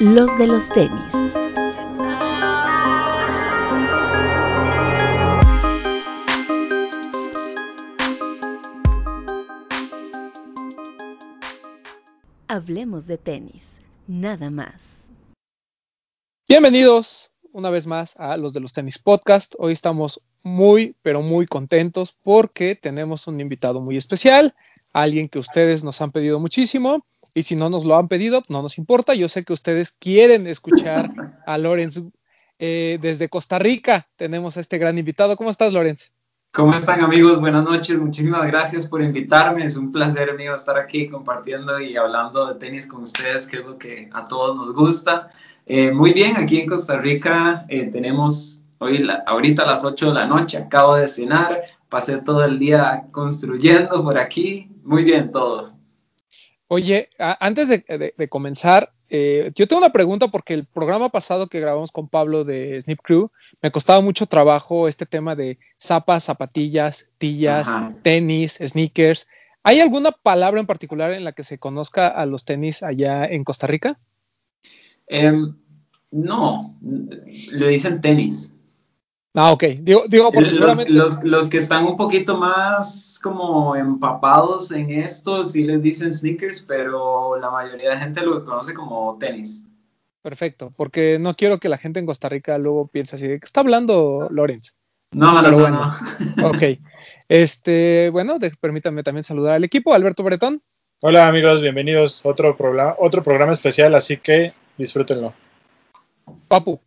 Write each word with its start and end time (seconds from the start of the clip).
los 0.00 0.38
de 0.38 0.46
los 0.46 0.68
tenis. 0.68 1.12
Hablemos 12.46 13.06
de 13.06 13.18
tenis, 13.18 13.80
nada 14.06 14.50
más. 14.50 15.04
Bienvenidos 16.48 17.32
una 17.52 17.70
vez 17.70 17.88
más 17.88 18.14
a 18.18 18.36
los 18.36 18.52
de 18.52 18.60
los 18.60 18.72
tenis 18.72 18.98
podcast. 18.98 19.54
Hoy 19.58 19.72
estamos 19.72 20.22
muy, 20.44 20.94
pero 21.02 21.22
muy 21.22 21.46
contentos 21.46 22.12
porque 22.12 22.76
tenemos 22.76 23.26
un 23.26 23.40
invitado 23.40 23.80
muy 23.80 23.96
especial, 23.96 24.54
alguien 24.92 25.28
que 25.28 25.40
ustedes 25.40 25.82
nos 25.82 26.00
han 26.00 26.12
pedido 26.12 26.38
muchísimo. 26.38 27.04
Y 27.38 27.44
si 27.44 27.54
no 27.54 27.70
nos 27.70 27.84
lo 27.84 27.96
han 27.96 28.08
pedido, 28.08 28.42
no 28.48 28.62
nos 28.62 28.78
importa. 28.78 29.14
Yo 29.14 29.28
sé 29.28 29.44
que 29.44 29.52
ustedes 29.52 29.92
quieren 29.92 30.48
escuchar 30.48 31.08
a 31.46 31.56
Lorenz 31.56 32.02
eh, 32.58 32.98
desde 33.00 33.28
Costa 33.28 33.60
Rica. 33.60 34.08
Tenemos 34.16 34.56
a 34.56 34.60
este 34.60 34.76
gran 34.76 34.98
invitado. 34.98 35.36
¿Cómo 35.36 35.48
estás, 35.48 35.72
Lorenz? 35.72 36.10
¿Cómo 36.52 36.74
están 36.74 37.00
amigos? 37.00 37.38
Buenas 37.38 37.62
noches. 37.62 37.96
Muchísimas 37.96 38.44
gracias 38.48 38.88
por 38.88 39.02
invitarme. 39.02 39.64
Es 39.64 39.76
un 39.76 39.92
placer 39.92 40.34
mío 40.34 40.52
estar 40.56 40.76
aquí 40.76 41.08
compartiendo 41.08 41.78
y 41.78 41.96
hablando 41.96 42.44
de 42.46 42.58
tenis 42.58 42.88
con 42.88 43.02
ustedes, 43.04 43.46
que 43.46 43.58
es 43.58 43.64
lo 43.64 43.78
que 43.78 44.10
a 44.12 44.26
todos 44.26 44.56
nos 44.56 44.74
gusta. 44.74 45.30
Eh, 45.64 45.92
muy 45.92 46.12
bien, 46.12 46.36
aquí 46.38 46.58
en 46.58 46.68
Costa 46.68 46.96
Rica 46.96 47.64
eh, 47.68 47.86
tenemos 47.86 48.62
hoy, 48.78 49.08
ahorita 49.26 49.62
a 49.62 49.66
las 49.66 49.84
8 49.84 50.08
de 50.08 50.14
la 50.14 50.26
noche, 50.26 50.58
acabo 50.58 50.96
de 50.96 51.06
cenar, 51.06 51.62
pasé 51.88 52.16
todo 52.16 52.42
el 52.44 52.58
día 52.58 53.04
construyendo 53.12 54.02
por 54.02 54.18
aquí. 54.18 54.72
Muy 54.82 55.04
bien 55.04 55.30
todo. 55.30 55.77
Oye, 56.70 57.08
antes 57.18 57.68
de, 57.70 58.28
comenzar, 58.28 58.92
eh, 59.08 59.52
yo 59.54 59.66
tengo 59.66 59.80
una 59.80 59.92
pregunta 59.92 60.28
porque 60.28 60.52
el 60.52 60.66
programa 60.66 61.08
pasado 61.08 61.46
que 61.46 61.60
grabamos 61.60 61.92
con 61.92 62.08
Pablo 62.08 62.44
de 62.44 62.78
Snip 62.82 63.00
Crew 63.02 63.30
me 63.62 63.70
costaba 63.70 64.02
mucho 64.02 64.26
trabajo 64.26 64.86
este 64.86 65.06
tema 65.06 65.34
de 65.34 65.58
zapas, 65.80 66.24
zapatillas, 66.24 67.08
tillas, 67.16 67.74
tenis, 68.02 68.58
sneakers. 68.62 69.28
¿Hay 69.62 69.80
alguna 69.80 70.12
palabra 70.12 70.60
en 70.60 70.66
particular 70.66 71.12
en 71.12 71.24
la 71.24 71.32
que 71.32 71.42
se 71.42 71.58
conozca 71.58 72.06
a 72.06 72.26
los 72.26 72.44
tenis 72.44 72.82
allá 72.82 73.24
en 73.24 73.44
Costa 73.44 73.66
Rica? 73.66 73.98
Em, 75.06 75.56
no, 76.10 76.78
le 76.82 77.68
dicen 77.68 78.02
tenis. 78.02 78.54
Ah, 79.40 79.52
ok. 79.52 79.64
Digo, 79.82 80.02
digo 80.08 80.32
porque 80.32 80.50
los, 80.88 81.22
los, 81.22 81.48
que 81.48 81.58
están 81.58 81.84
un 81.84 81.96
poquito 81.96 82.36
más 82.36 83.20
como 83.22 83.76
empapados 83.76 84.72
en 84.72 84.90
esto, 84.90 85.44
sí 85.44 85.62
les 85.62 85.80
dicen 85.80 86.12
sneakers, 86.12 86.62
pero 86.62 87.38
la 87.38 87.48
mayoría 87.48 87.90
de 87.90 87.98
gente 87.98 88.20
lo 88.22 88.44
conoce 88.44 88.74
como 88.74 89.16
tenis. 89.18 89.64
Perfecto, 90.22 90.72
porque 90.76 91.20
no 91.20 91.34
quiero 91.34 91.58
que 91.58 91.68
la 91.68 91.78
gente 91.78 92.00
en 92.00 92.06
Costa 92.06 92.28
Rica 92.28 92.58
luego 92.58 92.88
piense 92.88 93.14
así 93.14 93.28
de 93.28 93.38
que 93.38 93.46
está 93.46 93.60
hablando 93.60 94.26
Lorenz. 94.28 94.74
No, 95.12 95.40
no, 95.40 95.52
bueno. 95.52 95.88
no. 96.36 96.48
ok. 96.48 96.62
Este, 97.28 98.10
bueno, 98.10 98.38
permítanme 98.60 99.04
también 99.04 99.22
saludar 99.22 99.54
al 99.54 99.62
equipo, 99.62 99.94
Alberto 99.94 100.24
Bretón. 100.24 100.60
Hola 101.00 101.28
amigos, 101.28 101.62
bienvenidos 101.62 102.26
a 102.26 102.30
otro 102.30 102.56
programa, 102.56 102.96
otro 102.98 103.22
programa 103.22 103.52
especial, 103.52 103.94
así 103.94 104.16
que 104.16 104.52
disfrútenlo. 104.76 105.32
Papu. 106.48 106.80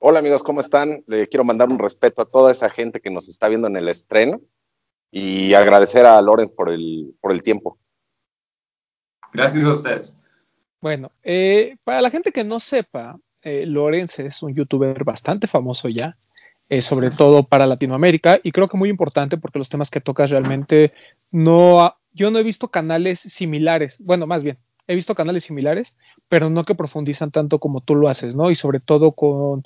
Hola 0.00 0.20
amigos, 0.20 0.44
¿cómo 0.44 0.60
están? 0.60 1.02
Le 1.08 1.26
quiero 1.26 1.42
mandar 1.42 1.68
un 1.68 1.78
respeto 1.78 2.22
a 2.22 2.30
toda 2.30 2.52
esa 2.52 2.70
gente 2.70 3.00
que 3.00 3.10
nos 3.10 3.28
está 3.28 3.48
viendo 3.48 3.66
en 3.66 3.76
el 3.76 3.88
estreno 3.88 4.40
y 5.10 5.54
agradecer 5.54 6.06
a 6.06 6.22
Lorenz 6.22 6.52
por 6.52 6.70
el, 6.70 7.16
por 7.20 7.32
el 7.32 7.42
tiempo. 7.42 7.78
Gracias 9.32 9.64
a 9.64 9.72
ustedes. 9.72 10.16
Bueno, 10.80 11.10
eh, 11.24 11.78
para 11.82 12.00
la 12.00 12.10
gente 12.10 12.30
que 12.30 12.44
no 12.44 12.60
sepa, 12.60 13.18
eh, 13.42 13.66
Lorenz 13.66 14.20
es 14.20 14.40
un 14.40 14.54
youtuber 14.54 15.02
bastante 15.02 15.48
famoso 15.48 15.88
ya, 15.88 16.16
eh, 16.68 16.80
sobre 16.80 17.10
todo 17.10 17.42
para 17.42 17.66
Latinoamérica, 17.66 18.38
y 18.40 18.52
creo 18.52 18.68
que 18.68 18.76
muy 18.76 18.90
importante 18.90 19.36
porque 19.36 19.58
los 19.58 19.68
temas 19.68 19.90
que 19.90 20.00
tocas 20.00 20.30
realmente 20.30 20.92
no, 21.32 21.96
yo 22.12 22.30
no 22.30 22.38
he 22.38 22.44
visto 22.44 22.68
canales 22.68 23.18
similares, 23.18 23.98
bueno, 23.98 24.28
más 24.28 24.44
bien, 24.44 24.58
he 24.86 24.94
visto 24.94 25.16
canales 25.16 25.42
similares, 25.42 25.96
pero 26.28 26.50
no 26.50 26.64
que 26.64 26.76
profundizan 26.76 27.32
tanto 27.32 27.58
como 27.58 27.80
tú 27.80 27.96
lo 27.96 28.08
haces, 28.08 28.36
¿no? 28.36 28.48
Y 28.48 28.54
sobre 28.54 28.78
todo 28.78 29.12
con 29.12 29.64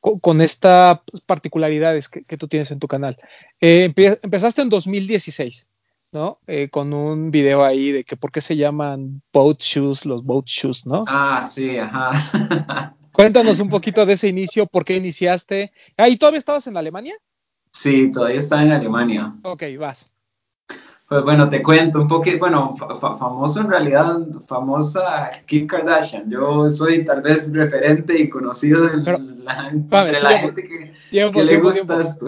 con, 0.00 0.40
estas 0.40 1.00
particularidades 1.26 2.08
que, 2.08 2.36
tú 2.36 2.48
tienes 2.48 2.70
en 2.70 2.78
tu 2.78 2.88
canal. 2.88 3.16
Eh, 3.60 3.92
empezaste 4.22 4.62
en 4.62 4.68
2016, 4.68 5.68
¿no? 6.12 6.38
Eh, 6.46 6.68
con 6.70 6.92
un 6.92 7.30
video 7.30 7.64
ahí 7.64 7.92
de 7.92 8.04
que 8.04 8.16
por 8.16 8.30
qué 8.32 8.40
se 8.40 8.56
llaman 8.56 9.22
boat 9.32 9.60
shoes, 9.60 10.04
los 10.04 10.24
boat 10.24 10.46
shoes, 10.46 10.86
¿no? 10.86 11.04
Ah, 11.06 11.48
sí, 11.50 11.78
ajá. 11.78 12.94
Cuéntanos 13.12 13.58
un 13.58 13.68
poquito 13.68 14.06
de 14.06 14.12
ese 14.12 14.28
inicio, 14.28 14.66
por 14.66 14.84
qué 14.84 14.96
iniciaste. 14.96 15.72
Ah, 15.96 16.08
¿y 16.08 16.16
todavía 16.16 16.38
estabas 16.38 16.66
en 16.68 16.76
Alemania? 16.76 17.16
Sí, 17.72 18.12
todavía 18.12 18.38
estaba 18.38 18.62
en 18.62 18.72
Alemania. 18.72 19.34
Ok, 19.42 19.64
vas. 19.78 20.10
Pues 21.08 21.24
bueno, 21.24 21.48
te 21.48 21.62
cuento 21.62 22.02
un 22.02 22.08
poquito, 22.08 22.38
bueno, 22.38 22.74
famoso 22.74 23.60
en 23.60 23.70
realidad, 23.70 24.18
famosa 24.46 25.30
Kim 25.46 25.66
Kardashian. 25.66 26.30
Yo 26.30 26.68
soy 26.68 27.02
tal 27.02 27.22
vez 27.22 27.50
referente 27.50 28.18
y 28.18 28.28
conocido 28.28 28.86
de 28.86 28.98
la, 29.42 29.72
la 30.20 30.38
gente 30.38 30.68
que, 30.68 30.92
le 31.44 31.56
gusta 31.60 31.98
esto. 32.02 32.26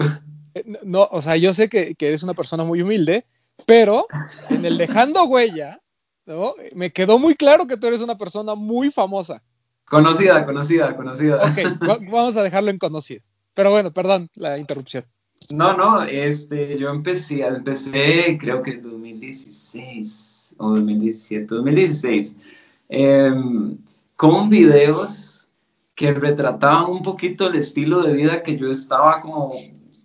Eh, 0.55 0.63
no, 0.83 1.07
o 1.11 1.21
sea, 1.21 1.37
yo 1.37 1.53
sé 1.53 1.69
que, 1.69 1.95
eres 1.99 2.23
una 2.23 2.33
persona 2.33 2.63
muy 2.63 2.81
humilde, 2.81 3.25
pero 3.67 4.07
en 4.49 4.65
el 4.65 4.79
dejando 4.79 5.25
huella, 5.25 5.79
¿no? 6.25 6.55
Me 6.73 6.91
quedó 6.91 7.19
muy 7.19 7.35
claro 7.35 7.67
que 7.67 7.77
tú 7.77 7.85
eres 7.85 8.01
una 8.01 8.17
persona 8.17 8.55
muy 8.55 8.89
famosa. 8.89 9.43
Conocida, 9.85 10.43
conocida, 10.43 10.95
conocida. 10.95 11.35
Ok, 11.35 11.77
vamos 12.11 12.35
a 12.35 12.41
dejarlo 12.41 12.71
en 12.71 12.79
conocido. 12.79 13.21
Pero 13.53 13.69
bueno, 13.69 13.91
perdón 13.91 14.27
la 14.33 14.57
interrupción. 14.57 15.05
No, 15.49 15.75
no, 15.75 16.03
este, 16.03 16.77
yo 16.77 16.89
empecé, 16.89 17.41
empecé 17.45 18.37
creo 18.39 18.61
que 18.61 18.71
en 18.71 18.83
2016 18.83 20.55
o 20.57 20.69
2017, 20.69 21.55
2016, 21.55 22.37
em, 22.89 23.77
con 24.15 24.49
videos 24.49 25.49
que 25.95 26.13
retrataban 26.13 26.89
un 26.91 27.03
poquito 27.03 27.47
el 27.47 27.55
estilo 27.55 28.01
de 28.01 28.13
vida 28.13 28.43
que 28.43 28.57
yo 28.57 28.71
estaba 28.71 29.21
como 29.21 29.51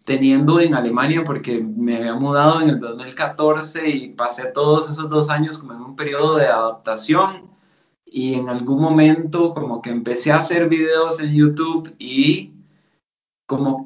teniendo 0.04 0.60
en 0.60 0.74
Alemania 0.74 1.24
porque 1.24 1.58
me 1.58 1.96
había 1.96 2.14
mudado 2.14 2.60
en 2.60 2.70
el 2.70 2.80
2014 2.80 3.88
y 3.88 4.08
pasé 4.10 4.46
todos 4.52 4.88
esos 4.90 5.08
dos 5.08 5.28
años 5.30 5.58
como 5.58 5.74
en 5.74 5.80
un 5.80 5.96
periodo 5.96 6.36
de 6.36 6.46
adaptación. 6.46 7.50
Y 8.04 8.34
en 8.34 8.48
algún 8.48 8.80
momento 8.80 9.52
como 9.52 9.82
que 9.82 9.90
empecé 9.90 10.32
a 10.32 10.38
hacer 10.38 10.68
videos 10.68 11.20
en 11.20 11.34
YouTube 11.34 11.94
y 11.98 12.52
como 13.46 13.84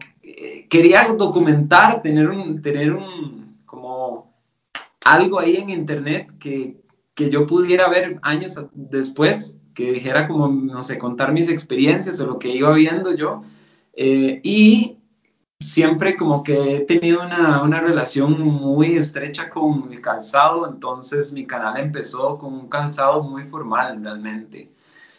quería 0.70 1.04
documentar, 1.12 2.00
tener 2.00 2.31
un, 2.31 2.62
tener 2.62 2.92
un, 2.92 3.58
como 3.66 4.32
algo 5.04 5.38
ahí 5.38 5.56
en 5.56 5.69
internet 5.69 6.32
que, 6.38 6.81
yo 7.31 7.47
pudiera 7.47 7.86
ver 7.91 8.19
años 8.22 8.58
después, 8.72 9.59
que 9.75 9.92
dijera 9.92 10.26
como, 10.26 10.48
no 10.48 10.82
sé, 10.82 10.97
contar 10.97 11.32
mis 11.32 11.50
experiencias 11.50 12.19
o 12.19 12.26
lo 12.26 12.38
que 12.38 12.48
iba 12.48 12.72
viendo 12.72 13.14
yo. 13.14 13.42
Eh, 13.92 14.41
y 14.42 14.97
siempre 15.59 16.16
como 16.16 16.42
que 16.42 16.76
he 16.76 16.80
tenido 16.80 17.22
una, 17.22 17.62
una, 17.62 17.80
relación 17.82 18.41
muy 18.41 18.97
estrecha 18.97 19.50
con 19.50 19.92
el 19.92 20.00
calzado, 20.00 20.66
entonces 20.66 21.30
mi 21.34 21.47
canal 21.47 21.78
empezó 21.78 22.38
con 22.38 22.54
un 22.54 22.69
calzado 22.70 23.22
muy 23.22 23.44
formal 23.44 24.03
realmente. 24.03 24.70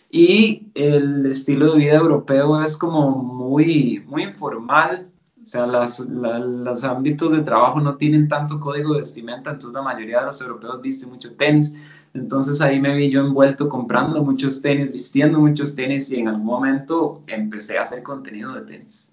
Y 0.10 0.72
el 0.74 1.28
estilo 1.28 1.74
de 1.74 1.78
vida 1.78 1.98
europeo 1.98 2.64
es 2.64 2.76
como 2.78 3.12
muy, 3.12 4.04
muy 4.08 4.24
informal, 4.24 5.11
o 5.52 5.68
sea, 5.68 5.68
los 5.68 6.84
ámbitos 6.86 7.30
de 7.34 7.42
trabajo 7.42 7.82
no 7.82 7.98
tienen 7.98 8.30
tanto 8.30 8.58
código 8.58 8.94
de 8.94 9.00
vestimenta, 9.00 9.50
entonces 9.50 9.74
la 9.74 9.82
mayoría 9.82 10.22
de 10.22 10.28
los 10.28 10.40
europeos 10.40 10.82
visten 10.82 11.10
mucho 11.10 11.36
tenis. 11.36 11.74
Entonces 12.14 12.62
ahí 12.62 12.80
me 12.80 12.96
vi 12.96 13.10
yo 13.10 13.20
envuelto 13.20 13.68
comprando 13.68 14.24
muchos 14.24 14.62
tenis, 14.62 14.94
vistiendo 14.94 15.42
muchos 15.42 15.76
tenis 15.76 16.10
y 16.10 16.22
en 16.22 16.30
algún 16.30 16.46
momento 16.46 17.22
empecé 17.28 17.78
a 17.78 17.82
hacer 17.82 18.02
contenido 18.02 18.54
de 18.54 18.62
tenis. 18.62 19.12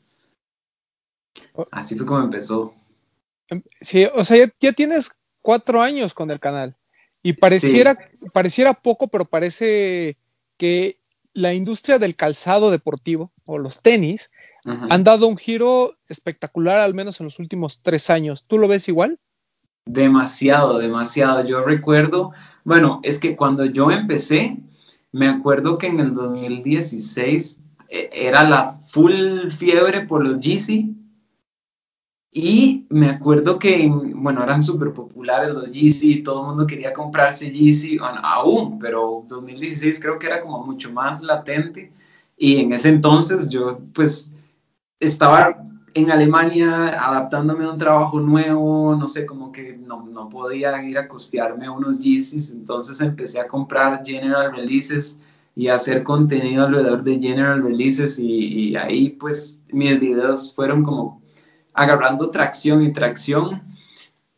Así 1.72 1.96
fue 1.96 2.06
como 2.06 2.20
empezó. 2.20 2.72
Em, 3.48 3.60
sí, 3.80 4.06
o 4.14 4.24
sea, 4.24 4.48
ya, 4.60 4.72
tienes 4.72 5.10
cuatro 5.42 5.82
años 5.82 6.14
con 6.14 6.30
el 6.30 6.38
canal 6.38 6.76
y 7.20 7.32
pareciera, 7.32 7.98
pareciera 8.32 8.74
poco, 8.74 9.08
pero 9.08 9.24
parece 9.24 10.16
que 10.56 11.00
la 11.32 11.52
industria 11.52 11.98
del 11.98 12.14
calzado 12.14 12.70
deportivo 12.70 13.32
o 13.44 13.58
los 13.58 13.82
tenis 13.82 14.30
han 14.64 15.04
dado 15.04 15.26
un 15.28 15.36
giro 15.36 15.96
espectacular, 16.08 16.80
al 16.80 16.94
menos 16.94 17.20
en 17.20 17.24
los 17.24 17.38
últimos 17.38 17.80
tres 17.82 18.10
años. 18.10 18.44
¿Tú 18.46 18.58
lo 18.58 18.68
ves 18.68 18.88
igual? 18.88 19.18
Demasiado, 19.86 20.78
demasiado. 20.78 21.44
Yo 21.44 21.64
recuerdo, 21.64 22.32
bueno, 22.64 23.00
es 23.02 23.18
que 23.18 23.36
cuando 23.36 23.64
yo 23.64 23.90
empecé, 23.90 24.58
me 25.12 25.28
acuerdo 25.28 25.78
que 25.78 25.86
en 25.86 26.00
el 26.00 26.14
2016 26.14 27.60
eh, 27.88 28.10
era 28.12 28.46
la 28.46 28.66
full 28.66 29.50
fiebre 29.50 30.02
por 30.02 30.24
los 30.24 30.40
Yeezy 30.40 30.94
Y 32.30 32.86
me 32.90 33.08
acuerdo 33.08 33.58
que, 33.58 33.90
bueno, 34.14 34.42
eran 34.42 34.62
súper 34.62 34.92
populares 34.92 35.54
los 35.54 35.72
Yeezy, 35.72 36.22
todo 36.22 36.42
el 36.42 36.48
mundo 36.48 36.66
quería 36.66 36.92
comprarse 36.92 37.50
Yeezy, 37.50 37.98
bueno, 37.98 38.20
aún, 38.22 38.78
pero 38.78 39.24
2016 39.26 39.98
creo 40.00 40.18
que 40.18 40.26
era 40.26 40.42
como 40.42 40.64
mucho 40.64 40.92
más 40.92 41.22
latente. 41.22 41.90
Y 42.36 42.60
en 42.60 42.72
ese 42.72 42.90
entonces 42.90 43.48
yo 43.48 43.80
pues 43.94 44.30
estaba 45.00 45.64
en 45.94 46.10
Alemania 46.10 46.88
adaptándome 46.88 47.64
a 47.64 47.70
un 47.70 47.78
trabajo 47.78 48.20
nuevo, 48.20 48.94
no 48.94 49.06
sé, 49.06 49.26
como 49.26 49.52
que 49.52 49.76
no, 49.76 50.06
no 50.06 50.28
podía 50.28 50.82
ir 50.82 50.98
a 50.98 51.08
costearme 51.08 51.68
unos 51.68 52.00
Yeezys, 52.00 52.50
entonces 52.50 53.00
empecé 53.00 53.40
a 53.40 53.48
comprar 53.48 54.02
General 54.04 54.54
Releases 54.54 55.18
y 55.56 55.68
a 55.68 55.74
hacer 55.74 56.04
contenido 56.04 56.66
alrededor 56.66 57.02
de 57.02 57.18
General 57.18 57.62
Releases 57.62 58.18
y, 58.18 58.76
ahí 58.76 59.10
pues 59.10 59.60
mis 59.72 59.98
videos 59.98 60.54
fueron 60.54 60.84
como 60.84 61.20
agarrando 61.74 62.30
tracción 62.30 62.82
y 62.82 62.92
tracción 62.92 63.62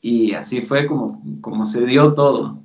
y 0.01 0.33
así 0.33 0.62
fue 0.62 0.87
como, 0.87 1.23
como 1.43 1.67
se 1.67 1.85
dio 1.85 2.15
todo. 2.15 2.62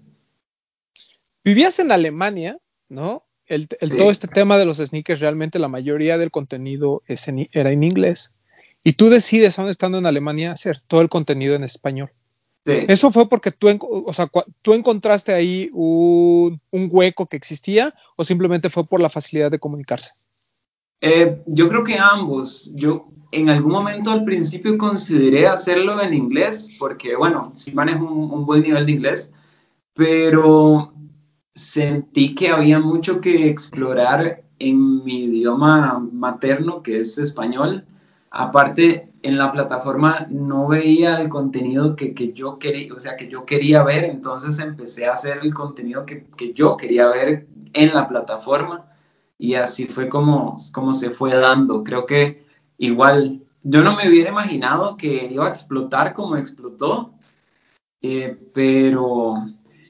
Vivías 1.43 1.79
en 1.79 1.91
Alemania, 1.91 2.57
¿no? 2.87 3.24
El, 3.47 3.67
el 3.79 3.91
Sí. 3.91 3.97
Todo 3.97 4.09
este 4.11 4.27
tema 4.27 4.57
de 4.57 4.65
los 4.65 4.77
sneakers, 4.77 5.19
realmente 5.19 5.59
la 5.59 5.67
mayoría 5.67 6.17
del 6.17 6.31
contenido 6.31 7.03
es 7.07 7.27
en- 7.27 7.47
era 7.51 7.71
en 7.71 7.83
inglés. 7.83 8.33
Y 8.83 8.93
tú 8.93 9.09
decides, 9.09 9.57
aún 9.59 9.69
estando 9.69 9.97
en 9.97 10.05
Alemania, 10.05 10.51
hacer 10.51 10.79
todo 10.81 11.01
el 11.01 11.09
contenido 11.09 11.55
en 11.55 11.63
español. 11.63 12.11
Sí. 12.65 12.73
¿Eso 12.87 13.11
fue 13.11 13.29
porque 13.29 13.51
tú, 13.51 13.67
o 14.07 14.13
sea, 14.13 14.27
tú 14.63 14.73
encontraste 14.73 15.33
ahí 15.33 15.69
un, 15.73 16.59
un 16.71 16.89
hueco 16.91 17.27
que 17.27 17.37
existía 17.37 17.93
o 18.15 18.23
simplemente 18.25 18.69
fue 18.71 18.85
por 18.87 19.01
la 19.01 19.09
facilidad 19.09 19.51
de 19.51 19.59
comunicarse? 19.59 20.09
Eh, 21.01 21.43
yo 21.45 21.69
creo 21.69 21.83
que 21.83 21.97
ambos. 21.99 22.71
Yo 22.73 23.07
en 23.31 23.49
algún 23.51 23.71
momento 23.71 24.09
al 24.11 24.23
principio 24.23 24.77
consideré 24.79 25.45
hacerlo 25.45 26.01
en 26.01 26.13
inglés, 26.15 26.69
porque 26.79 27.15
bueno, 27.15 27.51
sí 27.55 27.71
manejo 27.71 28.05
un, 28.05 28.31
un 28.31 28.45
buen 28.47 28.63
nivel 28.63 28.85
de 28.87 28.91
inglés, 28.93 29.31
pero 29.93 30.93
sentí 31.55 32.35
que 32.35 32.49
había 32.49 32.79
mucho 32.79 33.21
que 33.21 33.49
explorar 33.49 34.43
en 34.59 35.03
mi 35.03 35.23
idioma 35.23 35.99
materno, 36.11 36.83
que 36.83 36.99
es 36.99 37.17
español. 37.17 37.85
Aparte, 38.29 39.11
en 39.23 39.37
la 39.37 39.51
plataforma 39.51 40.27
no 40.29 40.67
veía 40.67 41.19
el 41.21 41.29
contenido 41.29 41.95
que, 41.95 42.13
que 42.13 42.33
yo 42.33 42.59
quería, 42.59 42.93
o 42.93 42.99
sea, 42.99 43.15
que 43.15 43.27
yo 43.27 43.45
quería 43.45 43.83
ver, 43.83 44.03
entonces 44.03 44.59
empecé 44.59 45.07
a 45.07 45.13
hacer 45.13 45.39
el 45.41 45.53
contenido 45.53 46.05
que, 46.05 46.25
que 46.37 46.53
yo 46.53 46.77
quería 46.77 47.07
ver 47.07 47.47
en 47.73 47.93
la 47.93 48.07
plataforma 48.07 48.85
y 49.37 49.55
así 49.55 49.85
fue 49.87 50.09
como, 50.09 50.55
como 50.73 50.93
se 50.93 51.11
fue 51.11 51.33
dando. 51.35 51.83
Creo 51.83 52.05
que 52.05 52.45
igual, 52.77 53.41
yo 53.63 53.83
no 53.83 53.95
me 53.95 54.09
hubiera 54.09 54.29
imaginado 54.31 54.97
que 54.97 55.27
iba 55.31 55.47
a 55.47 55.49
explotar 55.49 56.13
como 56.13 56.37
explotó, 56.37 57.13
eh, 58.01 58.37
pero 58.53 59.35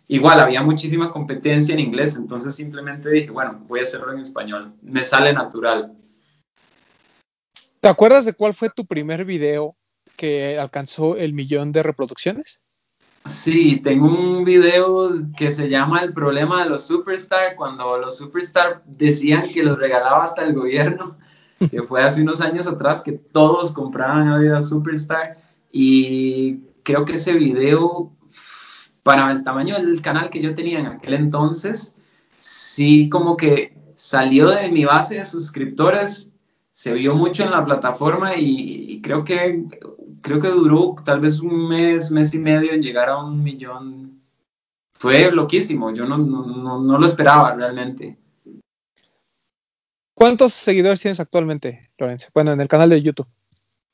igual 0.08 0.40
había 0.40 0.62
muchísima 0.62 1.12
competencia 1.12 1.74
en 1.74 1.80
inglés, 1.80 2.16
entonces 2.16 2.56
simplemente 2.56 3.10
dije, 3.10 3.32
bueno, 3.32 3.64
voy 3.68 3.80
a 3.80 3.84
hacerlo 3.84 4.14
en 4.14 4.20
español, 4.20 4.74
me 4.82 5.04
sale 5.04 5.34
natural. 5.34 5.94
¿Te 7.80 7.90
acuerdas 7.90 8.26
de 8.26 8.34
cuál 8.34 8.54
fue 8.54 8.70
tu 8.70 8.86
primer 8.86 9.26
video 9.26 9.76
que 10.16 10.58
alcanzó 10.58 11.18
el 11.18 11.34
millón 11.34 11.72
de 11.72 11.84
reproducciones? 11.84 12.62
Sí, 13.26 13.78
tengo 13.78 14.08
un 14.08 14.46
video 14.46 15.12
que 15.36 15.52
se 15.52 15.68
llama 15.68 16.02
El 16.02 16.14
problema 16.14 16.64
de 16.64 16.70
los 16.70 16.86
superstar, 16.86 17.56
cuando 17.56 17.98
los 17.98 18.18
superstar 18.18 18.84
decían 18.86 19.44
que 19.52 19.64
los 19.64 19.80
regalaba 19.80 20.24
hasta 20.24 20.44
el 20.44 20.54
gobierno, 20.54 21.18
que 21.72 21.82
fue 21.82 22.04
hace 22.04 22.22
unos 22.22 22.42
años 22.42 22.68
atrás 22.68 23.02
que 23.02 23.14
todos 23.14 23.72
compraban 23.72 24.28
Adidas 24.28 24.70
Superstar 24.70 25.38
y 25.72 26.60
creo 26.84 27.06
que 27.06 27.16
ese 27.16 27.34
video 27.34 28.15
para 29.06 29.32
el 29.32 29.44
tamaño 29.44 29.76
del 29.76 30.02
canal 30.02 30.32
que 30.32 30.42
yo 30.42 30.56
tenía 30.56 30.80
en 30.80 30.88
aquel 30.88 31.14
entonces, 31.14 31.94
sí 32.40 33.08
como 33.08 33.38
que 33.38 33.78
salió 33.96 34.50
de 34.50 34.72
mi 34.72 34.84
base 34.84 35.20
de 35.20 35.26
suscriptores, 35.26 36.32
se 36.74 36.92
vio 36.92 37.14
mucho 37.14 37.44
en 37.44 37.52
la 37.52 37.64
plataforma 37.64 38.36
y, 38.36 39.00
creo 39.04 39.24
que 39.24 39.64
creo 40.22 40.40
que 40.40 40.48
duró 40.48 40.96
tal 41.06 41.20
vez 41.20 41.40
un 41.40 41.70
mes, 41.70 42.10
mes 42.10 42.34
y 42.34 42.40
medio 42.40 42.72
en 42.72 42.82
llegar 42.82 43.10
a 43.10 43.24
un 43.24 43.44
millón. 43.44 44.24
Fue 44.92 45.32
loquísimo, 45.32 45.94
yo 45.94 46.08
no, 46.08 46.18
no, 46.18 46.44
no, 46.48 46.82
no 46.82 46.98
lo 46.98 47.06
esperaba 47.06 47.54
realmente. 47.54 48.18
¿Cuántos 50.16 50.52
seguidores 50.52 51.00
tienes 51.00 51.20
actualmente, 51.20 51.80
Lorenzo? 52.00 52.30
Bueno, 52.34 52.54
en 52.54 52.62
el 52.62 52.68
canal 52.68 52.90
de 52.90 53.02
YouTube. 53.02 53.28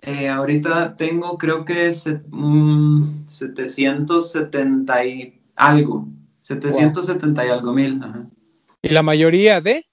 Eh, 0.01 0.27
ahorita 0.27 0.97
tengo 0.97 1.37
creo 1.37 1.63
que 1.63 1.93
se, 1.93 2.21
um, 2.31 3.25
770 3.27 5.05
y 5.05 5.39
algo, 5.55 6.07
770 6.41 7.45
y 7.45 7.49
algo 7.49 7.73
mil. 7.73 8.03
Ajá. 8.03 8.25
¿Y 8.81 8.89
la 8.89 9.03
mayoría 9.03 9.61
de? 9.61 9.85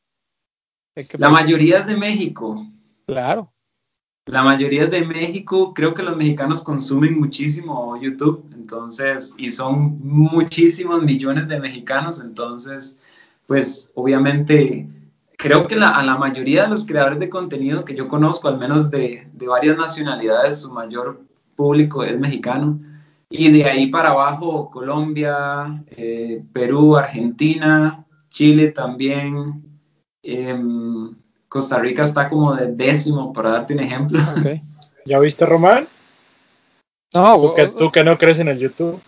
¿De 0.94 1.06
La 1.18 1.28
mayoría 1.28 1.80
es 1.80 1.86
de 1.86 1.96
México. 1.96 2.66
Claro. 3.06 3.52
La 4.28 4.42
mayoría 4.42 4.84
es 4.84 4.90
de 4.90 5.06
México, 5.06 5.72
creo 5.72 5.94
que 5.94 6.02
los 6.02 6.16
mexicanos 6.16 6.62
consumen 6.62 7.18
muchísimo 7.18 7.98
YouTube, 7.98 8.44
entonces, 8.54 9.34
y 9.38 9.50
son 9.50 9.98
muchísimos 10.02 11.02
millones 11.02 11.48
de 11.48 11.58
mexicanos, 11.58 12.20
entonces, 12.20 12.98
pues 13.46 13.90
obviamente, 13.94 14.86
creo 15.38 15.66
que 15.66 15.76
la, 15.76 15.90
a 15.90 16.02
la 16.02 16.16
mayoría 16.18 16.64
de 16.64 16.68
los 16.68 16.84
creadores 16.84 17.18
de 17.18 17.30
contenido 17.30 17.84
que 17.84 17.94
yo 17.94 18.08
conozco, 18.08 18.48
al 18.48 18.58
menos 18.58 18.90
de, 18.90 19.28
de 19.32 19.46
varias 19.48 19.76
nacionalidades, 19.78 20.60
su 20.62 20.70
mayor 20.72 21.22
público 21.56 22.04
es 22.04 22.18
mexicano, 22.18 22.78
y 23.30 23.50
de 23.52 23.64
ahí 23.64 23.86
para 23.88 24.10
abajo, 24.10 24.70
Colombia, 24.70 25.82
eh, 25.88 26.42
Perú, 26.52 26.96
Argentina, 26.96 28.04
Chile 28.30 28.72
también. 28.72 29.62
em, 30.22 31.14
Costa 31.48 31.78
Rica 31.78 32.02
está 32.02 32.28
como 32.28 32.54
de 32.54 32.66
décimo, 32.74 33.32
para 33.32 33.50
darte 33.50 33.72
un 33.74 33.80
ejemplo. 33.80 34.20
Ok. 34.36 34.60
¿Ya 35.06 35.18
viste, 35.18 35.46
Román? 35.46 35.88
No, 37.14 37.40
Tú 37.40 37.54
que, 37.54 37.66
tú 37.68 37.90
que 37.90 38.04
no 38.04 38.18
crees 38.18 38.38
en 38.38 38.48
el 38.48 38.58
YouTube. 38.58 39.00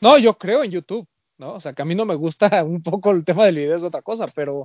no, 0.00 0.18
yo 0.18 0.34
creo 0.38 0.62
en 0.62 0.70
YouTube, 0.70 1.06
¿no? 1.38 1.54
O 1.54 1.60
sea, 1.60 1.72
que 1.72 1.82
a 1.82 1.84
mí 1.84 1.94
no 1.96 2.04
me 2.04 2.14
gusta 2.14 2.46
un 2.64 2.82
poco 2.82 3.10
el 3.10 3.24
tema 3.24 3.44
del 3.46 3.56
video, 3.56 3.74
es 3.76 3.82
otra 3.82 4.02
cosa, 4.02 4.26
pero, 4.34 4.62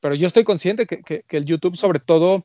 pero 0.00 0.14
yo 0.14 0.26
estoy 0.26 0.44
consciente 0.44 0.86
que, 0.86 1.02
que- 1.02 1.22
que 1.28 1.36
el 1.36 1.44
YouTube 1.44 1.76
sobre 1.76 2.00
todo 2.00 2.44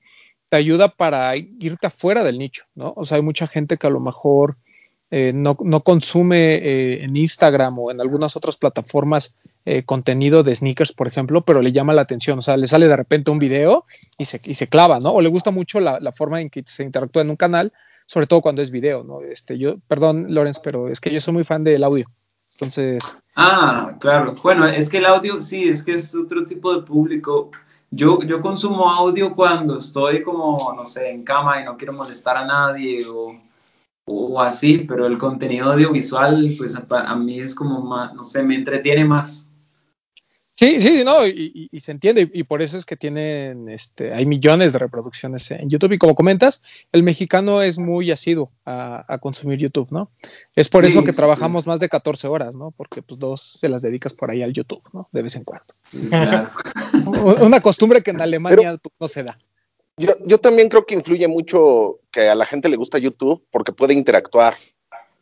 te 0.49 0.57
ayuda 0.57 0.89
para 0.89 1.35
irte 1.37 1.87
afuera 1.87 2.23
del 2.23 2.37
nicho, 2.37 2.65
¿no? 2.75 2.93
O 2.95 3.03
sea, 3.03 3.17
hay 3.17 3.23
mucha 3.23 3.47
gente 3.47 3.77
que 3.77 3.87
a 3.87 3.89
lo 3.89 3.99
mejor 3.99 4.57
eh, 5.11 5.31
no, 5.33 5.55
consume 5.83 6.55
eh, 6.55 7.03
en 7.03 7.15
Instagram 7.15 7.77
o 7.79 7.91
en 7.91 8.01
algunas 8.01 8.35
otras 8.35 8.57
plataformas 8.57 9.35
eh, 9.65 9.83
contenido 9.83 10.43
de 10.43 10.55
sneakers, 10.55 10.93
por 10.93 11.07
ejemplo, 11.07 11.41
pero 11.45 11.61
le 11.61 11.71
llama 11.71 11.93
la 11.93 12.01
atención, 12.01 12.39
o 12.39 12.41
sea, 12.41 12.57
le 12.57 12.67
sale 12.67 12.87
de 12.87 12.95
repente 12.95 13.31
un 13.31 13.39
video 13.39 13.85
y 14.17 14.25
se, 14.25 14.39
y 14.43 14.55
se 14.55 14.67
clava, 14.67 14.99
¿no? 14.99 15.11
O 15.11 15.21
le 15.21 15.29
gusta 15.29 15.51
mucho 15.51 15.79
la, 15.79 15.99
la 15.99 16.11
forma 16.11 16.41
en 16.41 16.49
que 16.49 16.63
se 16.65 16.83
interactúa 16.83 17.21
en 17.21 17.29
un 17.29 17.35
canal, 17.37 17.71
sobre 18.07 18.27
todo 18.27 18.41
cuando 18.41 18.61
es 18.61 18.71
video, 18.71 19.03
¿no? 19.03 19.21
Este, 19.21 19.57
yo, 19.57 19.77
perdón, 19.87 20.27
Lorenz, 20.33 20.59
pero 20.59 20.89
es 20.89 20.99
que 20.99 21.11
yo 21.11 21.21
soy 21.21 21.33
muy 21.33 21.43
fan 21.43 21.63
del 21.63 21.83
audio. 21.83 22.07
Entonces, 22.55 23.17
Ah, 23.35 23.97
claro. 23.99 24.35
Bueno, 24.41 24.65
es 24.65 24.89
que 24.89 24.97
el 24.99 25.05
audio, 25.05 25.39
sí, 25.41 25.67
es 25.67 25.83
que 25.83 25.93
es 25.93 26.15
otro 26.15 26.45
tipo 26.45 26.73
de 26.73 26.83
público. 26.83 27.51
Yo, 27.91 28.21
yo 28.23 28.39
consumo 28.41 28.89
audio 28.89 29.35
cuando 29.35 29.77
estoy 29.77 30.23
como, 30.23 30.73
no 30.73 30.85
sé, 30.85 31.09
en 31.09 31.23
cama 31.23 31.61
y 31.61 31.65
no 31.65 31.77
quiero 31.77 31.93
molestar 31.93 32.37
a 32.37 32.45
nadie 32.45 33.05
o, 33.07 33.37
o 34.05 34.41
así, 34.41 34.79
pero 34.79 35.05
el 35.05 35.17
contenido 35.17 35.71
audiovisual, 35.71 36.53
pues 36.57 36.75
a, 36.75 36.85
a 36.89 37.15
mí 37.15 37.39
es 37.39 37.53
como 37.55 37.81
más, 37.81 38.13
no 38.13 38.23
sé, 38.23 38.41
me 38.43 38.55
entretiene 38.55 39.05
más. 39.05 39.44
Sí, 40.65 40.81
sí, 40.81 41.03
no, 41.03 41.25
y, 41.27 41.69
se 41.79 41.91
entiende, 41.91 42.29
y, 42.33 42.39
y 42.39 42.43
por 42.43 42.61
eso 42.61 42.77
es 42.77 42.85
que 42.85 42.95
tienen, 42.95 43.69
este, 43.69 44.13
hay 44.13 44.25
millones 44.25 44.73
de 44.73 44.79
reproducciones 44.79 45.51
en 45.51 45.69
YouTube, 45.69 45.93
y 45.93 45.97
como 45.97 46.15
comentas, 46.15 46.61
el 46.91 47.03
mexicano 47.03 47.61
es 47.61 47.77
muy 47.77 48.11
asiduo 48.11 48.51
a, 48.65 49.05
a 49.07 49.17
consumir 49.19 49.59
YouTube, 49.59 49.87
¿no? 49.91 50.09
Es 50.55 50.69
por 50.69 50.83
Sí, 50.83 50.89
eso 50.89 51.03
que 51.03 51.11
sí, 51.11 51.17
trabajamos 51.17 51.67
más 51.67 51.79
de 51.79 51.89
14 51.89 52.27
horas, 52.27 52.55
¿no? 52.55 52.71
Porque 52.71 53.01
pues 53.01 53.19
dos 53.19 53.41
se 53.41 53.69
las 53.69 53.81
dedicas 53.81 54.13
por 54.13 54.31
ahí 54.31 54.41
al 54.41 54.53
YouTube, 54.53 54.83
¿no? 54.93 55.09
De 55.11 55.21
vez 55.21 55.35
en 55.35 55.43
cuando. 55.43 55.65
Claro. 56.09 56.49
Una 57.41 57.59
costumbre 57.61 58.01
que 58.01 58.11
en 58.11 58.21
Alemania 58.21 58.77
pues, 58.81 58.93
no 58.99 59.07
se 59.07 59.23
da. 59.23 59.37
Yo, 59.97 60.13
yo 60.25 60.39
también 60.39 60.69
creo 60.69 60.85
que 60.85 60.93
influye 60.93 61.27
mucho 61.27 61.99
que 62.11 62.27
a 62.29 62.35
la 62.35 62.45
gente 62.45 62.69
le 62.69 62.75
gusta 62.75 62.97
YouTube 62.97 63.43
porque 63.51 63.71
puede 63.71 63.93
interactuar. 63.93 64.55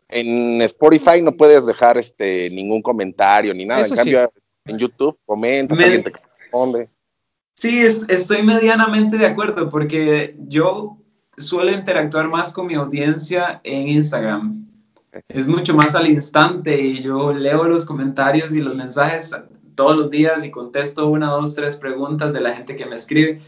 En 0.09 0.61
Spotify 0.63 1.21
no 1.21 1.35
puedes 1.35 1.65
dejar 1.65 1.97
este 1.97 2.49
ningún 2.49 2.81
comentario 2.81 3.53
ni 3.53 3.65
nada. 3.65 3.81
Eso 3.81 3.93
en 3.93 3.97
cambio, 3.97 4.33
en 4.65 4.77
YouTube 4.77 5.17
comentas, 5.25 5.77
Me- 5.77 5.83
alguien 5.85 6.03
te 6.03 6.11
responde. 6.11 6.89
Sí, 7.55 7.79
es- 7.79 8.05
estoy 8.09 8.43
medianamente 8.43 9.17
de 9.17 9.25
acuerdo 9.25 9.69
porque 9.69 10.35
yo 10.47 10.97
suelo 11.37 11.71
interactuar 11.71 12.27
más 12.29 12.51
con 12.53 12.67
mi 12.67 12.75
audiencia 12.75 13.61
en 13.63 13.87
Instagram. 13.87 14.65
Es 15.27 15.47
mucho 15.47 15.75
más 15.75 15.93
al 15.93 16.09
instante 16.09 16.79
y 16.81 17.01
yo 17.03 17.31
leo 17.33 17.65
los 17.65 17.85
comentarios 17.85 18.53
y 18.53 18.61
los 18.61 18.75
mensajes 18.75 19.31
todos 19.75 19.95
los 19.95 20.09
días 20.09 20.43
y 20.43 20.49
contesto 20.51 21.07
una, 21.07 21.27
dos, 21.31 21.53
tres 21.55 21.75
preguntas 21.75 22.33
de 22.33 22.41
la 22.41 22.53
gente 22.53 22.75
que 22.75 22.85
me 22.85 22.95
escribe. 22.95 23.41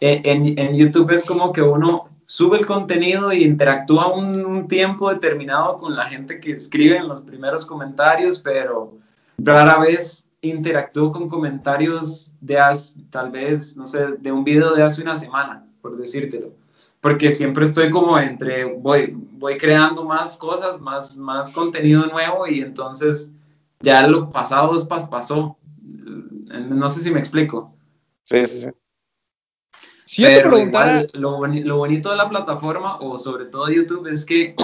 Eh, 0.00 0.22
En, 0.24 0.58
en 0.58 0.76
YouTube 0.76 1.10
es 1.10 1.24
como 1.24 1.52
que 1.52 1.62
uno 1.62 2.08
sube 2.26 2.58
el 2.58 2.64
contenido 2.66 3.32
y 3.32 3.44
interactúa 3.44 4.12
un, 4.14 4.44
un 4.46 4.68
tiempo 4.68 5.12
determinado 5.12 5.78
con 5.78 5.94
la 5.96 6.04
gente 6.06 6.40
que 6.40 6.52
escribe 6.52 6.96
en 6.96 7.08
los 7.08 7.20
primeros 7.20 7.66
comentarios, 7.66 8.38
pero 8.38 8.94
rara 9.38 9.78
vez 9.78 10.24
interactúo 10.42 11.12
con 11.12 11.28
comentarios 11.28 12.32
de 12.40 12.58
hace, 12.58 13.00
tal 13.10 13.30
vez, 13.30 13.76
no 13.76 13.86
sé, 13.86 14.06
de 14.18 14.32
un 14.32 14.44
video 14.44 14.74
de 14.74 14.82
hace 14.82 15.02
una 15.02 15.16
semana, 15.16 15.66
por 15.82 15.96
decírtelo. 15.96 16.52
Porque 17.00 17.32
siempre 17.32 17.64
estoy 17.64 17.90
como 17.90 18.18
entre, 18.18 18.64
voy, 18.64 19.12
voy 19.14 19.56
creando 19.56 20.04
más 20.04 20.36
cosas, 20.36 20.80
más, 20.80 21.16
más 21.16 21.50
contenido 21.52 22.06
nuevo 22.06 22.46
y 22.46 22.60
entonces 22.60 23.30
ya 23.80 24.06
lo 24.06 24.30
pasado 24.30 24.76
es 24.76 24.84
pas 24.84 25.08
pasó. 25.08 25.56
No 25.82 26.90
sé 26.90 27.02
si 27.02 27.10
me 27.10 27.20
explico. 27.20 27.74
Sí, 28.24 28.44
sí, 28.46 28.60
sí. 28.60 28.66
Si 30.04 30.22
yo 30.22 30.28
te 30.28 30.36
Pero 30.36 30.50
preguntara, 30.50 31.02
igual, 31.02 31.10
lo, 31.14 31.46
lo 31.46 31.76
bonito 31.76 32.10
de 32.10 32.16
la 32.16 32.28
plataforma, 32.28 32.98
o 32.98 33.16
sobre 33.16 33.46
todo 33.46 33.66
de 33.66 33.76
YouTube, 33.76 34.08
es 34.08 34.26
que 34.26 34.54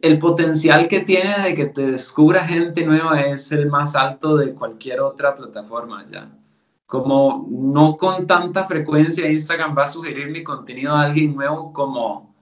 el 0.00 0.18
potencial 0.18 0.88
que 0.88 1.00
tiene 1.00 1.42
de 1.42 1.54
que 1.54 1.66
te 1.66 1.90
descubra 1.90 2.44
gente 2.44 2.84
nueva 2.84 3.20
es 3.22 3.50
el 3.52 3.68
más 3.68 3.96
alto 3.96 4.36
de 4.36 4.54
cualquier 4.54 5.00
otra 5.00 5.34
plataforma 5.34 6.06
ya. 6.10 6.30
Como 6.86 7.46
no 7.50 7.96
con 7.96 8.26
tanta 8.26 8.64
frecuencia 8.64 9.30
Instagram 9.30 9.76
va 9.76 9.84
a 9.84 9.88
sugerir 9.88 10.30
mi 10.30 10.42
contenido 10.42 10.94
a 10.94 11.02
alguien 11.02 11.34
nuevo 11.34 11.72
como, 11.72 12.34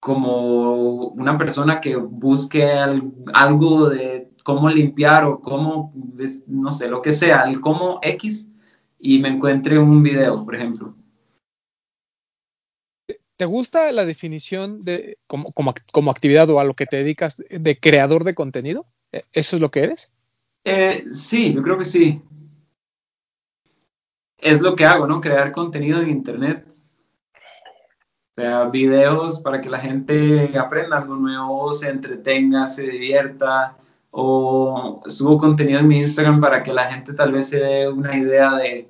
como 0.00 1.08
una 1.08 1.36
persona 1.38 1.80
que 1.80 1.96
busque 1.96 2.70
al- 2.70 3.12
algo 3.34 3.88
de 3.88 4.30
cómo 4.44 4.68
limpiar 4.68 5.24
o 5.24 5.40
cómo, 5.40 5.92
no 6.46 6.70
sé, 6.70 6.88
lo 6.88 7.02
que 7.02 7.12
sea, 7.12 7.42
el 7.44 7.60
cómo 7.60 7.98
X 8.02 8.48
y 8.98 9.18
me 9.18 9.28
encuentre 9.28 9.78
un 9.78 10.02
video, 10.02 10.44
por 10.44 10.54
ejemplo. 10.54 10.94
¿Te 13.36 13.44
gusta 13.44 13.90
la 13.92 14.04
definición 14.04 14.84
de 14.84 15.18
como, 15.26 15.52
como, 15.52 15.74
como 15.92 16.10
actividad 16.10 16.48
o 16.50 16.60
a 16.60 16.64
lo 16.64 16.74
que 16.74 16.86
te 16.86 16.96
dedicas 16.96 17.42
de 17.48 17.78
creador 17.78 18.24
de 18.24 18.34
contenido? 18.34 18.86
¿E- 19.12 19.24
¿Eso 19.32 19.56
es 19.56 19.62
lo 19.62 19.70
que 19.70 19.80
eres? 19.84 20.10
Eh, 20.64 21.04
sí, 21.12 21.52
yo 21.52 21.62
creo 21.62 21.78
que 21.78 21.84
sí. 21.84 22.22
Es 24.38 24.60
lo 24.60 24.76
que 24.76 24.84
hago, 24.84 25.06
¿no? 25.06 25.20
Crear 25.20 25.52
contenido 25.52 26.00
en 26.00 26.10
internet. 26.10 26.66
O 28.36 28.40
sea, 28.40 28.64
videos 28.64 29.40
para 29.40 29.60
que 29.60 29.70
la 29.70 29.78
gente 29.78 30.58
aprenda 30.58 30.98
algo 30.98 31.16
nuevo, 31.16 31.72
se 31.72 31.88
entretenga, 31.88 32.66
se 32.66 32.82
divierta. 32.82 33.76
O 34.10 35.02
subo 35.06 35.38
contenido 35.38 35.80
en 35.80 35.88
mi 35.88 35.98
Instagram 35.98 36.40
para 36.40 36.62
que 36.62 36.72
la 36.72 36.84
gente 36.84 37.14
tal 37.14 37.32
vez 37.32 37.48
se 37.48 37.58
dé 37.58 37.88
una 37.88 38.16
idea 38.16 38.54
de 38.54 38.88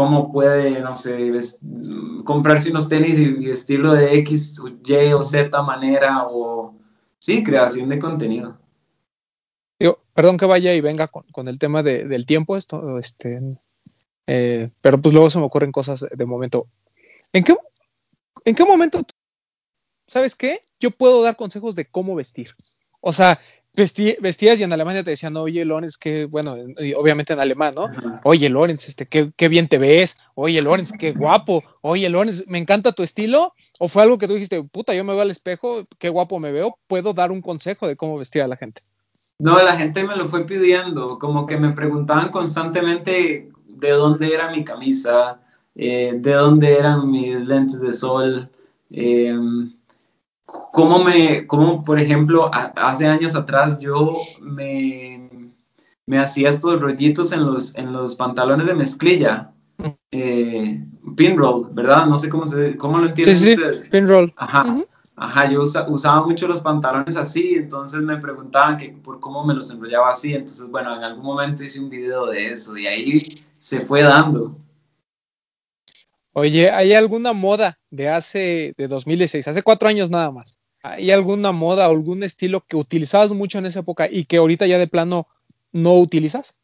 cómo 0.00 0.32
puede, 0.32 0.80
no 0.80 0.96
sé, 0.96 1.30
comprarse 2.24 2.70
unos 2.70 2.88
tenis 2.88 3.18
y 3.18 3.50
estilo 3.50 3.92
de 3.92 4.14
X, 4.20 4.58
Y 4.86 5.12
o 5.12 5.22
Z 5.22 5.62
manera. 5.62 6.26
O 6.26 6.74
sí, 7.18 7.42
creación 7.42 7.90
de 7.90 7.98
contenido. 7.98 8.58
Perdón 10.14 10.38
que 10.38 10.46
vaya 10.46 10.74
y 10.74 10.80
venga 10.80 11.08
con, 11.08 11.48
el 11.48 11.58
tema 11.58 11.82
de- 11.82 12.04
del 12.04 12.24
tiempo, 12.26 12.56
esto, 12.56 12.98
este, 12.98 13.40
eh, 14.26 14.70
pero 14.80 15.00
pues 15.00 15.14
luego 15.14 15.30
se 15.30 15.38
me 15.38 15.44
ocurren 15.44 15.72
cosas 15.72 16.06
de 16.10 16.24
momento. 16.26 16.66
¿En 17.32 17.44
qué, 17.44 17.56
en 18.44 18.54
qué 18.54 18.64
momento, 18.64 19.00
sabes 20.06 20.34
qué? 20.34 20.60
Yo 20.78 20.90
puedo 20.90 21.22
dar 21.22 21.36
consejos 21.36 21.74
de 21.74 21.86
cómo 21.86 22.14
vestir. 22.14 22.50
O 23.00 23.12
sea, 23.12 23.40
vestí- 23.76 24.16
vestías 24.20 24.58
y 24.58 24.62
en 24.62 24.72
Alemania 24.72 25.02
te 25.02 25.10
decían, 25.10 25.36
oye, 25.36 25.64
Lorenz, 25.64 25.96
que, 25.96 26.24
bueno, 26.26 26.54
obviamente 26.96 27.32
en 27.32 27.40
alemán, 27.40 27.74
¿no? 27.76 27.84
Ajá. 27.84 28.20
Oye, 28.24 28.48
Lorenz, 28.48 28.88
este, 28.88 29.06
qué, 29.06 29.32
qué 29.36 29.48
bien 29.48 29.68
te 29.68 29.78
ves. 29.78 30.18
Oye, 30.34 30.60
Lorenz, 30.62 30.92
qué 30.92 31.12
guapo. 31.12 31.62
Oye, 31.82 32.08
Lorenz, 32.08 32.44
me 32.46 32.58
encanta 32.58 32.92
tu 32.92 33.02
estilo. 33.02 33.54
¿O 33.78 33.88
fue 33.88 34.02
algo 34.02 34.18
que 34.18 34.26
tú 34.26 34.34
dijiste, 34.34 34.62
puta, 34.62 34.94
yo 34.94 35.04
me 35.04 35.12
veo 35.12 35.22
al 35.22 35.30
espejo, 35.30 35.86
qué 35.98 36.08
guapo 36.08 36.38
me 36.38 36.52
veo? 36.52 36.78
Puedo 36.86 37.12
dar 37.12 37.32
un 37.32 37.40
consejo 37.40 37.86
de 37.86 37.96
cómo 37.96 38.18
vestir 38.18 38.42
a 38.42 38.48
la 38.48 38.56
gente. 38.56 38.82
No, 39.38 39.62
la 39.62 39.76
gente 39.76 40.04
me 40.04 40.16
lo 40.16 40.28
fue 40.28 40.44
pidiendo, 40.44 41.18
como 41.18 41.46
que 41.46 41.56
me 41.56 41.70
preguntaban 41.70 42.28
constantemente 42.30 43.48
de 43.66 43.90
dónde 43.90 44.34
era 44.34 44.50
mi 44.50 44.64
camisa, 44.64 45.40
eh, 45.74 46.12
de 46.14 46.32
dónde 46.34 46.76
eran 46.76 47.10
mis 47.10 47.40
lentes 47.40 47.80
de 47.80 47.94
sol, 47.94 48.50
eh, 48.90 49.34
cómo 50.72 51.02
me, 51.02 51.46
cómo, 51.46 51.84
por 51.84 51.98
ejemplo, 51.98 52.50
a- 52.54 52.72
hace 52.76 53.06
años 53.06 53.34
atrás 53.34 53.78
yo 53.80 54.16
me, 54.40 55.52
me 56.06 56.18
hacía 56.18 56.48
estos 56.50 56.80
rollitos 56.80 57.32
en 57.32 57.44
los, 57.46 57.74
en 57.76 57.92
los 57.92 58.16
pantalones 58.16 58.66
de 58.66 58.74
mezclilla, 58.74 59.52
eh, 60.10 60.84
pinroll, 61.16 61.68
¿verdad? 61.72 62.06
No 62.06 62.16
sé 62.16 62.28
cómo, 62.28 62.46
se, 62.46 62.76
cómo 62.76 62.98
lo 62.98 63.06
Sí, 63.06 63.10
entienden 63.10 63.36
sí, 63.36 63.50
ustedes. 63.52 63.88
pinroll. 63.88 64.32
Ajá, 64.36 64.62
ajá, 65.16 65.50
yo 65.50 65.62
usa- 65.62 65.86
usaba 65.88 66.26
mucho 66.26 66.48
los 66.48 66.60
pantalones 66.60 67.16
así, 67.16 67.54
entonces 67.56 68.00
me 68.00 68.16
preguntaban 68.16 68.76
que 68.76 68.88
por 68.90 69.20
cómo 69.20 69.44
me 69.44 69.54
los 69.54 69.70
enrollaba 69.70 70.10
así, 70.10 70.34
entonces 70.34 70.66
bueno, 70.70 70.96
en 70.96 71.04
algún 71.04 71.24
momento 71.24 71.62
hice 71.62 71.80
un 71.80 71.90
video 71.90 72.26
de 72.26 72.52
eso 72.52 72.76
y 72.76 72.86
ahí 72.86 73.22
se 73.58 73.80
fue 73.80 74.02
dando. 74.02 74.56
Oye, 76.32 76.70
¿hay 76.70 76.92
alguna 76.92 77.32
moda 77.32 77.78
de 77.90 78.08
hace, 78.08 78.74
de 78.76 78.88
2016, 78.88 79.48
hace 79.48 79.62
cuatro 79.62 79.88
años 79.88 80.10
nada 80.10 80.30
más? 80.30 80.58
¿Hay 80.82 81.10
alguna 81.10 81.52
moda 81.52 81.88
o 81.88 81.92
algún 81.92 82.22
estilo 82.22 82.64
que 82.66 82.76
utilizabas 82.76 83.32
mucho 83.32 83.58
en 83.58 83.66
esa 83.66 83.80
época 83.80 84.08
y 84.10 84.24
que 84.24 84.38
ahorita 84.38 84.66
ya 84.66 84.78
de 84.78 84.86
plano 84.86 85.26
no 85.72 85.94
utilizas? 85.96 86.56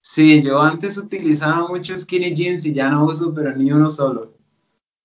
Sí, 0.00 0.42
yo 0.42 0.60
antes 0.60 0.96
utilizaba 0.98 1.68
mucho 1.68 1.94
skinny 1.94 2.34
jeans 2.34 2.64
y 2.66 2.72
ya 2.74 2.88
no 2.88 3.04
uso, 3.06 3.32
pero 3.34 3.54
ni 3.56 3.70
uno 3.70 3.88
solo. 3.88 4.34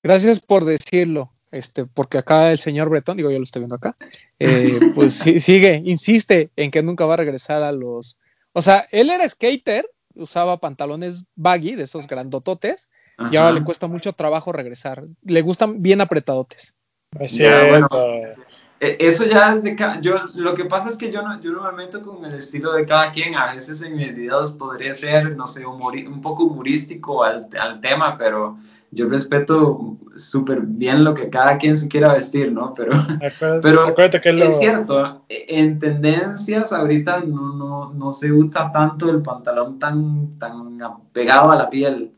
Gracias 0.01 0.39
por 0.39 0.65
decirlo, 0.65 1.31
este, 1.51 1.85
porque 1.85 2.17
acá 2.17 2.51
el 2.51 2.57
señor 2.57 2.89
Bretón, 2.89 3.17
digo, 3.17 3.31
yo 3.31 3.37
lo 3.37 3.43
estoy 3.43 3.61
viendo 3.61 3.75
acá, 3.75 3.95
eh, 4.39 4.79
pues 4.95 5.13
sí- 5.13 5.39
sigue, 5.39 5.81
insiste 5.85 6.51
en 6.55 6.71
que 6.71 6.83
nunca 6.83 7.05
va 7.05 7.13
a 7.13 7.17
regresar 7.17 7.63
a 7.63 7.71
los. 7.71 8.19
O 8.53 8.61
sea, 8.61 8.85
él 8.91 9.09
era 9.09 9.27
skater, 9.27 9.89
usaba 10.15 10.59
pantalones 10.59 11.25
baggy, 11.35 11.75
de 11.75 11.83
esos 11.83 12.07
grandototes, 12.07 12.89
y 13.17 13.35
ahora 13.35 13.49
Ajá. 13.49 13.59
le 13.59 13.63
cuesta 13.63 13.87
mucho 13.87 14.13
trabajo 14.13 14.51
regresar. 14.51 15.03
Le 15.23 15.41
gustan 15.41 15.81
bien 15.81 16.01
apretadotes. 16.01 16.75
Es 17.19 17.37
Ya, 17.37 17.65
bueno. 17.65 17.87
cierto. 17.89 18.41
E- 18.79 18.97
Eso 18.99 19.25
ya 19.25 19.53
es 19.53 19.63
de 19.63 19.75
cada, 19.75 20.01
yo, 20.01 20.15
lo 20.33 20.53
que 20.55 20.65
pasa 20.65 20.89
es 20.89 20.97
que 20.97 21.09
yo 21.11 21.21
no, 21.21 21.39
yo 21.39 21.51
no 21.51 21.63
me 21.63 21.71
meto 21.71 22.01
con 22.01 22.25
el 22.25 22.33
estilo 22.33 22.73
de 22.73 22.85
cada 22.85 23.11
quien, 23.11 23.35
a 23.35 23.53
veces 23.53 23.81
en 23.81 23.95
mis 23.95 24.13
videos 24.13 24.51
podría 24.51 24.93
ser, 24.93 25.35
no 25.37 25.47
sé, 25.47 25.65
un 25.65 26.21
poco 26.21 26.43
humorístico 26.43 27.23
al, 27.23 27.47
al 27.57 27.79
tema, 27.79 28.17
pero 28.17 28.57
yo 28.91 29.07
respeto 29.07 29.97
súper 30.17 30.61
bien 30.61 31.03
lo 31.03 31.13
que 31.13 31.29
cada 31.29 31.57
quien 31.57 31.77
se 31.77 31.87
quiera 31.87 32.13
vestir, 32.13 32.51
¿no? 32.51 32.73
Pero, 32.73 32.91
Acuérdate, 32.93 33.61
pero 33.61 33.81
acuérdate 33.87 34.21
que 34.21 34.29
es 34.29 34.35
lo, 34.35 34.45
es 34.45 34.59
cierto, 34.59 35.25
e- 35.29 35.45
en 35.47 35.79
tendencias 35.79 36.73
ahorita 36.73 37.21
no, 37.21 37.53
no, 37.53 37.93
no 37.93 38.11
se 38.11 38.31
usa 38.31 38.71
tanto 38.71 39.09
el 39.09 39.21
pantalón 39.21 39.79
tan, 39.79 40.37
tan 40.37 40.77
pegado 41.13 41.51
a 41.51 41.55
la 41.55 41.69
piel, 41.69 42.11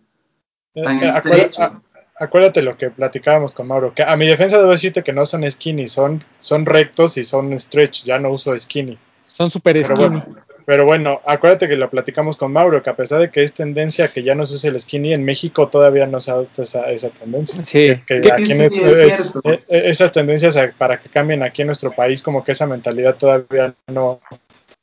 tan 0.83 1.03
eh, 1.03 1.09
acuérdate, 1.09 1.43
estrecho. 1.49 1.63
a- 1.63 1.81
acuérdate 2.17 2.61
lo 2.61 2.77
que 2.77 2.89
platicábamos 2.91 3.53
con 3.53 3.67
Mauro, 3.67 3.93
que 3.93 4.03
a 4.03 4.15
mi 4.15 4.27
defensa 4.27 4.57
debo 4.57 4.71
decirte 4.71 5.03
que 5.03 5.13
no 5.13 5.25
son 5.25 5.49
skinny, 5.49 5.87
son, 5.87 6.23
son 6.39 6.65
rectos 6.65 7.17
y 7.17 7.23
son 7.23 7.57
stretch, 7.59 8.03
ya 8.05 8.19
no 8.19 8.29
uso 8.29 8.57
skinny. 8.57 8.97
Son 9.23 9.49
súper 9.49 9.73
Pero 9.81 9.95
skinny. 9.95 10.07
bueno, 10.19 10.25
pero 10.67 10.85
bueno, 10.85 11.21
acuérdate 11.25 11.67
que 11.67 11.75
lo 11.77 11.89
platicamos 11.89 12.37
con 12.37 12.51
Mauro, 12.51 12.81
que 12.81 12.89
a 12.89 12.95
pesar 12.95 13.19
de 13.19 13.29
que 13.29 13.43
es 13.43 13.53
tendencia 13.53 14.07
que 14.07 14.23
ya 14.23 14.33
no 14.33 14.45
se 14.45 14.55
use 14.55 14.67
el 14.69 14.79
skinny, 14.79 15.13
en 15.13 15.23
México 15.23 15.67
todavía 15.67 16.07
no 16.07 16.19
se 16.19 16.31
adopta 16.31 16.63
esa, 16.63 16.89
esa 16.89 17.09
tendencia. 17.09 17.63
Sí. 17.65 17.89
Que, 18.07 18.21
que 18.21 18.23
Sí, 18.23 18.29
aquí 18.31 18.51
en 18.53 18.69
sí, 18.69 18.75
es- 18.75 18.83
es 18.83 18.93
es- 19.01 19.13
cierto. 19.15 19.41
eh, 19.43 19.63
eh, 19.67 19.81
esas 19.85 20.11
tendencias 20.11 20.55
a- 20.57 20.71
para 20.77 20.99
que 20.99 21.09
cambien 21.09 21.43
aquí 21.43 21.61
en 21.63 21.67
nuestro 21.67 21.91
país, 21.91 22.21
como 22.23 22.43
que 22.43 22.53
esa 22.53 22.65
mentalidad 22.65 23.15
todavía 23.15 23.75
no, 23.87 24.21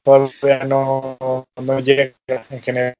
todavía 0.02 0.64
no, 0.64 1.46
no 1.56 1.80
llega 1.80 2.12
en 2.50 2.62
general. 2.62 2.94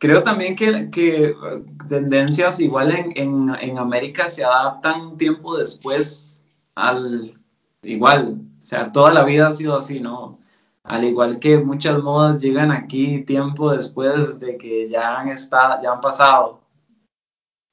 Creo 0.00 0.22
también 0.22 0.56
que, 0.56 0.90
que 0.90 1.32
uh, 1.32 1.86
tendencias 1.88 2.58
igual 2.58 2.90
en, 2.90 3.12
en, 3.16 3.54
en 3.60 3.78
América 3.78 4.30
se 4.30 4.42
adaptan 4.42 5.00
un 5.02 5.18
tiempo 5.18 5.58
después 5.58 6.42
al 6.74 7.38
igual, 7.82 8.40
o 8.62 8.66
sea, 8.66 8.90
toda 8.92 9.12
la 9.12 9.24
vida 9.24 9.48
ha 9.48 9.52
sido 9.52 9.76
así, 9.76 10.00
¿no? 10.00 10.38
Al 10.84 11.04
igual 11.04 11.38
que 11.38 11.58
muchas 11.58 12.02
modas 12.02 12.40
llegan 12.40 12.72
aquí 12.72 13.24
tiempo 13.24 13.72
después 13.72 14.40
de 14.40 14.56
que 14.56 14.88
ya 14.88 15.18
han 15.18 15.28
estado, 15.28 15.82
ya 15.82 15.92
han 15.92 16.00
pasado. 16.00 16.60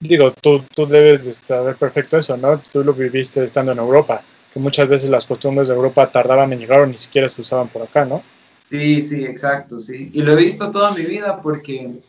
Digo, 0.02 0.34
tú, 0.34 0.62
tú 0.76 0.86
debes 0.86 1.26
de 1.26 1.32
saber 1.32 1.78
perfecto 1.78 2.18
eso, 2.18 2.36
¿no? 2.36 2.60
Tú 2.60 2.84
lo 2.84 2.94
viviste 2.94 3.42
estando 3.42 3.72
en 3.72 3.80
Europa, 3.80 4.22
que 4.54 4.60
muchas 4.60 4.90
veces 4.90 5.10
las 5.10 5.26
costumbres 5.26 5.70
de 5.70 5.76
Europa 5.76 6.12
tardaban 6.12 6.52
en 6.52 6.60
llegar 6.60 6.82
o 6.82 6.86
ni 6.86 6.98
siquiera 6.98 7.30
se 7.30 7.40
usaban 7.40 7.70
por 7.70 7.84
acá, 7.84 8.04
¿no? 8.04 8.22
Sí, 8.70 9.02
sí, 9.02 9.24
exacto, 9.24 9.80
sí. 9.80 10.12
Y 10.14 10.22
lo 10.22 10.34
he 10.34 10.36
visto 10.36 10.70
toda 10.72 10.92
mi 10.92 11.06
vida 11.06 11.42
porque 11.42 12.02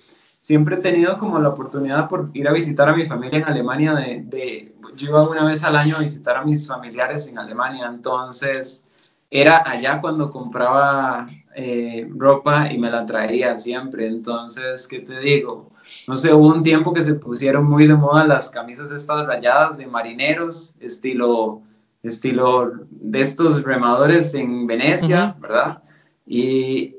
siempre 0.49 0.76
he 0.76 0.78
tenido 0.78 1.19
como 1.19 1.38
la 1.38 1.50
oportunidad 1.50 2.09
por 2.09 2.31
ir 2.33 2.49
a 2.49 2.55
visitar 2.55 2.88
a 2.88 2.97
mi 2.97 3.05
familia 3.05 3.40
en 3.40 3.45
Alemania 3.45 3.93
de, 3.93 4.23
de 4.25 4.75
yo 4.97 5.09
iba 5.09 5.28
una 5.28 5.45
vez 5.45 5.62
al 5.62 5.76
año 5.76 5.97
a 5.97 6.00
visitar 6.00 6.38
a 6.38 6.43
mis 6.43 6.67
familiares 6.67 7.28
en 7.28 7.38
Alemania, 7.38 7.85
entonces 7.87 8.83
era 9.31 9.62
allá 9.71 10.00
cuando 10.00 10.31
compraba 10.31 11.28
eh, 11.55 12.09
ropa 12.17 12.73
y 12.73 12.78
me 12.78 12.90
la 12.90 13.05
traía 13.05 13.59
siempre. 13.59 14.07
Entonces, 14.07 14.88
¿qué 14.88 15.00
te 15.00 15.21
digo? 15.21 15.71
No 16.07 16.17
sé, 16.17 16.33
hubo 16.33 16.47
un 16.47 16.62
tiempo 16.62 16.95
que 16.95 17.02
se 17.02 17.12
pusieron 17.12 17.69
muy 17.69 17.87
de 17.87 17.95
moda 17.95 18.26
las 18.26 18.49
camisas 18.49 18.90
estas 18.90 19.26
rayadas 19.26 19.76
de 19.76 19.87
marineros, 19.87 20.76
estilo, 20.81 21.61
estilo 22.02 22.73
de 22.88 23.21
estos 23.21 23.62
remadores 23.64 24.33
en 24.33 24.67
Venecia, 24.67 25.37
¿verdad? 25.38 25.83
Y 26.26 26.95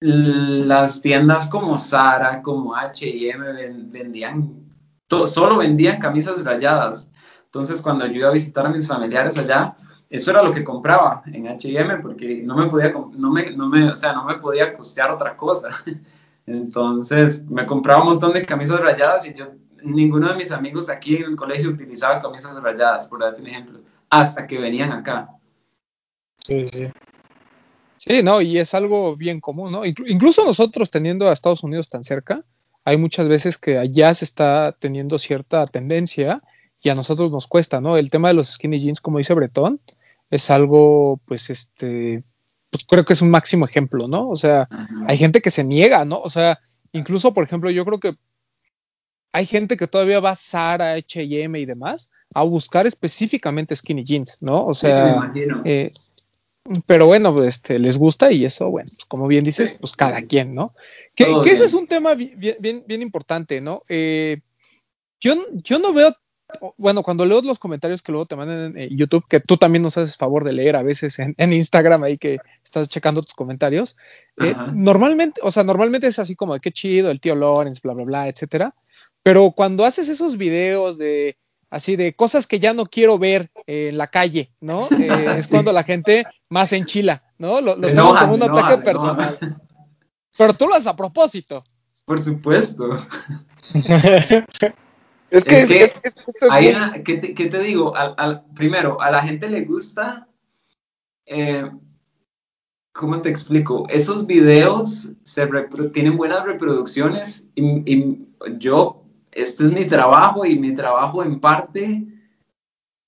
las 0.00 1.00
tiendas 1.00 1.48
como 1.48 1.78
Zara, 1.78 2.42
como 2.42 2.74
H&M 2.74 3.88
vendían, 3.88 4.66
solo 5.26 5.58
vendían 5.58 5.98
camisas 5.98 6.42
rayadas. 6.42 7.10
Entonces, 7.44 7.80
cuando 7.80 8.06
yo 8.06 8.14
iba 8.14 8.28
a 8.28 8.32
visitar 8.32 8.66
a 8.66 8.70
mis 8.70 8.86
familiares 8.86 9.38
allá, 9.38 9.76
eso 10.10 10.30
era 10.30 10.42
lo 10.42 10.52
que 10.52 10.64
compraba 10.64 11.22
en 11.26 11.48
H&M 11.48 11.98
porque 11.98 12.42
no 12.42 12.56
me 12.56 12.68
podía, 12.68 12.92
no 12.92 13.30
me, 13.30 13.50
no 13.50 13.68
me, 13.68 13.90
o 13.90 13.96
sea, 13.96 14.12
no 14.12 14.24
me 14.24 14.38
podía 14.38 14.76
costear 14.76 15.10
otra 15.10 15.36
cosa. 15.36 15.68
Entonces 16.46 17.44
me 17.46 17.66
compraba 17.66 18.02
un 18.02 18.08
montón 18.10 18.32
de 18.32 18.44
camisas 18.44 18.80
rayadas 18.80 19.26
y 19.26 19.34
yo, 19.34 19.46
ninguno 19.82 20.28
de 20.28 20.36
mis 20.36 20.52
amigos 20.52 20.88
aquí 20.88 21.16
en 21.16 21.30
el 21.30 21.36
colegio 21.36 21.70
utilizaba 21.70 22.20
camisas 22.20 22.54
rayadas, 22.62 23.08
por 23.08 23.20
darte 23.20 23.40
un 23.40 23.48
ejemplo, 23.48 23.80
hasta 24.10 24.46
que 24.46 24.58
venían 24.58 24.92
acá. 24.92 25.28
Sí, 26.38 26.66
sí. 26.66 26.88
Sí, 28.06 28.22
no, 28.22 28.40
y 28.40 28.58
es 28.58 28.72
algo 28.74 29.16
bien 29.16 29.40
común, 29.40 29.72
¿no? 29.72 29.84
Incluso 29.84 30.44
nosotros 30.44 30.90
teniendo 30.90 31.28
a 31.28 31.32
Estados 31.32 31.64
Unidos 31.64 31.88
tan 31.88 32.04
cerca, 32.04 32.44
hay 32.84 32.98
muchas 32.98 33.26
veces 33.26 33.58
que 33.58 33.78
allá 33.78 34.14
se 34.14 34.24
está 34.24 34.76
teniendo 34.78 35.18
cierta 35.18 35.66
tendencia 35.66 36.40
y 36.82 36.90
a 36.90 36.94
nosotros 36.94 37.32
nos 37.32 37.48
cuesta, 37.48 37.80
¿no? 37.80 37.96
El 37.96 38.10
tema 38.10 38.28
de 38.28 38.34
los 38.34 38.52
skinny 38.52 38.78
jeans, 38.78 39.00
como 39.00 39.18
dice 39.18 39.34
Bretón, 39.34 39.80
es 40.30 40.50
algo, 40.50 41.20
pues, 41.24 41.50
este, 41.50 42.22
pues 42.70 42.84
creo 42.84 43.04
que 43.04 43.14
es 43.14 43.22
un 43.22 43.30
máximo 43.30 43.64
ejemplo, 43.66 44.06
¿no? 44.06 44.28
O 44.28 44.36
sea, 44.36 44.68
hay 45.08 45.18
gente 45.18 45.40
que 45.40 45.50
se 45.50 45.64
niega, 45.64 46.04
¿no? 46.04 46.20
O 46.20 46.30
sea, 46.30 46.60
incluso, 46.92 47.34
por 47.34 47.42
ejemplo, 47.42 47.70
yo 47.70 47.84
creo 47.84 47.98
que 47.98 48.12
hay 49.32 49.46
gente 49.46 49.76
que 49.76 49.88
todavía 49.88 50.20
va 50.20 50.30
a 50.30 50.36
Zara, 50.36 50.92
H&M 50.92 51.58
y 51.58 51.66
demás 51.66 52.08
a 52.34 52.44
buscar 52.44 52.86
específicamente 52.86 53.74
skinny 53.74 54.04
jeans, 54.04 54.38
¿no? 54.40 54.64
O 54.64 54.74
sea, 54.74 55.32
eh, 55.64 55.90
pero 56.86 57.06
bueno, 57.06 57.30
este, 57.44 57.78
les 57.78 57.98
gusta 57.98 58.32
y 58.32 58.44
eso, 58.44 58.70
bueno, 58.70 58.88
pues 58.94 59.04
como 59.06 59.26
bien 59.26 59.44
dices, 59.44 59.76
pues 59.80 59.92
cada 59.94 60.22
quien, 60.22 60.54
¿no? 60.54 60.74
Que, 61.14 61.26
ese 61.44 61.64
es 61.64 61.74
un 61.74 61.86
tema 61.86 62.14
bien, 62.14 62.56
bien, 62.58 62.84
bien 62.86 63.02
importante, 63.02 63.60
¿no? 63.60 63.82
Eh, 63.88 64.40
yo, 65.20 65.34
yo 65.52 65.78
no 65.78 65.92
veo 65.92 66.14
bueno, 66.76 67.02
cuando 67.02 67.24
leo 67.24 67.40
los 67.42 67.58
comentarios 67.58 68.02
que 68.02 68.12
luego 68.12 68.26
te 68.26 68.36
mandan 68.36 68.76
en 68.78 68.96
YouTube, 68.96 69.26
que 69.28 69.40
tú 69.40 69.56
también 69.56 69.82
nos 69.82 69.98
haces 69.98 70.16
favor 70.16 70.44
de 70.44 70.52
leer 70.52 70.76
a 70.76 70.82
veces 70.82 71.18
en, 71.18 71.52
Instagram 71.52 72.04
ahí 72.04 72.18
que 72.18 72.38
estás 72.62 72.88
checando 72.88 73.20
tus 73.20 73.34
comentarios, 73.34 73.96
eh, 74.40 74.54
normalmente, 74.72 75.40
o 75.42 75.50
sea, 75.50 75.64
normalmente 75.64 76.06
es 76.06 76.18
así 76.18 76.36
como 76.36 76.54
de 76.54 76.60
qué 76.60 76.70
chido, 76.70 77.10
el 77.10 77.20
tío 77.20 77.34
Lawrence, 77.34 77.80
bla, 77.82 77.94
bla, 77.94 78.04
bla, 78.04 78.28
etcétera. 78.28 78.74
Pero 79.22 79.50
cuando 79.50 79.84
haces 79.84 80.08
esos 80.08 80.36
videos 80.36 80.98
de 80.98 81.36
así 81.70 81.96
de 81.96 82.14
cosas 82.14 82.46
que 82.46 82.60
ya 82.60 82.74
no 82.74 82.86
quiero 82.86 83.18
ver 83.18 83.50
en 83.66 83.98
la 83.98 84.08
calle, 84.08 84.52
¿no? 84.60 84.88
Eh, 84.98 85.36
es 85.36 85.48
cuando 85.48 85.72
la 85.72 85.84
gente 85.84 86.26
más 86.48 86.72
enchila, 86.72 87.22
¿no? 87.38 87.60
Lo, 87.60 87.76
lo 87.76 87.94
como 87.94 88.34
un 88.34 88.42
ataque 88.42 88.82
personal. 88.82 89.38
Pero 90.36 90.54
tú 90.54 90.66
lo 90.66 90.74
haces 90.74 90.88
a 90.88 90.96
propósito. 90.96 91.62
Por 92.04 92.22
supuesto. 92.22 92.98
Es 95.28 95.44
que, 95.44 95.90
hay 96.50 96.68
una, 96.68 97.02
¿qué, 97.02 97.16
te, 97.16 97.58
digo? 97.58 97.94
Al, 97.96 98.44
primero, 98.54 99.00
a 99.00 99.10
la 99.10 99.22
gente 99.22 99.50
le 99.50 99.62
gusta, 99.62 100.28
eh, 101.26 101.68
¿cómo 102.92 103.20
te 103.22 103.28
explico? 103.28 103.86
Esos 103.88 104.26
videos 104.26 105.10
se 105.24 105.48
tienen 105.92 106.16
buenas 106.16 106.44
reproducciones 106.44 107.48
y, 107.56 108.18
yo, 108.58 109.04
este 109.36 109.64
es 109.64 109.72
mi 109.72 109.84
trabajo 109.84 110.46
y 110.46 110.58
mi 110.58 110.74
trabajo 110.74 111.22
en 111.22 111.40
parte, 111.40 112.04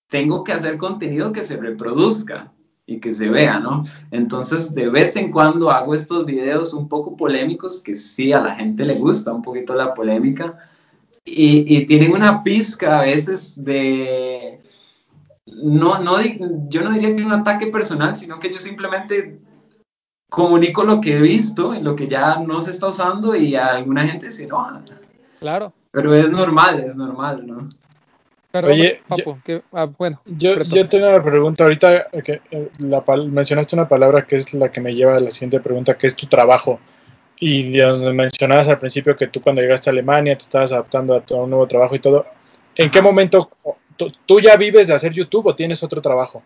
tengo 0.09 0.45
que 0.45 0.53
hacer 0.53 0.77
contenido 0.77 1.33
que 1.33 1.43
se 1.43 1.57
reproduzca 1.57 2.53
y 2.87 3.01
que 3.01 3.13
se 3.13 3.29
vea, 3.29 3.59
¿no? 3.59 3.85
Entonces, 4.11 4.75
de 4.75 4.89
vez 4.89 5.17
en 5.17 5.31
cuando 5.31 5.71
hago 5.71 5.95
estos 5.95 6.25
videos 6.25 6.73
un 6.73 6.89
poco 6.89 7.17
polémicos, 7.17 7.83
que 7.83 7.95
sí, 7.95 8.33
a 8.33 8.41
la 8.41 8.55
gente 8.55 8.85
le 8.85 8.95
gusta 8.95 9.33
un 9.33 9.43
poquito 9.43 9.75
la 9.75 9.93
polémica, 9.95 10.57
y, 11.25 11.85
tienen 11.85 12.13
una 12.13 12.43
pizca 12.43 13.01
a 13.01 13.03
veces 13.03 13.63
de, 13.63 14.63
no, 15.45 15.99
no, 15.99 16.17
yo 16.69 16.83
no 16.83 16.93
diría 16.93 17.15
que 17.15 17.23
un 17.23 17.33
ataque 17.33 17.67
personal, 17.67 18.17
sino 18.17 18.39
que 18.39 18.51
yo 18.51 18.59
simplemente 18.59 19.39
comunico 20.31 20.85
lo 20.85 21.01
que 21.01 21.15
he 21.15 21.21
visto 21.21 21.75
y 21.75 21.83
lo 21.83 21.97
que 21.97 22.09
ya 22.09 22.39
no 22.39 22.61
se 22.61 22.71
está 22.71 22.89
usando 22.89 23.35
y 23.35 23.55
a 23.55 23.67
alguna 23.69 24.07
gente 24.07 24.33
se 24.33 24.45
enoja. 24.45 24.83
Claro. 25.41 25.75
Pero 25.99 26.15
es 26.15 26.31
normal, 26.31 26.79
es 26.79 26.95
normal, 26.95 27.45
¿no? 27.45 27.69
Oye, 28.53 29.01
Papu, 29.09 29.37
yo, 29.45 29.63
ah, 29.73 29.87
bueno. 29.99 30.21
Yo, 30.27 30.63
yo, 30.63 30.89
tengo 30.89 31.09
una 31.09 31.21
pregunta 31.21 31.65
ahorita, 31.65 32.07
que 32.25 32.41
eh, 32.53 32.71
la, 32.79 33.03
mencionaste 33.27 33.75
una 33.75 33.89
palabra 33.89 34.25
que 34.25 34.37
es 34.37 34.55
la 34.55 34.71
que 34.71 34.81
me 34.81 34.95
lleva 34.95 35.17
a 35.17 35.19
la 35.19 35.33
siguiente 35.33 35.59
pregunta, 35.59 35.99
que 35.99 36.07
es 36.07 36.15
tu 36.15 36.29
trabajo. 36.29 36.79
Y 37.41 37.65
mencionabas 38.13 38.69
al 38.69 38.79
principio 38.79 39.17
que 39.17 39.27
tú 39.27 39.41
cuando 39.41 39.61
llegaste 39.61 39.91
a 39.91 39.93
Alemania 39.93 40.39
te 40.39 40.45
estabas 40.45 40.71
adaptando 40.71 41.17
a 41.17 41.21
todo 41.21 41.43
un 41.43 41.51
nuevo 41.51 41.67
trabajo 41.67 41.97
y 41.97 41.99
todo. 41.99 42.27
¿En 42.77 42.93
qué 42.93 43.03
momento 43.03 43.51
tú, 44.25 44.41
ya 44.41 44.57
vives 44.57 44.87
de 44.87 44.95
hacer 44.95 45.13
YouTube 45.13 45.47
o 45.47 45.57
tienes 45.57 45.83
otro 45.83 46.01
trabajo? 46.01 46.45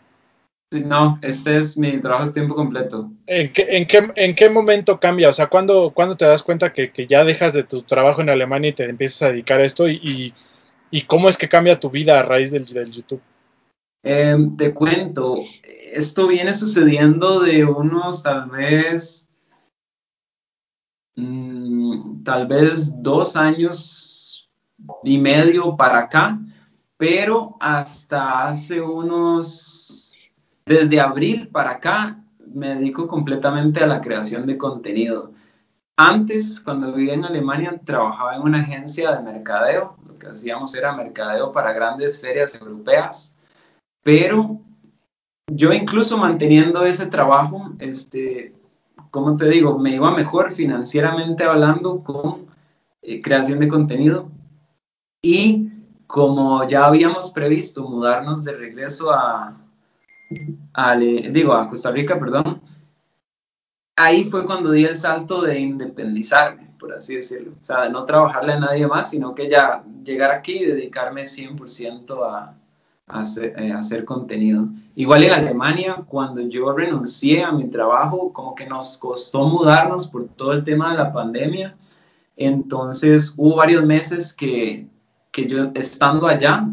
No, 0.80 1.18
este 1.22 1.58
es 1.58 1.76
mi 1.76 2.00
trabajo 2.00 2.26
de 2.26 2.32
tiempo 2.32 2.54
completo. 2.54 3.10
¿En 3.26 3.52
qué, 3.52 3.66
en 3.70 3.86
qué, 3.86 4.12
en 4.16 4.34
qué 4.34 4.50
momento 4.50 4.98
cambia? 4.98 5.28
O 5.28 5.32
sea, 5.32 5.48
¿cuándo, 5.48 5.92
te 6.16 6.24
das 6.24 6.42
cuenta 6.42 6.72
que, 6.72 6.90
ya 7.08 7.24
dejas 7.24 7.52
de 7.52 7.64
tu 7.64 7.82
trabajo 7.82 8.20
en 8.22 8.30
Alemania 8.30 8.70
y 8.70 8.74
te 8.74 8.88
empiezas 8.88 9.22
a 9.22 9.28
dedicar 9.32 9.60
a 9.60 9.64
esto? 9.64 9.88
¿Y, 9.88 10.34
y, 10.90 11.02
cómo 11.02 11.28
es 11.28 11.36
que 11.36 11.48
cambia 11.48 11.80
tu 11.80 11.90
vida 11.90 12.18
a 12.18 12.22
raíz 12.22 12.50
del, 12.50 12.66
del 12.66 12.90
YouTube? 12.90 13.22
Em, 14.04 14.56
te 14.56 14.74
cuento, 14.74 15.38
esto 15.92 16.26
viene 16.26 16.52
sucediendo 16.54 17.40
de 17.40 17.64
unos 17.64 18.22
tal 18.22 18.50
vez 18.50 19.28
Mm, 21.14 22.22
tal 22.24 22.46
vez 22.46 23.02
dos 23.02 23.36
años 23.36 24.50
y 25.04 25.18
medio 25.18 25.76
para 25.76 25.98
acá, 25.98 26.40
pero 26.96 27.56
hasta 27.60 28.48
hace 28.48 28.80
unos, 28.80 30.01
desde 30.66 31.00
abril 31.00 31.48
para 31.48 31.70
acá, 31.72 32.22
me 32.54 32.74
dedico 32.74 33.08
completamente 33.08 33.82
a 33.82 33.86
la 33.86 34.00
creación 34.00 34.46
de 34.46 34.58
contenido. 34.58 35.32
Antes, 35.96 36.60
cuando 36.60 36.92
vivía 36.92 37.14
en 37.14 37.24
Alemania, 37.24 37.80
trabajaba 37.84 38.36
en 38.36 38.42
una 38.42 38.60
agencia 38.60 39.12
de 39.12 39.22
mercadeo. 39.22 39.96
Lo 40.06 40.18
que 40.18 40.28
hacíamos 40.28 40.74
era 40.74 40.96
mercadeo 40.96 41.52
para 41.52 41.72
grandes 41.72 42.20
ferias 42.20 42.60
europeas. 42.60 43.34
Pero 44.02 44.60
yo 45.50 45.72
incluso 45.72 46.16
manteniendo 46.16 46.82
ese 46.82 47.06
trabajo, 47.06 47.72
este, 47.78 48.54
como 49.10 49.36
te 49.36 49.48
digo, 49.48 49.78
me 49.78 49.94
iba 49.94 50.10
mejor 50.10 50.50
financieramente 50.50 51.44
hablando 51.44 52.02
con 52.02 52.46
eh, 53.02 53.20
creación 53.20 53.58
de 53.58 53.68
contenido 53.68 54.30
y 55.22 55.70
como 56.06 56.66
ya 56.66 56.84
habíamos 56.86 57.30
previsto 57.32 57.88
mudarnos 57.88 58.44
de 58.44 58.52
regreso 58.52 59.12
a, 59.12 59.61
digo, 61.30 61.52
a 61.54 61.68
Costa 61.68 61.90
Rica, 61.90 62.18
perdón, 62.18 62.60
ahí 63.96 64.24
fue 64.24 64.44
cuando 64.44 64.70
di 64.70 64.84
el 64.84 64.96
salto 64.96 65.42
de 65.42 65.58
independizarme, 65.58 66.70
por 66.78 66.92
así 66.92 67.16
decirlo. 67.16 67.52
O 67.60 67.64
sea, 67.64 67.82
de 67.82 67.90
no 67.90 68.04
trabajarle 68.04 68.52
a 68.54 68.60
nadie 68.60 68.86
más, 68.86 69.10
sino 69.10 69.34
que 69.34 69.48
ya 69.48 69.84
llegar 70.04 70.30
aquí 70.30 70.58
y 70.58 70.66
dedicarme 70.66 71.22
100% 71.24 72.24
a, 72.24 72.56
eh, 73.40 73.72
hacer, 73.72 74.04
contenido. 74.04 74.68
Igual 74.94 75.24
en 75.24 75.32
Alemania, 75.32 76.04
cuando 76.06 76.40
yo 76.40 76.72
renuncié 76.72 77.44
a 77.44 77.52
mi 77.52 77.68
trabajo, 77.68 78.32
como 78.32 78.54
que 78.54 78.66
nos 78.66 78.98
costó 78.98 79.46
mudarnos 79.46 80.06
por 80.08 80.28
todo 80.28 80.52
el 80.52 80.64
tema 80.64 80.92
de 80.92 80.98
la 80.98 81.12
pandemia. 81.12 81.76
Entonces 82.36 83.34
hubo 83.36 83.56
varios 83.56 83.84
meses 83.84 84.32
que, 84.32 84.88
que 85.30 85.46
yo 85.46 85.70
estando 85.74 86.26
allá, 86.26 86.66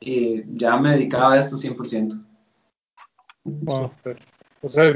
eh, 0.00 0.44
ya 0.54 0.76
me 0.76 0.92
dedicaba 0.92 1.34
a 1.34 1.38
esto 1.38 1.56
100%. 1.56 2.29
Wow. 3.44 3.92
O 4.62 4.68
sea, 4.68 4.92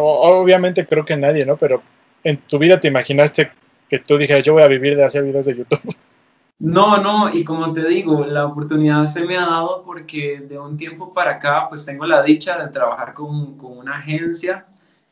obviamente 0.00 0.86
creo 0.86 1.04
que 1.04 1.16
nadie, 1.16 1.46
¿no? 1.46 1.56
Pero 1.56 1.82
en 2.24 2.38
tu 2.38 2.58
vida 2.58 2.80
te 2.80 2.88
imaginaste 2.88 3.50
que 3.88 3.98
tú 3.98 4.18
dijeras, 4.18 4.44
yo 4.44 4.54
voy 4.54 4.62
a 4.62 4.68
vivir 4.68 4.96
de 4.96 5.04
hacer 5.04 5.22
videos 5.22 5.46
de 5.46 5.56
YouTube. 5.56 5.80
No, 6.60 6.98
no, 6.98 7.34
y 7.34 7.44
como 7.44 7.72
te 7.72 7.84
digo, 7.86 8.24
la 8.24 8.46
oportunidad 8.46 9.06
se 9.06 9.24
me 9.24 9.36
ha 9.36 9.44
dado 9.44 9.82
porque 9.84 10.40
de 10.48 10.56
un 10.56 10.76
tiempo 10.76 11.12
para 11.12 11.32
acá, 11.32 11.66
pues 11.68 11.84
tengo 11.84 12.06
la 12.06 12.22
dicha 12.22 12.56
de 12.56 12.70
trabajar 12.70 13.12
con, 13.12 13.58
una 13.60 13.98
agencia 13.98 14.64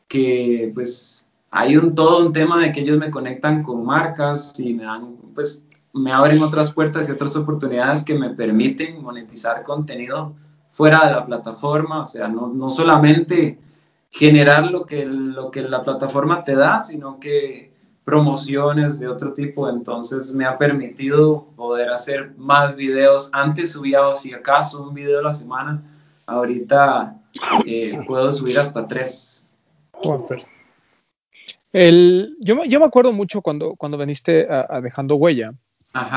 que 0.07 0.71
pues 0.73 1.25
hay 1.51 1.75
un 1.75 1.93
todo 1.93 2.25
un 2.25 2.33
tema 2.33 2.59
de 2.59 2.71
que 2.71 2.79
ellos 2.79 2.97
me 2.97 3.11
conectan 3.11 3.61
con 3.61 3.85
marcas 3.85 4.57
y 4.57 4.73
me 4.73 4.85
dan, 4.85 5.17
pues 5.35 5.63
me 5.91 6.13
abren 6.13 6.41
otras 6.41 6.73
puertas 6.73 7.09
y 7.09 7.11
otras 7.11 7.35
oportunidades 7.35 8.03
que 8.03 8.15
me 8.15 8.29
permiten 8.29 9.03
monetizar 9.03 9.63
contenido 9.63 10.33
fuera 10.73 11.05
de 11.05 11.11
la 11.11 11.25
plataforma, 11.25 12.01
o 12.01 12.05
sea, 12.05 12.27
no, 12.27 12.47
no 12.47 12.69
solamente 12.71 13.59
generar 14.09 14.69
lo 14.71 14.85
que, 14.85 15.05
lo 15.05 15.51
que 15.51 15.61
la 15.61 15.83
plataforma 15.83 16.43
te 16.43 16.55
da, 16.55 16.81
sino 16.81 17.19
que 17.19 17.71
promociones 18.03 18.99
de 18.99 19.07
otro 19.07 19.33
tipo, 19.33 19.69
entonces 19.69 20.33
me 20.33 20.45
ha 20.45 20.57
permitido 20.57 21.45
poder 21.55 21.89
hacer 21.89 22.33
más 22.37 22.75
videos. 22.75 23.29
Antes 23.33 23.71
subía, 23.71 23.99
si 24.17 24.33
acaso, 24.33 24.83
un 24.83 24.95
video 24.95 25.19
a 25.19 25.23
la 25.23 25.31
semana, 25.31 25.81
ahorita 26.25 27.17
eh, 27.65 27.93
puedo 28.07 28.31
subir 28.31 28.57
hasta 28.59 28.87
tres. 28.87 29.47
El, 31.71 32.35
yo, 32.41 32.63
yo, 32.65 32.79
me 32.79 32.85
acuerdo 32.87 33.13
mucho 33.13 33.41
cuando, 33.41 33.75
cuando 33.75 33.97
veniste 33.97 34.47
a, 34.49 34.81
Dejando 34.81 35.15
Huella, 35.15 35.53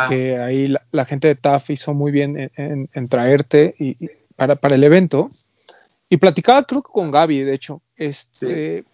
que 0.09 0.37
ahí 0.43 0.75
la, 0.93 1.05
gente 1.05 1.29
de 1.29 1.35
TAF 1.35 1.71
hizo 1.71 1.93
muy 1.93 2.11
bien 2.11 2.51
en, 2.57 3.09
traerte 3.09 3.75
y, 3.79 3.97
para, 4.37 4.57
para, 4.57 4.77
el 4.77 4.85
evento. 4.85 5.29
Y 6.09 6.19
platicaba, 6.19 6.65
creo 6.65 6.83
que 6.83 6.93
con 6.93 7.11
Gaby, 7.11 7.41
de 7.41 7.55
hecho, 7.55 7.83
este, 7.97 8.85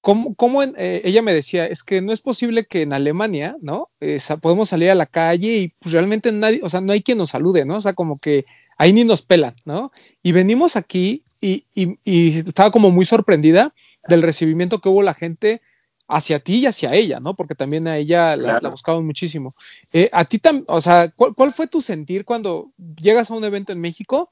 ¿Cómo, 0.00 0.62
eh, 0.62 1.02
ella 1.04 1.20
me 1.20 1.34
decía, 1.34 1.66
es 1.66 1.82
que 1.82 2.00
no 2.00 2.12
es 2.12 2.22
posible 2.22 2.64
que 2.64 2.80
en 2.80 2.94
Alemania, 2.94 3.56
¿no? 3.60 3.90
Eh, 4.00 4.18
podemos 4.40 4.70
salir 4.70 4.90
a 4.90 4.94
la 4.94 5.04
calle 5.04 5.58
y 5.58 5.68
pues 5.78 5.92
realmente 5.92 6.32
nadie, 6.32 6.60
o 6.62 6.70
sea, 6.70 6.80
no 6.80 6.94
hay 6.94 7.02
quien 7.02 7.18
nos 7.18 7.30
salude, 7.30 7.66
¿no? 7.66 7.76
O 7.76 7.80
sea, 7.80 7.92
como 7.92 8.18
que 8.18 8.46
ahí 8.78 8.94
ni 8.94 9.04
nos 9.04 9.20
pelan, 9.20 9.54
¿no? 9.66 9.92
Y 10.22 10.32
venimos 10.32 10.76
aquí 10.76 11.22
y, 11.42 11.66
estaba 12.06 12.70
como 12.70 12.90
muy 12.90 13.04
sorprendida 13.04 13.74
del 14.08 14.22
recibimiento 14.22 14.78
que 14.78 14.88
hubo 14.88 15.02
la 15.02 15.12
gente 15.12 15.60
hacia 16.08 16.40
ti 16.40 16.60
y 16.60 16.66
hacia 16.66 16.94
ella, 16.94 17.20
¿no? 17.20 17.34
Porque 17.34 17.54
también 17.54 17.86
a 17.86 17.98
ella 17.98 18.36
la, 18.36 18.58
buscaban 18.70 19.04
muchísimo. 19.04 19.52
Eh, 19.92 20.08
a 20.12 20.24
ti 20.24 20.38
también, 20.38 20.64
o 20.68 20.80
sea, 20.80 21.12
¿cuál, 21.14 21.52
fue 21.52 21.66
tu 21.66 21.82
sentir 21.82 22.24
cuando 22.24 22.72
llegas 22.96 23.30
a 23.30 23.34
un 23.34 23.44
evento 23.44 23.72
en 23.72 23.80
México 23.80 24.30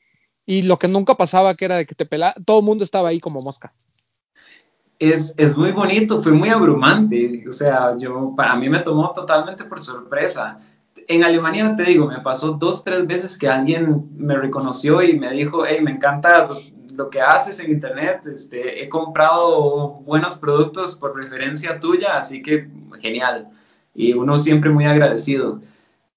y 0.49 0.63
lo 0.63 0.79
que 0.79 0.89
nunca 0.89 1.15
pasaba 1.15 1.55
que 1.55 1.67
era 1.67 1.77
de 1.77 1.85
que 1.85 1.95
te 1.95 2.07
pelaba, 2.07 2.35
todo 2.47 2.61
el 2.61 2.65
mundo 2.65 2.83
estaba 2.83 3.11
ahí 3.11 3.21
como 3.21 3.41
mosca? 3.41 3.73
es, 4.99 5.35
es, 5.37 5.57
muy 5.57 5.73
bonito, 5.73 6.21
fue 6.21 6.33
muy 6.33 6.49
abrumante, 6.49 7.45
o 7.49 7.53
sea, 7.53 7.97
yo, 7.99 8.35
para 8.37 8.57
mí 8.57 8.69
me 8.69 8.81
tomó 8.81 9.13
totalmente 9.13 9.65
por 9.65 9.79
sorpresa. 9.79 10.59
En 11.07 11.23
Alemania, 11.23 11.77
te 11.77 11.85
digo, 11.85 12.07
me 12.09 12.21
pasó 12.21 12.53
dos, 12.53 12.83
tres 12.83 13.07
veces 13.07 13.39
que 13.39 13.49
alguien 13.49 14.09
me 14.17 14.37
reconoció 14.37 15.03
y 15.03 15.19
me 15.19 15.31
dijo, 15.33 15.65
hey, 15.65 15.79
me 15.83 15.93
encanta 15.93 16.47
lo 16.95 17.11
que 17.11 17.21
haces 17.21 17.61
en 17.61 17.71
internet, 17.71 18.27
este, 18.27 18.83
he 18.83 18.89
comprado 18.89 20.01
buenos 20.05 20.37
productos 20.37 20.97
por 20.97 21.15
referencia 21.15 21.79
tuya, 21.79 22.19
así 22.19 22.43
que 22.43 22.69
genial. 23.01 23.49
Y 23.95 24.15
uno 24.15 24.37
siempre 24.37 24.71
muy 24.71 24.87
agradecido. 24.87 25.61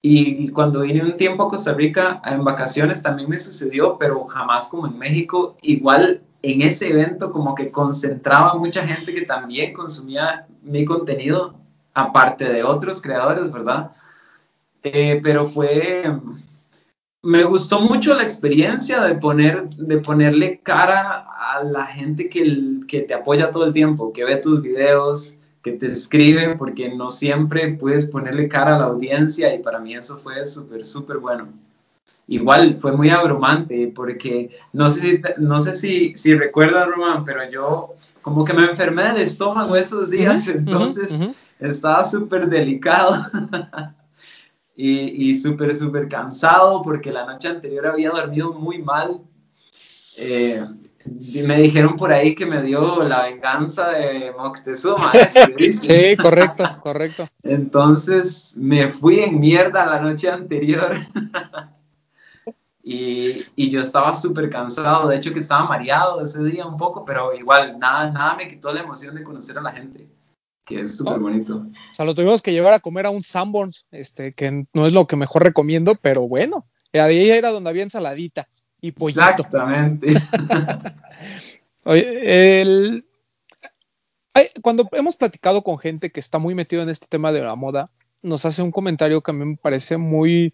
Y 0.04 0.50
cuando 0.50 0.82
vine 0.82 1.04
un 1.04 1.16
tiempo 1.16 1.44
a 1.44 1.50
Costa 1.50 1.74
Rica 1.74 2.22
en 2.26 2.44
vacaciones 2.44 3.04
también 3.04 3.30
me 3.30 3.38
sucedió, 3.38 3.98
pero 4.00 4.26
jamás 4.26 4.68
como 4.68 4.88
en 4.88 4.98
México. 4.98 5.58
Igual 5.62 6.22
en 6.42 6.64
ese 6.64 6.90
evento 6.90 7.32
como 7.32 7.54
que 7.54 7.70
concentraba 7.70 8.56
mucha 8.56 8.86
gente 8.86 9.14
que 9.14 9.22
también 9.24 9.74
consumía 9.74 10.48
mi 10.64 10.86
contenido, 10.86 11.56
aparte 11.94 12.46
de 12.46 12.64
otros 12.64 13.02
creadores, 13.02 13.52
¿verdad? 13.52 13.92
Eh, 14.84 15.20
pero 15.22 15.46
fue, 15.46 16.04
me 17.22 17.44
gustó 17.44 17.82
mucho 17.82 18.16
la 18.16 18.24
experiencia 18.24 19.02
de, 19.02 19.16
poner, 19.16 19.70
de 19.70 19.98
ponerle 20.00 20.60
cara 20.62 21.28
a 21.30 21.64
la 21.64 21.86
gente 21.86 22.28
que, 22.28 22.80
que 22.88 23.02
te 23.02 23.14
apoya 23.14 23.52
todo 23.52 23.66
el 23.66 23.74
tiempo, 23.74 24.12
que 24.12 24.24
ve 24.24 24.38
tus 24.38 24.64
videos, 24.64 25.36
que 25.62 25.74
te 25.74 25.88
escribe, 25.88 26.56
porque 26.56 26.94
no 26.94 27.10
siempre 27.10 27.74
puedes 27.74 28.06
ponerle 28.06 28.48
cara 28.48 28.76
a 28.76 28.80
la 28.80 28.86
audiencia 28.86 29.54
y 29.54 29.60
para 29.60 29.80
mí 29.80 29.94
eso 29.96 30.18
fue 30.18 30.46
súper, 30.46 30.86
súper 30.86 31.18
bueno 31.18 31.48
igual 32.32 32.78
fue 32.80 32.94
muy 32.94 33.10
abrumante 33.10 33.92
porque 33.94 34.58
no 34.72 34.90
sé 34.90 35.02
si, 35.02 35.22
no 35.38 35.60
sé 35.60 35.76
si, 35.76 36.16
si 36.16 36.34
recuerdas, 36.34 36.88
Román, 36.88 37.26
pero 37.26 37.50
yo 37.50 37.96
como 38.22 38.46
que 38.46 38.54
me 38.54 38.64
enfermé 38.64 39.04
del 39.04 39.18
estómago 39.18 39.76
esos 39.76 40.10
días, 40.10 40.48
entonces 40.48 41.22
estaba 41.60 42.06
súper 42.06 42.48
delicado 42.48 43.16
y, 44.78 45.30
y 45.30 45.36
súper, 45.36 45.76
súper 45.76 46.08
cansado 46.08 46.82
porque 46.82 47.12
la 47.12 47.26
noche 47.26 47.50
anterior 47.50 47.88
había 47.88 48.12
dormido 48.12 48.54
muy 48.54 48.82
mal. 48.82 49.22
Eh, 50.18 50.66
me 51.06 51.58
dijeron 51.58 51.96
por 51.96 52.12
ahí 52.12 52.36
que 52.36 52.46
me 52.46 52.62
dio 52.62 53.04
la 53.04 53.24
venganza 53.24 53.90
de 53.90 54.32
Moctezuma. 54.32 55.12
¿eh? 55.14 55.72
sí, 55.72 56.16
correcto, 56.18 56.64
correcto. 56.82 57.28
Entonces 57.44 58.56
me 58.58 58.90
fui 58.90 59.20
en 59.20 59.40
mierda 59.40 59.86
la 59.86 60.00
noche 60.00 60.30
anterior. 60.30 60.96
Y, 62.84 63.46
y, 63.56 63.70
yo 63.70 63.80
estaba 63.80 64.16
súper 64.16 64.50
cansado, 64.50 65.08
de 65.08 65.16
hecho 65.16 65.32
que 65.32 65.38
estaba 65.38 65.66
mareado 65.66 66.20
ese 66.20 66.44
día 66.44 66.66
un 66.66 66.78
poco, 66.78 67.06
pero 67.06 67.32
igual 67.32 67.78
nada, 67.78 68.10
nada 68.10 68.34
me 68.34 68.48
quitó 68.48 68.74
la 68.74 68.82
emoción 68.82 69.14
de 69.14 69.24
conocer 69.24 69.56
a 69.60 69.62
la 69.62 69.72
gente, 69.72 70.10
que 70.66 70.82
es 70.82 70.98
súper 70.98 71.20
bonito. 71.20 71.58
O 71.58 71.94
sea, 71.94 72.06
lo 72.06 72.16
tuvimos 72.16 72.42
que 72.42 72.52
llevar 72.52 72.74
a 72.74 72.80
comer 72.80 73.06
a 73.06 73.12
un 73.12 73.22
Sanborns, 73.22 73.86
este, 73.92 74.34
que 74.34 74.66
no 74.74 74.88
es 74.88 74.94
lo 74.94 75.06
que 75.06 75.16
mejor 75.16 75.44
recomiendo, 75.44 75.94
pero 75.94 76.28
bueno, 76.28 76.66
ahí 76.94 77.30
era 77.30 77.52
donde 77.52 77.70
había 77.70 77.84
ensaladita 77.84 78.48
y 78.82 78.92
pollito. 78.92 79.22
Exactamente. 79.22 80.08
Oye, 81.84 82.62
el, 82.62 83.06
cuando 84.62 84.88
hemos 84.92 85.16
platicado 85.16 85.62
con 85.62 85.78
gente 85.78 86.12
que 86.12 86.20
está 86.20 86.40
muy 86.40 86.56
metido 86.56 86.82
en 86.82 86.90
este 86.90 87.08
tema 87.08 87.32
de 87.32 87.44
la 87.44 87.56
moda, 87.56 87.86
nos 88.24 88.46
hace 88.46 88.62
un 88.62 88.72
comentario 88.72 89.22
que 89.22 89.32
a 89.32 89.34
mí 89.34 89.46
me 89.46 89.58
parece 89.58 89.98
muy, 89.98 90.54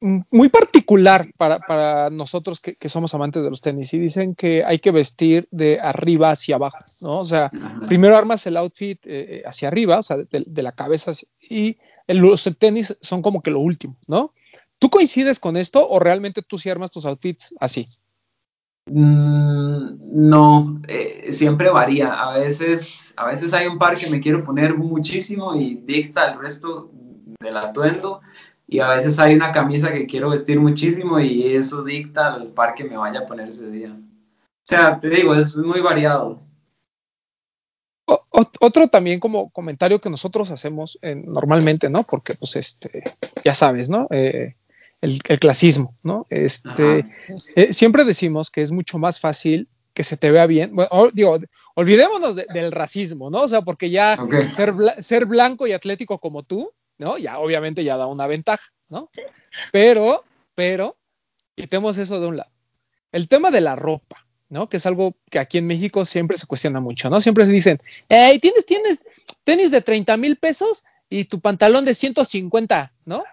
muy 0.00 0.48
particular 0.48 1.28
para, 1.38 2.10
nosotros 2.10 2.60
que, 2.60 2.88
somos 2.88 3.14
amantes 3.14 3.42
de 3.42 3.50
los 3.50 3.60
tenis 3.60 3.94
y 3.94 3.98
dicen 3.98 4.34
que 4.34 4.64
hay 4.64 4.78
que 4.78 4.90
vestir 4.90 5.48
de 5.50 5.80
arriba 5.80 6.30
hacia 6.30 6.56
abajo, 6.56 6.78
¿no? 7.00 7.18
O 7.18 7.24
sea, 7.24 7.50
primero 7.86 8.16
armas 8.16 8.46
el 8.46 8.56
outfit 8.56 9.06
eh, 9.06 9.36
eh, 9.36 9.42
hacia 9.46 9.68
arriba, 9.68 9.98
o 9.98 10.02
sea, 10.02 10.18
de, 10.18 10.62
la 10.62 10.72
cabeza 10.72 11.12
y 11.40 11.78
los 12.08 12.50
tenis 12.58 12.96
son 13.00 13.22
como 13.22 13.42
que 13.42 13.50
lo 13.50 13.60
último, 13.60 13.96
¿no? 14.08 14.34
¿Tú 14.82 14.90
coincides 14.90 15.38
con 15.38 15.56
esto 15.56 15.86
o 15.88 16.00
realmente 16.00 16.42
tú 16.42 16.58
sí 16.58 16.68
armas 16.68 16.90
tus 16.90 17.06
outfits 17.06 17.54
así? 17.60 17.86
Mm, 18.86 20.28
no, 20.28 20.80
eh, 20.88 21.28
siempre 21.30 21.70
varía. 21.70 22.12
A 22.12 22.36
veces, 22.36 23.14
a 23.16 23.26
veces 23.26 23.52
hay 23.52 23.68
un 23.68 23.78
par 23.78 23.96
que 23.96 24.10
me 24.10 24.18
quiero 24.18 24.42
poner 24.42 24.76
muchísimo 24.76 25.54
y 25.54 25.76
dicta 25.76 26.32
el 26.32 26.40
resto 26.40 26.90
del 27.38 27.58
atuendo 27.58 28.22
y 28.66 28.80
a 28.80 28.88
veces 28.88 29.20
hay 29.20 29.36
una 29.36 29.52
camisa 29.52 29.92
que 29.92 30.04
quiero 30.06 30.30
vestir 30.30 30.58
muchísimo 30.58 31.20
y 31.20 31.54
eso 31.54 31.84
dicta 31.84 32.34
el 32.34 32.48
par 32.48 32.74
que 32.74 32.82
me 32.82 32.96
vaya 32.96 33.20
a 33.20 33.26
poner 33.26 33.50
ese 33.50 33.70
día. 33.70 33.92
O 33.92 34.64
sea, 34.64 34.98
te 34.98 35.10
digo, 35.10 35.32
es 35.36 35.54
muy 35.54 35.80
variado. 35.80 36.42
otro 38.34 38.88
también 38.88 39.20
como 39.20 39.50
comentario 39.50 40.00
que 40.00 40.10
nosotros 40.10 40.50
hacemos 40.50 40.98
normalmente, 41.02 41.88
¿no? 41.88 42.02
Porque 42.02 42.34
pues 42.34 42.56
este, 42.56 43.04
ya 43.44 43.54
sabes, 43.54 43.88
¿no? 43.88 44.08
Eh, 44.10 44.56
el, 45.02 45.20
clasismo, 45.40 45.96
¿no? 46.02 46.26
Este, 46.30 47.04
eh, 47.56 47.72
siempre 47.72 48.04
decimos 48.04 48.50
que 48.50 48.62
es 48.62 48.70
mucho 48.70 48.98
más 48.98 49.20
fácil 49.20 49.68
que 49.92 50.04
se 50.04 50.16
te 50.16 50.30
vea 50.30 50.46
bien. 50.46 50.74
Bueno, 50.74 51.10
digo, 51.12 51.38
olvidémonos 51.74 52.36
del 52.36 52.72
racismo, 52.72 53.28
¿no? 53.28 53.42
O 53.42 53.48
sea, 53.48 53.62
porque 53.62 53.90
ya 53.90 54.16
ser, 54.52 54.72
ser 55.00 55.26
blanco 55.26 55.66
y 55.66 55.72
atlético 55.72 56.18
como 56.18 56.44
tú, 56.44 56.70
¿no? 56.98 57.18
Ya 57.18 57.38
obviamente 57.38 57.84
ya 57.84 57.96
da 57.96 58.06
una 58.06 58.26
ventaja, 58.26 58.70
¿no? 58.88 59.10
Pero, 59.72 60.24
pero, 60.54 60.96
quitemos 61.56 61.98
eso 61.98 62.20
de 62.20 62.28
un 62.28 62.36
lado. 62.38 62.50
El 63.10 63.28
tema 63.28 63.50
de 63.50 63.60
la 63.60 63.76
ropa, 63.76 64.24
¿no? 64.48 64.68
Que 64.68 64.76
es 64.76 64.86
algo 64.86 65.16
que 65.30 65.40
aquí 65.40 65.58
en 65.58 65.66
México 65.66 66.04
siempre 66.04 66.38
se 66.38 66.46
cuestiona 66.46 66.80
mucho, 66.80 67.10
¿no? 67.10 67.20
Siempre 67.20 67.44
se 67.44 67.52
dicen, 67.52 67.80
hey, 68.08 68.38
tienes, 68.38 68.64
tienes 68.64 69.00
tenis 69.42 69.72
de 69.72 69.82
30 69.82 70.16
mil 70.16 70.36
pesos 70.36 70.84
y 71.10 71.24
tu 71.24 71.40
pantalón 71.40 71.84
de 71.84 71.92
150, 71.92 72.92
¿no? 73.04 73.24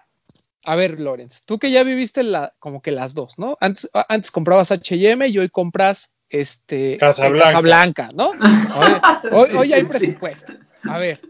A 0.64 0.76
ver, 0.76 1.00
Lorenz, 1.00 1.42
tú 1.46 1.58
que 1.58 1.70
ya 1.70 1.82
viviste 1.82 2.22
la, 2.22 2.54
como 2.58 2.82
que 2.82 2.90
las 2.90 3.14
dos, 3.14 3.38
¿no? 3.38 3.56
Antes, 3.60 3.90
antes 4.08 4.30
comprabas 4.30 4.70
HM 4.70 5.22
y 5.28 5.38
hoy 5.38 5.48
compras 5.48 6.12
este 6.28 6.98
Casa 6.98 7.60
Blanca, 7.60 8.10
¿no? 8.14 8.32
Hoy, 9.32 9.72
hay 9.72 9.84
presupuesto. 9.84 10.52
A 10.84 10.98
ver, 10.98 11.20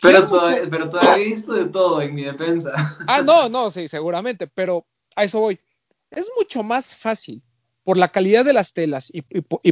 pero, 0.00 0.26
todavía, 0.26 0.62
pero 0.70 0.88
todavía 0.88 1.22
he 1.22 1.26
visto 1.26 1.52
de 1.52 1.66
todo 1.66 2.00
en 2.00 2.14
mi 2.14 2.24
defensa. 2.24 2.72
Ah, 3.06 3.22
no, 3.22 3.48
no, 3.48 3.70
sí, 3.70 3.88
seguramente, 3.88 4.46
pero 4.46 4.86
a 5.16 5.24
eso 5.24 5.40
voy. 5.40 5.58
Es 6.10 6.28
mucho 6.36 6.62
más 6.62 6.94
fácil 6.94 7.42
por 7.84 7.96
la 7.96 8.08
calidad 8.08 8.44
de 8.44 8.52
las 8.52 8.72
telas 8.72 9.10
y, 9.12 9.22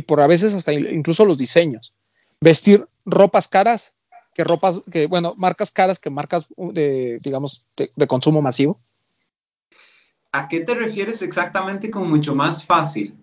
por 0.01 0.21
a 0.21 0.27
veces 0.27 0.55
hasta 0.55 0.73
incluso 0.73 1.25
los 1.25 1.39
diseños. 1.39 1.95
Vestir 2.41 2.87
ropas 3.05 3.49
caras 3.49 3.95
que 4.39 4.45
ropas, 4.45 4.85
que 4.93 5.09
bueno, 5.09 5.35
marcas 5.37 5.73
caras 5.73 5.99
que 5.99 6.11
marcas 6.11 6.47
de, 6.57 7.19
digamos, 7.25 7.67
de, 7.77 8.07
consumo 8.07 8.41
masivo. 8.41 8.79
¿A 10.31 10.47
qué 10.47 10.61
te 10.61 10.77
refieres 10.77 11.23
exactamente 11.23 11.91
con 11.91 12.09
mucho 12.09 12.37
más 12.37 12.65
fácil? 12.65 13.17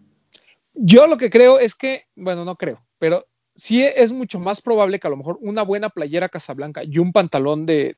Yo 0.74 1.08
lo 1.08 1.16
que 1.16 1.30
creo 1.30 1.58
es 1.58 1.74
que, 1.74 2.04
bueno, 2.18 2.44
no 2.44 2.58
creo, 2.58 2.86
pero 3.00 3.26
sí 3.56 3.82
es 3.82 4.12
mucho 4.12 4.42
más 4.42 4.60
probable 4.60 5.00
que 5.00 5.08
a 5.08 5.10
lo 5.10 5.16
mejor 5.16 5.38
una 5.40 5.62
buena 5.62 5.88
playera 5.88 6.28
Casablanca 6.28 6.84
y 6.84 6.98
un 6.98 7.14
pantalón 7.14 7.66
de, 7.66 7.96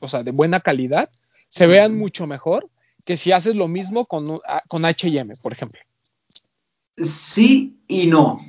o 0.00 0.08
sea, 0.08 0.22
de 0.22 0.30
buena 0.30 0.60
calidad 0.60 1.10
se 1.48 1.66
vean 1.66 1.98
mucho 1.98 2.26
mejor 2.26 2.70
que 3.04 3.18
si 3.18 3.32
haces 3.32 3.56
lo 3.56 3.68
mismo 3.68 4.06
con, 4.06 4.24
con 4.68 4.84
HM, 4.86 5.34
por 5.42 5.52
ejemplo. 5.52 5.82
Sí 6.96 7.76
y 7.88 8.06
no. 8.06 8.40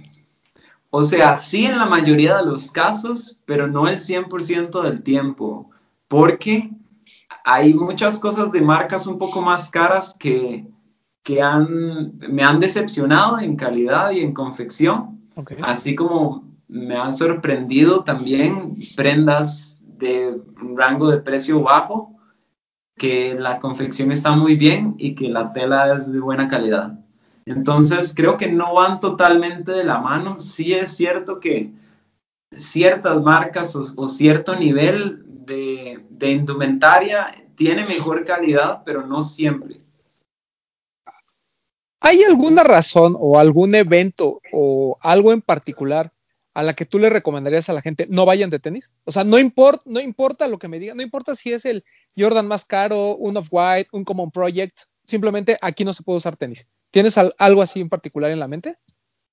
O 0.97 1.03
sea, 1.03 1.37
sí 1.37 1.65
en 1.65 1.77
la 1.77 1.87
mayoría 1.87 2.37
de 2.37 2.45
los 2.45 2.71
casos, 2.71 3.37
pero 3.43 3.67
no 3.67 3.85
el 3.85 3.97
100% 3.97 4.81
del 4.81 5.03
tiempo, 5.03 5.69
porque 6.07 6.71
hay 7.43 7.73
muchas 7.73 8.17
cosas 8.17 8.49
de 8.53 8.61
marcas 8.61 9.05
un 9.05 9.19
poco 9.19 9.41
más 9.41 9.69
caras 9.69 10.15
que, 10.17 10.65
que 11.21 11.41
han, 11.41 12.17
me 12.19 12.43
han 12.43 12.61
decepcionado 12.61 13.39
en 13.39 13.57
calidad 13.57 14.11
y 14.11 14.21
en 14.21 14.33
confección, 14.33 15.19
así 15.63 15.95
como 15.95 16.45
me 16.69 16.95
han 16.95 17.11
sorprendido 17.11 18.05
también 18.05 18.77
prendas 18.95 19.81
de 19.81 20.41
rango 20.77 21.09
de 21.09 21.17
precio 21.17 21.61
bajo, 21.61 22.15
que 22.95 23.35
la 23.37 23.59
confección 23.59 24.13
está 24.13 24.33
muy 24.33 24.55
bien 24.55 24.95
y 24.97 25.13
que 25.13 25.27
la 25.27 25.51
tela 25.51 25.93
es 25.93 26.09
de 26.09 26.21
buena 26.21 26.47
calidad. 26.47 27.04
Entonces 27.45 28.13
creo 28.15 28.37
que 28.37 28.51
no 28.51 28.73
van 28.73 28.99
totalmente 28.99 29.71
de 29.71 29.83
la 29.83 29.99
mano. 29.99 30.39
Sí 30.39 30.73
es 30.73 30.95
cierto 30.95 31.39
que 31.39 31.71
ciertas 32.51 33.21
marcas 33.21 33.75
o, 33.75 34.07
cierto 34.07 34.55
nivel 34.55 35.23
de, 35.45 36.31
indumentaria 36.31 37.27
tiene 37.55 37.85
mejor 37.85 38.25
calidad, 38.25 38.81
pero 38.83 39.05
no 39.05 39.21
siempre. 39.21 39.77
¿Hay 42.01 42.23
alguna 42.23 42.63
razón 42.63 43.15
o 43.17 43.39
algún 43.39 43.75
evento 43.75 44.41
o 44.51 44.97
algo 45.01 45.31
en 45.31 45.41
particular 45.41 46.11
a 46.53 46.63
la 46.63 46.73
que 46.73 46.85
tú 46.85 46.99
le 46.99 47.09
recomendarías 47.09 47.69
a 47.69 47.73
la 47.73 47.81
gente 47.81 48.07
no 48.09 48.25
vayan 48.25 48.49
de 48.49 48.59
tenis? 48.59 48.93
O 49.05 49.11
sea, 49.11 49.23
no, 49.23 49.37
no 49.85 49.99
importa 49.99 50.47
lo 50.47 50.57
que 50.57 50.67
me 50.67 50.79
digan, 50.79 50.97
no 50.97 51.03
importa 51.03 51.35
si 51.35 51.53
es 51.53 51.65
el 51.65 51.83
Jordan 52.17 52.47
más 52.47 52.65
caro, 52.65 53.15
un 53.15 53.37
Off-White, 53.37 53.89
un 53.91 54.03
Common 54.03 54.31
Project, 54.31 54.77
simplemente 55.05 55.57
aquí 55.61 55.83
no 55.85 55.93
se 55.93 56.03
puede 56.03 56.17
usar 56.17 56.35
tenis. 56.37 56.67
¿Tienes 56.91 57.17
al- 57.17 57.33
algo 57.37 57.61
así 57.61 57.81
en 57.81 57.89
particular 57.89 58.31
en 58.31 58.39
la 58.39 58.47
mente? 58.47 58.75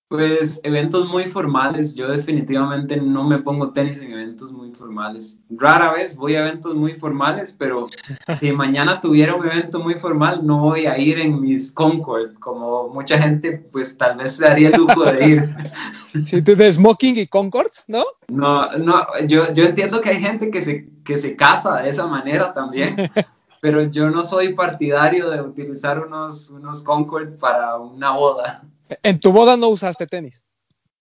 Pues 0.09 0.61
eventos 0.63 1.09
muy 1.09 1.25
formales, 1.25 1.95
yo 1.95 2.07
definitivamente 2.07 2.99
no 2.99 3.25
me 3.27 3.39
pongo 3.39 3.71
tenis 3.73 3.99
en 4.01 4.13
eventos 4.13 4.53
muy 4.53 4.71
formales. 4.75 5.39
Rara 5.49 5.91
vez 5.91 6.17
voy 6.17 6.35
a 6.35 6.41
eventos 6.47 6.75
muy 6.75 6.93
formales, 6.93 7.55
pero 7.59 7.87
si 8.39 8.53
mañana 8.53 9.01
tuviera 9.01 9.35
un 9.35 9.47
evento 9.47 9.81
muy 9.81 9.95
formal, 9.95 10.47
no 10.47 10.59
voy 10.59 10.85
a 10.85 10.99
ir 10.99 11.19
en 11.19 11.41
mis 11.41 11.73
Concord, 11.73 12.35
como 12.41 12.89
mucha 12.91 13.17
gente, 13.19 13.53
pues 13.53 13.97
tal 13.97 14.19
vez 14.19 14.37
se 14.37 14.45
daría 14.45 14.69
el 14.69 14.77
lujo 14.77 15.03
de 15.05 15.27
ir. 15.27 15.57
Sí, 16.27 16.43
tú 16.43 16.55
de 16.55 16.71
Smoking 16.71 17.17
y 17.17 17.27
Concords, 17.27 17.85
¿no? 17.87 18.05
No, 18.29 18.71
no, 18.77 19.07
yo, 19.27 19.51
yo 19.55 19.65
entiendo 19.65 20.03
que 20.03 20.11
hay 20.11 20.21
gente 20.21 20.51
que 20.51 20.61
se, 20.61 20.91
que 21.05 21.17
se 21.17 21.37
casa 21.37 21.77
de 21.79 21.89
esa 21.89 22.07
manera 22.07 22.53
también, 22.53 22.97
pero 23.63 23.83
yo 23.85 24.11
no 24.11 24.25
soy 24.25 24.55
partidario 24.55 25.31
de 25.31 25.41
utilizar 25.41 26.05
unos, 26.05 26.51
unos 26.51 26.83
Concord 26.83 27.39
para 27.39 27.77
una 27.79 28.11
boda. 28.11 28.65
En 29.05 29.21
tu 29.21 29.31
boda 29.31 29.57
no 29.57 29.69
usaste 29.69 30.05
tenis. 30.05 30.45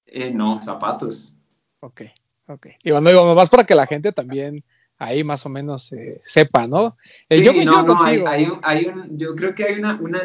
Eh, 0.06 0.32
no, 0.32 0.60
zapatos. 0.60 1.34
Ok, 1.80 2.04
ok. 2.48 2.68
Y 2.84 2.92
bueno, 2.92 3.10
digo, 3.10 3.34
más 3.34 3.50
para 3.50 3.64
que 3.64 3.74
la 3.74 3.88
gente 3.88 4.12
también 4.12 4.64
ahí 5.00 5.24
más 5.24 5.44
o 5.48 5.50
menos 5.50 5.92
eh, 5.94 6.22
sepa, 6.24 6.68
¿no? 6.68 6.98
Eh, 7.30 7.40
Sí, 7.40 7.44
yo 7.46 7.52
no, 7.66 7.82
no, 7.82 7.96
contigo. 7.98 8.28
hay 8.28 8.48
hay 8.62 8.86
un- 8.86 9.18
yo 9.18 9.34
creo 9.36 9.56
que 9.56 9.64
hay 9.64 9.80
una, 9.80 9.96
una 10.00 10.22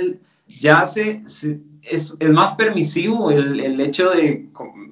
ya 0.46 0.84
se, 0.84 1.26
se- 1.26 1.60
es, 1.80 2.14
es 2.20 2.30
más 2.30 2.54
permisivo 2.54 3.30
el, 3.30 3.60
el 3.60 3.80
hecho 3.80 4.10
de 4.10 4.50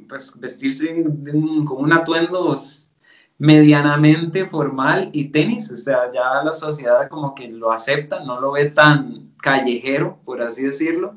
pues, 0.09 0.33
vestirse 0.40 0.94
de 1.07 1.33
un- 1.33 1.66
con 1.66 1.85
un 1.85 1.92
atuendo 1.92 2.57
medianamente 3.38 4.47
formal 4.47 5.11
y 5.12 5.31
tenis, 5.31 5.70
o 5.70 5.77
sea, 5.77 6.12
ya 6.12 6.42
la 6.44 6.55
sociedad 6.55 7.09
como 7.09 7.35
que 7.35 7.49
lo 7.49 7.73
acepta, 7.73 8.20
no 8.25 8.40
lo 8.40 8.53
ve 8.53 8.66
tan 8.70 9.35
callejero, 9.42 10.20
por 10.25 10.40
así 10.42 10.62
decirlo, 10.62 11.16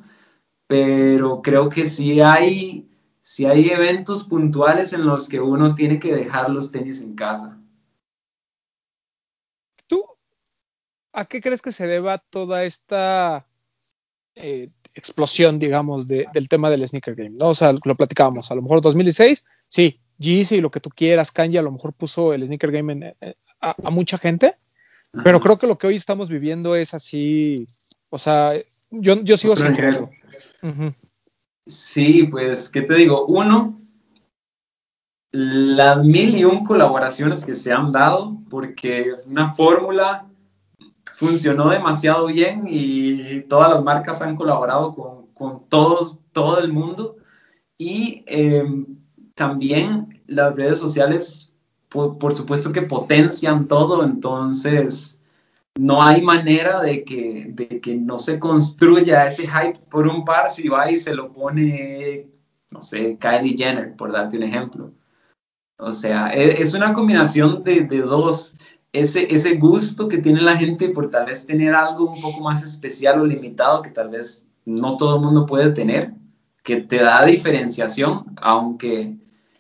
pero 0.68 1.42
creo 1.42 1.70
que 1.70 1.88
sí 1.88 2.22
hay, 2.22 2.90
sí 3.22 3.46
hay 3.46 3.70
eventos 3.70 4.26
puntuales 4.26 4.94
en 4.94 5.06
los 5.06 5.30
que 5.30 5.40
uno 5.40 5.76
tiene 5.76 6.00
que 6.00 6.14
dejar 6.16 6.50
los 6.50 6.72
tenis 6.72 7.02
en 7.02 7.16
casa. 7.16 7.58
¿Tú 9.88 10.04
a 11.14 11.26
qué 11.26 11.42
crees 11.42 11.62
que 11.62 11.72
se 11.72 11.88
deba 11.88 12.18
toda 12.18 12.64
esta 12.64 13.48
eh, 14.36 14.70
explosión, 14.96 15.60
digamos, 15.60 16.08
de- 16.08 16.28
del 16.34 16.50
tema 16.50 16.70
del 16.70 16.88
sneaker 16.88 17.16
game? 17.16 17.32
¿no? 17.40 17.50
O 17.50 17.54
sea, 17.54 17.74
lo 17.74 17.96
platicábamos, 17.96 18.52
a 18.52 18.56
lo 18.56 18.62
mejor 18.62 18.82
2016, 18.82 19.46
sí, 19.68 20.02
Yeezy 20.20 20.56
y 20.56 20.62
lo 20.62 20.72
que 20.72 20.80
tú 20.80 20.90
quieras, 20.90 21.32
Kanye 21.32 21.60
a 21.60 21.62
lo 21.64 21.72
mejor 21.72 21.94
puso 21.94 22.34
el 22.34 22.46
sneaker 22.46 22.72
game 22.72 22.94
en- 22.94 23.04
eh, 23.04 23.36
a, 23.62 23.76
a 23.84 23.90
mucha 23.90 24.18
gente, 24.18 24.56
pero 25.24 25.38
Ajá. 25.38 25.44
creo 25.44 25.58
que 25.58 25.68
lo 25.68 25.78
que 25.78 25.88
hoy 25.88 25.96
estamos 25.96 26.30
viviendo 26.30 26.76
es 26.76 26.94
así, 26.94 27.66
o 28.10 28.18
sea, 28.18 28.52
yo, 28.92 29.22
yo 29.24 29.38
sigo 29.38 29.56
sin 29.56 29.74
creerlo. 29.74 30.10
Ujú. 30.62 30.94
Sí, 31.66 32.24
pues, 32.24 32.70
¿qué 32.70 32.82
te 32.82 32.96
digo? 32.96 33.26
Uno, 33.26 33.80
las 35.32 36.04
mil 36.04 36.38
y 36.38 36.46
un 36.46 36.64
colaboraciones 36.64 37.46
que 37.46 37.56
se 37.56 37.74
han 37.74 37.92
dado, 37.92 38.38
porque 38.50 39.14
una 39.28 39.52
fórmula 39.54 40.26
funcionó 41.16 41.70
demasiado 41.70 42.28
bien 42.28 42.66
y 42.68 43.42
todas 43.42 43.74
las 43.74 43.84
marcas 43.84 44.22
han 44.22 44.36
colaborado 44.36 44.94
con, 44.94 45.28
con 45.34 45.68
todos, 45.68 46.20
todo 46.32 46.60
el 46.60 46.72
mundo. 46.72 47.18
Y 47.78 48.24
eh, 48.28 48.64
también 49.36 50.07
las 50.28 50.56
redes 50.56 50.80
sociales, 50.80 51.54
por, 51.90 52.18
por 52.18 52.34
supuesto 52.34 52.72
que 52.72 52.82
potencian 52.84 53.68
todo, 53.68 54.04
entonces 54.04 55.20
no 55.78 56.02
hay 56.02 56.22
manera 56.22 56.82
de 56.82 57.04
que, 57.04 57.48
de 57.50 57.80
que 57.80 57.96
no 57.96 58.20
se 58.20 58.40
construya 58.40 59.28
ese 59.28 59.48
hype 59.48 59.80
por 59.90 60.08
un 60.08 60.26
par 60.26 60.50
si 60.50 60.68
va 60.68 60.92
y 60.92 60.98
se 60.98 61.14
lo 61.14 61.32
pone, 61.32 62.28
no 62.72 62.82
sé, 62.82 63.18
Kylie 63.20 63.58
Jenner, 63.58 63.96
por 63.96 64.12
darte 64.12 64.38
un 64.38 64.44
ejemplo. 64.44 64.92
O 65.78 65.92
sea, 65.92 66.30
e- 66.34 66.62
es 66.62 66.74
una 66.74 66.94
combinación 66.94 67.64
de, 67.64 67.82
de 67.82 68.00
dos. 68.02 68.56
Ese, 68.92 69.34
ese 69.34 69.56
gusto 69.56 70.08
que 70.08 70.18
tiene 70.18 70.42
la 70.42 70.58
gente 70.58 70.90
por 70.90 71.10
tal 71.10 71.28
vez 71.28 71.46
tener 71.46 71.76
algo 71.76 72.10
un 72.12 72.22
poco 72.22 72.40
más 72.42 72.64
especial 72.64 73.22
o 73.22 73.26
limitado 73.26 73.82
que 73.82 73.92
tal 73.92 74.10
vez 74.10 74.46
no 74.66 74.98
todo 74.98 75.18
el 75.18 75.22
mundo 75.22 75.46
puede 75.46 75.72
tener, 75.72 76.14
que 76.64 76.78
te 76.78 76.98
da 76.98 77.24
diferenciación, 77.26 78.26
aunque 78.42 79.16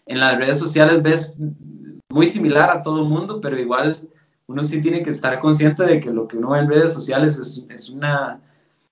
en 0.07 0.19
las 0.19 0.37
redes 0.37 0.57
sociales 0.57 1.01
ves 1.01 1.35
muy 2.09 2.27
similar 2.27 2.69
a 2.69 2.81
todo 2.81 3.03
el 3.03 3.09
mundo, 3.09 3.39
pero 3.41 3.59
igual 3.59 4.07
uno 4.47 4.63
sí 4.63 4.81
tiene 4.81 5.03
que 5.03 5.09
estar 5.09 5.37
consciente 5.39 5.83
de 5.83 5.99
que 5.99 6.11
lo 6.11 6.27
que 6.27 6.37
uno 6.37 6.51
ve 6.51 6.59
en 6.59 6.69
redes 6.69 6.93
sociales 6.93 7.37
es, 7.37 7.65
es 7.69 7.89
una, 7.89 8.39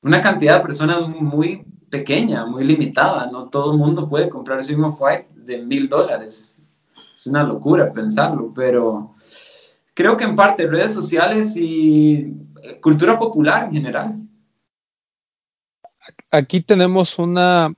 una 0.02 0.22
cantidad 0.22 0.58
de 0.58 0.66
personas 0.66 1.08
muy 1.08 1.66
pequeña, 1.90 2.46
muy 2.46 2.66
limitada. 2.66 3.30
No 3.32 3.50
todo 3.50 3.72
el 3.72 3.78
mundo 3.78 4.10
puede 4.10 4.30
comprarse 4.30 4.76
un 4.76 4.84
Off-White 4.84 5.30
de 5.36 5.62
mil 5.64 5.88
dólares. 5.88 6.60
Es 7.14 7.28
una 7.28 7.44
locura 7.44 7.94
pensarlo, 7.94 8.52
pero 8.54 9.16
creo 9.94 10.18
que 10.18 10.26
en 10.26 10.36
parte 10.36 10.68
redes 10.68 10.94
sociales 10.94 11.56
y 11.56 12.34
eh, 12.62 12.80
cultura 12.82 13.18
popular 13.18 13.66
en 13.66 13.72
general. 13.72 14.22
Aquí 16.30 16.62
tenemos 16.62 17.18
una, 17.18 17.74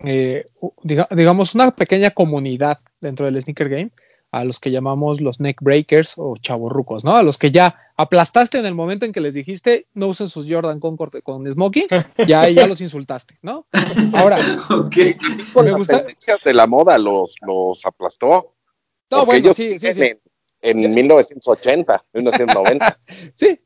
eh, 0.00 0.44
diga- 0.82 1.08
digamos, 1.14 1.54
una 1.54 1.70
pequeña 1.70 2.10
comunidad 2.10 2.80
dentro 3.00 3.26
del 3.26 3.40
sneaker 3.40 3.68
game, 3.68 3.90
a 4.32 4.44
los 4.44 4.60
que 4.60 4.70
llamamos 4.70 5.20
los 5.20 5.40
neck 5.40 5.62
breakers 5.62 6.14
o 6.18 6.34
chavorrucos, 6.36 7.04
¿no? 7.04 7.16
A 7.16 7.22
los 7.22 7.38
que 7.38 7.50
ya 7.52 7.78
aplastaste 7.96 8.58
en 8.58 8.66
el 8.66 8.74
momento 8.74 9.06
en 9.06 9.12
que 9.12 9.20
les 9.20 9.32
dijiste 9.34 9.86
no 9.94 10.08
usen 10.08 10.28
sus 10.28 10.46
Jordan 10.50 10.80
Concord 10.80 11.22
con 11.22 11.50
smoking, 11.50 11.86
ya, 12.26 12.48
ya 12.50 12.66
los 12.66 12.80
insultaste, 12.80 13.36
¿no? 13.42 13.64
Ahora. 14.12 14.38
Con 15.54 15.64
Me 15.64 15.72
gusta- 15.72 16.04
de 16.44 16.54
la 16.54 16.66
moda 16.66 16.98
los, 16.98 17.36
los 17.46 17.86
aplastó. 17.86 18.52
no, 19.10 19.18
porque 19.20 19.24
bueno, 19.24 19.38
ellos 19.46 19.56
sí, 19.56 19.78
sí, 19.78 19.94
sí. 19.94 20.00
En, 20.70 20.84
en 20.84 20.94
1980, 20.94 22.04
1990. 22.12 22.98
Sí, 23.34 23.60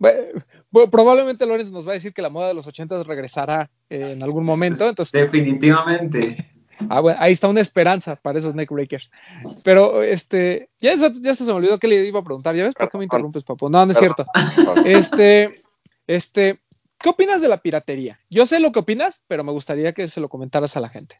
probablemente 0.90 1.46
Lorenz 1.46 1.70
nos 1.70 1.86
va 1.86 1.92
a 1.92 1.94
decir 1.94 2.12
que 2.12 2.22
la 2.22 2.28
moda 2.28 2.48
de 2.48 2.54
los 2.54 2.66
80 2.66 3.02
regresará 3.04 3.70
eh, 3.88 4.12
en 4.12 4.22
algún 4.22 4.44
momento, 4.44 4.88
entonces 4.88 5.12
Definitivamente. 5.12 6.36
Ah, 6.88 7.00
bueno, 7.00 7.18
ahí 7.20 7.32
está 7.34 7.46
una 7.46 7.60
esperanza 7.60 8.16
para 8.16 8.38
esos 8.38 8.54
neckbreakers. 8.54 9.10
Pero, 9.64 10.02
este, 10.02 10.70
ya, 10.80 10.92
eso- 10.92 11.12
ya 11.20 11.34
se 11.34 11.44
me 11.44 11.52
olvidó 11.52 11.78
que 11.78 11.86
le 11.86 12.06
iba 12.06 12.20
a 12.20 12.24
preguntar. 12.24 12.56
¿Ya 12.56 12.64
ves 12.64 12.74
por 12.74 12.88
qué 12.90 12.96
me 12.96 13.04
interrumpes, 13.04 13.44
papo? 13.44 13.68
No, 13.68 13.84
no 13.84 13.92
es 13.92 13.98
cierto. 13.98 14.24
Este, 14.86 15.62
este, 16.06 16.58
¿qué 16.98 17.10
opinas 17.10 17.42
de 17.42 17.48
la 17.48 17.58
piratería? 17.58 18.18
Yo 18.30 18.46
sé 18.46 18.60
lo 18.60 18.72
que 18.72 18.78
opinas, 18.78 19.22
pero 19.28 19.44
me 19.44 19.52
gustaría 19.52 19.92
que 19.92 20.08
se 20.08 20.22
lo 20.22 20.30
comentaras 20.30 20.74
a 20.78 20.80
la 20.80 20.88
gente. 20.88 21.16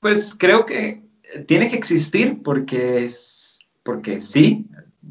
Pues 0.00 0.34
creo 0.34 0.66
que 0.66 1.02
tiene 1.46 1.70
que 1.70 1.76
existir 1.76 2.42
porque 2.42 3.04
es, 3.04 3.60
porque 3.82 4.20
sí, 4.20 4.66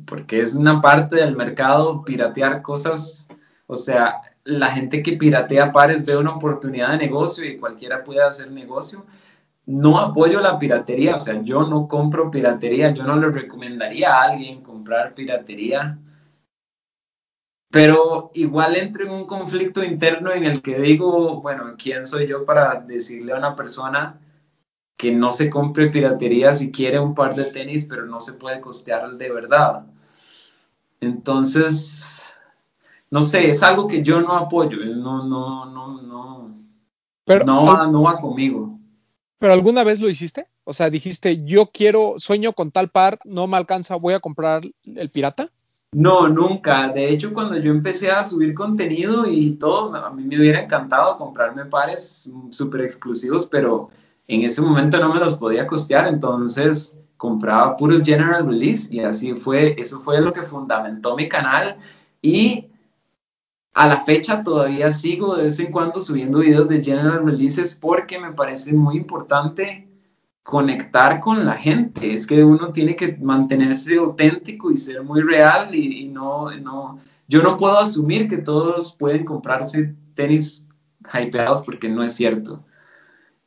porque 0.06 0.41
es 0.41 0.56
una 0.56 0.82
parte 0.82 1.17
del 1.17 1.36
mercado 1.36 2.04
piratear 2.04 2.62
cosas, 2.62 3.28
o 3.67 3.76
sea, 3.76 4.21
la 4.43 4.71
gente 4.71 5.04
que 5.04 5.13
piratea 5.13 5.71
pares 5.71 6.06
ve 6.06 6.17
una 6.17 6.36
oportunidad 6.36 6.91
de 6.91 6.97
negocio 6.97 7.45
y 7.45 7.58
cualquiera 7.58 8.04
puede 8.04 8.23
hacer 8.23 8.52
negocio. 8.52 9.06
No 9.65 10.00
apoyo 10.00 10.39
la 10.39 10.58
piratería, 10.58 11.17
o 11.17 11.19
sea, 11.19 11.41
yo 11.41 11.67
no 11.67 11.88
compro 11.88 12.32
piratería, 12.32 12.93
yo 12.93 13.04
no 13.04 13.17
le 13.17 13.30
recomendaría 13.30 14.15
a 14.15 14.23
alguien 14.23 14.62
comprar 14.62 15.13
piratería, 15.13 16.00
pero 17.69 18.32
igual 18.34 18.78
entro 18.78 19.06
en 19.06 19.12
un 19.12 19.26
conflicto 19.26 19.84
interno 19.84 20.32
en 20.32 20.45
el 20.45 20.62
que 20.62 20.80
digo, 20.80 21.41
bueno, 21.41 21.76
¿quién 21.78 22.08
soy 22.08 22.28
yo 22.28 22.45
para 22.45 22.80
decirle 22.80 23.34
a 23.34 23.38
una 23.38 23.56
persona 23.56 24.19
que 24.97 25.12
no 25.12 25.31
se 25.31 25.49
compre 25.49 25.88
piratería 25.88 26.53
si 26.55 26.71
quiere 26.71 26.99
un 26.99 27.13
par 27.13 27.36
de 27.36 27.45
tenis, 27.45 27.86
pero 27.86 28.05
no 28.07 28.19
se 28.19 28.33
puede 28.33 28.60
costear 28.60 29.10
de 29.12 29.31
verdad. 29.31 29.86
Entonces, 30.99 32.19
no 33.12 33.21
sé, 33.21 33.51
es 33.51 33.62
algo 33.62 33.88
que 33.88 34.01
yo 34.01 34.19
no 34.21 34.36
apoyo, 34.36 34.83
no, 34.83 35.23
no, 35.23 35.65
no, 35.67 36.01
no, 36.01 36.55
Pero, 37.23 37.45
no 37.45 37.65
va, 37.65 37.86
no 37.86 38.01
va 38.01 38.19
conmigo. 38.19 38.79
¿Pero 39.38 39.53
alguna 39.53 39.83
vez 39.83 39.99
lo 39.99 40.10
hiciste? 40.10 40.47
O 40.63 40.73
sea, 40.73 40.89
dijiste, 40.89 41.45
yo 41.45 41.67
quiero, 41.67 42.15
sueño 42.17 42.53
con 42.53 42.71
tal 42.71 42.89
par, 42.89 43.19
no 43.23 43.45
me 43.45 43.57
alcanza, 43.57 43.95
voy 43.95 44.15
a 44.15 44.19
comprar 44.19 44.63
el 44.83 45.10
pirata. 45.12 45.51
No, 45.93 46.27
nunca. 46.27 46.89
De 46.89 47.10
hecho, 47.10 47.33
cuando 47.33 47.55
yo 47.57 47.71
empecé 47.71 48.12
a 48.12 48.23
subir 48.23 48.53
contenido 48.55 49.27
y 49.27 49.51
todo, 49.53 49.95
a 49.95 50.10
mí 50.10 50.23
me 50.23 50.38
hubiera 50.38 50.60
encantado 50.60 51.17
comprarme 51.17 51.65
pares 51.65 52.29
súper 52.49 52.81
exclusivos, 52.81 53.45
pero 53.45 53.89
en 54.28 54.44
ese 54.44 54.62
momento 54.62 55.00
no 55.00 55.13
me 55.13 55.20
los 55.20 55.36
podía 55.36 55.68
costear, 55.68 56.08
entonces 56.08 56.98
compraba 57.16 57.78
puros 57.78 58.04
general 58.04 58.48
release 58.48 58.94
y 58.94 59.00
así 59.00 59.34
fue, 59.34 59.76
eso 59.80 60.00
fue 60.00 60.22
lo 60.22 60.34
que 60.34 60.44
fundamentó 60.44 61.16
mi 61.16 61.28
canal 61.28 61.78
y 62.22 62.68
a 63.74 63.88
la 63.88 64.00
fecha 64.00 64.44
todavía 64.44 64.92
sigo 64.92 65.36
de 65.36 65.44
vez 65.44 65.60
en 65.60 65.72
cuando 65.72 66.02
subiendo 66.02 66.40
videos 66.40 66.68
de 66.68 66.84
general 66.84 67.26
releases 67.26 67.76
porque 67.76 68.20
me 68.20 68.34
parece 68.34 68.74
muy 68.74 68.98
importante 68.98 69.88
conectar 70.42 71.20
con 71.20 71.46
la 71.46 71.54
gente. 71.54 72.16
Es 72.16 72.26
que 72.26 72.44
uno 72.44 72.72
tiene 72.72 72.96
que 72.96 73.18
mantenerse 73.18 73.98
auténtico 73.98 74.72
y 74.72 74.78
ser 74.78 75.04
muy 75.04 75.22
real 75.22 75.76
y, 75.76 76.08
no, 76.08 76.50
no, 76.56 77.00
yo 77.28 77.44
no 77.44 77.58
puedo 77.58 77.78
asumir 77.78 78.28
que 78.28 78.38
todos 78.38 78.96
pueden 78.96 79.26
comprarse 79.26 79.94
tenis 80.16 80.66
hypeados 81.13 81.62
porque 81.63 81.90
no 81.90 82.02
es 82.02 82.16
cierto. 82.16 82.63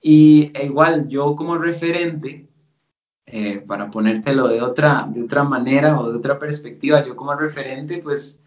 Y 0.00 0.50
e 0.54 0.64
igual 0.66 1.08
yo 1.08 1.36
como 1.36 1.58
referente, 1.58 2.46
eh, 3.26 3.62
para 3.66 3.90
ponértelo 3.90 4.48
de 4.48 4.62
otra, 4.62 5.06
de 5.08 5.22
otra 5.22 5.44
manera 5.44 6.00
o 6.00 6.10
de 6.10 6.18
otra 6.18 6.38
perspectiva, 6.38 7.04
yo 7.04 7.14
como 7.14 7.34
referente, 7.34 7.98
pues 7.98 8.40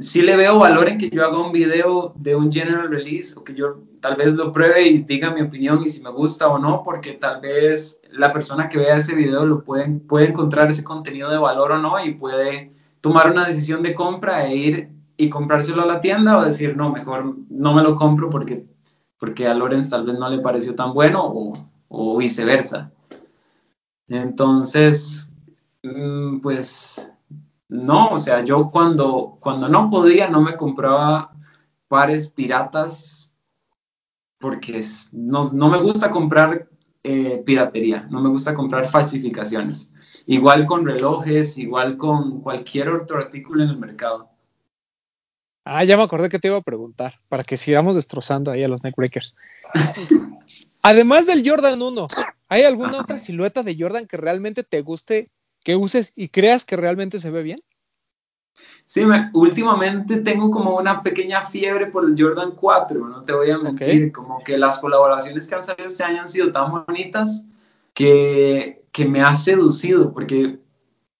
sí 0.00 0.22
le 0.22 0.36
veo 0.36 0.58
valor 0.58 0.88
en 0.88 0.98
que 0.98 1.10
yo 1.10 1.24
haga 1.24 1.38
un 1.38 1.52
video 1.52 2.12
de 2.16 2.34
un 2.34 2.50
general 2.50 2.88
release 2.88 3.38
o 3.38 3.44
que 3.44 3.54
yo 3.54 3.82
tal 4.00 4.16
vez 4.16 4.34
lo 4.34 4.50
pruebe 4.50 4.86
y 4.88 5.02
diga 5.02 5.34
mi 5.34 5.42
opinión 5.42 5.82
y 5.84 5.90
si 5.90 6.00
me 6.00 6.10
gusta 6.10 6.48
o 6.48 6.58
no, 6.58 6.82
porque 6.82 7.12
tal 7.12 7.40
vez 7.40 7.98
la 8.10 8.32
persona 8.32 8.68
que 8.68 8.78
vea 8.78 8.96
ese 8.96 9.14
video 9.14 9.44
lo 9.44 9.62
puede, 9.62 9.90
puede 10.00 10.28
encontrar 10.28 10.70
ese 10.70 10.84
contenido 10.84 11.30
de 11.30 11.38
valor 11.38 11.72
o 11.72 11.78
no 11.78 12.02
y 12.02 12.14
puede 12.14 12.72
tomar 13.02 13.30
una 13.30 13.46
decisión 13.46 13.82
de 13.82 13.94
compra 13.94 14.46
e 14.46 14.56
ir 14.56 14.88
y 15.18 15.28
comprárselo 15.28 15.82
a 15.82 15.86
la 15.86 16.00
tienda 16.00 16.38
o 16.38 16.44
decir, 16.44 16.76
no, 16.76 16.90
mejor 16.90 17.36
no 17.50 17.74
me 17.74 17.82
lo 17.82 17.96
compro 17.96 18.30
porque, 18.30 18.64
porque 19.18 19.46
a 19.46 19.54
Lorenz 19.54 19.90
tal 19.90 20.04
vez 20.04 20.18
no 20.18 20.28
le 20.28 20.38
pareció 20.38 20.74
tan 20.74 20.92
bueno 20.92 21.54
o, 21.88 22.16
viceversa. 22.16 22.90
Entonces, 24.08 25.30
mm, 25.82 26.40
pues 26.40 27.08
no, 27.68 28.08
o 28.08 28.18
sea, 28.18 28.44
yo 28.44 28.70
cuando, 28.70 29.38
cuando 29.40 29.68
no 29.68 29.90
podía 29.90 30.28
no 30.28 30.40
me 30.40 30.56
compraba 30.56 31.32
pares 31.88 32.28
piratas 32.28 33.32
porque 34.38 34.84
no, 35.12 35.50
no 35.52 35.68
me 35.68 35.78
gusta 35.78 36.10
comprar 36.10 36.68
eh, 37.02 37.42
piratería, 37.44 38.06
no 38.10 38.20
me 38.20 38.28
gusta 38.28 38.54
comprar 38.54 38.88
falsificaciones. 38.88 39.92
Igual 40.26 40.66
con 40.66 40.84
relojes, 40.84 41.56
igual 41.56 41.96
con 41.96 42.40
cualquier 42.40 42.88
otro 42.90 43.18
artículo 43.18 43.62
en 43.62 43.70
el 43.70 43.78
mercado. 43.78 44.30
Ah, 45.68 45.82
ya 45.82 45.96
me 45.96 46.04
acordé 46.04 46.28
que 46.28 46.38
te 46.38 46.46
iba 46.46 46.56
a 46.56 46.62
preguntar, 46.62 47.14
para 47.28 47.42
que 47.42 47.56
sigamos 47.56 47.96
destrozando 47.96 48.52
ahí 48.52 48.62
a 48.62 48.68
los 48.68 48.84
neckbreakers. 48.84 49.34
Además 50.82 51.26
del 51.26 51.42
Jordan 51.44 51.82
1, 51.82 52.06
¿hay 52.48 52.62
alguna 52.62 53.00
otra 53.00 53.18
silueta 53.18 53.64
de 53.64 53.76
Jordan 53.76 54.06
que 54.06 54.16
realmente 54.16 54.62
te 54.62 54.80
guste 54.82 55.26
que 55.64 55.74
uses 55.74 56.12
y 56.14 56.28
creas 56.28 56.64
que 56.64 56.76
realmente 56.76 57.18
se 57.18 57.32
ve 57.32 57.42
bien? 57.42 57.58
Sí, 58.84 59.04
me, 59.04 59.28
últimamente 59.34 60.18
tengo 60.18 60.52
como 60.52 60.76
una 60.76 61.02
pequeña 61.02 61.42
fiebre 61.42 61.86
por 61.86 62.04
el 62.04 62.14
Jordan 62.16 62.52
4, 62.52 63.08
no 63.08 63.24
te 63.24 63.32
voy 63.32 63.50
a 63.50 63.58
mentir, 63.58 63.88
okay. 63.88 64.12
como 64.12 64.44
que 64.44 64.56
las 64.56 64.78
colaboraciones 64.78 65.48
que 65.48 65.56
han 65.56 65.64
salido 65.64 65.88
este 65.88 66.04
año 66.04 66.20
han 66.20 66.28
sido 66.28 66.52
tan 66.52 66.70
bonitas 66.70 67.44
que, 67.92 68.84
que 68.92 69.04
me 69.04 69.20
ha 69.20 69.34
seducido, 69.34 70.12
porque 70.12 70.60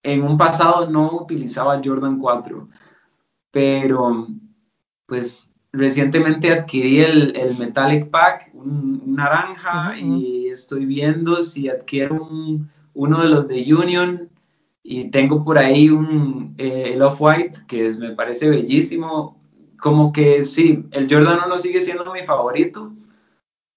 en 0.03 0.23
un 0.23 0.37
pasado 0.37 0.89
no 0.89 1.17
utilizaba 1.17 1.81
Jordan 1.83 2.17
4, 2.17 2.69
pero 3.57 4.27
pues 5.07 5.51
recientemente 5.73 6.51
adquirí 6.51 7.01
el, 7.01 7.35
el 7.35 7.57
Metallic 7.57 8.11
Pack, 8.11 8.51
un, 8.53 9.01
un 9.03 9.15
naranja, 9.15 9.95
uh 9.95 9.99
-huh. 9.99 10.19
y 10.19 10.49
estoy 10.49 10.85
viendo 10.85 11.41
si 11.41 11.67
adquiero 11.67 12.21
un, 12.23 12.69
uno 12.93 13.19
de 13.19 13.29
los 13.29 13.47
de 13.47 13.73
Union 13.73 14.29
y 14.83 15.09
tengo 15.09 15.43
por 15.43 15.57
ahí 15.57 15.89
un 15.89 16.53
eh, 16.59 16.91
el 16.93 17.01
Off-White 17.01 17.61
que 17.67 17.87
es, 17.87 17.97
me 17.97 18.11
parece 18.11 18.47
bellísimo. 18.47 19.41
Como 19.79 20.11
que 20.11 20.45
sí, 20.45 20.85
el 20.91 21.07
Jordan 21.11 21.39
1 21.47 21.57
sigue 21.57 21.81
siendo 21.81 22.13
mi 22.13 22.21
favorito. 22.21 22.93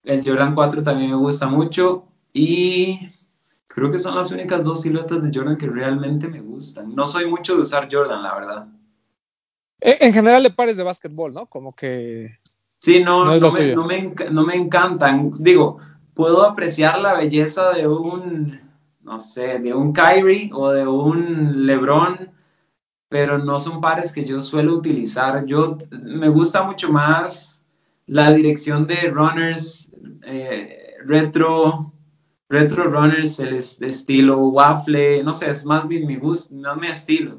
El 0.05 0.23
Jordan 0.23 0.55
4 0.55 0.83
también 0.83 1.11
me 1.11 1.17
gusta 1.17 1.47
mucho. 1.49 2.05
Y 2.35 2.99
creo 3.67 3.91
que 3.91 3.99
son 3.99 4.15
las 4.15 4.31
únicas 4.31 4.63
dos 4.63 4.83
siluetas 4.83 5.23
de 5.23 5.31
Jordan 5.33 5.57
que 5.57 5.69
realmente 5.69 6.29
me 6.29 6.43
gustan. 6.43 6.95
No 6.95 7.07
soy 7.07 7.25
mucho 7.31 7.55
de 7.55 7.63
usar 7.63 7.89
Jordan, 7.91 8.23
la 8.23 8.35
verdad. 8.35 8.80
En 9.81 10.13
general 10.13 10.43
de 10.43 10.51
pares 10.51 10.77
de 10.77 10.83
básquetbol, 10.83 11.33
¿no? 11.33 11.47
Como 11.47 11.75
que... 11.75 12.39
Sí, 12.81 13.03
no, 13.03 13.25
no, 13.25 13.39
no, 13.39 13.53
me, 13.53 13.75
no, 13.75 13.85
me, 13.85 14.15
no 14.31 14.45
me 14.45 14.55
encantan. 14.55 15.33
Digo, 15.39 15.79
puedo 16.15 16.45
apreciar 16.45 16.99
la 16.99 17.15
belleza 17.15 17.73
de 17.73 17.87
un 17.87 18.59
no 19.11 19.19
sé, 19.19 19.59
de 19.59 19.75
un 19.75 19.93
Kyrie 19.93 20.51
o 20.53 20.71
de 20.71 20.87
un 20.87 21.67
LeBron, 21.67 22.31
pero 23.09 23.39
no 23.39 23.59
son 23.59 23.81
pares 23.81 24.13
que 24.13 24.25
yo 24.25 24.41
suelo 24.41 24.75
utilizar. 24.75 25.45
Yo 25.47 25.79
me 25.91 26.29
gusta 26.29 26.63
mucho 26.63 26.93
más 26.93 27.65
la 28.07 28.33
dirección 28.33 28.87
de 28.87 29.11
runners 29.11 29.91
eh, 30.23 30.95
retro, 31.05 31.93
retro 32.49 32.85
runners, 32.85 33.41
el 33.41 33.55
estilo 33.55 34.39
waffle, 34.49 35.25
no 35.25 35.33
sé, 35.33 35.51
es 35.51 35.65
más 35.65 35.89
bien 35.89 36.07
mi 36.07 36.17
gusto, 36.17 36.55
no 36.55 36.77
mi 36.77 36.87
estilo. 36.87 37.39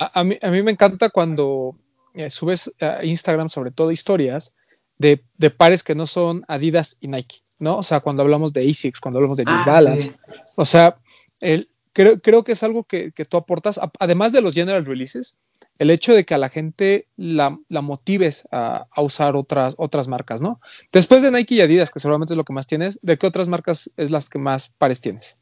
A, 0.00 0.20
a, 0.20 0.24
mí, 0.24 0.36
a 0.42 0.50
mí 0.50 0.62
me 0.62 0.70
encanta 0.72 1.10
cuando 1.10 1.76
eh, 2.14 2.30
subes 2.30 2.72
a 2.80 3.04
Instagram, 3.04 3.48
sobre 3.48 3.70
todo 3.70 3.92
historias, 3.92 4.54
de, 4.98 5.24
de 5.38 5.50
pares 5.50 5.82
que 5.82 5.94
no 5.94 6.06
son 6.06 6.42
Adidas 6.48 6.96
y 7.00 7.08
Nike. 7.08 7.38
¿no? 7.58 7.76
O 7.76 7.82
sea, 7.82 8.00
cuando 8.00 8.22
hablamos 8.22 8.52
de 8.54 8.68
ASICS, 8.68 9.00
cuando 9.00 9.18
hablamos 9.18 9.36
de 9.36 9.44
New 9.44 9.54
Ah, 9.54 9.64
Balance. 9.66 10.08
sí. 10.08 10.14
O 10.56 10.64
sea, 10.64 10.96
el, 11.40 11.68
creo, 11.92 12.18
creo 12.20 12.42
que 12.42 12.52
es 12.52 12.62
algo 12.62 12.84
que, 12.84 13.12
que 13.12 13.26
tú 13.26 13.36
aportas, 13.36 13.78
además 13.98 14.32
de 14.32 14.40
los 14.40 14.54
general 14.54 14.86
releases, 14.86 15.38
el 15.78 15.90
hecho 15.90 16.14
de 16.14 16.24
que 16.24 16.32
a 16.34 16.38
la 16.38 16.48
gente 16.48 17.06
la, 17.16 17.58
la 17.68 17.82
motives 17.82 18.48
a, 18.50 18.86
a 18.90 19.02
usar 19.02 19.36
otras, 19.36 19.74
otras 19.76 20.08
marcas, 20.08 20.40
¿no? 20.40 20.58
Después 20.90 21.20
de 21.22 21.30
Nike 21.30 21.56
y 21.56 21.60
Adidas, 21.60 21.90
que 21.90 22.00
seguramente 22.00 22.32
es 22.32 22.38
lo 22.38 22.44
que 22.44 22.54
más 22.54 22.66
tienes, 22.66 22.98
¿de 23.02 23.18
qué 23.18 23.26
otras 23.26 23.48
marcas 23.48 23.90
es 23.98 24.10
las 24.10 24.30
que 24.30 24.38
más 24.38 24.70
pares 24.78 25.02
tienes? 25.02 25.36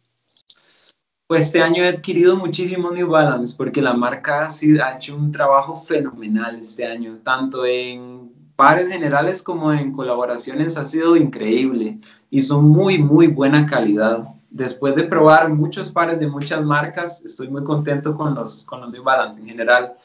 Pues 1.29 1.43
este 1.43 1.61
año 1.61 1.85
he 1.85 1.88
adquirido 1.88 2.37
muchísimo 2.37 2.91
New 2.91 3.07
Balance 3.07 3.55
porque 3.55 3.83
la 3.83 3.93
marca 3.93 4.49
ha, 4.49 4.95
hecho 4.97 5.14
un 5.14 5.31
trabajo 5.31 5.77
fenomenal 5.77 6.59
este 6.59 6.87
año, 6.87 7.19
tanto 7.23 7.67
en 7.67 8.33
pares 8.57 8.88
generales 8.88 9.43
como 9.43 9.71
en 9.71 9.93
colaboraciones 9.93 10.79
ha 10.79 10.87
sido 10.87 11.17
increíble 11.17 11.99
y 12.31 12.41
son 12.41 12.71
muy, 12.71 12.97
muy 12.97 13.27
buena 13.27 13.67
calidad. 13.67 14.27
Después 14.49 14.97
de 14.97 15.05
probar 15.05 15.51
muchos 15.51 15.93
pares 15.93 16.19
de 16.19 16.29
muchas 16.29 16.64
marcas, 16.64 17.23
estoy 17.23 17.49
muy 17.49 17.62
contento 17.62 18.17
con 18.17 18.35
los, 18.35 18.64
con 18.64 18.81
los 18.81 18.91
New 18.91 19.03
Balance 19.03 19.38
en 19.38 19.49
general. 19.49 19.97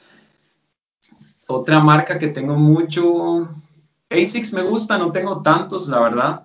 Otra 1.48 1.80
marca 1.80 2.20
que 2.20 2.28
tengo 2.28 2.56
mucho, 2.56 3.48
ASICS 4.10 4.52
me 4.52 4.64
gusta, 4.64 4.98
no 4.98 5.14
tengo 5.14 5.42
tantos, 5.42 5.88
la 5.88 6.02
verdad. 6.02 6.42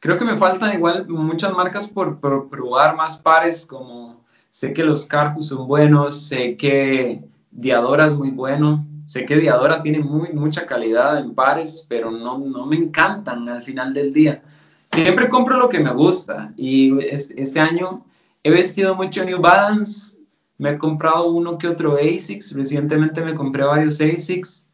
Creo 0.00 0.16
que 0.16 0.24
me 0.24 0.36
faltan 0.36 0.74
igual 0.74 1.06
muchas 1.08 1.52
marcas 1.52 1.86
por, 1.86 2.18
probar 2.18 2.96
más 2.96 3.18
pares, 3.18 3.66
como 3.66 4.24
sé 4.48 4.72
que 4.72 4.82
los 4.82 5.06
Carhus 5.06 5.48
son 5.48 5.68
buenos, 5.68 6.22
sé 6.22 6.56
que 6.56 7.22
Diadora 7.50 8.06
es 8.06 8.14
muy 8.14 8.30
bueno, 8.30 8.86
sé 9.04 9.26
que 9.26 9.36
Diadora 9.36 9.82
tiene 9.82 10.00
muy, 10.00 10.32
mucha 10.32 10.64
calidad 10.64 11.18
en 11.18 11.34
pares, 11.34 11.84
pero 11.86 12.10
no, 12.10 12.38
no 12.38 12.64
me 12.64 12.76
encantan 12.76 13.46
al 13.50 13.60
final 13.60 13.92
del 13.92 14.14
día. 14.14 14.42
Siempre 14.90 15.28
compro 15.28 15.58
lo 15.58 15.68
que 15.68 15.80
me 15.80 15.92
gusta 15.92 16.54
y 16.56 16.98
este, 17.04 17.40
este 17.40 17.60
año 17.60 18.06
he 18.42 18.50
vestido 18.50 18.94
mucho 18.94 19.22
New 19.22 19.40
Balance, 19.40 20.18
me 20.56 20.70
he 20.70 20.78
comprado 20.78 21.30
uno 21.30 21.58
que 21.58 21.68
otro 21.68 21.96
ASICS, 21.96 22.54
recientemente 22.54 23.22
me 23.22 23.34
compré 23.34 23.64
varios 23.64 24.00
ASICS 24.00 24.66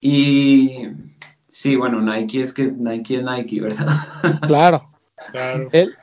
y 0.00 0.88
sí, 1.58 1.74
bueno, 1.74 2.00
Nike 2.00 2.40
es 2.40 2.52
que 2.52 2.70
Nike 2.70 3.16
es 3.16 3.24
Nike, 3.24 3.60
¿verdad? 3.60 3.86
Claro. 4.46 4.90
Claro. 5.32 5.68
El- 5.72 5.96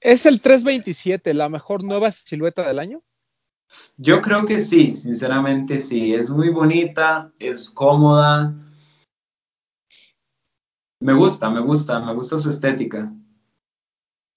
¿Es 0.00 0.24
el 0.26 0.40
327 0.40 1.34
la 1.34 1.48
mejor 1.48 1.84
nueva 1.84 2.10
silueta 2.10 2.66
del 2.66 2.78
año? 2.78 3.02
Yo 3.98 4.22
creo 4.22 4.46
que 4.46 4.58
sí, 4.60 4.94
sinceramente 4.94 5.78
sí. 5.78 6.14
Es 6.14 6.30
muy 6.30 6.48
bonita, 6.48 7.30
es 7.38 7.70
cómoda. 7.70 8.54
Me 11.00 11.12
gusta, 11.12 11.50
me 11.50 11.60
gusta, 11.60 12.00
me 12.00 12.14
gusta 12.14 12.38
su 12.38 12.48
estética. 12.48 13.12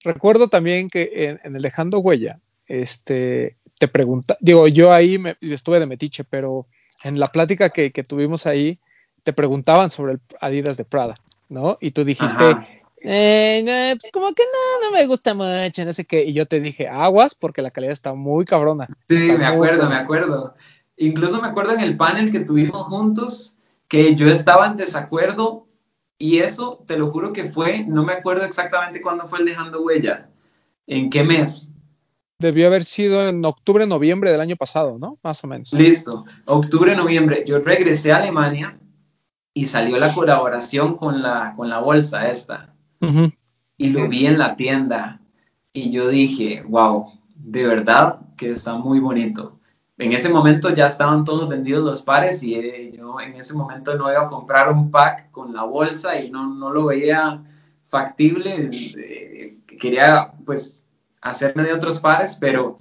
Recuerdo 0.04 0.48
también 0.48 0.88
que 0.88 1.10
en, 1.14 1.40
en 1.42 1.56
el 1.56 1.62
Dejando 1.62 2.00
Huella, 2.00 2.40
este, 2.66 3.56
te 3.78 3.88
pregunta, 3.88 4.36
digo, 4.40 4.68
yo 4.68 4.92
ahí 4.92 5.18
me, 5.18 5.36
estuve 5.40 5.80
de 5.80 5.86
metiche, 5.86 6.22
pero 6.24 6.66
en 7.02 7.18
la 7.18 7.28
plática 7.28 7.70
que, 7.70 7.92
que, 7.92 8.02
tuvimos 8.02 8.46
ahí, 8.46 8.78
te 9.22 9.32
preguntaban 9.32 9.90
sobre 9.90 10.14
el 10.14 10.20
Adidas 10.40 10.76
de 10.76 10.84
Prada, 10.84 11.14
¿no? 11.48 11.78
Y 11.80 11.90
tú 11.92 12.04
dijiste, 12.04 12.44
eh, 13.02 13.62
no, 13.64 13.98
pues 13.98 14.12
como 14.12 14.34
que 14.34 14.42
no, 14.44 14.88
no 14.88 14.92
me 14.96 15.06
gusta 15.06 15.34
mucho, 15.34 15.84
no 15.84 15.92
sé 15.92 16.04
qué. 16.04 16.24
Y 16.24 16.32
yo 16.32 16.46
te 16.46 16.60
dije, 16.60 16.88
aguas, 16.88 17.34
porque 17.34 17.62
la 17.62 17.70
calidad 17.70 17.92
está 17.92 18.14
muy 18.14 18.44
cabrona. 18.44 18.88
Sí, 19.08 19.14
me 19.16 19.46
acuerdo, 19.46 19.88
me 19.88 19.96
acuerdo. 19.96 20.54
Incluso 20.96 21.40
me 21.40 21.48
acuerdo 21.48 21.72
en 21.72 21.80
el 21.80 21.96
panel 21.96 22.30
que 22.30 22.40
tuvimos 22.40 22.82
juntos, 22.86 23.56
que 23.88 24.14
yo 24.14 24.26
estaba 24.28 24.66
en 24.66 24.76
desacuerdo 24.76 25.66
y 26.18 26.40
eso, 26.40 26.84
te 26.86 26.98
lo 26.98 27.10
juro 27.10 27.32
que 27.32 27.44
fue, 27.44 27.84
no 27.86 28.04
me 28.04 28.12
acuerdo 28.12 28.44
exactamente 28.44 29.00
cuándo 29.00 29.26
fue 29.26 29.38
el 29.38 29.46
dejando 29.46 29.80
huella, 29.80 30.28
en 30.86 31.08
qué 31.08 31.24
mes. 31.24 31.72
Debió 32.38 32.66
haber 32.66 32.84
sido 32.84 33.26
en 33.26 33.44
octubre, 33.44 33.86
noviembre 33.86 34.30
del 34.30 34.40
año 34.42 34.56
pasado, 34.56 34.98
¿no? 34.98 35.18
Más 35.22 35.42
o 35.42 35.46
menos. 35.46 35.72
Listo, 35.72 36.26
octubre, 36.44 36.94
noviembre. 36.94 37.44
Yo 37.46 37.58
regresé 37.60 38.12
a 38.12 38.16
Alemania 38.16 38.78
y 39.60 39.66
salió 39.66 39.98
la 39.98 40.14
colaboración 40.14 40.96
con 40.96 41.22
la, 41.22 41.52
con 41.54 41.68
la 41.68 41.80
bolsa 41.80 42.28
esta. 42.28 42.74
Y 43.76 43.90
lo 43.90 44.08
vi 44.08 44.26
en 44.26 44.38
la 44.38 44.56
tienda 44.56 45.20
y 45.72 45.90
yo 45.90 46.08
dije, 46.08 46.62
wow, 46.68 47.12
de 47.34 47.66
verdad 47.66 48.20
que 48.36 48.50
está 48.50 48.74
muy 48.74 49.00
bonito 49.00 49.60
en 50.00 50.12
ese 50.14 50.30
momento 50.30 50.70
ya 50.70 50.86
estaban 50.86 51.24
todos 51.24 51.46
vendidos 51.46 51.84
los 51.84 52.00
pares 52.00 52.42
y 52.42 52.54
eh, 52.54 52.92
yo 52.96 53.20
en 53.20 53.34
ese 53.34 53.52
momento 53.52 53.96
no 53.96 54.10
iba 54.10 54.22
a 54.22 54.28
comprar 54.28 54.72
un 54.72 54.90
pack 54.90 55.30
con 55.30 55.52
la 55.52 55.64
bolsa 55.64 56.18
y 56.18 56.30
no, 56.30 56.54
no 56.54 56.70
lo 56.70 56.86
veía 56.86 57.42
factible. 57.84 58.70
Eh, 58.72 59.58
quería 59.78 60.32
pues 60.46 60.86
hacerme 61.20 61.64
de 61.64 61.74
otros 61.74 61.98
pares, 62.00 62.38
pero 62.40 62.78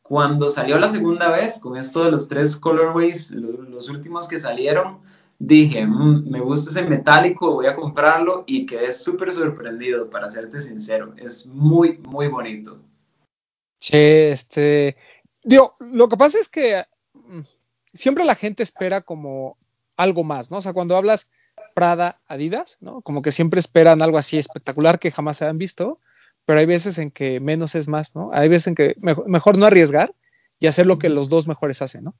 cuando 0.00 0.48
salió 0.48 0.78
la 0.78 0.88
segunda 0.88 1.28
vez 1.28 1.58
con 1.58 1.76
esto 1.76 2.04
de 2.04 2.10
los 2.10 2.26
tres 2.26 2.56
colorways, 2.56 3.30
los 3.30 3.90
últimos 3.90 4.26
que 4.26 4.38
salieron, 4.38 5.00
dije, 5.46 5.86
mmm, 5.86 6.30
me 6.30 6.40
gusta 6.40 6.70
ese 6.70 6.88
metálico, 6.88 7.54
voy 7.54 7.66
a 7.66 7.74
comprarlo 7.74 8.44
y 8.46 8.66
quedé 8.66 8.92
súper 8.92 9.32
sorprendido, 9.32 10.08
para 10.08 10.30
serte 10.30 10.60
sincero. 10.60 11.14
Es 11.16 11.46
muy, 11.46 11.98
muy 11.98 12.28
bonito. 12.28 12.80
Che, 13.80 14.30
este, 14.30 14.96
Digo, 15.44 15.72
lo 15.80 16.08
que 16.08 16.16
pasa 16.16 16.38
es 16.38 16.48
que 16.48 16.84
mm, 17.14 17.40
siempre 17.92 18.24
la 18.24 18.34
gente 18.34 18.62
espera 18.62 19.02
como 19.02 19.58
algo 19.96 20.24
más, 20.24 20.50
¿no? 20.50 20.58
O 20.58 20.62
sea, 20.62 20.72
cuando 20.72 20.96
hablas 20.96 21.30
Prada, 21.74 22.20
Adidas, 22.26 22.78
¿no? 22.80 23.02
Como 23.02 23.22
que 23.22 23.32
siempre 23.32 23.60
esperan 23.60 24.02
algo 24.02 24.18
así 24.18 24.38
espectacular 24.38 24.98
que 24.98 25.10
jamás 25.10 25.38
se 25.38 25.46
han 25.46 25.58
visto, 25.58 25.98
pero 26.44 26.60
hay 26.60 26.66
veces 26.66 26.98
en 26.98 27.10
que 27.10 27.40
menos 27.40 27.74
es 27.74 27.88
más, 27.88 28.14
¿no? 28.14 28.30
Hay 28.32 28.48
veces 28.48 28.68
en 28.68 28.74
que 28.74 28.94
mejor, 29.00 29.58
no 29.58 29.66
arriesgar 29.66 30.14
y 30.60 30.66
hacer 30.66 30.86
lo 30.86 30.98
que 30.98 31.08
los 31.08 31.28
dos 31.28 31.48
mejores 31.48 31.82
hacen, 31.82 32.04
¿no? 32.04 32.14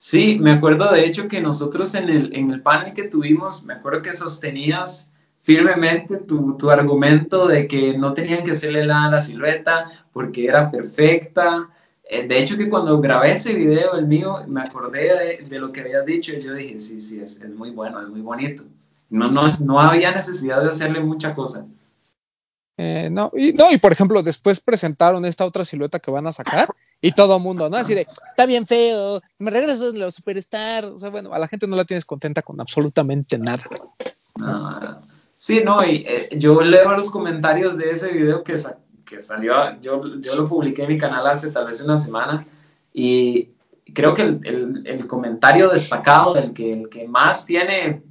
Sí, 0.00 0.38
me 0.40 0.52
acuerdo 0.52 0.90
de 0.90 1.04
hecho 1.04 1.28
que 1.28 1.42
nosotros 1.42 1.94
en 1.94 2.08
el, 2.08 2.34
en 2.34 2.50
el 2.50 2.62
panel 2.62 2.94
que 2.94 3.04
tuvimos, 3.04 3.64
me 3.64 3.74
acuerdo 3.74 4.00
que 4.00 4.14
sostenías 4.14 5.12
firmemente 5.40 6.16
tu, 6.16 6.56
tu 6.56 6.70
argumento 6.70 7.46
de 7.46 7.66
que 7.66 7.98
no 7.98 8.14
tenían 8.14 8.42
que 8.42 8.52
hacerle 8.52 8.86
nada 8.86 9.08
a 9.08 9.10
la 9.10 9.20
silueta 9.20 10.06
porque 10.10 10.46
era 10.46 10.70
perfecta, 10.70 11.68
eh, 12.08 12.26
de 12.26 12.38
hecho 12.38 12.56
que 12.56 12.70
cuando 12.70 12.98
grabé 12.98 13.32
ese 13.32 13.52
video, 13.52 13.94
el 13.94 14.06
mío, 14.06 14.38
me 14.48 14.62
acordé 14.62 15.42
de, 15.46 15.58
lo 15.58 15.70
que 15.70 15.82
habías 15.82 16.06
dicho 16.06 16.32
y 16.32 16.40
yo 16.40 16.54
dije, 16.54 16.80
sí, 16.80 17.02
sí, 17.02 17.20
es, 17.20 17.38
es, 17.38 17.54
muy 17.54 17.70
bueno, 17.70 18.00
es 18.00 18.08
muy 18.08 18.22
bonito. 18.22 18.62
No, 19.10 19.30
no, 19.30 19.42
no 19.62 19.80
había 19.80 20.12
necesidad 20.12 20.62
de 20.62 20.70
hacerle 20.70 21.00
mucha 21.00 21.34
cosa. 21.34 21.66
Eh, 22.78 23.10
no, 23.12 23.30
y, 23.36 23.52
no, 23.52 23.70
y 23.70 23.76
por 23.76 23.92
ejemplo, 23.92 24.22
después 24.22 24.60
presentaron 24.60 25.26
esta 25.26 25.44
otra 25.44 25.66
silueta 25.66 25.98
que 25.98 26.10
van 26.10 26.26
a 26.26 26.32
sacar 26.32 26.70
y 27.00 27.12
todo 27.12 27.38
mundo, 27.38 27.68
¿no? 27.70 27.76
Así 27.76 27.94
de, 27.94 28.06
está 28.28 28.46
bien 28.46 28.66
feo, 28.66 29.22
me 29.38 29.50
regreso 29.50 29.92
de 29.92 29.98
los 29.98 30.14
superstar. 30.14 30.84
O 30.84 30.98
sea, 30.98 31.10
bueno, 31.10 31.32
a 31.32 31.38
la 31.38 31.48
gente 31.48 31.66
no 31.66 31.76
la 31.76 31.84
tienes 31.84 32.04
contenta 32.04 32.42
con 32.42 32.60
absolutamente 32.60 33.38
nada. 33.38 33.62
Sí, 35.38 35.62
no, 35.64 35.82
y 35.84 36.04
eh, 36.06 36.28
yo 36.36 36.60
leo 36.60 36.92
los 36.92 37.10
comentarios 37.10 37.78
de 37.78 37.90
ese 37.90 38.10
video 38.12 38.44
que, 38.44 38.56
que 39.06 39.22
salió, 39.22 39.80
yo, 39.80 40.02
yo 40.20 40.34
lo 40.36 40.48
publiqué 40.48 40.82
en 40.82 40.88
mi 40.88 40.98
canal 40.98 41.26
hace 41.26 41.50
tal 41.50 41.66
vez 41.66 41.80
una 41.80 41.96
semana 41.96 42.46
y 42.92 43.48
creo 43.94 44.12
que 44.14 44.22
el, 44.22 44.82
el, 44.84 45.06
comentario 45.06 45.70
destacado, 45.70 46.36
el 46.36 46.52
que, 46.52 46.72
el 46.72 46.88
que 46.88 47.08
más 47.08 47.46
tiene 47.46 48.02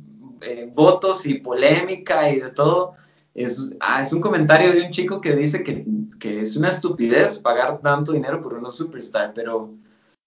eh, 0.42 0.70
votos 0.74 1.26
y 1.26 1.36
polémica 1.36 2.30
y 2.30 2.40
de 2.40 2.50
todo, 2.50 2.96
es, 3.34 3.74
ah, 3.80 4.02
es 4.02 4.12
un 4.14 4.22
comentario 4.22 4.72
de 4.74 4.84
un 4.84 4.92
chico 4.92 5.22
que 5.22 5.36
dice 5.36 5.64
que, 5.64 5.86
que, 6.20 6.42
es 6.42 6.56
una 6.58 6.70
estupidez 6.70 7.40
pagar 7.40 7.80
tanto 7.82 8.12
dinero 8.12 8.42
por 8.42 8.54
unos 8.54 8.76
superstar, 8.76 9.34
pero, 9.34 9.74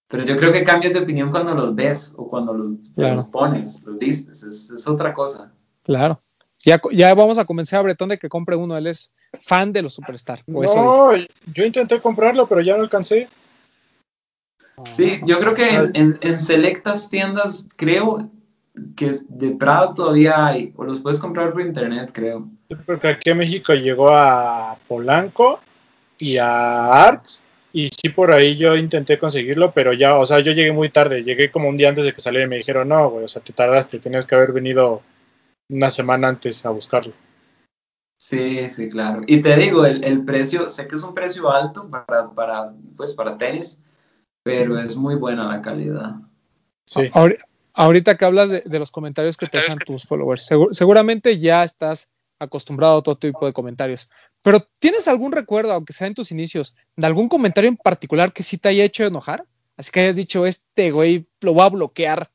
pero 0.09 0.25
yo 0.25 0.37
creo 0.37 0.53
que 0.53 0.65
cambias 0.65 0.93
de 0.93 1.01
opinión 1.01 1.31
cuando 1.31 1.55
los 1.55 1.75
ves 1.75 2.15
o 2.17 2.29
cuando 2.29 2.55
los, 2.55 2.77
claro. 2.95 3.15
los 3.15 3.25
pones, 3.27 3.83
los 3.85 3.99
vistes, 3.99 4.43
es, 4.43 4.71
es 4.71 4.89
otra 4.89 5.13
cosa. 5.13 5.53
Claro. 5.83 6.21
Ya, 6.65 6.81
ya 6.93 7.13
vamos 7.15 7.39
a 7.39 7.45
convencer 7.45 7.79
a 7.79 7.83
Bretón 7.83 8.09
de 8.09 8.19
que 8.19 8.29
compre 8.29 8.55
uno. 8.55 8.77
Él 8.77 8.87
es 8.87 9.13
fan 9.41 9.73
de 9.73 9.83
los 9.83 9.95
Superstar. 9.95 10.43
no, 10.47 10.63
eso 10.63 11.13
yo 11.53 11.65
intenté 11.65 12.01
comprarlo, 12.01 12.47
pero 12.47 12.61
ya 12.61 12.77
no 12.77 12.83
alcancé. 12.83 13.29
Sí, 14.93 15.21
yo 15.27 15.39
creo 15.39 15.55
que 15.55 15.69
en, 15.69 15.91
en, 15.95 16.19
en, 16.23 16.39
selectas 16.39 17.09
tiendas, 17.09 17.69
creo 17.77 18.31
que 18.97 19.13
de 19.29 19.51
Prado 19.51 19.95
todavía 19.95 20.47
hay, 20.47 20.73
o 20.77 20.85
los 20.85 21.01
puedes 21.01 21.19
comprar 21.19 21.53
por 21.53 21.61
internet, 21.61 22.11
creo. 22.13 22.49
Porque 22.87 23.09
aquí 23.09 23.31
en 23.31 23.39
México 23.39 23.75
llegó 23.75 24.11
a 24.15 24.79
Polanco 24.89 25.61
y 26.19 26.39
a 26.39 27.05
Arts, 27.05 27.45
y 27.73 27.89
sí 27.89 28.11
por 28.11 28.33
ahí 28.33 28.57
yo 28.57 28.77
intenté 28.77 29.19
conseguirlo, 29.19 29.73
pero 29.73 29.93
ya, 29.93 30.17
o 30.17 30.27
sea, 30.27 30.41
yo 30.41 30.53
llegué 30.53 30.73
muy 30.73 30.91
tarde, 30.91 31.25
llegué 31.25 31.51
como 31.51 31.69
un 31.69 31.77
día 31.77 31.89
antes 31.89 32.05
de 32.05 32.13
que 32.13 32.21
saliera 32.21 32.47
y 32.47 32.49
me 32.49 32.59
dijeron, 32.59 32.89
no, 32.89 33.11
güey, 33.11 33.25
o 33.25 33.29
sea, 33.29 33.43
te 33.43 33.53
tardaste, 33.53 33.99
tenías 33.99 34.27
que 34.27 34.35
haber 34.35 34.53
venido 34.53 35.03
una 35.69 35.91
semana 35.91 36.29
antes 36.29 36.65
a 36.67 36.71
buscarlo. 36.71 37.15
Sí, 38.19 38.69
sí, 38.69 38.89
claro. 38.89 39.23
Y 39.27 39.43
te 39.43 39.57
digo, 39.57 39.85
el, 39.85 40.05
el, 40.05 40.25
precio, 40.25 40.69
sé 40.69 40.87
que 40.87 40.95
es 40.95 41.03
un 41.03 41.13
precio 41.13 41.51
alto 41.51 41.89
para, 41.89 42.31
para, 42.31 42.73
pues, 42.97 43.15
para 43.15 43.37
tenis, 43.37 43.83
pero 44.45 44.79
es 44.79 44.97
muy 44.97 45.17
buena 45.17 45.49
la 45.49 45.61
calidad. 45.61 46.15
Sí. 46.87 47.11
Ahorita 47.75 48.17
que 48.17 48.25
hablas 48.25 48.51
de, 48.51 48.63
de 48.65 48.79
los 48.79 48.93
comentarios 48.93 49.37
que 49.37 49.49
te 49.49 49.59
dejan 49.59 49.79
tus 49.79 50.05
followers, 50.05 50.47
segur, 50.47 50.73
seguramente 50.73 51.41
ya 51.41 51.65
estás 51.65 52.12
acostumbrado 52.43 52.99
a 52.99 53.03
todo 53.03 53.17
tipo 53.17 53.47
de 53.47 53.53
comentarios. 53.53 54.11
Pero 54.43 54.61
¿tienes 54.79 55.09
algún 55.09 55.33
recuerdo, 55.33 55.73
aunque 55.73 55.93
sea 55.93 56.07
en 56.07 56.15
tus 56.15 56.33
inicios, 56.33 56.77
de 56.97 57.07
algún 57.07 57.29
comentario 57.29 57.69
en 57.69 57.77
particular 57.77 58.33
que 58.33 58.43
sí 58.43 58.59
te 58.59 58.69
haya 58.69 58.85
hecho 58.85 59.05
enojar? 59.05 59.45
Así 59.77 59.91
que 59.91 60.01
hayas 60.01 60.17
dicho, 60.17 60.47
este 60.47 60.91
güey 60.91 61.27
lo 61.41 61.55
voy 61.55 61.65
a 61.65 61.71
bloquear. 61.71 62.31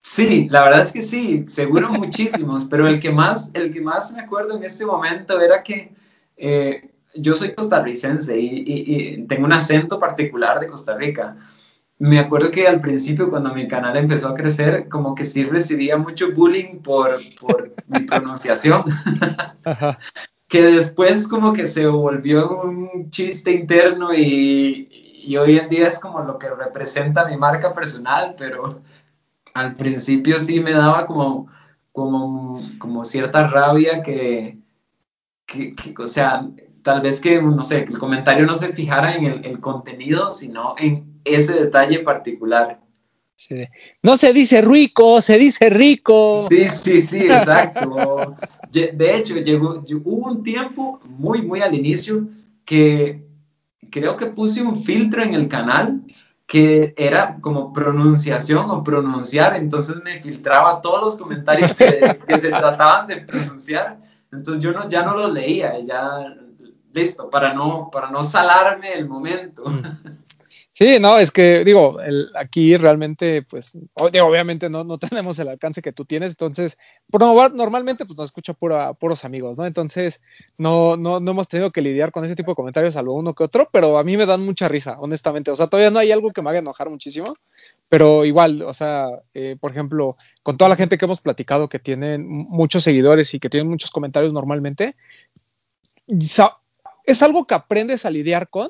Sí, 0.00 0.48
la 0.48 0.62
verdad 0.62 0.82
es 0.82 0.92
que 0.92 1.02
sí, 1.02 1.44
seguro 1.48 1.90
muchísimos, 1.90 2.64
pero 2.64 2.86
el 2.88 3.00
que 3.00 3.10
más, 3.10 3.50
el 3.54 3.72
que 3.72 3.80
más 3.80 4.12
me 4.12 4.20
acuerdo 4.20 4.56
en 4.56 4.62
este 4.62 4.86
momento 4.86 5.40
era 5.40 5.62
que 5.62 5.92
eh, 6.36 6.90
yo 7.16 7.34
soy 7.34 7.54
costarricense 7.54 8.38
y, 8.38 9.26
tengo 9.26 9.44
un 9.44 9.52
acento 9.52 9.98
particular 9.98 10.60
de 10.60 10.68
Costa 10.68 10.96
Rica. 10.96 11.36
Me 11.98 12.18
acuerdo 12.18 12.50
que 12.50 12.66
al 12.66 12.80
principio, 12.80 13.30
cuando 13.30 13.54
mi 13.54 13.66
canal 13.66 13.96
empezó 13.96 14.28
a 14.28 14.34
crecer, 14.34 14.88
como 14.88 15.14
que 15.14 15.24
sí 15.24 15.44
recibía 15.44 15.96
mucho 15.96 16.32
bullying 16.32 16.80
por, 16.80 17.18
por 17.40 17.74
mi 17.86 18.00
pronunciación. 18.00 18.84
que 20.48 20.62
después 20.62 21.26
como 21.26 21.52
que 21.52 21.66
se 21.66 21.86
volvió 21.86 22.60
un 22.60 23.10
chiste 23.10 23.50
interno 23.50 24.12
y, 24.14 24.88
y 25.24 25.36
hoy 25.36 25.58
en 25.58 25.68
día 25.68 25.88
es 25.88 25.98
como 25.98 26.20
lo 26.20 26.38
que 26.38 26.50
representa 26.50 27.26
mi 27.26 27.36
marca 27.36 27.72
personal, 27.72 28.34
pero 28.38 28.82
al 29.54 29.72
principio 29.74 30.38
sí 30.38 30.60
me 30.60 30.72
daba 30.72 31.06
como, 31.06 31.48
como, 31.92 32.60
como 32.78 33.04
cierta 33.04 33.48
rabia 33.48 34.02
que, 34.02 34.58
que, 35.46 35.74
que, 35.74 35.94
o 35.98 36.06
sea, 36.06 36.46
tal 36.86 37.00
vez 37.00 37.18
que, 37.18 37.42
no 37.42 37.64
sé, 37.64 37.84
que 37.84 37.92
el 37.94 37.98
comentario 37.98 38.46
no 38.46 38.54
se 38.54 38.72
fijara 38.72 39.16
en 39.16 39.24
el, 39.24 39.44
el 39.44 39.58
contenido, 39.58 40.30
sino 40.30 40.76
en 40.78 41.20
ese 41.24 41.52
detalle 41.52 41.98
particular. 41.98 42.78
Sí. 43.34 43.64
No 44.04 44.16
se 44.16 44.32
dice 44.32 44.62
rico, 44.62 45.20
se 45.20 45.36
dice 45.36 45.68
rico. 45.68 46.46
Sí, 46.48 46.68
sí, 46.68 47.00
sí, 47.00 47.18
exacto. 47.22 48.36
De 48.70 49.16
hecho, 49.16 49.34
llegó, 49.34 49.82
hubo 50.04 50.30
un 50.30 50.44
tiempo 50.44 51.00
muy, 51.02 51.42
muy 51.42 51.60
al 51.60 51.74
inicio 51.74 52.28
que 52.64 53.20
creo 53.90 54.16
que 54.16 54.26
puse 54.26 54.62
un 54.62 54.76
filtro 54.76 55.24
en 55.24 55.34
el 55.34 55.48
canal 55.48 56.02
que 56.46 56.94
era 56.96 57.38
como 57.40 57.72
pronunciación 57.72 58.70
o 58.70 58.84
pronunciar, 58.84 59.56
entonces 59.56 59.96
me 60.04 60.18
filtraba 60.18 60.80
todos 60.80 61.02
los 61.02 61.16
comentarios 61.16 61.74
que, 61.74 62.20
que 62.28 62.38
se 62.38 62.50
trataban 62.50 63.08
de 63.08 63.16
pronunciar, 63.16 63.98
entonces 64.30 64.62
yo 64.62 64.70
no, 64.70 64.88
ya 64.88 65.02
no 65.02 65.16
los 65.16 65.32
leía, 65.32 65.80
ya 65.80 66.36
listo, 66.96 67.30
para 67.30 67.54
no, 67.54 67.90
para 67.92 68.10
no 68.10 68.24
salarme 68.24 68.92
el 68.94 69.06
momento. 69.08 69.64
Sí, 70.78 70.98
no, 71.00 71.16
es 71.16 71.30
que 71.30 71.64
digo, 71.64 72.02
el, 72.02 72.28
aquí 72.36 72.76
realmente, 72.76 73.40
pues, 73.40 73.72
obviamente 73.94 74.68
no, 74.68 74.84
no 74.84 74.98
tenemos 74.98 75.38
el 75.38 75.48
alcance 75.48 75.80
que 75.80 75.94
tú 75.94 76.04
tienes, 76.04 76.32
entonces, 76.32 76.76
normalmente, 77.54 78.04
pues 78.04 78.18
nos 78.18 78.28
escucha 78.28 78.52
pura, 78.52 78.92
puros 78.92 79.24
amigos, 79.24 79.56
¿no? 79.56 79.64
Entonces, 79.64 80.22
no, 80.58 80.98
no, 80.98 81.18
no 81.18 81.30
hemos 81.30 81.48
tenido 81.48 81.72
que 81.72 81.80
lidiar 81.80 82.12
con 82.12 82.26
ese 82.26 82.36
tipo 82.36 82.50
de 82.50 82.56
comentarios, 82.56 82.92
salvo 82.92 83.14
uno 83.14 83.34
que 83.34 83.44
otro, 83.44 83.70
pero 83.72 83.96
a 83.96 84.04
mí 84.04 84.18
me 84.18 84.26
dan 84.26 84.44
mucha 84.44 84.68
risa, 84.68 84.98
honestamente. 85.00 85.50
O 85.50 85.56
sea, 85.56 85.66
todavía 85.66 85.90
no 85.90 85.98
hay 85.98 86.12
algo 86.12 86.30
que 86.30 86.42
me 86.42 86.50
haga 86.50 86.58
enojar 86.58 86.90
muchísimo, 86.90 87.34
pero 87.88 88.26
igual, 88.26 88.60
o 88.60 88.74
sea, 88.74 89.08
eh, 89.32 89.56
por 89.58 89.70
ejemplo, 89.70 90.14
con 90.42 90.58
toda 90.58 90.68
la 90.68 90.76
gente 90.76 90.98
que 90.98 91.06
hemos 91.06 91.22
platicado 91.22 91.70
que 91.70 91.78
tienen 91.78 92.28
muchos 92.28 92.82
seguidores 92.82 93.32
y 93.32 93.40
que 93.40 93.48
tienen 93.48 93.70
muchos 93.70 93.90
comentarios 93.90 94.34
normalmente, 94.34 94.94
es 97.06 97.22
algo 97.22 97.46
que 97.46 97.54
aprendes 97.54 98.04
a 98.04 98.10
lidiar 98.10 98.48
con, 98.50 98.68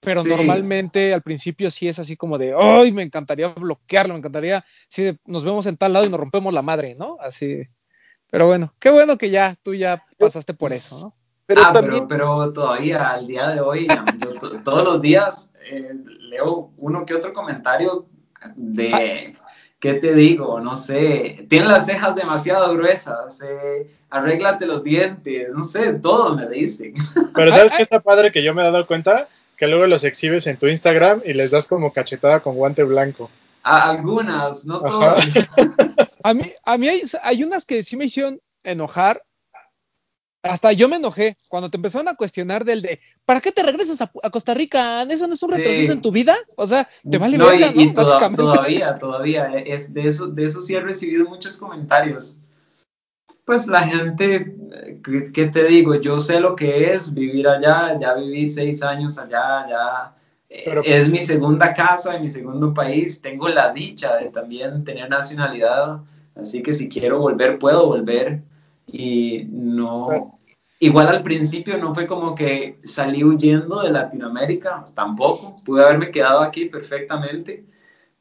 pero 0.00 0.22
Sí. 0.22 0.28
normalmente 0.30 1.14
al 1.14 1.22
principio 1.22 1.70
sí 1.70 1.88
es 1.88 1.98
así 1.98 2.16
como 2.16 2.36
de, 2.38 2.54
¡ay! 2.58 2.92
Me 2.92 3.02
encantaría 3.02 3.48
bloquearlo, 3.48 4.14
me 4.14 4.18
encantaría, 4.18 4.64
sí, 4.88 5.02
de, 5.04 5.18
nos 5.24 5.44
vemos 5.44 5.66
en 5.66 5.76
tal 5.76 5.92
lado 5.92 6.04
y 6.04 6.10
nos 6.10 6.20
rompemos 6.20 6.52
la 6.52 6.62
madre, 6.62 6.94
¿no? 6.96 7.16
Así. 7.20 7.62
Pero 8.30 8.46
bueno, 8.46 8.72
qué 8.78 8.90
bueno 8.90 9.16
que 9.18 9.30
ya 9.30 9.56
tú 9.62 9.74
ya 9.74 10.04
pasaste 10.18 10.54
por 10.54 10.72
eso, 10.72 11.00
¿no? 11.08 11.14
Pero 11.44 11.62
ah, 11.64 11.72
también, 11.72 12.06
pero, 12.08 12.38
pero 12.38 12.52
todavía, 12.52 13.10
al 13.10 13.26
día 13.26 13.48
de 13.48 13.60
hoy, 13.60 13.88
yo 14.18 14.32
to- 14.32 14.62
todos 14.62 14.84
los 14.84 15.02
días 15.02 15.50
eh, 15.70 15.92
leo 16.30 16.72
uno 16.78 17.04
que 17.04 17.14
otro 17.14 17.32
comentario 17.32 18.08
de, 18.56 19.36
¿qué 19.82 19.94
te 19.94 20.14
digo? 20.14 20.60
No 20.60 20.76
sé, 20.76 21.44
tienes 21.50 21.68
las 21.68 21.86
cejas 21.86 22.14
demasiado 22.14 22.72
gruesas, 22.72 23.40
eh, 23.42 23.90
arréglate 24.10 24.64
los 24.64 24.84
dientes, 24.84 25.52
no 25.52 25.64
sé, 25.64 25.94
todo 25.94 26.36
me 26.36 26.48
dicen. 26.48 26.94
Pero 27.34 27.50
¿sabes 27.50 27.72
Ay, 27.72 27.78
qué 27.78 27.82
está 27.82 27.98
padre 27.98 28.30
que 28.30 28.44
yo 28.44 28.54
me 28.54 28.62
he 28.62 28.64
dado 28.64 28.86
cuenta? 28.86 29.28
Que 29.56 29.66
luego 29.66 29.86
los 29.88 30.04
exhibes 30.04 30.46
en 30.46 30.56
tu 30.56 30.68
Instagram 30.68 31.22
y 31.24 31.32
les 31.32 31.50
das 31.50 31.66
como 31.66 31.92
cachetada 31.92 32.40
con 32.40 32.54
guante 32.54 32.84
blanco. 32.84 33.28
A 33.64 33.90
algunas, 33.90 34.64
no 34.64 34.80
todas. 34.80 35.18
A 36.24 36.34
mí, 36.34 36.44
a 36.64 36.78
mí 36.78 36.86
hay, 36.86 37.02
hay 37.20 37.42
unas 37.42 37.66
que 37.66 37.82
sí 37.82 37.96
me 37.96 38.04
hicieron 38.04 38.40
enojar. 38.62 39.24
Hasta 40.42 40.72
yo 40.72 40.88
me 40.88 40.96
enojé 40.96 41.36
cuando 41.48 41.70
te 41.70 41.76
empezaron 41.76 42.08
a 42.08 42.16
cuestionar 42.16 42.64
del 42.64 42.82
de 42.82 42.98
¿para 43.24 43.40
qué 43.40 43.52
te 43.52 43.62
regresas 43.62 44.00
a, 44.00 44.10
a 44.24 44.30
Costa 44.30 44.54
Rica? 44.54 45.02
¿Eso 45.04 45.28
no 45.28 45.34
es 45.34 45.42
un 45.42 45.50
Sí. 45.50 45.56
retroceso 45.56 45.92
en 45.92 46.02
tu 46.02 46.10
vida? 46.10 46.36
O 46.56 46.66
sea, 46.66 46.88
te 47.08 47.16
vale 47.18 47.38
No, 47.38 47.46
verga, 47.46 47.68
y, 47.68 47.74
¿no? 47.76 47.82
y 47.82 47.94
toda- 47.94 48.14
Básicamente. 48.14 48.42
todavía, 48.42 48.94
todavía, 48.96 49.46
es, 49.58 49.94
de, 49.94 50.08
eso, 50.08 50.26
de 50.26 50.44
eso 50.44 50.60
sí 50.60 50.74
he 50.74 50.80
recibido 50.80 51.26
muchos 51.28 51.56
comentarios. 51.56 52.38
Pues 53.44 53.66
la 53.68 53.82
gente, 53.82 54.54
eh, 54.72 55.00
¿qué, 55.32 55.46
te 55.46 55.64
digo? 55.64 55.94
Yo 55.96 56.18
sé 56.18 56.40
lo 56.40 56.56
que 56.56 56.92
es 56.92 57.14
vivir 57.14 57.46
allá, 57.46 57.98
ya 58.00 58.14
viví 58.14 58.48
seis 58.48 58.82
años 58.82 59.18
allá, 59.18 59.66
ya 59.68 60.14
eh, 60.48 60.62
Pero- 60.64 60.82
es 60.84 61.08
mi 61.08 61.18
segunda 61.22 61.72
casa, 61.72 62.18
mi 62.18 62.30
segundo 62.30 62.74
país, 62.74 63.20
tengo 63.20 63.48
la 63.48 63.72
dicha 63.72 64.16
de 64.16 64.26
también 64.30 64.84
tener 64.84 65.08
nacionalidad, 65.08 66.00
así 66.34 66.62
que 66.62 66.72
si 66.72 66.88
quiero 66.88 67.20
volver, 67.20 67.58
puedo 67.58 67.86
volver. 67.86 68.42
Y 68.86 69.44
no, 69.50 70.38
igual 70.78 71.08
al 71.08 71.22
principio 71.22 71.78
no 71.78 71.94
fue 71.94 72.06
como 72.06 72.34
que 72.34 72.78
salí 72.84 73.22
huyendo 73.22 73.82
de 73.82 73.90
Latinoamérica, 73.90 74.84
tampoco, 74.94 75.56
pude 75.64 75.84
haberme 75.84 76.10
quedado 76.10 76.40
aquí 76.40 76.66
perfectamente. 76.66 77.64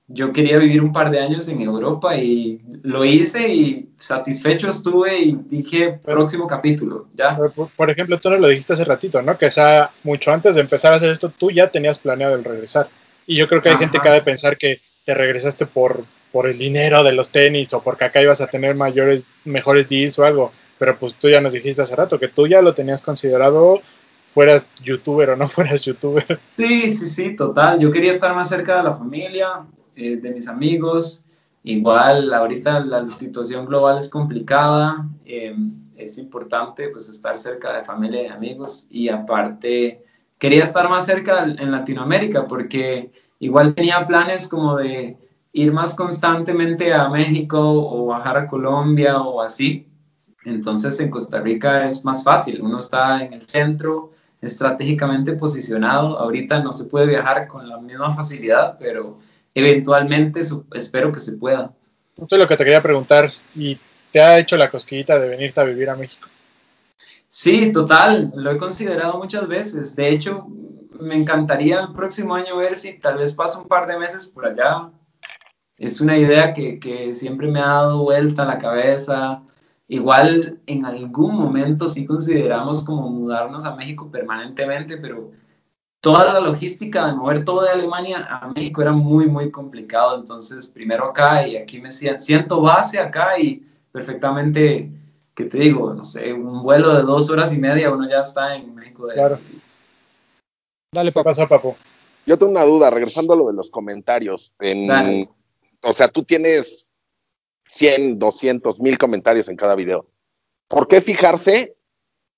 Yo 0.07 0.34
quería 0.34 0.57
vivir 0.57 0.82
un 0.82 0.91
par 0.91 1.09
de 1.09 1.20
años 1.20 1.47
en 1.47 1.62
Europa 1.62 2.16
y 2.18 2.62
lo 2.84 3.05
hice 3.05 3.47
y 3.47 3.89
satisfecho 3.97 4.70
estuve 4.70 5.18
y 5.20 5.39
dije 5.49 5.99
próximo 6.03 6.47
capítulo, 6.47 7.07
ya. 7.14 7.39
Por, 7.78 7.89
ejemplo, 7.89 8.20
tú 8.20 8.30
nos 8.30 8.41
lo 8.41 8.47
dijiste 8.47 8.74
hace 8.74 8.84
ratito, 8.84 9.22
¿no? 9.22 9.38
Que 9.38 9.49
sea, 9.49 9.91
mucho 10.03 10.32
antes 10.32 10.55
de 10.55 10.62
empezar 10.62 10.93
a 10.93 10.97
hacer 10.97 11.12
esto, 11.12 11.30
tú 11.30 11.49
ya 11.49 11.72
tenías 11.72 11.97
planeado 11.97 12.36
el 12.36 12.43
regresar. 12.43 12.89
Y 13.26 13.38
yo 13.38 13.47
creo 13.47 13.62
que 13.62 13.70
hay 13.70 13.76
Ajá. 13.76 13.86
gente 13.86 13.99
que 13.99 14.09
ha 14.09 14.14
de 14.14 14.22
pensar 14.22 14.57
que 14.57 14.82
te 15.05 15.14
regresaste 15.14 15.66
por, 15.66 16.03
por 16.32 16.48
el 16.48 16.58
dinero 16.58 17.04
de 17.04 17.12
los 17.12 17.30
tenis 17.32 17.74
o 17.74 17.82
porque 17.82 18.06
acá 18.06 18.22
ibas 18.22 18.42
a 18.42 18.48
tener 18.48 18.76
mayores, 18.76 19.26
mejores 19.46 19.88
deals 19.88 20.18
o 20.20 20.26
algo. 20.26 20.52
Pero 20.78 20.98
pues 20.98 21.16
tú 21.16 21.30
ya 21.30 21.42
nos 21.42 21.54
dijiste 21.54 21.82
hace 21.82 21.96
rato 21.96 22.20
que 22.20 22.28
tú 22.28 22.48
ya 22.48 22.62
lo 22.62 22.74
tenías 22.74 23.02
considerado, 23.02 23.82
fueras 24.28 24.76
youtuber 24.84 25.32
o 25.32 25.36
no 25.36 25.48
fueras 25.50 25.82
youtuber. 25.82 26.40
Sí, 26.58 26.92
sí, 26.92 27.08
sí, 27.08 27.36
total. 27.36 27.80
Yo 27.80 27.92
quería 27.92 28.12
estar 28.12 28.34
más 28.34 28.50
cerca 28.50 28.78
de 28.78 28.84
la 28.84 28.94
familia, 28.94 29.66
eh, 29.96 30.18
de 30.18 30.32
mis 30.32 30.48
amigos. 30.48 31.24
Igual, 31.64 32.34
ahorita 32.34 32.80
la 32.80 33.12
situación 33.14 33.66
global 33.66 34.00
es 34.00 34.10
complicada. 34.10 35.08
eh, 35.26 35.56
es 36.02 36.18
importante 36.18 36.90
pues 36.90 37.10
estar 37.10 37.38
cerca 37.38 37.78
de 37.78 37.84
familia 37.84 38.24
y 38.24 38.28
amigos. 38.28 38.88
Y 38.90 39.10
aparte, 39.10 40.04
quería 40.38 40.64
estar 40.64 40.90
más 40.90 41.06
cerca 41.06 41.44
en 41.44 41.72
Latinoamérica 41.72 42.48
porque 42.48 43.12
igual 43.40 43.74
tenía 43.76 44.06
planes 44.06 44.48
como 44.48 44.78
de 44.78 45.18
ir 45.54 45.72
más 45.72 45.95
constantemente 45.95 46.93
a 46.93 47.10
México 47.10 47.60
o 47.60 48.06
bajar 48.08 48.38
a 48.38 48.47
Colombia 48.47 49.20
o 49.22 49.41
así. 49.41 49.88
Entonces 50.45 50.99
en 50.99 51.10
Costa 51.10 51.39
Rica 51.39 51.88
es 51.88 52.04
más 52.04 52.24
fácil. 52.24 52.62
Uno 52.62 52.78
está 52.78 53.24
en 53.24 53.34
el 53.34 53.47
centro 53.47 54.12
estratégicamente 54.41 55.34
posicionado. 55.34 56.18
Ahorita 56.18 56.62
no 56.62 56.72
se 56.72 56.86
puede 56.86 57.08
viajar 57.08 57.47
con 57.47 57.68
la 57.70 57.80
misma 57.80 58.12
facilidad, 58.16 58.78
pero 58.80 59.20
eventualmente 59.54 60.41
espero 60.74 61.12
que 61.12 61.20
se 61.20 61.34
pueda. 61.34 61.72
Esto 62.18 62.36
es 62.36 62.41
lo 62.41 62.47
que 62.47 62.58
te 62.58 62.64
quería 62.64 62.82
preguntar. 62.82 63.30
¿Y 63.56 63.78
te 64.12 64.22
ha 64.22 64.39
hecho 64.39 64.58
la 64.58 64.70
cosquillita 64.70 65.20
de 65.20 65.30
venirte 65.30 65.60
a 65.60 65.64
vivir 65.64 65.89
a 65.89 65.95
México? 65.95 66.28
Sí, 67.30 67.72
total, 67.72 68.34
lo 68.36 68.52
he 68.52 68.58
considerado 68.58 69.18
muchas 69.18 69.47
veces. 69.47 69.95
De 69.95 70.10
hecho, 70.10 70.47
me 70.99 71.16
encantaría 71.16 71.80
el 71.80 71.93
próximo 71.93 72.36
año 72.36 72.58
ver 72.58 72.76
si 72.76 72.99
tal 72.99 73.18
vez 73.18 73.34
paso 73.34 73.62
un 73.62 73.68
par 73.68 73.88
de 73.88 73.97
meses 73.97 74.28
por 74.28 74.45
allá. 74.45 74.89
Es 75.82 76.00
una 76.00 76.16
idea 76.16 76.54
que, 76.54 76.80
que 76.80 77.12
siempre 77.16 77.48
me 77.48 77.60
ha 77.60 77.66
dado 77.66 78.04
vuelta 78.04 78.44
a 78.44 78.46
la 78.46 78.60
cabeza. 78.60 79.42
Igual 79.88 80.60
en 80.68 80.86
algún 80.86 81.36
momento 81.36 81.90
sí 81.90 82.06
consideramos 82.06 82.84
como 82.84 83.10
mudarnos 83.10 83.66
a 83.66 83.76
México 83.76 84.08
permanentemente, 84.12 84.98
pero 84.98 85.32
toda 86.00 86.34
la 86.34 86.40
logística 86.40 87.08
de 87.08 87.14
mover 87.14 87.44
todo 87.44 87.64
de 87.64 87.72
Alemania 87.72 88.28
a 88.30 88.50
México 88.50 88.84
era 88.84 88.92
muy, 88.92 89.26
muy 89.26 89.50
complicado. 89.50 90.20
Entonces, 90.20 90.68
primero 90.68 91.06
acá 91.06 91.48
y 91.48 91.58
aquí 91.58 91.82
me 91.82 91.90
siento, 91.90 92.24
siento 92.24 92.62
base 92.62 93.00
acá 93.00 93.40
y 93.40 93.66
perfectamente, 93.92 94.88
¿qué 95.34 95.46
te 95.46 95.58
digo? 95.58 95.96
No 95.96 96.06
sé, 96.06 96.32
un 96.32 96.62
vuelo 96.62 96.96
de 96.96 97.02
dos 97.02 97.32
horas 97.32 97.52
y 97.56 97.58
media, 97.58 97.92
uno 97.92 98.08
ya 98.08 98.20
está 98.20 98.56
en 98.56 98.76
México. 98.76 99.08
De 99.08 99.16
Claro. 99.16 99.40
Dale, 100.94 101.12
¿Qué 101.12 101.24
papá. 101.24 101.32
yo 102.28 102.38
tengo 102.38 102.52
una 102.52 102.66
duda, 102.66 102.92
regresando 102.92 103.34
a 103.34 103.36
lo 103.36 103.48
de 103.48 103.54
los 103.54 103.72
comentarios. 103.72 104.54
En, 104.60 104.86
Dale. 104.86 105.28
O 105.84 105.94
sea, 105.94 106.08
tú 106.08 106.24
tienes 106.24 106.88
100, 107.66 108.20
200, 108.20 108.80
mil 108.82 108.98
comentarios 108.98 109.50
en 109.50 109.56
cada 109.56 109.76
video. 109.76 110.08
¿Por 110.68 110.88
qué 110.88 111.02
fijarse 111.02 111.76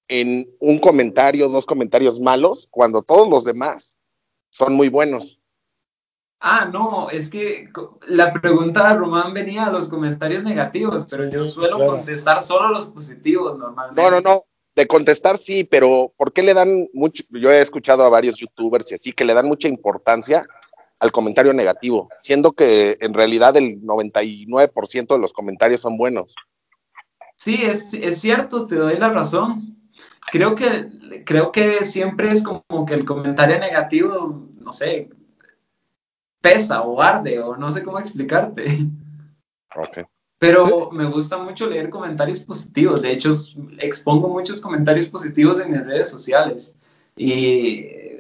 en 0.08 0.48
un 0.60 0.80
comentario, 0.80 1.50
dos 1.50 1.66
comentarios 1.66 2.20
malos, 2.20 2.68
cuando 2.70 3.02
todos 3.02 3.28
los 3.28 3.44
demás 3.44 3.98
son 4.50 4.74
muy 4.74 4.90
buenos? 4.90 5.40
Ah, 6.40 6.70
no, 6.72 7.10
es 7.10 7.30
que 7.30 7.70
la 8.08 8.34
pregunta 8.34 8.90
de 8.90 8.96
Román 8.96 9.34
venía 9.34 9.68
a 9.68 9.72
los 9.72 9.88
comentarios 9.88 10.44
negativos, 10.44 11.08
pero 11.10 11.30
yo 11.30 11.46
suelo 11.46 11.78
claro. 11.78 11.92
contestar 11.94 12.42
solo 12.42 12.70
los 12.70 12.88
positivos 12.88 13.58
normalmente. 13.58 14.02
No, 14.02 14.12
no, 14.12 14.20
no. 14.20 14.42
De 14.76 14.86
contestar 14.88 15.38
sí, 15.38 15.64
pero 15.64 16.12
¿por 16.18 16.34
qué 16.34 16.42
le 16.44 16.54
dan 16.54 16.90
mucho? 16.94 17.24
Yo 17.30 17.52
he 17.52 17.62
escuchado 17.62 18.04
a 18.04 18.10
varios 18.10 18.36
youtubers 18.36 18.92
y 18.92 18.96
así 18.96 19.14
que 19.14 19.24
le 19.24 19.34
dan 19.34 19.48
mucha 19.48 19.68
importancia 19.68 20.46
al 21.04 21.12
comentario 21.12 21.52
negativo, 21.52 22.08
siendo 22.22 22.54
que 22.54 22.98
en 23.02 23.14
realidad 23.14 23.58
el 23.58 23.82
99% 23.82 25.08
de 25.08 25.20
los 25.20 25.34
comentarios 25.34 25.82
son 25.82 25.98
buenos. 25.98 26.34
Sí, 27.36 27.60
es, 27.62 27.94
es 27.94 28.22
cierto, 28.22 28.68
te 28.68 28.76
doy 28.76 28.96
la 28.96 29.10
razón. 29.10 29.78
Creo 30.32 30.56
que, 30.56 30.88
creo 31.26 31.52
que 31.52 31.84
siempre 31.84 32.32
es 32.32 32.42
como 32.42 32.86
que 32.88 32.94
el 32.94 33.04
comentario 33.04 33.60
negativo, 33.60 34.48
no 34.62 34.72
sé, 34.72 35.10
pesa 36.40 36.84
o 36.84 37.02
arde 37.02 37.38
o 37.42 37.58
no 37.58 37.70
sé 37.70 37.84
cómo 37.84 38.00
explicarte. 38.00 38.88
Ok. 39.76 40.08
Pero 40.40 40.90
me 40.92 41.06
gusta 41.06 41.38
mucho 41.38 41.68
leer 41.68 41.90
comentarios 41.90 42.40
positivos. 42.40 43.02
De 43.02 43.12
hecho, 43.12 43.32
expongo 43.80 44.30
muchos 44.30 44.62
comentarios 44.62 45.08
positivos 45.08 45.60
en 45.60 45.72
mis 45.72 45.86
redes 45.86 46.10
sociales. 46.10 46.76
Y 47.18 48.13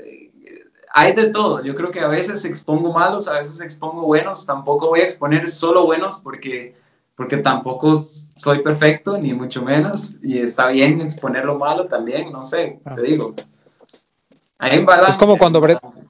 hay 0.94 1.14
de 1.14 1.28
todo. 1.28 1.62
Yo 1.64 1.76
creo 1.76 1.92
que 1.92 2.00
a 2.00 2.08
veces 2.08 2.46
expongo 2.46 2.94
malos, 2.94 3.28
a 3.28 3.40
veces 3.40 3.60
expongo 3.62 4.04
buenos. 4.04 4.46
Tampoco 4.46 4.88
voy 4.90 5.02
a 5.02 5.04
exponer 5.04 5.50
solo 5.50 5.86
buenos 5.86 6.20
porque, 6.22 6.76
porque 7.16 7.38
tampoco 7.38 7.96
soy 7.96 8.62
perfecto, 8.62 9.18
ni 9.18 9.34
mucho 9.34 9.62
menos. 9.64 10.16
Y 10.24 10.38
está 10.40 10.68
bien 10.68 11.02
exponer 11.02 11.46
lo 11.46 11.58
malo 11.58 11.88
también, 11.88 12.32
no 12.32 12.44
sé, 12.44 12.80
Ah. 12.86 12.96
te 12.96 13.02
digo. 13.02 13.34
Hay 14.60 14.78
un 14.80 14.86
balance. 14.86 15.12
Es 15.12 15.18
como 15.18 15.38
cuando 15.38 15.60
Brett- 15.60 15.82
balance. 15.82 16.04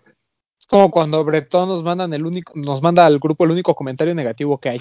Es 0.60 0.68
como 0.68 0.92
cuando 0.92 1.24
Bretón 1.24 1.70
nos 1.70 1.84
mandan 1.84 2.14
el 2.14 2.26
único, 2.26 2.54
nos 2.56 2.82
manda 2.82 3.06
al 3.06 3.20
grupo 3.20 3.44
el 3.46 3.52
único 3.52 3.76
comentario 3.76 4.14
negativo 4.16 4.58
que 4.58 4.70
hay. 4.70 4.80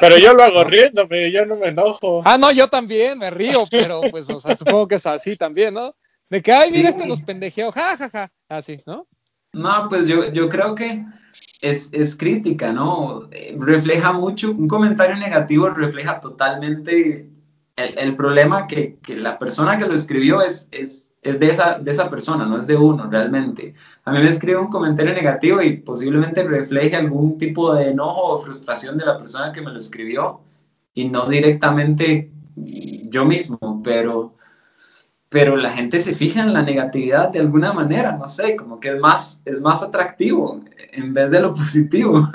Pero 0.00 0.16
yo 0.18 0.32
lo 0.34 0.42
hago 0.42 0.64
riéndome, 0.64 1.30
yo 1.32 1.44
no 1.46 1.56
me 1.56 1.68
enojo. 1.68 2.22
Ah, 2.24 2.36
no, 2.38 2.50
yo 2.52 2.68
también 2.68 3.18
me 3.18 3.30
río, 3.30 3.64
pero 3.70 4.00
pues, 4.10 4.28
o 4.30 4.38
sea, 4.40 4.56
supongo 4.56 4.86
que 4.88 4.94
es 4.96 5.06
así 5.06 5.36
también, 5.36 5.74
¿no? 5.74 5.94
De 6.28 6.40
que, 6.42 6.52
ay, 6.52 6.70
mira, 6.70 6.90
Sí. 6.92 6.96
este 6.98 7.08
nos 7.08 7.20
pendejeó, 7.22 7.72
ja, 7.72 7.96
ja, 7.96 8.08
ja. 8.08 8.32
Así, 8.48 8.80
¿no? 8.86 9.06
No, 9.52 9.88
pues 9.88 10.06
yo, 10.06 10.32
yo 10.32 10.48
creo 10.48 10.74
que 10.74 11.04
es, 11.60 11.90
es 11.92 12.16
crítica, 12.16 12.72
¿no? 12.72 13.28
Eh, 13.32 13.56
refleja 13.58 14.12
mucho, 14.12 14.50
un 14.52 14.68
comentario 14.68 15.16
negativo 15.16 15.68
refleja 15.70 16.20
totalmente 16.20 17.28
el, 17.76 17.98
el 17.98 18.16
problema 18.16 18.66
que, 18.66 18.98
que, 19.02 19.16
la 19.16 19.38
persona 19.38 19.76
que 19.78 19.86
lo 19.86 19.94
escribió 19.94 20.40
es, 20.42 20.68
es, 20.70 21.10
es 21.22 21.40
de, 21.40 21.50
esa, 21.50 21.78
de 21.78 21.90
esa 21.90 22.08
persona, 22.08 22.46
no 22.46 22.60
es 22.60 22.66
de 22.66 22.76
uno 22.76 23.08
realmente. 23.10 23.74
A 24.04 24.12
mí 24.12 24.18
me 24.20 24.28
escribe 24.28 24.58
un 24.58 24.70
comentario 24.70 25.12
negativo 25.12 25.60
y 25.62 25.78
posiblemente 25.78 26.44
refleje 26.44 26.96
algún 26.96 27.36
tipo 27.36 27.74
de 27.74 27.90
enojo 27.90 28.34
o 28.34 28.38
frustración 28.38 28.96
de 28.98 29.06
la 29.06 29.18
persona 29.18 29.52
que 29.52 29.62
me 29.62 29.72
lo 29.72 29.78
escribió 29.78 30.40
y 30.94 31.08
no 31.08 31.28
directamente 31.28 32.30
yo 32.56 33.24
mismo, 33.24 33.82
pero 33.82 34.36
pero 35.30 35.56
la 35.56 35.70
gente 35.70 36.00
se 36.00 36.14
fija 36.14 36.42
en 36.42 36.52
la 36.52 36.62
negatividad 36.62 37.30
de 37.30 37.38
alguna 37.38 37.72
manera, 37.72 38.12
no 38.12 38.28
sé, 38.28 38.56
como 38.56 38.80
que 38.80 38.88
es 38.88 38.98
más, 38.98 39.40
es 39.44 39.60
más 39.60 39.82
atractivo 39.82 40.60
en 40.92 41.14
vez 41.14 41.30
de 41.30 41.40
lo 41.40 41.54
positivo. 41.54 42.28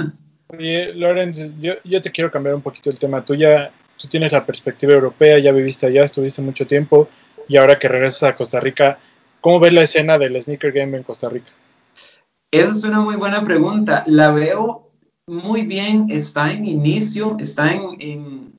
Oye, 0.48 0.94
Lorenz, 0.94 1.40
yo, 1.60 1.74
yo 1.84 2.02
te 2.02 2.12
quiero 2.12 2.32
cambiar 2.32 2.56
un 2.56 2.62
poquito 2.62 2.90
el 2.90 2.98
tema. 2.98 3.24
Tú 3.24 3.36
ya 3.36 3.72
tú 4.02 4.08
tienes 4.08 4.32
la 4.32 4.46
perspectiva 4.46 4.94
europea, 4.94 5.40
ya 5.40 5.52
viviste 5.52 5.88
allá, 5.88 6.04
estuviste 6.04 6.42
mucho 6.42 6.66
tiempo 6.66 7.08
y 7.48 7.58
ahora 7.58 7.78
que 7.78 7.88
regresas 7.88 8.24
a 8.24 8.36
Costa 8.36 8.60
Rica, 8.60 8.98
¿cómo 9.42 9.60
ves 9.60 9.74
la 9.74 9.84
escena 9.84 10.18
del 10.18 10.42
sneaker 10.42 10.72
game 10.72 10.98
en 10.98 11.04
Costa 11.04 11.30
Rica? 11.30 11.52
Esa 12.52 12.72
es 12.72 12.84
una 12.86 13.02
muy 13.02 13.16
buena 13.16 13.44
pregunta. 13.44 14.04
La 14.08 14.32
veo 14.32 14.90
muy 15.28 15.64
bien, 15.64 16.08
está 16.10 16.52
en 16.52 16.66
inicio, 16.66 17.36
está 17.40 17.74
en, 17.74 17.82
en 18.00 18.54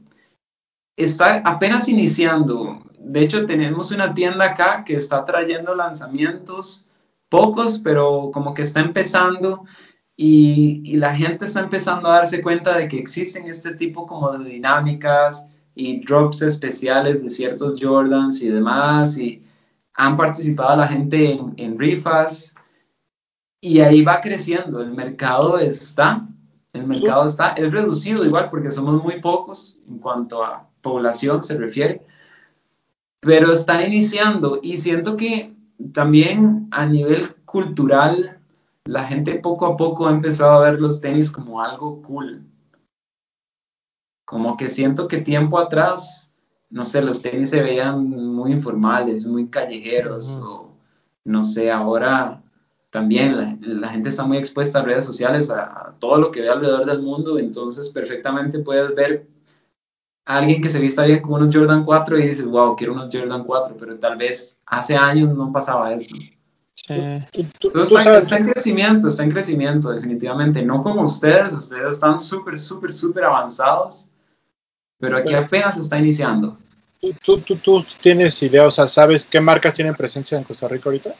está 0.96 1.42
apenas 1.44 1.88
iniciando 1.88 2.85
de 3.08 3.20
hecho, 3.20 3.46
tenemos 3.46 3.92
una 3.92 4.12
tienda 4.12 4.46
acá 4.46 4.82
que 4.84 4.96
está 4.96 5.24
trayendo 5.24 5.76
lanzamientos, 5.76 6.88
pocos, 7.28 7.78
pero 7.78 8.30
como 8.32 8.52
que 8.52 8.62
está 8.62 8.80
empezando 8.80 9.64
y, 10.16 10.96
la 10.96 11.14
gente 11.14 11.44
está 11.44 11.60
empezando 11.60 12.08
a 12.08 12.16
darse 12.16 12.42
cuenta 12.42 12.76
de 12.76 12.88
que 12.88 12.98
existen 12.98 13.48
este 13.48 13.74
tipo 13.74 14.06
como 14.06 14.32
de 14.32 14.50
dinámicas 14.50 15.46
y 15.74 16.04
drops 16.04 16.42
especiales 16.42 17.22
de 17.22 17.28
ciertos 17.28 17.80
Jordans 17.80 18.42
y 18.42 18.48
demás, 18.48 19.16
y 19.18 19.44
han 19.94 20.16
participado 20.16 20.76
la 20.76 20.88
gente 20.88 21.32
en, 21.32 21.54
en 21.58 21.78
rifas 21.78 22.54
y 23.60 23.80
ahí 23.80 24.02
va 24.02 24.20
creciendo, 24.20 24.80
el 24.80 24.92
mercado 24.92 25.58
está, 25.58 26.26
el 26.72 26.86
mercado 26.86 27.24
está, 27.24 27.50
es 27.50 27.70
reducido 27.72 28.24
igual 28.24 28.50
porque 28.50 28.70
somos 28.72 29.00
muy 29.02 29.20
pocos 29.20 29.78
en 29.88 29.98
cuanto 29.98 30.42
a 30.44 30.68
población 30.80 31.42
se 31.42 31.56
refiere, 31.56 32.02
pero 33.20 33.52
está 33.52 33.84
iniciando 33.86 34.60
y 34.62 34.78
siento 34.78 35.16
que 35.16 35.54
también 35.92 36.68
a 36.70 36.86
nivel 36.86 37.34
cultural 37.44 38.40
la 38.84 39.04
gente 39.04 39.34
poco 39.40 39.66
a 39.66 39.76
poco 39.76 40.06
ha 40.06 40.12
empezado 40.12 40.52
a 40.52 40.70
ver 40.70 40.80
los 40.80 41.00
tenis 41.00 41.30
como 41.30 41.60
algo 41.60 42.02
cool. 42.02 42.44
Como 44.24 44.56
que 44.56 44.68
siento 44.68 45.08
que 45.08 45.18
tiempo 45.18 45.58
atrás, 45.58 46.30
no 46.70 46.84
sé, 46.84 47.02
los 47.02 47.22
tenis 47.22 47.50
se 47.50 47.62
veían 47.62 48.08
muy 48.08 48.52
informales, 48.52 49.26
muy 49.26 49.48
callejeros, 49.48 50.38
uh 50.38 50.44
-huh. 50.44 50.48
o 50.48 50.76
no 51.24 51.42
sé, 51.42 51.70
ahora 51.70 52.42
también 52.90 53.36
la, 53.36 53.56
la, 53.60 53.88
gente 53.88 54.08
está 54.08 54.24
muy 54.24 54.38
expuesta 54.38 54.78
a 54.78 54.82
redes 54.82 55.04
sociales, 55.04 55.50
a, 55.50 55.64
a 55.64 55.96
todo 55.98 56.18
lo 56.18 56.30
que 56.30 56.40
ve 56.40 56.48
alrededor 56.48 56.86
del 56.86 57.02
mundo, 57.02 57.38
entonces 57.38 57.90
perfectamente 57.90 58.60
puedes 58.60 58.94
ver 58.94 59.26
alguien 60.26 60.60
que 60.60 60.68
se 60.68 60.80
vista 60.80 61.04
bien 61.04 61.20
con 61.20 61.34
unos 61.34 61.54
Jordan 61.54 61.84
4 61.84 62.18
y 62.18 62.26
dices, 62.26 62.44
wow, 62.44 62.76
quiero 62.76 62.92
unos 62.92 63.08
Jordan 63.10 63.44
4, 63.44 63.76
pero 63.78 63.96
tal 63.98 64.18
vez 64.18 64.58
hace 64.66 64.96
años 64.96 65.34
no 65.34 65.50
pasaba 65.52 65.94
eso. 65.94 66.14
Sí. 66.74 66.94
Entonces 67.32 67.98
está, 67.98 68.18
está, 68.18 68.36
en 68.36 68.50
crecimiento, 68.50 69.08
está 69.08 69.22
en 69.22 69.30
crecimiento, 69.30 69.90
definitivamente. 69.90 70.62
No 70.62 70.82
como 70.82 71.02
ustedes, 71.02 71.52
ustedes 71.52 71.94
están 71.94 72.18
súper, 72.20 72.58
súper, 72.58 72.92
súper 72.92 73.24
avanzados, 73.24 74.08
pero 74.98 75.16
aquí 75.16 75.34
apenas 75.34 75.76
está 75.78 75.98
iniciando. 75.98 76.58
¿Tú, 77.22 77.40
tú, 77.40 77.56
tú 77.56 77.84
tienes 78.00 78.42
idea, 78.42 78.66
o 78.66 78.70
sea, 78.70 78.88
sabes 78.88 79.24
qué 79.24 79.40
marcas 79.40 79.74
tienen 79.74 79.94
presencia 79.94 80.36
en 80.36 80.44
Costa 80.44 80.66
Rica 80.68 80.88
ahorita? 80.88 81.14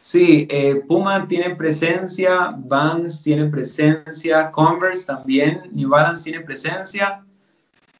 Sí, 0.00 0.46
eh, 0.50 0.82
Puma 0.86 1.26
tiene 1.26 1.54
presencia, 1.54 2.54
Vans 2.56 3.22
tiene 3.22 3.46
presencia, 3.46 4.50
Converse 4.50 5.06
también, 5.06 5.62
New 5.72 5.88
Balance 5.88 6.24
tiene 6.24 6.44
presencia. 6.44 7.24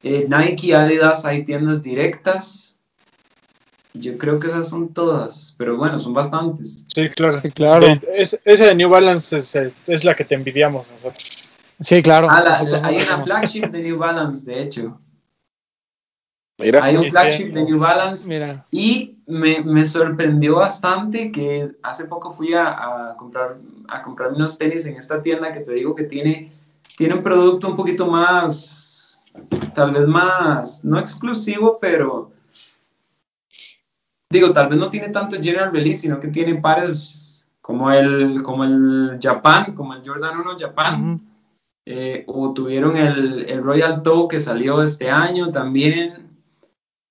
Eh, 0.01 0.27
Nike, 0.29 0.73
Adidas, 0.73 1.25
hay 1.25 1.43
tiendas 1.43 1.81
directas. 1.81 2.77
Yo 3.93 4.17
creo 4.17 4.39
que 4.39 4.47
esas 4.47 4.69
son 4.69 4.93
todas, 4.93 5.55
pero 5.57 5.75
bueno, 5.75 5.99
son 5.99 6.13
bastantes. 6.13 6.85
Sí, 6.93 7.09
claro. 7.09 7.41
Sí, 7.41 7.51
claro. 7.51 7.87
Es, 8.13 8.39
esa 8.45 8.67
de 8.67 8.75
New 8.75 8.89
Balance 8.89 9.37
es, 9.37 10.03
la 10.05 10.15
que 10.15 10.23
te 10.23 10.35
envidiamos 10.35 10.91
nosotros. 10.91 11.59
Sí, 11.79 12.03
claro. 12.03 12.27
Ah, 12.29 12.41
la, 12.41 12.63
la, 12.63 12.87
hay 12.87 12.97
una 12.97 13.23
flagship 13.23 13.63
de 13.63 13.81
New 13.81 13.97
Balance, 13.97 14.49
de 14.49 14.61
hecho. 14.61 14.99
Mira, 16.59 16.83
hay 16.83 16.97
un 16.97 17.05
flagship 17.05 17.47
sí. 17.47 17.51
de 17.51 17.63
New 17.63 17.79
Balance 17.79 18.27
Mira. 18.27 18.65
y 18.69 19.17
me, 19.27 19.61
me, 19.61 19.85
sorprendió 19.85 20.55
bastante 20.55 21.31
que 21.31 21.71
hace 21.83 22.05
poco 22.05 22.31
fui 22.31 22.53
a, 22.53 23.11
a, 23.11 23.15
comprar 23.15 23.57
a 23.87 24.01
comprar 24.01 24.33
unos 24.33 24.57
tenis 24.57 24.85
en 24.85 24.97
esta 24.97 25.23
tienda 25.23 25.53
que 25.53 25.61
te 25.61 25.71
digo 25.71 25.95
que 25.95 26.03
tiene, 26.03 26.51
tiene 26.97 27.15
un 27.15 27.23
producto 27.23 27.69
un 27.69 27.77
poquito 27.77 28.07
más, 28.07 28.78
tal 29.73 29.91
vez 29.91 30.07
más, 30.07 30.83
no 30.83 30.99
exclusivo, 30.99 31.77
pero 31.79 32.31
digo, 34.29 34.51
tal 34.53 34.69
vez 34.69 34.79
no 34.79 34.89
tiene 34.89 35.09
tanto 35.09 35.37
general 35.37 35.71
release, 35.71 36.01
sino 36.01 36.19
que 36.19 36.27
tiene 36.27 36.55
pares 36.55 37.47
como 37.61 37.91
el, 37.91 38.41
como 38.43 38.63
el 38.63 39.19
Japan, 39.21 39.73
como 39.73 39.93
el 39.93 40.01
Jordan 40.05 40.39
1 40.39 40.57
Japan. 40.59 41.21
Eh, 41.85 42.23
o 42.27 42.53
tuvieron 42.53 42.95
el, 42.97 43.49
el 43.49 43.63
Royal 43.63 44.03
Toe 44.03 44.27
que 44.27 44.39
salió 44.39 44.83
este 44.83 45.09
año 45.09 45.51
también. 45.51 46.29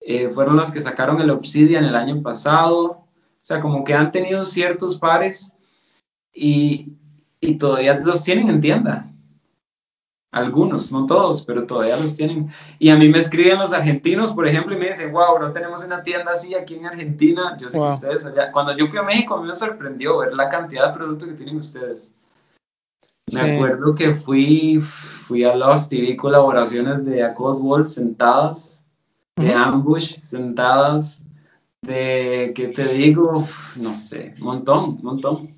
Eh, 0.00 0.30
fueron 0.30 0.56
los 0.56 0.70
que 0.70 0.80
sacaron 0.80 1.20
el 1.20 1.30
Obsidian 1.30 1.84
el 1.84 1.96
año 1.96 2.22
pasado. 2.22 2.84
O 2.84 3.04
sea, 3.40 3.60
como 3.60 3.82
que 3.82 3.94
han 3.94 4.12
tenido 4.12 4.44
ciertos 4.44 4.98
pares 4.98 5.54
y, 6.32 6.92
y 7.40 7.56
todavía 7.56 7.98
los 7.98 8.22
tienen 8.22 8.48
en 8.48 8.60
tienda. 8.60 9.10
Algunos, 10.30 10.92
no 10.92 11.06
todos, 11.06 11.42
pero 11.42 11.66
todavía 11.66 11.96
los 11.96 12.14
tienen. 12.14 12.50
Y 12.78 12.90
a 12.90 12.96
mí 12.96 13.08
me 13.08 13.18
escriben 13.18 13.58
los 13.58 13.72
argentinos, 13.72 14.32
por 14.34 14.46
ejemplo, 14.46 14.74
y 14.74 14.78
me 14.78 14.88
dicen, 14.88 15.10
wow, 15.10 15.38
no 15.40 15.52
tenemos 15.52 15.82
una 15.82 16.02
tienda 16.02 16.32
así 16.32 16.54
aquí 16.54 16.74
en 16.74 16.86
Argentina. 16.86 17.56
Yo 17.58 17.68
sé 17.70 17.78
Wow. 17.78 17.88
que 17.88 17.94
ustedes 17.94 18.26
allá, 18.26 18.52
cuando 18.52 18.76
yo 18.76 18.86
fui 18.86 18.98
a 18.98 19.02
México, 19.02 19.34
a 19.34 19.40
mí 19.40 19.48
me 19.48 19.54
sorprendió 19.54 20.18
ver 20.18 20.34
la 20.34 20.50
cantidad 20.50 20.88
de 20.88 20.98
productos 20.98 21.28
que 21.28 21.34
tienen 21.34 21.56
ustedes. 21.56 22.12
Me 23.32 23.40
Sí. 23.42 23.50
acuerdo 23.50 23.94
que 23.94 24.12
fui, 24.12 24.80
fui 24.82 25.44
a 25.44 25.54
Lost 25.54 25.92
y 25.94 26.00
vi 26.02 26.16
colaboraciones 26.16 27.04
de 27.06 27.22
A 27.22 27.34
Cold 27.34 27.60
Wall 27.62 27.86
sentadas, 27.86 28.84
de. 29.36 29.52
Ambush 29.54 30.20
sentadas, 30.22 31.22
de, 31.82 32.52
¿qué 32.54 32.68
te 32.68 32.86
digo? 32.88 33.46
No 33.76 33.94
sé, 33.94 34.34
un 34.40 34.44
montón, 34.44 34.84
un 34.90 35.02
montón. 35.02 35.57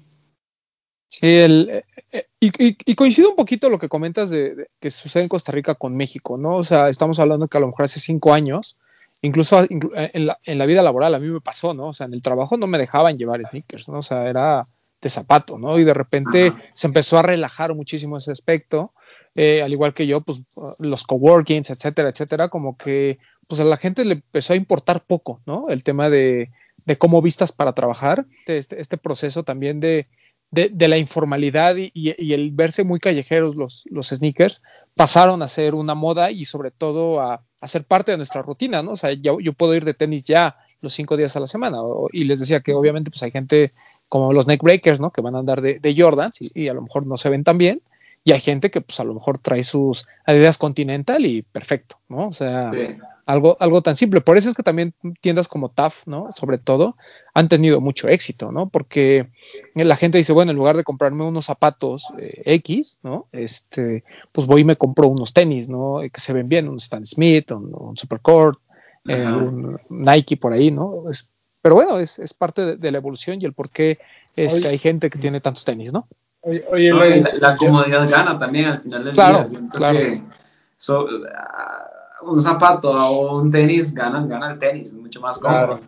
El, 1.21 1.69
eh, 1.71 1.85
eh, 2.13 2.27
y, 2.41 2.49
y- 2.69 2.77
y 2.87 2.95
coincido 2.95 3.31
un 3.31 3.37
poquito 3.37 3.69
lo 3.69 3.79
que 3.79 3.89
comentas 3.89 4.31
de, 4.31 4.55
de 4.55 4.67
que 4.81 4.91
sucede 4.91 5.23
en 5.25 5.29
Costa 5.29 5.53
Rica 5.53 5.75
con 5.75 5.97
México, 5.97 6.37
¿no? 6.39 6.57
O 6.57 6.63
sea, 6.63 6.89
estamos 6.89 7.19
hablando 7.19 7.49
que 7.49 7.59
a 7.59 7.61
lo 7.61 7.67
mejor 7.69 7.85
hace 7.85 8.01
cinco 8.01 8.33
años, 8.33 8.79
incluso 9.23 9.59
a- 9.59 9.67
inclu- 9.69 9.93
eh, 9.97 10.11
en 10.15 10.27
la, 10.27 10.39
en 10.45 10.59
la 10.59 10.67
vida 10.67 10.83
laboral 10.83 11.15
a 11.15 11.19
mí 11.19 11.29
me 11.29 11.41
pasó, 11.41 11.75
¿no? 11.75 11.89
O 11.89 11.93
sea, 11.93 12.07
en 12.07 12.15
el 12.15 12.23
trabajo 12.23 12.57
no 12.57 12.67
me 12.67 12.79
dejaban 12.79 13.19
llevar 13.19 13.45
sneakers, 13.45 13.89
¿no? 13.89 13.99
O 13.99 14.03
sea, 14.03 14.29
era 14.29 14.65
de 15.03 15.09
zapato, 15.11 15.59
¿no? 15.59 15.79
Y 15.79 15.85
de 15.85 15.95
repente 15.95 16.49
Ajá. 16.49 16.63
se 16.75 16.87
empezó 16.87 17.19
a 17.19 17.23
relajar 17.23 17.75
muchísimo 17.75 18.17
ese 18.19 18.33
aspecto, 18.33 18.93
eh, 19.35 19.63
al 19.63 19.73
igual 19.73 19.95
que 19.95 20.07
yo, 20.07 20.23
pues 20.23 20.43
los 20.79 21.05
coworkings, 21.05 21.71
etcétera, 21.71 22.09
etcétera, 22.11 22.49
como 22.49 22.77
que 22.77 23.19
pues 23.47 23.61
a 23.61 23.65
la 23.65 23.77
gente 23.77 24.05
le 24.05 24.15
empezó 24.15 24.53
a 24.53 24.57
importar 24.57 25.03
poco, 25.05 25.41
¿no? 25.47 25.69
El 25.71 25.83
tema 25.85 26.09
de, 26.11 26.51
de 26.87 26.97
cómo 26.99 27.21
vistas 27.23 27.51
para 27.53 27.73
trabajar, 27.75 28.27
este, 28.47 28.81
este 28.81 28.97
proceso 28.97 29.43
también 29.43 29.81
de, 29.81 30.07
de, 30.51 30.69
de 30.69 30.89
la 30.89 30.99
informalidad 30.99 31.77
y, 31.77 31.91
el 32.33 32.51
verse 32.51 32.85
muy 32.85 32.99
callejeros 32.99 33.55
los, 33.57 33.85
los 33.91 34.09
sneakers 34.09 34.63
pasaron 34.97 35.43
a 35.43 35.49
ser 35.49 35.75
una 35.75 35.95
moda 35.95 36.31
y 36.31 36.45
sobre 36.45 36.71
todo 36.71 37.21
a, 37.21 37.45
a 37.61 37.69
ser 37.69 37.85
parte 37.85 38.11
de 38.13 38.17
nuestra 38.17 38.43
rutina, 38.43 38.83
¿no? 38.83 38.93
O 38.93 38.97
sea, 38.97 39.13
yo, 39.13 39.39
puedo 39.53 39.75
ir 39.75 39.85
de 39.85 39.95
tenis 39.95 40.25
ya 40.25 40.57
los 40.81 40.93
cinco 40.93 41.17
días 41.17 41.37
a 41.37 41.41
la 41.41 41.47
semana 41.47 41.83
o- 41.83 42.09
y 42.13 42.25
les 42.25 42.41
decía 42.41 42.61
que 42.61 42.75
obviamente 42.75 43.11
pues 43.11 43.23
hay 43.23 43.31
gente 43.31 43.73
como 44.09 44.33
los 44.33 44.47
neckbreakers, 44.49 45.01
¿no? 45.01 45.13
Que 45.13 45.21
van 45.21 45.37
a 45.37 45.39
andar 45.39 45.61
de, 45.61 45.79
de 45.79 45.95
Jordans 45.97 46.39
y 46.55 46.69
a 46.69 46.75
lo 46.75 46.83
mejor 46.83 47.07
no 47.07 47.17
se 47.17 47.29
ven 47.29 47.45
tan 47.45 47.59
bien 47.59 47.83
y 48.25 48.33
hay 48.33 48.41
gente 48.41 48.71
que 48.71 48.81
pues 48.81 49.01
a 49.01 49.05
lo 49.05 49.15
mejor 49.15 49.39
trae 49.39 49.63
sus 49.63 50.07
Adidas 50.27 50.59
Continental 50.59 51.25
y 51.25 51.43
perfecto, 51.43 51.97
¿no? 52.09 52.29
O 52.29 52.33
sea, 52.33 52.71
Sí. 52.73 52.97
algo, 53.27 53.57
algo 53.61 53.83
tan 53.83 53.97
simple. 53.97 54.21
Por 54.21 54.37
eso 54.37 54.49
es 54.51 54.55
que 54.55 54.63
también 54.63 54.93
tiendas 55.21 55.49
como 55.49 55.71
TAF, 55.71 56.07
¿no? 56.07 56.31
Sobre 56.33 56.59
todo, 56.59 56.97
han 57.33 57.49
tenido 57.49 57.81
mucho 57.81 58.09
éxito, 58.09 58.53
¿no? 58.53 58.69
Porque 58.69 59.27
la 59.75 59.97
gente 59.97 60.19
dice, 60.19 60.33
bueno, 60.33 60.51
en 60.51 60.59
lugar 60.59 60.77
de 60.77 60.85
comprarme 60.85 61.25
unos 61.25 61.47
zapatos 61.47 62.05
eh, 62.19 62.43
X, 62.45 62.99
¿no? 63.03 63.27
Este, 63.33 64.05
pues 64.33 64.47
voy 64.47 64.63
y 64.63 64.65
me 64.65 64.77
compro 64.77 65.09
unos 65.09 65.33
tenis, 65.33 65.69
¿no? 65.69 66.01
Que 66.01 66.21
se 66.21 66.33
ven 66.33 66.49
bien, 66.49 66.69
un 66.69 66.77
Stan 66.77 67.07
Smith, 67.07 67.53
un, 67.53 67.73
un 67.75 67.97
Supercord, 67.97 68.57
eh, 69.09 69.25
un 69.25 69.79
Nike 69.89 70.37
por 70.37 70.53
ahí, 70.53 70.71
¿no? 70.71 71.09
Es- 71.11 71.31
pero 71.63 71.75
bueno, 71.75 71.99
es, 72.01 72.19
es 72.19 72.33
parte 72.35 72.65
de, 72.65 72.77
de, 72.77 72.91
la 72.91 72.99
evolución 72.99 73.39
y 73.41 73.45
el 73.45 73.53
por 73.53 73.71
qué 73.71 73.99
este, 74.35 74.67
hay 74.69 74.79
gente 74.79 75.11
que 75.11 75.19
tiene 75.19 75.41
tantos 75.43 75.65
tenis, 75.65 75.93
¿no? 75.93 76.07
Oye, 76.43 76.65
oye, 76.71 76.91
No, 76.91 76.99
la, 77.05 77.23
la 77.51 77.57
comodidad 77.57 78.09
gana 78.09 78.39
también 78.39 78.67
al 78.67 78.81
final 78.81 79.05
del 79.05 79.15
Claro, 79.15 79.45
día. 79.49 79.61
Claro. 79.73 79.99
que 79.99 80.13
so- 80.79 81.07
ah, 81.37 81.87
un 82.23 82.41
zapato 82.41 82.91
o 82.91 83.41
un 83.41 83.51
tenis 83.51 83.95
gana, 83.95 84.25
gana 84.27 84.53
el 84.53 84.59
tenis, 84.59 84.89
es 84.89 84.95
mucho 84.95 85.21
más 85.21 85.39
cómodo. 85.39 85.67
Claro. 85.67 85.81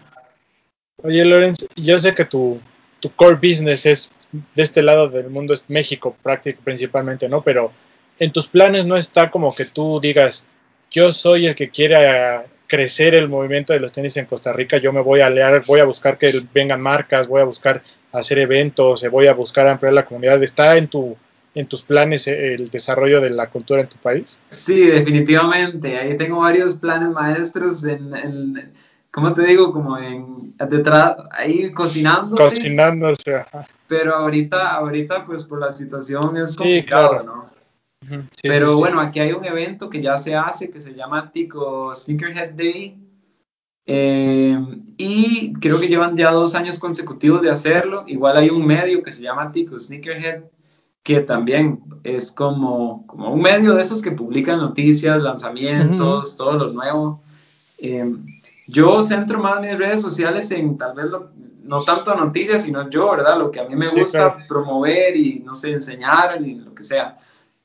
Oye, 1.05 1.25
Lorenz, 1.25 1.67
yo 1.77 1.99
sé 1.99 2.15
que 2.15 2.25
tu, 2.25 2.61
tu 3.01 3.11
core 3.11 3.35
business 3.37 3.87
es 3.87 4.11
de 4.55 4.63
este 4.63 4.83
lado 4.83 5.09
del 5.09 5.29
mundo, 5.31 5.53
es 5.55 5.65
México 5.69 6.17
prácticamente 6.23 6.65
principalmente, 6.65 7.29
¿no? 7.29 7.43
Pero 7.43 7.73
en 8.19 8.31
tus 8.33 8.47
planes 8.49 8.87
no 8.87 8.97
está 8.97 9.31
como 9.31 9.55
que 9.55 9.65
tú 9.65 10.01
digas, 10.01 10.47
yo 10.91 11.13
soy 11.13 11.47
el 11.47 11.55
que 11.55 11.71
quiere 11.71 12.43
crecer 12.67 13.15
el 13.15 13.29
movimiento 13.29 13.73
de 13.73 13.81
los 13.81 13.93
tenis 13.93 14.17
en 14.17 14.27
Costa 14.27 14.53
Rica, 14.53 14.79
yo 14.79 14.93
me 14.93 15.01
voy 15.03 15.21
a 15.21 15.29
leer, 15.29 15.65
voy 15.67 15.81
a 15.81 15.85
buscar 15.85 16.17
que 16.17 16.33
vengan 16.55 16.81
marcas, 16.81 17.27
voy 17.29 17.41
a 17.43 17.45
buscar 17.45 17.83
hacer 18.13 18.39
eventos, 18.39 19.03
eh, 19.05 19.09
voy 19.09 19.27
a 19.27 19.35
buscar 19.35 19.67
ampliar 19.67 19.93
la 19.95 20.05
comunidad. 20.05 20.43
¿Está 20.43 20.77
en 20.77 20.89
tu 20.89 21.17
en 21.55 21.67
tus 21.67 21.83
planes 21.83 22.27
eh, 22.29 22.55
el 22.55 22.71
desarrollo 22.71 23.21
de 23.21 23.29
la 23.31 23.51
cultura 23.51 23.83
en 23.83 23.89
tu 23.89 23.99
país? 23.99 24.41
Sí, 24.49 24.81
definitivamente. 24.87 25.99
Ahí 25.99 26.17
tengo 26.17 26.41
varios 26.41 26.77
planes 26.77 27.11
maestros 27.11 27.85
en, 27.85 28.15
en 28.17 28.73
¿cómo 29.11 29.35
te 29.35 29.43
digo? 29.43 29.73
Como 29.73 29.99
en 29.99 30.55
detrás, 30.71 31.17
ahí 31.31 31.71
cocinándose. 31.73 32.43
Cocinándose. 32.43 33.37
ajá. 33.37 33.67
Pero 33.89 34.15
ahorita, 34.15 34.71
ahorita, 34.73 35.27
pues 35.27 35.45
por 35.45 35.61
la 35.61 35.73
situación 35.73 36.37
es 36.39 36.53
Sí, 36.53 36.57
complicado, 36.57 37.09
claro. 37.11 37.25
¿no? 37.25 37.53
Sí, 38.33 38.49
Pero 38.49 38.69
sí, 38.69 38.75
sí. 38.75 38.81
bueno, 38.81 39.01
aquí 39.01 39.21
hay 39.21 39.33
un 39.33 39.45
evento 39.45 39.89
que 39.91 40.01
ya 40.03 40.17
se 40.19 40.35
hace 40.35 40.71
que 40.71 40.81
se 40.81 40.95
llama 40.95 41.31
Tico 41.31 41.95
Sneakerhead 41.95 42.51
Day. 42.55 42.97
Eh, 43.87 44.59
y 44.97 45.53
creo 45.55 45.79
que 45.81 45.89
llevan 45.89 46.17
ya 46.17 46.31
dos 46.31 46.55
años 46.55 46.79
consecutivos 46.79 47.43
de 47.43 47.51
hacerlo. 47.51 48.05
Igual 48.07 48.37
hay 48.37 48.51
un 48.51 48.65
medio 48.67 49.03
que 49.03 49.11
se 49.13 49.23
llama 49.23 49.51
Tico 49.53 49.79
Sneakerhead, 49.79 50.45
que 51.03 51.21
también 51.21 51.81
es 52.05 52.31
como, 52.33 53.05
como 53.07 53.33
un 53.33 53.43
medio 53.43 53.75
de 53.75 53.83
esos 53.83 54.01
que 54.03 54.13
publican 54.13 54.59
noticias, 54.59 55.21
lanzamientos, 55.21 56.37
todo 56.37 56.53
lo 56.53 56.67
nuevo. 56.69 57.21
Eh, 57.79 58.05
yo 58.69 59.03
centro 59.03 59.41
más 59.41 59.61
mis 59.61 59.77
redes 59.77 60.01
sociales 60.01 60.51
en 60.53 60.79
tal 60.79 60.95
vez 60.95 61.07
lo- 61.07 61.31
no 61.65 61.83
tanto 61.83 62.15
noticias, 62.15 62.63
sino 62.63 62.89
yo, 62.91 63.11
¿verdad? 63.11 63.39
Lo 63.39 63.51
que 63.51 63.61
a 63.61 63.65
mí 63.65 63.75
me 63.75 63.87
Sí, 63.87 63.99
gusta 64.01 64.33
claro. 64.33 64.45
promover 64.49 65.17
y, 65.17 65.41
no 65.41 65.55
sé, 65.55 65.73
enseñar 65.73 66.41
y 66.45 66.55
lo 66.55 66.75
que 66.75 66.83
sea. 66.85 67.19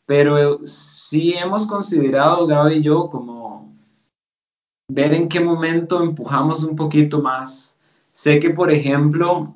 Pero 0.06 0.60
sí 0.64 1.34
hemos 1.34 1.68
considerado, 1.68 2.48
Gaby 2.48 2.76
y 2.78 2.82
yo, 2.82 3.10
como 3.10 3.57
ver 4.88 5.14
en 5.14 5.28
qué 5.28 5.40
momento 5.40 6.02
empujamos 6.02 6.64
un 6.64 6.76
poquito 6.76 7.22
más. 7.22 7.78
Sé 8.14 8.40
que, 8.40 8.52
por 8.52 8.72
ejemplo, 8.72 9.56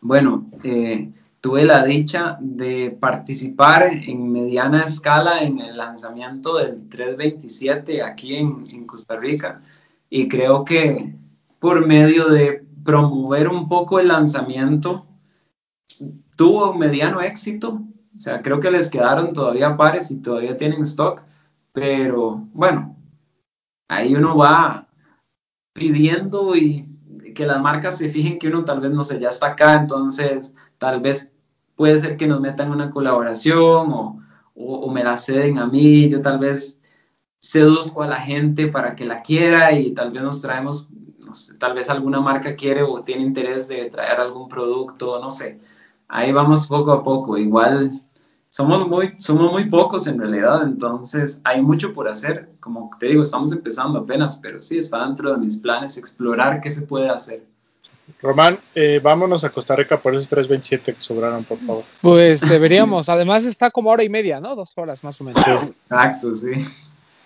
bueno, 0.00 0.50
eh, 0.64 1.12
tuve 1.40 1.64
la 1.64 1.84
dicha 1.84 2.38
de 2.40 2.96
participar 2.98 3.90
en 3.92 4.32
mediana 4.32 4.82
escala 4.82 5.42
en 5.42 5.60
el 5.60 5.76
lanzamiento 5.76 6.56
del 6.56 6.88
327 6.88 8.02
aquí 8.02 8.36
en, 8.36 8.64
en 8.72 8.86
Costa 8.86 9.16
Rica 9.16 9.62
y 10.08 10.28
creo 10.28 10.64
que 10.64 11.14
por 11.58 11.86
medio 11.86 12.28
de 12.28 12.64
promover 12.84 13.48
un 13.48 13.68
poco 13.68 14.00
el 14.00 14.08
lanzamiento 14.08 15.06
tuvo 16.36 16.70
un 16.70 16.78
mediano 16.78 17.20
éxito. 17.20 17.82
O 18.16 18.18
sea, 18.18 18.40
creo 18.40 18.60
que 18.60 18.70
les 18.70 18.90
quedaron 18.90 19.32
todavía 19.32 19.76
pares 19.76 20.10
y 20.10 20.16
todavía 20.16 20.56
tienen 20.56 20.82
stock, 20.82 21.22
pero 21.72 22.46
bueno, 22.54 22.95
ahí 23.88 24.14
uno 24.14 24.36
va 24.36 24.88
pidiendo 25.72 26.56
y 26.56 26.84
que 27.34 27.46
las 27.46 27.60
marcas 27.60 27.98
se 27.98 28.08
fijen 28.10 28.38
que 28.38 28.48
uno 28.48 28.64
tal 28.64 28.80
vez 28.80 28.90
no 28.92 29.04
sé, 29.04 29.20
ya 29.20 29.28
está 29.28 29.48
acá, 29.48 29.74
entonces 29.74 30.54
tal 30.78 31.00
vez 31.00 31.30
puede 31.74 31.98
ser 31.98 32.16
que 32.16 32.26
nos 32.26 32.40
metan 32.40 32.70
una 32.70 32.90
colaboración 32.90 33.92
o, 33.92 34.22
o, 34.54 34.90
me 34.90 35.04
la 35.04 35.18
ceden 35.18 35.58
a 35.58 35.66
mí, 35.66 36.08
yo 36.08 36.22
tal 36.22 36.38
vez 36.38 36.80
seduzco 37.38 38.02
a 38.02 38.08
la 38.08 38.16
gente 38.16 38.68
para 38.68 38.96
que 38.96 39.04
la 39.04 39.22
quiera 39.22 39.72
y 39.72 39.92
tal 39.92 40.10
vez 40.10 40.22
nos 40.22 40.40
traemos, 40.40 40.88
tal 41.60 41.74
vez 41.74 41.90
alguna 41.90 42.20
marca 42.20 42.56
quiere 42.56 42.82
o 42.82 43.02
tiene 43.04 43.22
interés 43.22 43.68
de 43.68 43.90
traer 43.90 44.20
algún 44.20 44.48
producto, 44.48 45.20
no 45.20 45.30
sé. 45.30 45.60
Ahí 46.08 46.32
vamos 46.32 46.66
poco 46.66 46.92
a 46.92 47.02
poco. 47.04 47.36
Igual 47.36 48.02
somos 48.56 48.88
muy, 48.88 49.12
somos 49.18 49.52
muy 49.52 49.68
pocos 49.68 50.06
en 50.06 50.18
realidad, 50.18 50.62
entonces 50.62 51.42
hay 51.44 51.60
mucho 51.60 51.92
por 51.92 52.08
hacer. 52.08 52.48
Como 52.58 52.90
te 52.98 53.04
digo, 53.04 53.22
estamos 53.22 53.52
empezando 53.52 53.98
apenas, 53.98 54.38
pero 54.38 54.62
sí 54.62 54.78
está 54.78 55.04
dentro 55.04 55.30
de 55.30 55.36
mis 55.36 55.58
planes 55.58 55.98
explorar 55.98 56.62
qué 56.62 56.70
se 56.70 56.80
puede 56.80 57.10
hacer. 57.10 57.42
Román, 58.22 58.58
eh, 58.74 58.98
vámonos 59.02 59.44
a 59.44 59.50
Costa 59.50 59.76
Rica 59.76 60.00
por 60.00 60.14
esos 60.14 60.30
327 60.30 60.94
que 60.94 61.00
sobraron, 61.02 61.44
por 61.44 61.58
favor. 61.58 61.84
Pues 62.00 62.40
deberíamos. 62.40 63.10
Además 63.10 63.44
está 63.44 63.70
como 63.70 63.90
hora 63.90 64.04
y 64.04 64.08
media, 64.08 64.40
¿no? 64.40 64.56
Dos 64.56 64.72
horas 64.78 65.04
más 65.04 65.20
o 65.20 65.24
menos. 65.24 65.44
Exacto, 65.90 66.32
sí. 66.32 66.52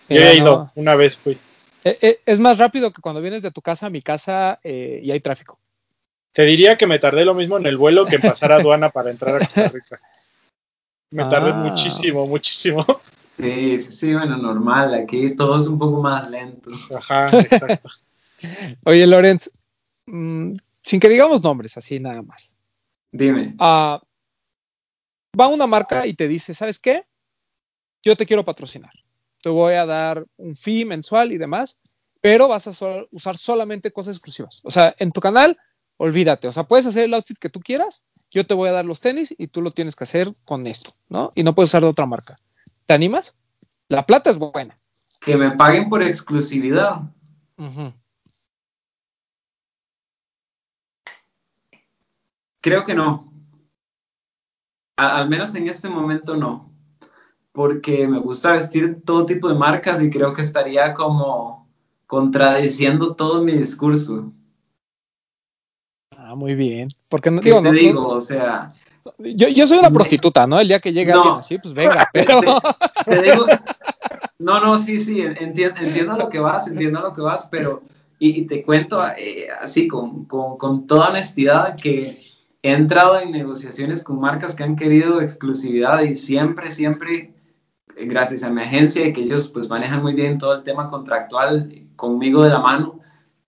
Yo 0.08 0.16
Ya 0.16 0.32
he 0.32 0.36
ido, 0.36 0.56
no. 0.56 0.72
una 0.74 0.96
vez 0.96 1.16
fui. 1.16 1.38
Eh, 1.84 1.96
eh, 2.00 2.18
es 2.26 2.40
más 2.40 2.58
rápido 2.58 2.90
que 2.90 3.00
cuando 3.00 3.22
vienes 3.22 3.42
de 3.42 3.52
tu 3.52 3.62
casa 3.62 3.86
a 3.86 3.90
mi 3.90 4.02
casa 4.02 4.58
eh, 4.64 4.98
y 5.00 5.12
hay 5.12 5.20
tráfico. 5.20 5.60
Te 6.32 6.42
diría 6.42 6.76
que 6.76 6.88
me 6.88 6.98
tardé 6.98 7.24
lo 7.24 7.34
mismo 7.34 7.56
en 7.56 7.66
el 7.66 7.76
vuelo 7.76 8.04
que 8.06 8.16
en 8.16 8.22
pasar 8.22 8.50
aduana 8.50 8.90
para 8.90 9.12
entrar 9.12 9.36
a 9.36 9.38
Costa 9.38 9.68
Rica. 9.68 10.00
Me 11.10 11.24
tardé 11.24 11.50
Ah. 11.50 11.54
muchísimo, 11.54 12.26
muchísimo. 12.26 12.84
Sí, 13.38 13.78
sí, 13.78 13.92
sí, 13.92 14.12
bueno, 14.14 14.36
normal. 14.36 14.94
Aquí 14.94 15.34
todo 15.34 15.56
es 15.56 15.66
un 15.66 15.78
poco 15.78 16.00
más 16.02 16.28
lento. 16.30 16.70
Ajá, 16.96 17.26
exacto. 17.38 17.88
Oye, 18.84 19.06
Lorenz, 19.06 19.50
mm, 20.06 20.56
sin 20.82 21.00
que 21.00 21.08
digamos 21.08 21.42
nombres, 21.42 21.76
así 21.76 21.98
nada 22.00 22.22
más. 22.22 22.56
Dime. 23.12 23.54
Ah, 23.58 24.00
va 25.38 25.48
una 25.48 25.66
marca 25.66 26.06
y 26.06 26.14
te 26.14 26.28
dice, 26.28 26.54
¿sabes 26.54 26.78
qué? 26.78 27.04
Yo 28.02 28.16
te 28.16 28.26
quiero 28.26 28.44
patrocinar. 28.44 28.92
Te 29.42 29.48
voy 29.48 29.74
a 29.74 29.86
dar 29.86 30.26
un 30.36 30.54
fee 30.54 30.84
mensual 30.84 31.32
y 31.32 31.38
demás, 31.38 31.80
pero 32.20 32.46
vas 32.46 32.66
a 32.66 33.06
usar 33.10 33.36
solamente 33.36 33.90
cosas 33.90 34.16
exclusivas. 34.16 34.60
O 34.64 34.70
sea, 34.70 34.94
en 34.98 35.12
tu 35.12 35.20
canal, 35.20 35.58
olvídate. 35.96 36.46
O 36.48 36.52
sea, 36.52 36.64
puedes 36.64 36.86
hacer 36.86 37.04
el 37.04 37.14
outfit 37.14 37.38
que 37.38 37.48
tú 37.48 37.60
quieras, 37.60 38.04
yo 38.30 38.44
te 38.44 38.54
voy 38.54 38.68
a 38.68 38.72
dar 38.72 38.84
los 38.84 39.00
tenis 39.00 39.34
y 39.36 39.48
tú 39.48 39.62
lo 39.62 39.70
tienes 39.70 39.96
que 39.96 40.04
hacer 40.04 40.34
con 40.44 40.66
esto, 40.66 40.92
¿no? 41.08 41.30
Y 41.34 41.42
no 41.42 41.54
puedes 41.54 41.70
usar 41.70 41.82
de 41.82 41.88
otra 41.88 42.06
marca. 42.06 42.36
¿Te 42.86 42.94
animas? 42.94 43.34
La 43.88 44.06
plata 44.06 44.30
es 44.30 44.38
buena. 44.38 44.78
Que 45.20 45.36
me 45.36 45.50
paguen 45.52 45.88
por 45.88 46.02
exclusividad. 46.02 47.02
Creo 52.60 52.84
que 52.84 52.94
no. 52.94 53.32
A- 54.96 55.18
al 55.18 55.28
menos 55.28 55.54
en 55.54 55.68
este 55.68 55.88
momento 55.88 56.36
no. 56.36 56.72
Porque 57.52 58.06
me 58.06 58.18
gusta 58.20 58.52
vestir 58.52 59.02
todo 59.04 59.26
tipo 59.26 59.48
de 59.48 59.54
marcas 59.56 60.00
y 60.02 60.10
creo 60.10 60.32
que 60.32 60.42
estaría 60.42 60.94
como 60.94 61.68
contradiciendo 62.06 63.14
todo 63.16 63.42
mi 63.42 63.52
discurso. 63.52 64.32
Ah, 66.30 66.36
muy 66.36 66.54
bien. 66.54 66.88
Porque 67.08 67.28
no, 67.28 67.40
¿Qué 67.40 67.46
digo, 67.48 67.56
te 67.60 67.64
no- 67.64 67.72
no- 67.72 67.78
digo? 67.78 68.06
O 68.06 68.20
sea, 68.20 68.68
yo, 69.18 69.48
yo 69.48 69.66
soy 69.66 69.78
una 69.78 69.90
prostituta, 69.90 70.46
¿no? 70.46 70.60
El 70.60 70.68
día 70.68 70.78
que 70.78 70.90
alguien 70.90 71.10
así, 71.10 71.58
pues 71.58 71.74
venga, 71.74 72.08
pero. 72.12 72.40
te 73.04 73.22
digo, 73.22 73.46
no, 74.38 74.60
no, 74.60 74.78
sí, 74.78 75.00
sí, 75.00 75.20
entiendo, 75.20 75.80
entiendo 75.80 76.16
lo 76.16 76.28
que 76.28 76.38
vas, 76.38 76.68
entiendo 76.68 77.00
lo 77.00 77.12
que 77.12 77.20
vas, 77.20 77.48
pero, 77.50 77.82
y, 78.20 78.42
y 78.42 78.46
te 78.46 78.62
cuento 78.62 79.04
eh, 79.18 79.48
así 79.60 79.88
con, 79.88 80.26
con, 80.26 80.56
con 80.56 80.86
toda 80.86 81.08
honestidad 81.08 81.74
que 81.74 82.16
he 82.62 82.72
entrado 82.74 83.18
en 83.18 83.32
negociaciones 83.32 84.04
con 84.04 84.20
marcas 84.20 84.54
que 84.54 84.62
han 84.62 84.76
querido 84.76 85.20
exclusividad 85.20 86.02
y 86.02 86.14
siempre, 86.14 86.70
siempre, 86.70 87.34
eh, 87.96 88.06
gracias 88.06 88.44
a 88.44 88.50
mi 88.50 88.62
agencia 88.62 89.12
que 89.12 89.22
ellos 89.22 89.48
pues 89.48 89.68
manejan 89.68 90.00
muy 90.00 90.14
bien 90.14 90.38
todo 90.38 90.54
el 90.54 90.62
tema 90.62 90.88
contractual 90.88 91.86
conmigo 91.96 92.44
de 92.44 92.50
la 92.50 92.60
mano, 92.60 92.99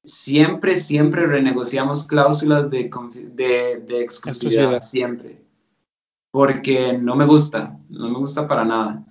siempre, 0.04 0.76
siempre 0.76 1.26
renegociamos 1.26 2.04
cláusulas 2.06 2.70
de, 2.70 2.90
Exclusividad. 3.88 4.78
siempre 4.78 5.42
porque 6.32 6.98
no 6.98 7.14
me 7.14 7.26
gusta, 7.26 7.78
no 7.90 8.08
me 8.08 8.18
gusta 8.18 8.48
para 8.48 8.64
nada. 8.64 9.04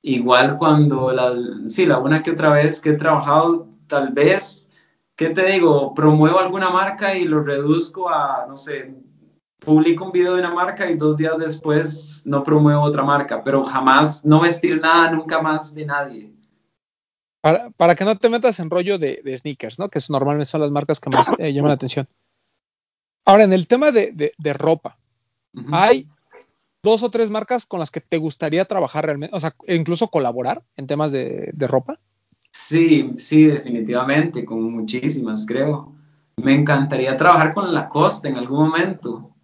Igual 0.00 0.56
cuando, 0.56 1.12
la, 1.12 1.34
sí, 1.68 1.84
la 1.84 1.98
una 1.98 2.22
que 2.22 2.30
otra 2.30 2.52
vez 2.52 2.80
que 2.80 2.90
he 2.90 2.96
trabajado, 2.96 3.66
tal 3.88 4.12
vez, 4.12 4.70
¿qué 5.16 5.30
te 5.30 5.44
digo? 5.50 5.92
Promuevo 5.92 6.38
alguna 6.38 6.70
marca 6.70 7.14
y 7.16 7.24
lo 7.24 7.42
reduzco 7.42 8.08
a, 8.08 8.46
no 8.48 8.56
sé, 8.56 8.94
publico 9.58 10.04
un 10.04 10.12
video 10.12 10.34
de 10.34 10.40
una 10.40 10.54
marca 10.54 10.88
y 10.88 10.96
dos 10.96 11.16
días 11.16 11.36
después 11.36 12.22
no 12.24 12.44
promuevo 12.44 12.82
otra 12.82 13.02
marca, 13.02 13.42
pero 13.42 13.64
jamás, 13.64 14.24
no 14.24 14.40
vestir 14.40 14.80
nada 14.80 15.10
nunca 15.10 15.42
más 15.42 15.74
de 15.74 15.84
nadie. 15.84 16.32
Para, 17.40 17.70
para 17.70 17.94
que 17.94 18.04
no 18.04 18.16
te 18.16 18.28
metas 18.28 18.58
en 18.60 18.68
rollo 18.70 18.98
de, 18.98 19.20
de 19.24 19.36
sneakers, 19.36 19.78
¿no? 19.78 19.88
Que 19.88 19.98
es- 19.98 20.10
normalmente 20.10 20.46
son 20.46 20.60
las 20.60 20.70
marcas 20.70 21.00
que 21.00 21.10
más 21.10 21.32
eh, 21.38 21.52
llaman 21.52 21.68
la 21.68 21.74
atención. 21.74 22.08
Ahora, 23.24 23.44
en 23.44 23.52
el 23.52 23.66
tema 23.66 23.90
de, 23.90 24.12
de- 24.12 24.32
de 24.38 24.52
ropa, 24.52 24.98
Ujú. 25.54 25.68
hay 25.72 26.08
dos 26.82 27.02
o 27.02 27.10
tres 27.10 27.30
marcas 27.30 27.66
con 27.66 27.80
las 27.80 27.90
que 27.90 28.00
te 28.00 28.18
gustaría 28.18 28.64
trabajar 28.64 29.04
realmente, 29.04 29.34
o 29.36 29.40
sea, 29.40 29.54
e 29.66 29.74
incluso 29.74 30.08
colaborar 30.08 30.62
en 30.76 30.86
temas 30.86 31.12
de, 31.12 31.50
de 31.52 31.66
ropa. 31.66 31.98
Sí, 32.50 33.12
sí, 33.18 33.44
definitivamente, 33.46 34.44
con 34.44 34.62
muchísimas, 34.72 35.44
creo. 35.46 35.94
Me 36.36 36.54
encantaría 36.54 37.16
trabajar 37.16 37.52
con 37.52 37.72
Lacoste 37.74 38.28
en 38.28 38.36
algún 38.36 38.60
momento. 38.68 39.34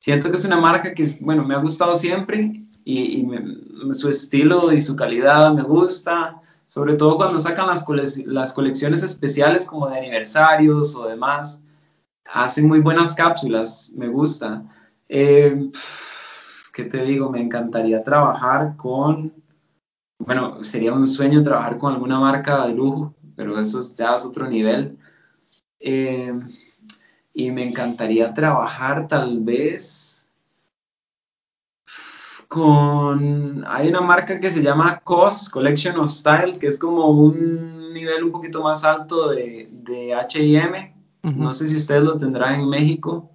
Siento 0.00 0.30
que 0.30 0.36
es 0.36 0.44
una 0.44 0.60
marca 0.60 0.94
que, 0.94 1.16
bueno, 1.20 1.44
me 1.46 1.54
ha 1.54 1.58
gustado 1.58 1.94
siempre 1.94 2.52
y, 2.84 3.20
y 3.20 3.24
me, 3.24 3.94
su 3.94 4.08
estilo 4.08 4.72
y 4.72 4.80
su 4.80 4.94
calidad 4.96 5.52
me 5.54 5.62
gusta, 5.62 6.40
sobre 6.66 6.94
todo 6.94 7.16
cuando 7.16 7.38
sacan 7.38 7.66
las, 7.66 7.86
las 8.26 8.52
colecciones 8.52 9.02
especiales 9.02 9.66
como 9.66 9.88
de 9.88 9.98
aniversarios 9.98 10.96
o 10.96 11.06
demás. 11.06 11.60
Hacen 12.24 12.66
muy 12.66 12.80
buenas 12.80 13.14
cápsulas, 13.14 13.92
me 13.94 14.08
gusta. 14.08 14.64
Eh, 15.08 15.70
¿Qué 16.72 16.84
te 16.84 17.04
digo? 17.04 17.30
Me 17.30 17.40
encantaría 17.40 18.02
trabajar 18.02 18.76
con, 18.76 19.32
bueno, 20.18 20.64
sería 20.64 20.92
un 20.92 21.06
sueño 21.06 21.42
trabajar 21.42 21.78
con 21.78 21.92
alguna 21.92 22.18
marca 22.18 22.66
de 22.66 22.74
lujo, 22.74 23.14
pero 23.36 23.58
eso 23.60 23.80
ya 23.96 24.16
es 24.16 24.24
otro 24.24 24.48
nivel. 24.48 24.98
Eh, 25.78 26.32
y 27.34 27.50
me 27.50 27.68
encantaría 27.68 28.32
trabajar 28.32 29.06
tal 29.08 29.40
vez 29.40 29.82
con, 32.54 33.64
hay 33.66 33.88
una 33.88 34.00
marca 34.00 34.38
que 34.38 34.48
se 34.48 34.62
llama 34.62 35.00
COS, 35.02 35.50
Collection 35.50 35.98
of 35.98 36.08
Style, 36.08 36.56
que 36.56 36.68
es 36.68 36.78
como 36.78 37.10
un 37.10 37.92
nivel 37.92 38.22
un 38.22 38.30
poquito 38.30 38.62
más 38.62 38.84
alto 38.84 39.30
de, 39.30 39.68
de 39.72 40.14
H&M. 40.14 40.94
Uh 41.24 41.28
-huh. 41.28 41.34
No 41.34 41.52
sé 41.52 41.66
si 41.66 41.74
ustedes 41.74 42.04
lo 42.04 42.16
tendrán 42.16 42.60
en 42.60 42.68
México. 42.68 43.28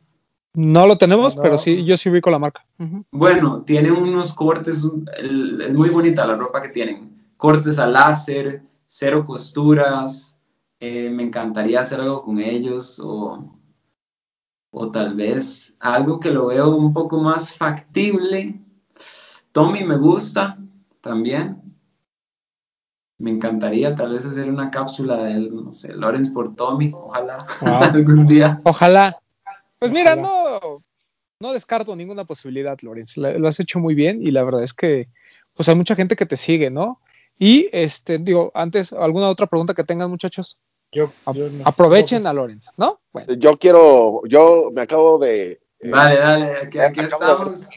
No 0.54 0.88
lo 0.88 0.98
tenemos, 0.98 1.36
no. 1.36 1.42
pero 1.42 1.58
sí, 1.58 1.84
yo 1.84 1.98
sí 1.98 2.10
ubico 2.10 2.30
la 2.30 2.40
marca. 2.40 2.66
Uh 2.80 2.86
-huh. 2.86 3.06
Bueno, 3.12 3.64
tienen 3.64 3.92
unos 3.92 4.34
cortes, 4.34 4.88
es 5.18 5.74
muy 5.74 5.90
bonita 5.90 6.26
la 6.26 6.36
ropa 6.36 6.62
que 6.62 6.70
tienen. 6.70 7.12
Cortes 7.36 7.78
a 7.78 7.88
láser, 7.88 8.62
cero 8.88 9.26
costuras. 9.26 10.34
Eh, 10.80 11.10
me 11.10 11.24
encantaría 11.24 11.82
hacer 11.82 12.00
algo 12.00 12.24
con 12.24 12.40
ellos 12.40 13.02
o, 13.04 13.54
o 14.72 14.92
tal 14.92 15.14
vez 15.14 15.74
algo 15.82 16.22
que 16.22 16.32
lo 16.32 16.48
veo 16.48 16.70
un 16.74 16.94
poco 16.94 17.20
más 17.20 17.54
factible. 17.54 18.62
Tommy 19.52 19.84
me 19.84 19.98
gusta 19.98 20.58
también. 21.02 21.62
Me 23.18 23.32
encantaría 23.32 23.96
tal 23.96 24.14
vez 24.14 24.26
hacer 24.26 24.50
una 24.50 24.72
cápsula 24.72 25.24
de 25.24 25.34
él, 25.34 25.50
no 25.54 25.74
sé, 25.74 25.94
Lawrence 25.94 26.32
por 26.32 26.56
Tommy, 26.56 26.92
ojalá 26.94 27.46
wow. 27.62 27.84
algún 27.84 28.26
día. 28.26 28.62
Ojalá. 28.64 29.20
Pues 29.78 29.92
mira, 29.92 30.16
no, 30.16 30.82
no 31.40 31.54
descarto 31.54 31.96
ninguna 31.96 32.24
posibilidad, 32.24 32.78
Lawrence. 32.82 33.20
Lo 33.20 33.48
has 33.48 33.60
hecho 33.60 33.80
muy 33.80 33.96
bien 33.96 34.26
y 34.26 34.32
la 34.32 34.44
verdad 34.44 34.64
es 34.64 34.74
que 34.74 35.10
pues 35.54 35.68
hay 35.68 35.76
mucha 35.76 35.96
gente 35.96 36.16
que 36.16 36.26
te 36.26 36.38
sigue, 36.38 36.70
¿no? 36.70 37.02
Y 37.38 37.70
este, 37.72 38.18
digo, 38.18 38.52
antes, 38.54 38.94
¿alguna 38.94 39.30
otra 39.30 39.48
pregunta 39.48 39.74
que 39.74 39.84
tengan, 39.84 40.10
muchachos? 40.10 40.58
Yo, 40.92 41.12
yo 41.34 41.50
no. 41.50 41.64
Aprovechen 41.66 42.26
a 42.26 42.34
Lawrence, 42.34 42.70
¿no? 42.78 43.00
Bueno. 43.14 43.34
Yo 43.34 43.58
quiero, 43.58 44.22
yo 44.26 44.72
me 44.74 44.82
acabo 44.82 45.20
de. 45.20 45.62
Eh, 45.80 45.90
vale, 45.90 46.18
dale, 46.18 46.58
aquí, 46.58 46.80
aquí 46.80 47.00
estamos. 47.02 47.68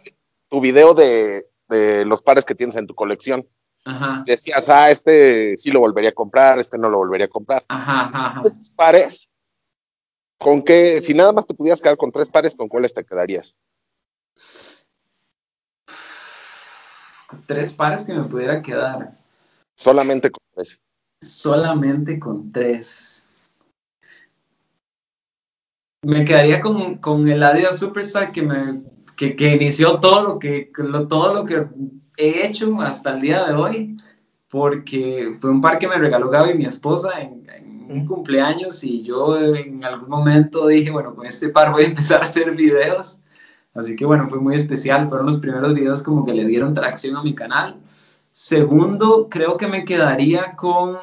Tu 0.48 0.60
video 0.60 0.94
de, 0.94 1.46
de, 1.72 2.04
los 2.04 2.22
pares 2.22 2.44
que 2.44 2.54
tienes 2.54 2.76
en 2.76 2.86
tu 2.86 2.94
colección. 2.94 3.46
Ajá. 3.84 4.22
Decías, 4.26 4.68
ah, 4.68 4.90
este 4.90 5.56
sí 5.56 5.70
lo 5.70 5.80
volvería 5.80 6.10
a 6.10 6.14
comprar, 6.14 6.58
este 6.60 6.78
no 6.78 6.88
lo 6.88 6.98
volvería 6.98 7.26
a 7.26 7.30
comprar. 7.30 7.64
Ajá, 7.68 8.10
ajá. 8.12 8.40
Estos 8.44 8.70
pares, 8.70 9.28
¿con 10.38 10.62
qué, 10.62 11.00
si 11.00 11.14
nada 11.14 11.32
más 11.32 11.46
te 11.46 11.54
pudieras 11.54 11.80
quedar 11.80 11.96
con 11.96 12.12
tres 12.12 12.30
pares, 12.30 12.54
¿con 12.54 12.68
cuáles 12.68 12.94
te 12.94 13.04
quedarías? 13.04 13.56
Tres 17.46 17.72
pares 17.72 18.04
que 18.04 18.12
me 18.12 18.24
pudiera 18.24 18.62
quedar. 18.62 19.18
Solamente 19.74 20.30
con 20.30 20.44
tres. 20.54 20.80
Solamente 21.20 22.18
con 22.20 22.52
tres. 22.52 23.24
Me 26.04 26.24
quedaría 26.24 26.60
con, 26.60 26.98
con 26.98 27.28
el 27.28 27.42
Adidas 27.42 27.78
Superstar 27.78 28.32
que 28.32 28.42
me 28.42 28.82
que, 29.16 29.36
que 29.36 29.54
inició 29.54 30.00
todo 30.00 30.22
lo 30.22 30.38
que 30.38 30.70
lo, 30.76 31.08
todo 31.08 31.34
lo 31.34 31.44
que 31.44 31.66
he 32.16 32.46
hecho 32.46 32.80
hasta 32.80 33.14
el 33.14 33.20
día 33.20 33.44
de 33.44 33.54
hoy 33.54 33.96
porque 34.48 35.34
fue 35.40 35.50
un 35.50 35.62
par 35.62 35.78
que 35.78 35.88
me 35.88 35.96
regaló 35.96 36.28
Gaby, 36.28 36.52
mi 36.54 36.66
esposa, 36.66 37.20
en, 37.20 37.48
en, 37.48 37.90
un 37.90 38.06
cumpleaños 38.06 38.84
y 38.84 39.02
yo 39.02 39.38
en 39.38 39.82
algún 39.84 40.10
momento 40.10 40.66
dije, 40.66 40.90
bueno, 40.90 41.14
con 41.14 41.26
este 41.26 41.48
par 41.48 41.72
voy 41.72 41.84
a 41.84 41.86
empezar 41.88 42.20
a 42.20 42.24
hacer 42.24 42.50
videos. 42.54 43.18
Así 43.74 43.96
que 43.96 44.04
bueno, 44.04 44.28
fue 44.28 44.38
muy 44.38 44.54
especial, 44.54 45.08
fueron 45.08 45.26
los 45.26 45.38
primeros 45.38 45.74
videos 45.74 46.02
como 46.02 46.24
que 46.26 46.34
le 46.34 46.44
dieron 46.44 46.74
tracción 46.74 47.16
a 47.16 47.22
mi 47.22 47.34
canal. 47.34 47.80
Segundo, 48.32 49.28
creo 49.30 49.56
que 49.56 49.66
me 49.66 49.84
quedaría 49.84 50.54
con, 50.56 50.98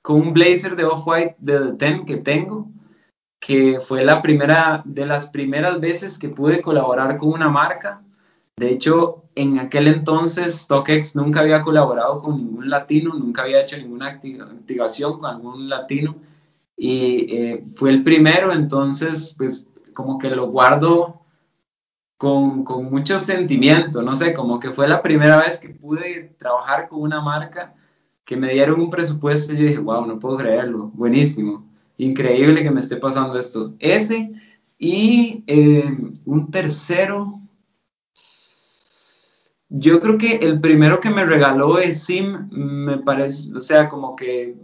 con 0.00 0.20
un 0.20 0.32
blazer 0.32 0.74
de 0.74 0.84
Off-White 0.84 1.36
de 1.38 1.58
The 1.58 1.72
Ten 1.72 2.06
que 2.06 2.16
tengo, 2.16 2.68
que 3.40 3.78
fue 3.80 4.04
la 4.04 4.20
primera 4.22 4.82
de 4.84 5.06
las 5.06 5.28
primeras 5.28 5.80
veces 5.80 6.18
que 6.18 6.28
pude 6.28 6.60
colaborar 6.60 7.16
con 7.16 7.30
una 7.30 7.48
marca. 7.48 8.02
De 8.56 8.70
hecho, 8.70 9.24
en 9.34 9.60
aquel 9.60 9.86
entonces 9.86 10.62
StockX 10.62 11.14
nunca 11.14 11.40
había 11.40 11.62
colaborado 11.62 12.18
con 12.18 12.36
ningún 12.36 12.68
latino, 12.68 13.14
nunca 13.14 13.42
había 13.42 13.62
hecho 13.62 13.76
ninguna 13.76 14.08
activación 14.08 15.20
con 15.20 15.26
algún 15.26 15.68
latino 15.68 16.16
y 16.76 17.34
eh, 17.34 17.64
fue 17.74 17.90
el 17.90 18.04
primero, 18.04 18.52
entonces 18.52 19.34
pues 19.36 19.68
como 19.94 20.18
que 20.18 20.30
lo 20.30 20.48
guardo 20.48 21.22
con, 22.16 22.64
con, 22.64 22.84
mucho 22.90 23.18
sentimiento, 23.18 24.02
no 24.02 24.16
sé, 24.16 24.34
como 24.34 24.58
que 24.58 24.70
fue 24.70 24.88
la 24.88 25.02
primera 25.02 25.40
vez 25.40 25.58
que 25.58 25.70
pude 25.70 26.34
trabajar 26.38 26.88
con 26.88 27.00
una 27.02 27.20
marca 27.20 27.74
que 28.24 28.36
me 28.36 28.52
dieron 28.52 28.80
un 28.80 28.90
presupuesto 28.90 29.52
y 29.52 29.56
yo 29.56 29.62
dije, 29.64 29.78
wow, 29.78 30.06
no 30.06 30.18
puedo 30.18 30.36
creerlo, 30.36 30.90
buenísimo, 30.94 31.67
increíble 31.98 32.62
que 32.62 32.70
me 32.70 32.80
esté 32.80 32.96
pasando 32.96 33.38
esto. 33.38 33.74
Ese 33.78 34.30
y 34.78 35.42
eh, 35.48 35.96
un 36.24 36.50
tercero, 36.50 37.40
yo 39.68 40.00
creo 40.00 40.16
que 40.16 40.36
el 40.36 40.60
primero 40.60 41.00
que 41.00 41.10
me 41.10 41.26
regaló 41.26 41.78
es 41.78 42.04
Sim, 42.04 42.48
me 42.50 42.98
parece, 42.98 43.52
o 43.54 43.60
sea, 43.60 43.88
como 43.88 44.14
que 44.16 44.54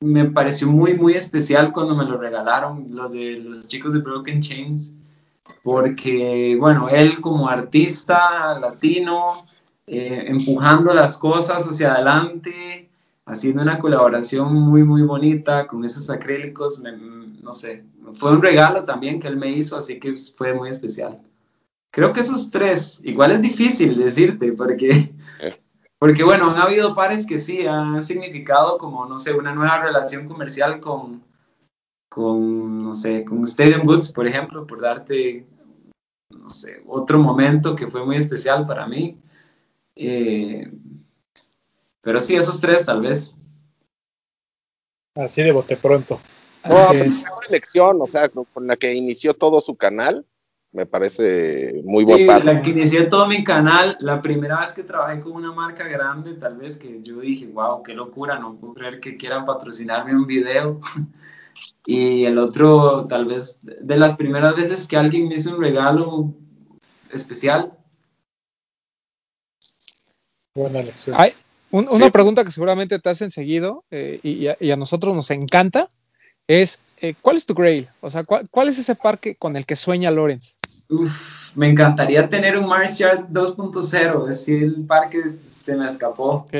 me 0.00 0.26
pareció 0.26 0.68
muy, 0.68 0.94
muy 0.94 1.14
especial 1.14 1.72
cuando 1.72 1.94
me 1.94 2.04
lo 2.04 2.18
regalaron 2.18 2.88
los 2.90 3.12
de 3.12 3.38
los 3.38 3.68
chicos 3.68 3.94
de 3.94 4.00
Broken 4.00 4.42
Chains, 4.42 4.94
porque, 5.62 6.56
bueno, 6.58 6.88
él 6.88 7.20
como 7.20 7.48
artista 7.48 8.58
latino, 8.60 9.46
eh, 9.86 10.24
empujando 10.26 10.92
las 10.92 11.16
cosas 11.16 11.64
hacia 11.64 11.94
adelante, 11.94 12.81
haciendo 13.26 13.62
una 13.62 13.78
colaboración 13.78 14.54
muy, 14.54 14.82
muy 14.82 15.02
bonita 15.02 15.66
con 15.66 15.84
esos 15.84 16.10
acrílicos, 16.10 16.80
me, 16.80 16.92
no 16.92 17.52
sé, 17.52 17.84
fue 18.14 18.32
un 18.32 18.42
regalo 18.42 18.84
también 18.84 19.20
que 19.20 19.28
él 19.28 19.36
me 19.36 19.50
hizo, 19.50 19.76
así 19.76 19.98
que 19.98 20.14
fue 20.36 20.54
muy 20.54 20.70
especial. 20.70 21.20
Creo 21.90 22.12
que 22.12 22.20
esos 22.20 22.50
tres, 22.50 23.00
igual 23.04 23.32
es 23.32 23.42
difícil 23.42 23.98
decirte, 23.98 24.52
porque, 24.52 25.12
porque 25.98 26.24
bueno, 26.24 26.50
han 26.50 26.58
habido 26.58 26.94
pares 26.94 27.26
que 27.26 27.38
sí 27.38 27.66
han 27.66 28.02
significado 28.02 28.78
como, 28.78 29.06
no 29.06 29.18
sé, 29.18 29.32
una 29.34 29.54
nueva 29.54 29.82
relación 29.82 30.26
comercial 30.26 30.80
con, 30.80 31.22
con 32.08 32.82
no 32.82 32.94
sé, 32.94 33.24
con 33.24 33.44
Stadium 33.44 33.84
Goods, 33.84 34.10
por 34.10 34.26
ejemplo, 34.26 34.66
por 34.66 34.80
darte, 34.80 35.46
no 36.30 36.48
sé, 36.48 36.82
otro 36.86 37.18
momento 37.18 37.76
que 37.76 37.86
fue 37.86 38.04
muy 38.04 38.16
especial 38.16 38.66
para 38.66 38.86
mí. 38.86 39.18
Eh, 39.94 40.70
pero 42.02 42.20
sí, 42.20 42.36
esos 42.36 42.60
tres 42.60 42.84
tal 42.84 43.00
vez. 43.00 43.34
Así 45.14 45.42
de 45.42 45.52
bote 45.52 45.76
pronto. 45.76 46.20
No, 46.68 46.76
Así 46.76 46.96
es. 46.98 47.22
una 47.22 47.46
elección, 47.48 47.98
o 48.00 48.06
sea, 48.06 48.28
con 48.28 48.66
la 48.66 48.76
que 48.76 48.94
inició 48.94 49.34
todo 49.34 49.60
su 49.60 49.76
canal, 49.76 50.26
me 50.72 50.86
parece 50.86 51.82
muy 51.84 52.04
buen 52.04 52.18
sí, 52.18 52.24
paso. 52.24 52.46
La 52.46 52.62
que 52.62 52.70
inicié 52.70 53.04
todo 53.04 53.26
mi 53.26 53.44
canal, 53.44 53.96
la 54.00 54.22
primera 54.22 54.60
vez 54.60 54.72
que 54.72 54.82
trabajé 54.82 55.20
con 55.20 55.32
una 55.32 55.52
marca 55.52 55.84
grande, 55.84 56.34
tal 56.34 56.56
vez 56.56 56.78
que 56.78 57.00
yo 57.02 57.20
dije, 57.20 57.46
wow, 57.46 57.82
qué 57.82 57.94
locura, 57.94 58.38
no 58.38 58.56
puedo 58.56 58.74
creer 58.74 58.98
que 58.98 59.16
quieran 59.16 59.44
patrocinarme 59.44 60.14
un 60.14 60.26
video. 60.26 60.80
y 61.86 62.24
el 62.24 62.38
otro, 62.38 63.06
tal 63.06 63.26
vez, 63.26 63.58
de 63.62 63.96
las 63.96 64.16
primeras 64.16 64.56
veces 64.56 64.88
que 64.88 64.96
alguien 64.96 65.28
me 65.28 65.34
hizo 65.34 65.54
un 65.54 65.60
regalo 65.60 66.34
especial. 67.10 67.76
Buena 70.54 70.80
elección. 70.80 71.16
Hay 71.18 71.34
un, 71.72 71.88
una 71.90 72.06
sí. 72.06 72.10
pregunta 72.12 72.44
que 72.44 72.52
seguramente 72.52 72.98
te 72.98 73.10
hacen 73.10 73.30
seguido 73.30 73.84
eh, 73.90 74.20
y, 74.22 74.46
y, 74.60 74.70
a, 74.70 74.76
nosotros 74.76 75.14
nos 75.14 75.30
encanta 75.30 75.88
es, 76.46 76.82
eh, 77.00 77.14
¿cuál 77.20 77.36
es 77.36 77.46
tu 77.46 77.54
grail? 77.54 77.88
O 78.00 78.10
sea, 78.10 78.24
¿cuál, 78.24 78.48
¿cuál, 78.50 78.68
es 78.68 78.78
ese 78.78 78.94
parque 78.94 79.36
con 79.36 79.56
el 79.56 79.66
que 79.66 79.76
sueña 79.76 80.10
Lorenz? 80.10 80.58
Uf, 80.88 81.56
me 81.56 81.68
encantaría 81.68 82.28
tener 82.28 82.58
un 82.58 82.66
Mars 82.66 82.98
Yard 82.98 83.28
2.0, 83.28 84.28
es 84.30 84.38
decir, 84.38 84.62
el 84.62 84.84
parque 84.86 85.22
se 85.48 85.74
me 85.74 85.88
escapó. 85.88 86.46
Ok. 86.46 86.54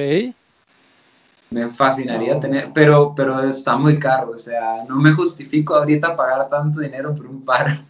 Me 1.50 1.68
fascinaría 1.68 2.40
tener, 2.40 2.70
pero, 2.72 3.14
pero 3.14 3.42
está 3.42 3.76
muy 3.76 3.98
caro, 3.98 4.30
o 4.30 4.38
sea, 4.38 4.84
no 4.88 4.96
me 4.96 5.12
justifico 5.12 5.74
ahorita 5.74 6.16
pagar 6.16 6.48
tanto 6.48 6.80
dinero 6.80 7.14
por 7.14 7.26
un 7.26 7.44
par. 7.44 7.84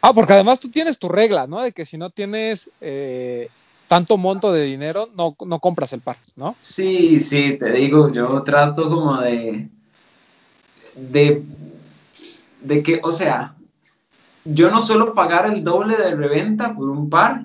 Ah, 0.00 0.14
porque 0.14 0.32
además 0.32 0.58
tú 0.58 0.70
tienes 0.70 0.98
tu 0.98 1.08
regla, 1.08 1.46
¿no? 1.46 1.60
De 1.60 1.72
que 1.72 1.84
si 1.84 1.98
no 1.98 2.08
tienes 2.08 2.70
eh, 2.80 3.50
tanto 3.92 4.16
monto 4.16 4.50
de 4.54 4.62
dinero, 4.64 5.10
no, 5.14 5.36
no 5.44 5.58
compras 5.58 5.92
el 5.92 6.00
par, 6.00 6.16
¿no? 6.36 6.56
Sí, 6.60 7.20
sí, 7.20 7.58
te 7.58 7.70
digo, 7.72 8.10
yo 8.10 8.42
trato 8.42 8.88
como 8.88 9.20
de, 9.20 9.68
de 10.96 11.44
de 12.62 12.82
que, 12.82 13.00
o 13.02 13.12
sea, 13.12 13.54
yo 14.46 14.70
no 14.70 14.80
suelo 14.80 15.12
pagar 15.12 15.44
el 15.44 15.62
doble 15.62 15.98
de 15.98 16.14
reventa 16.14 16.74
por 16.74 16.88
un 16.88 17.10
par 17.10 17.44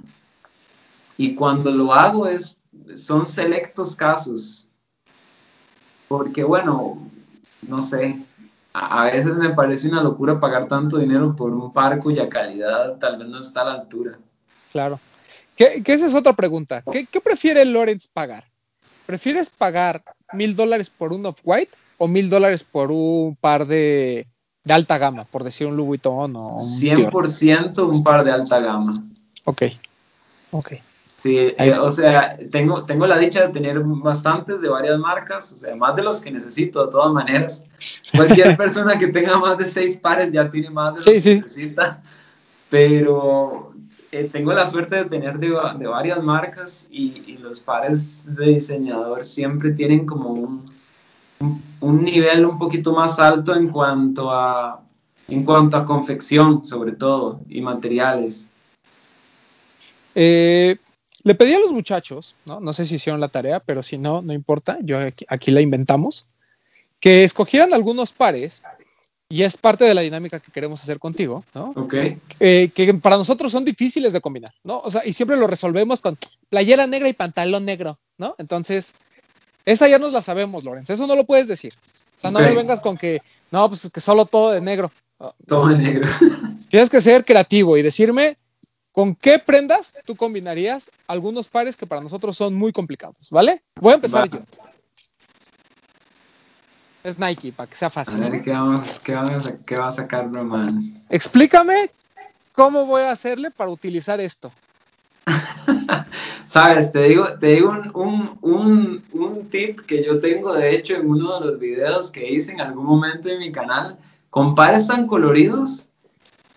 y 1.18 1.36
cuando 1.36 1.70
lo 1.70 1.94
hago 1.94 2.28
es, 2.28 2.58
son 2.96 3.28
selectos 3.28 3.98
casos. 3.98 4.70
Porque 6.08 6.46
bueno, 6.46 6.98
no 7.68 7.82
sé, 7.82 8.26
a, 8.72 9.04
a 9.04 9.12
veces 9.12 9.36
me 9.36 9.50
parece 9.50 9.90
una 9.90 10.02
locura 10.02 10.40
pagar 10.40 10.70
tanto 10.70 10.98
dinero 10.98 11.36
por 11.36 11.52
un 11.52 11.74
par 11.74 12.00
cuya 12.00 12.30
calidad 12.30 12.98
tal 13.00 13.18
vez 13.18 13.28
no 13.28 13.40
está 13.40 13.64
a 13.64 13.66
la 13.66 13.74
altura. 13.74 14.18
Claro. 14.72 14.98
Que, 15.58 15.84
que 15.84 15.94
esa 15.94 16.06
es 16.06 16.16
otra 16.16 16.34
pregunta. 16.34 16.84
¿Qué, 16.92 17.06
qué 17.06 17.20
prefiere 17.20 17.66
Lorenz 17.66 18.08
pagar? 18.08 18.46
¿Prefieres 19.06 19.50
pagar 19.50 20.04
mil 20.34 20.56
dólares 20.56 20.90
por 20.90 21.12
un 21.12 21.26
off-white 21.26 21.72
o 21.98 22.08
mil 22.08 22.30
dólares 22.30 22.64
por 22.64 22.92
un 22.92 23.36
par 23.36 23.66
de, 23.66 24.28
de 24.64 24.74
alta 24.74 24.98
gama, 24.98 25.26
por 25.26 25.44
decir 25.44 25.66
un 25.66 25.76
Louis 25.76 25.88
Vuitton 25.88 26.36
o 26.36 26.58
un 26.58 26.80
Dior? 26.80 27.12
100% 27.12 27.88
un 27.90 28.04
par 28.04 28.24
de 28.24 28.32
alta 28.32 28.60
gama. 28.60 28.94
Ok, 29.46 29.64
ok. 30.52 30.74
Sí, 31.16 31.36
eh, 31.40 31.72
o 31.74 31.90
sea, 31.90 32.38
tengo, 32.52 32.86
tengo 32.86 33.08
la 33.08 33.18
dicha 33.18 33.48
de 33.48 33.54
tener 33.54 33.80
bastantes 33.80 34.62
de 34.62 34.70
varias 34.70 35.00
marcas, 35.00 35.52
o 35.52 35.58
sea, 35.58 35.76
más 35.76 35.96
de 35.96 36.04
los 36.04 36.22
que 36.22 36.30
necesito 36.30 36.86
de 36.86 36.92
todas 36.92 37.12
maneras. 37.12 37.64
Cualquier 38.16 38.56
persona 38.58 39.00
que 39.00 39.08
tenga 39.08 39.40
más 39.40 39.58
de 39.58 39.66
seis 39.66 39.98
pares 39.98 40.32
ya 40.32 40.52
tiene 40.52 40.70
más 40.70 40.94
de 40.94 41.00
lo 41.00 41.04
Sí, 41.04 41.12
que 41.14 41.20
sí. 41.20 41.36
necesita, 41.38 42.04
pero 42.70 43.74
eh, 44.12 44.30
tengo 44.32 44.54
la 44.54 44.66
suerte 44.68 44.96
de 44.98 45.06
tener 45.06 45.38
de, 45.40 45.50
va- 45.52 45.74
de 45.74 45.88
varias 45.88 46.22
marcas 46.24 46.88
y, 46.90 47.38
los 47.38 47.60
pares 47.60 48.26
de 48.36 48.56
diseñador 48.56 49.24
siempre 49.24 49.72
tienen 49.72 50.06
como 50.06 50.32
un, 50.32 50.66
un, 51.40 51.64
un 51.80 52.04
nivel 52.04 52.46
un 52.46 52.58
poquito 52.58 52.94
más 52.94 53.20
alto 53.20 53.56
en 53.56 53.70
cuanto 53.70 54.32
a, 54.32 54.82
en 55.28 55.44
cuanto 55.44 55.78
a 55.78 55.86
confección, 55.86 56.66
sobre 56.66 56.94
todo, 56.94 57.42
y 57.50 57.62
materiales. 57.62 58.50
Eh, 60.16 60.78
le 61.24 61.36
pedí 61.36 61.54
a 61.54 61.60
los 61.60 61.72
muchachos, 61.72 62.36
¿no? 62.46 62.60
no 62.60 62.74
sé 62.74 62.86
si 62.86 62.96
hicieron 62.96 63.22
la 63.22 63.28
tarea, 63.30 63.60
pero 63.60 63.84
si 63.84 63.98
no, 63.98 64.22
no 64.22 64.34
importa, 64.34 64.78
yo 64.82 65.00
aquí, 65.00 65.26
aquí 65.30 65.52
la 65.52 65.62
inventamos, 65.62 66.26
que 67.00 67.24
escogieran 67.24 67.74
algunos 67.74 68.14
pares, 68.14 68.62
y 69.30 69.44
es 69.44 69.58
parte 69.58 69.84
de 69.84 69.94
la 69.94 70.02
dinámica 70.02 70.40
que 70.40 70.52
queremos 70.52 70.82
hacer 70.82 71.00
contigo, 71.00 71.44
¿no? 71.54 71.74
¿Ok? 71.76 71.94
Eh, 72.40 72.72
que 72.74 72.94
para 72.96 73.18
nosotros 73.18 73.52
son 73.52 73.66
difíciles 73.66 74.14
de 74.14 74.22
combinar, 74.22 74.52
¿no? 74.64 74.80
O 74.80 74.90
sea, 74.90 75.06
y 75.06 75.14
siempre 75.14 75.36
lo 75.38 75.48
resolvemos 75.48 76.02
con 76.02 76.18
playera 76.50 76.88
negra 76.88 77.10
y 77.10 77.14
pantalón 77.14 77.66
negro, 77.66 78.00
¿no? 78.18 78.36
Entonces, 78.38 78.96
esa 79.66 79.88
ya 79.90 80.00
nos 80.00 80.14
la 80.14 80.22
sabemos, 80.22 80.64
Lorenz, 80.64 80.90
eso 80.90 81.08
no 81.08 81.16
lo 81.16 81.26
puedes 81.26 81.48
decir. 81.48 81.74
O 81.76 82.20
sea, 82.20 82.32
no 82.32 82.40
Ok. 82.40 82.46
me 82.46 82.54
vengas 82.54 82.80
con 82.80 82.98
que, 82.98 83.22
no, 83.52 83.68
pues 83.68 83.84
es 83.86 83.92
que 83.92 84.00
solo 84.00 84.26
todo 84.26 84.52
de 84.52 84.62
negro. 84.62 84.92
Todo 85.46 85.72
en 85.72 85.84
negro. 85.84 86.08
Tienes 86.70 86.90
que 86.90 87.02
ser 87.02 87.26
creativo 87.26 87.76
y 87.78 87.82
decirme 87.82 88.36
con 88.94 89.14
qué 89.14 89.40
prendas 89.40 89.94
tú 90.06 90.16
combinarías 90.16 90.90
algunos 91.08 91.50
pares 91.50 91.76
que 91.76 91.86
para 91.86 92.02
nosotros 92.02 92.38
son 92.38 92.56
muy 92.56 92.72
complicados, 92.72 93.30
¿vale? 93.30 93.62
Voy 93.76 93.92
a 93.92 93.96
empezar 93.96 94.24
Va. 94.24 94.40
yo. 94.40 94.46
Es 97.08 97.18
Nike, 97.18 97.54
para 97.54 97.70
que 97.70 97.78
sea 97.78 97.88
A 97.88 97.92
fácil. 97.92 98.20
ver 98.20 98.42
qué, 98.42 98.52
vamos, 98.52 99.00
qué, 99.00 99.14
vamos 99.14 99.48
a, 99.48 99.58
qué 99.60 99.78
va 99.78 99.88
a 99.88 99.92
sacar 99.92 100.30
Roman. 100.30 100.68
Explícame 101.10 101.90
cómo 102.52 102.86
voy 102.86 103.04
a 103.04 103.12
hacerle 103.12 103.50
para 103.50 103.70
utilizar 103.70 104.20
esto. 104.20 104.52
Sabes, 106.46 106.92
te 106.92 107.04
digo, 107.04 107.26
te 107.40 107.48
digo 107.48 107.70
un, 107.70 107.92
un, 107.94 108.38
un, 108.42 109.04
un 109.14 109.50
tip 109.50 109.80
que 109.86 110.04
yo 110.04 110.20
tengo, 110.20 110.52
de 110.52 110.76
hecho, 110.76 110.96
en 110.96 111.10
uno 111.10 111.40
de 111.40 111.46
los 111.46 111.60
videos 111.62 112.12
que 112.12 112.30
hice 112.30 112.52
en 112.52 112.60
algún 112.60 112.86
momento 112.86 113.30
en 113.30 113.40
mi 113.40 113.54
canal. 113.54 113.98
Con 114.30 114.54
pares 114.54 114.88
tan 114.88 115.08
coloridos, 115.08 115.88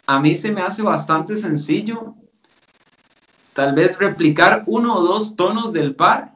a 0.06 0.18
mí 0.18 0.34
se 0.34 0.50
me 0.50 0.62
hace 0.62 0.82
bastante 0.82 1.36
sencillo. 1.36 2.16
Tal 3.52 3.72
vez 3.72 3.96
replicar 4.00 4.64
uno 4.66 4.96
o 4.96 5.02
dos 5.04 5.36
tonos 5.36 5.72
del 5.72 5.94
par 5.94 6.29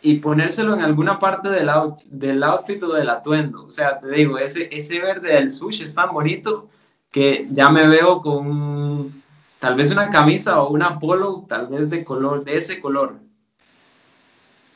y 0.00 0.16
ponérselo 0.20 0.74
en 0.74 0.80
alguna 0.82 1.18
parte 1.18 1.48
del, 1.50 1.68
out- 1.68 2.02
del 2.06 2.42
outfit 2.42 2.82
o 2.82 2.92
del 2.94 3.08
atuendo. 3.10 3.64
O 3.66 3.70
sea, 3.70 3.98
te 3.98 4.08
digo, 4.10 4.38
ese, 4.38 4.68
ese 4.74 5.00
verde 5.00 5.32
del 5.34 5.50
sushi 5.50 5.84
es 5.84 5.94
tan 5.94 6.12
bonito 6.12 6.68
que 7.10 7.48
ya 7.50 7.70
me 7.70 7.88
veo 7.88 8.20
con 8.22 9.22
tal 9.58 9.74
vez 9.76 9.90
una 9.90 10.10
camisa 10.10 10.62
o 10.62 10.70
una 10.70 10.98
polo, 10.98 11.44
tal 11.48 11.68
vez 11.68 11.90
de 11.90 12.04
color, 12.04 12.44
de 12.44 12.56
ese 12.56 12.80
color. 12.80 13.18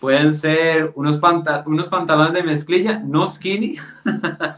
Pueden 0.00 0.34
ser 0.34 0.92
unos, 0.96 1.18
unos 1.66 1.88
pantalones 1.88 2.32
de 2.34 2.42
mezclilla, 2.42 2.98
no 2.98 3.26
skinny, 3.26 3.76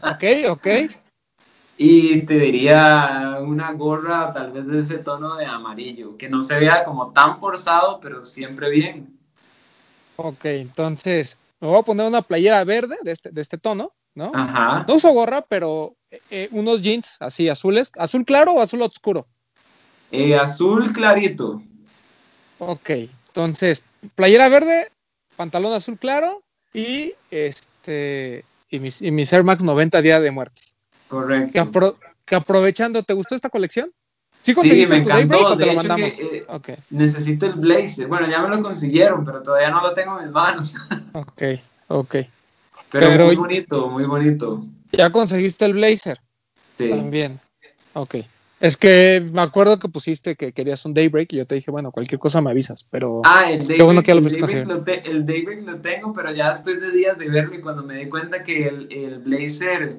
Ok, 0.07 0.23
ok. 0.49 0.67
y 1.77 2.25
te 2.25 2.35
diría 2.39 3.37
una 3.41 3.73
gorra 3.73 4.31
tal 4.33 4.51
vez 4.51 4.67
de 4.67 4.79
ese 4.79 4.99
tono 4.99 5.35
de 5.35 5.45
amarillo, 5.45 6.17
que 6.17 6.29
no 6.29 6.41
se 6.41 6.57
vea 6.59 6.83
como 6.85 7.11
tan 7.11 7.35
forzado, 7.37 7.99
pero 7.99 8.23
siempre 8.25 8.69
bien. 8.69 9.14
Ok, 10.17 10.45
entonces 10.45 11.39
me 11.59 11.67
voy 11.67 11.79
a 11.79 11.83
poner 11.83 12.05
una 12.07 12.21
playera 12.21 12.63
verde 12.63 12.97
de 13.03 13.11
este, 13.11 13.31
de 13.31 13.41
este 13.41 13.57
tono, 13.57 13.93
¿no? 14.13 14.31
Ajá. 14.33 14.85
No 14.87 14.95
uso 14.95 15.11
gorra, 15.11 15.41
pero 15.41 15.95
eh, 16.29 16.47
unos 16.51 16.81
jeans 16.81 17.17
así 17.19 17.49
azules, 17.49 17.91
azul 17.97 18.25
claro 18.25 18.53
o 18.53 18.61
azul 18.61 18.81
oscuro. 18.81 19.27
Eh, 20.11 20.35
azul 20.35 20.93
clarito. 20.93 21.61
Ok, 22.59 22.89
entonces 23.27 23.85
playera 24.15 24.47
verde, 24.49 24.91
pantalón 25.35 25.73
azul 25.73 25.97
claro 25.97 26.43
y 26.73 27.13
este 27.31 28.45
y 28.69 28.79
mis, 28.79 29.01
y 29.01 29.11
mis 29.11 29.31
Air 29.33 29.43
Max 29.43 29.63
90 29.63 30.01
día 30.01 30.19
de 30.19 30.31
muerte. 30.31 30.61
Que, 30.61 31.07
Correcto. 31.09 31.59
apro- 31.59 31.97
que 32.25 32.35
aprovechando, 32.35 33.03
¿te 33.03 33.13
gustó 33.13 33.35
esta 33.35 33.49
colección? 33.49 33.91
¿Sí 34.45 34.51
Sí, 34.51 34.53
conseguiste 34.53 34.95
me 34.99 35.01
tu 35.03 35.09
encantó. 35.09 35.57
Te 35.57 35.65
De 35.65 35.73
lo 35.73 35.81
hecho, 35.81 35.95
que, 36.61 36.73
eh, 36.73 36.77
necesito 36.91 37.47
el 37.47 37.53
blazer. 37.53 38.05
Bueno, 38.07 38.27
ya 38.29 38.39
me 38.43 38.55
lo 38.55 38.61
consiguieron, 38.61 39.25
pero 39.25 39.41
todavía 39.41 39.71
no 39.71 39.81
lo 39.81 39.91
tengo 39.95 40.19
en 40.19 40.25
mis 40.25 40.31
manos. 40.33 40.75
ok, 41.13 41.41
ok. 41.87 42.11
Pero, 42.91 43.07
Pero- 43.07 43.25
muy 43.25 43.35
bonito, 43.37 43.89
muy 43.89 44.03
bonito. 44.03 44.63
Ya 44.91 45.09
conseguiste 45.09 45.65
el 45.65 45.73
blazer 45.73 46.19
Sí. 46.77 46.91
también. 46.91 47.39
Ok. 47.93 48.17
Es 48.59 48.77
que 48.77 49.27
me 49.33 49.41
acuerdo 49.41 49.79
que 49.79 49.89
pusiste 49.89 50.35
que 50.35 50.53
querías 50.53 50.85
un 50.85 50.93
Daybreak 50.93 51.33
y 51.33 51.37
yo 51.37 51.45
te 51.45 51.55
dije, 51.55 51.71
bueno, 51.71 51.91
cualquier 51.91 52.19
cosa 52.19 52.39
me 52.39 52.51
avisas, 52.51 52.85
pero 52.91 53.23
Ah, 53.25 53.49
el 53.51 53.59
Daybreak, 53.59 53.83
bueno 53.83 54.01
que 54.03 54.07
ya 54.09 54.15
lo 54.15 54.21
el, 54.21 54.27
Daybreak 54.31 54.67
lo 54.67 54.83
te- 54.83 55.09
el 55.09 55.25
Daybreak 55.25 55.61
lo 55.63 55.77
tengo, 55.81 56.13
pero 56.13 56.31
ya 56.31 56.49
después 56.49 56.79
de 56.79 56.91
días 56.91 57.17
de 57.17 57.29
verlo 57.29 57.55
y 57.55 57.61
cuando 57.61 57.81
me 57.83 57.97
di 57.97 58.09
cuenta 58.09 58.43
que 58.43 58.67
el, 58.67 58.87
el 58.91 59.19
blazer 59.19 59.97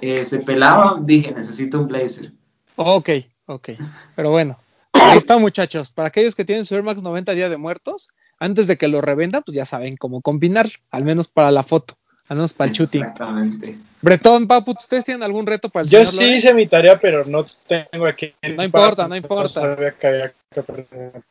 eh, 0.00 0.24
se 0.24 0.38
pelaba, 0.38 0.98
dije, 1.02 1.32
necesito 1.32 1.78
un 1.80 1.86
blazer. 1.88 2.32
Ok, 2.76 3.10
ok. 3.46 3.70
Pero 4.16 4.30
bueno, 4.30 4.58
ahí 4.92 5.18
está, 5.18 5.38
muchachos. 5.38 5.90
Para 5.90 6.08
aquellos 6.08 6.34
que 6.34 6.44
tienen 6.44 6.64
su 6.64 6.74
Air 6.74 6.82
Max 6.82 7.02
90 7.02 7.32
Día 7.32 7.48
de 7.48 7.56
Muertos, 7.56 8.08
antes 8.38 8.66
de 8.66 8.76
que 8.76 8.88
lo 8.88 9.00
revendan, 9.00 9.42
pues 9.42 9.54
ya 9.56 9.64
saben 9.64 9.96
cómo 9.96 10.20
combinar, 10.20 10.68
al 10.90 11.04
menos 11.04 11.28
para 11.28 11.50
la 11.50 11.62
foto, 11.62 11.94
al 12.28 12.36
menos 12.36 12.52
para 12.52 12.70
el 12.70 12.76
shooting. 12.76 13.02
Exactamente. 13.02 13.78
Bretón, 14.02 14.46
Papu, 14.46 14.72
¿ustedes 14.72 15.04
tienen 15.04 15.22
algún 15.22 15.46
reto 15.46 15.68
para 15.70 15.84
el 15.84 15.88
Yo 15.88 15.98
señor 16.00 16.12
sí 16.12 16.24
Lorenz? 16.24 16.38
hice 16.38 16.54
mi 16.54 16.66
tarea, 16.66 16.96
pero 16.96 17.24
no 17.24 17.44
tengo 17.66 18.06
aquí. 18.06 18.34
el 18.42 18.56
No 18.56 18.64
importa, 18.64 19.08
no 19.08 19.16
importa. 19.16 19.60
sabía 19.60 19.92
que 19.92 20.06
había 20.06 20.34
que 20.50 20.62
presentar. 20.62 21.22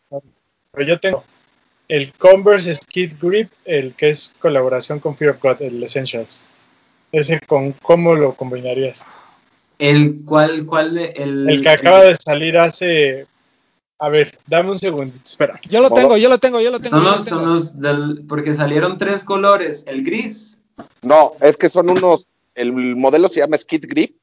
Pero 0.71 0.87
yo 0.87 0.99
tengo 0.99 1.23
el 1.87 2.13
Converse 2.13 2.73
Skid 2.73 3.13
Grip, 3.21 3.51
el 3.65 3.93
que 3.93 4.09
es 4.09 4.33
colaboración 4.39 4.99
con 4.99 5.15
Fear 5.15 5.35
of 5.35 5.41
God, 5.43 5.61
el 5.61 5.83
Essentials. 5.83 6.45
Ese 7.11 7.39
con 7.41 7.73
cómo 7.73 8.15
lo 8.15 8.35
combinarías. 8.35 9.05
El 9.79 10.23
cual, 10.25 10.65
cual 10.65 10.93
de, 10.93 11.05
el, 11.15 11.49
El 11.49 11.61
que 11.61 11.69
acaba 11.69 12.01
de 12.01 12.15
salir 12.15 12.57
hace. 12.57 13.27
A 13.99 14.09
ver, 14.09 14.37
dame 14.47 14.71
un 14.71 14.79
segundo, 14.79 15.13
espera. 15.23 15.59
Yo 15.69 15.81
lo 15.81 15.89
tengo, 15.89 16.17
yo 16.17 16.27
lo 16.29 16.37
tengo, 16.37 16.59
yo 16.59 16.71
lo 16.71 16.79
tengo. 16.79 16.97
son 16.97 17.05
los, 17.05 17.25
son 17.25 17.45
los 17.49 17.79
del, 17.79 18.25
porque 18.27 18.53
salieron 18.53 18.97
tres 18.97 19.23
colores, 19.23 19.83
el 19.87 20.03
gris. 20.03 20.61
No, 21.01 21.33
es 21.41 21.57
que 21.57 21.69
son 21.69 21.89
unos. 21.89 22.27
El 22.55 22.73
modelo 22.95 23.27
se 23.27 23.39
llama 23.39 23.57
Skid 23.57 23.85
Grip 23.87 24.15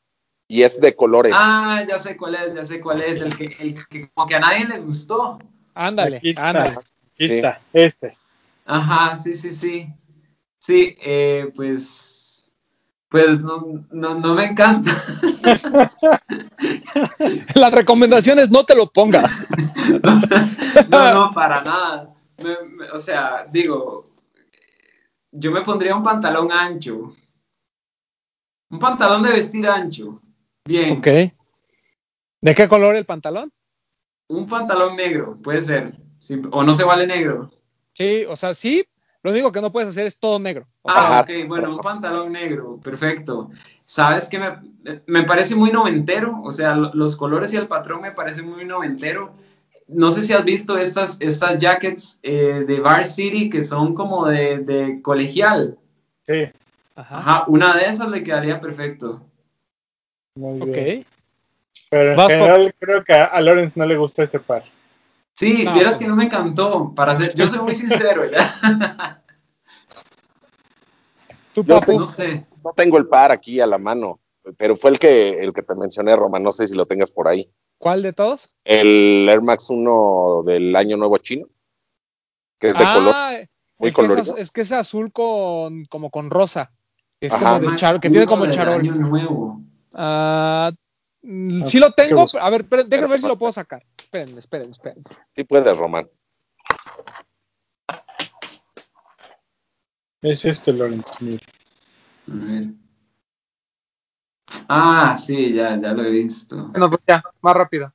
y 0.47 0.63
es 0.63 0.81
de 0.81 0.95
colores. 0.95 1.33
Ah, 1.35 1.85
ya 1.89 1.99
sé 1.99 2.17
cuál 2.17 2.35
es, 2.35 2.55
ya 2.55 2.65
sé 2.65 2.81
cuál 2.81 3.03
es, 3.03 3.21
el 3.21 3.35
que, 3.37 3.57
el 3.59 3.75
que 3.87 4.09
como 4.13 4.29
que 4.29 4.35
a 4.37 4.41
nadie 4.41 4.67
le 4.67 4.79
gustó. 4.81 5.39
Ándale, 5.75 6.19
Aquí 6.19 6.31
está. 6.31 6.49
ándale. 6.51 6.71
Aquí 6.71 7.29
Sí. 7.29 7.35
está, 7.37 7.61
este. 7.73 8.17
Ajá, 8.67 9.17
sí, 9.17 9.35
sí, 9.35 9.53
sí. 9.53 9.89
Sí, 10.59 10.95
eh, 11.03 11.51
pues, 11.57 12.10
pues 13.11 13.43
no, 13.43 13.85
no, 13.91 14.15
no 14.15 14.35
me 14.35 14.45
encanta. 14.47 14.91
La 17.55 17.71
recomendación 17.71 18.39
es 18.39 18.51
no 18.51 18.65
te 18.65 18.75
lo 18.75 18.87
pongas. 18.87 19.47
No, 20.89 21.13
no, 21.15 21.33
para 21.35 21.63
nada. 21.63 22.15
Me- 22.39 22.63
me- 22.69 22.91
o 22.91 22.99
sea, 22.99 23.45
digo, 23.51 24.11
yo 25.33 25.51
me 25.51 25.63
pondría 25.63 25.97
un 25.97 26.03
pantalón 26.03 26.51
ancho. 26.53 27.15
Un 28.71 28.79
pantalón 28.79 29.23
de 29.25 29.31
vestir 29.33 29.67
ancho. 29.67 30.23
Bien. 30.65 30.99
Ok. 30.99 31.07
¿De 32.41 32.55
qué 32.55 32.69
color 32.69 32.95
el 32.95 33.05
pantalón? 33.05 33.53
Un 34.29 34.47
pantalón 34.47 34.95
negro, 34.97 35.37
puede 35.43 35.61
ser. 35.63 35.97
Sí, 36.21 36.41
o 36.53 36.63
no 36.63 36.73
se 36.73 36.85
vale 36.85 37.07
negro. 37.07 37.51
Sí, 37.95 38.25
o 38.29 38.37
sea, 38.37 38.55
sí, 38.55 38.87
Lo 39.23 39.31
único 39.33 39.53
que 39.53 39.61
no 39.61 39.71
puedes 39.71 39.91
hacer 39.91 40.07
es 40.07 40.19
todo 40.19 40.39
negro. 40.39 40.67
O 40.83 40.91
Ah, 40.91 41.25
sea, 41.27 41.37
ok, 41.43 41.47
bueno, 41.49 41.71
un 41.73 41.79
pantalón 41.79 42.33
negro, 42.33 42.79
perfecto. 42.83 43.51
Sabes 43.85 44.29
que 44.29 44.39
me, 44.39 44.57
me 45.07 45.25
parece 45.25 45.55
muy 45.55 45.71
noventero, 45.71 46.41
o 46.43 46.53
sea, 46.53 46.75
lo- 46.75 46.95
los 46.95 47.17
colores 47.17 47.53
y 47.53 47.57
el 47.57 47.69
patrón 47.69 48.01
me 48.01 48.13
parece 48.13 48.41
muy 48.43 48.65
noventero. 48.65 49.35
No 49.89 50.11
sé 50.11 50.23
si 50.23 50.33
has 50.33 50.45
visto 50.45 50.79
estas, 50.79 51.17
estas 51.21 51.59
jackets 51.59 52.19
eh, 52.23 52.65
de 52.67 52.81
Varsity 52.81 53.51
que 53.51 53.63
son 53.65 53.95
como 53.95 54.27
de, 54.27 54.59
de 54.59 55.03
colegial. 55.03 55.77
Sí, 56.23 56.45
ajá. 56.95 57.19
Ajá, 57.19 57.45
una 57.49 57.77
de 57.77 57.87
esas 57.87 58.09
le 58.09 58.23
quedaría 58.23 58.61
perfecto. 58.61 59.21
muy 60.37 60.61
Ok. 60.63 60.69
bien. 60.69 61.07
Pero 61.91 62.11
en 62.13 62.17
Vas 62.17 62.27
por- 62.27 62.33
general 62.37 62.75
creo 62.79 63.05
que 63.05 63.13
a, 63.13 63.25
a 63.25 63.41
Lawrence 63.41 63.79
no 63.79 63.85
le 63.85 63.97
gusta 63.97 64.23
este 64.23 64.39
par. 64.39 64.65
Sí, 65.41 65.65
No, 65.65 65.73
vieras 65.73 65.97
que 65.99 66.07
no 66.07 66.15
me 66.15 66.25
encantó, 66.25 66.95
para 66.95 67.17
ser, 67.17 67.35
yo 67.35 67.49
soy 67.49 67.61
muy 67.61 67.75
sincero, 67.75 68.31
¿ya? 68.31 69.25
Tú, 71.55 71.65
Yo 71.65 71.81
papu. 71.81 71.99
No 71.99 72.05
sé. 72.05 72.47
No 72.63 72.75
tengo 72.77 72.99
el 72.99 73.07
par 73.09 73.33
aquí 73.33 73.59
a 73.59 73.67
la 73.67 73.79
mano, 73.79 74.21
pero 74.59 74.77
fue 74.77 74.91
el 74.91 74.99
que, 74.99 75.43
el 75.43 75.55
que 75.55 75.63
te 75.63 75.75
mencioné, 75.75 76.15
Roma. 76.15 76.39
No 76.39 76.53
sé 76.53 76.69
si 76.69 76.75
lo 76.75 76.85
tengas 76.85 77.11
por 77.11 77.27
ahí. 77.27 77.51
¿Cuál 77.79 78.03
de 78.03 78.13
todos? 78.13 78.53
El 78.65 79.27
Air 79.31 79.41
Max 79.41 79.71
1 79.71 80.43
del 80.45 80.77
Año 80.77 80.99
Nuevo 80.99 81.17
Chino, 81.17 81.47
que 82.59 82.69
es 82.69 82.75
de 82.75 82.85
color 82.85 83.15
ah, 83.17 83.39
muy 83.79 83.89
el 83.89 83.95
que 83.95 84.03
es, 84.03 84.09
colorido. 84.09 84.37
es 84.37 84.51
que 84.51 84.61
es 84.61 84.73
azul 84.73 85.11
con 85.11 85.87
como 85.87 86.11
con 86.11 86.29
rosa. 86.29 86.71
Es 87.19 87.33
Ajá. 87.33 87.59
como 87.59 87.71
de 87.71 87.77
char- 87.79 87.99
que 87.99 88.11
tiene 88.11 88.27
como 88.27 88.45
charol. 88.51 88.81
Año 88.81 88.95
nuevo. 88.95 89.63
Ah, 89.95 90.71
Ah, 91.23 91.67
sí 91.67 91.79
lo 91.79 91.93
tengo. 91.93 92.25
A 92.41 92.51
ver, 92.51 92.67
déjenme 92.67 93.09
ver 93.13 93.21
si 93.21 93.27
lo 93.29 93.37
puedo 93.39 93.53
sacar. 93.53 93.85
Esperen, 94.13 94.39
esperen, 94.39 94.71
esperen. 94.71 95.05
Sí 95.37 95.45
puedes, 95.45 95.77
Román. 95.79 96.11
Es 100.21 100.45
este 100.45 100.73
Lawrence, 100.73 101.15
mira. 101.21 101.47
A 102.29 102.35
ver. 102.35 102.67
Ah, 104.69 105.17
sí, 105.17 105.53
ya, 105.53 105.81
ya 105.81 105.93
lo 105.93 106.03
he 106.03 106.11
visto. 106.11 106.57
Bueno, 106.71 106.91
pues 106.91 107.03
ya, 107.07 107.23
más 107.41 107.55
rápido. 107.55 107.93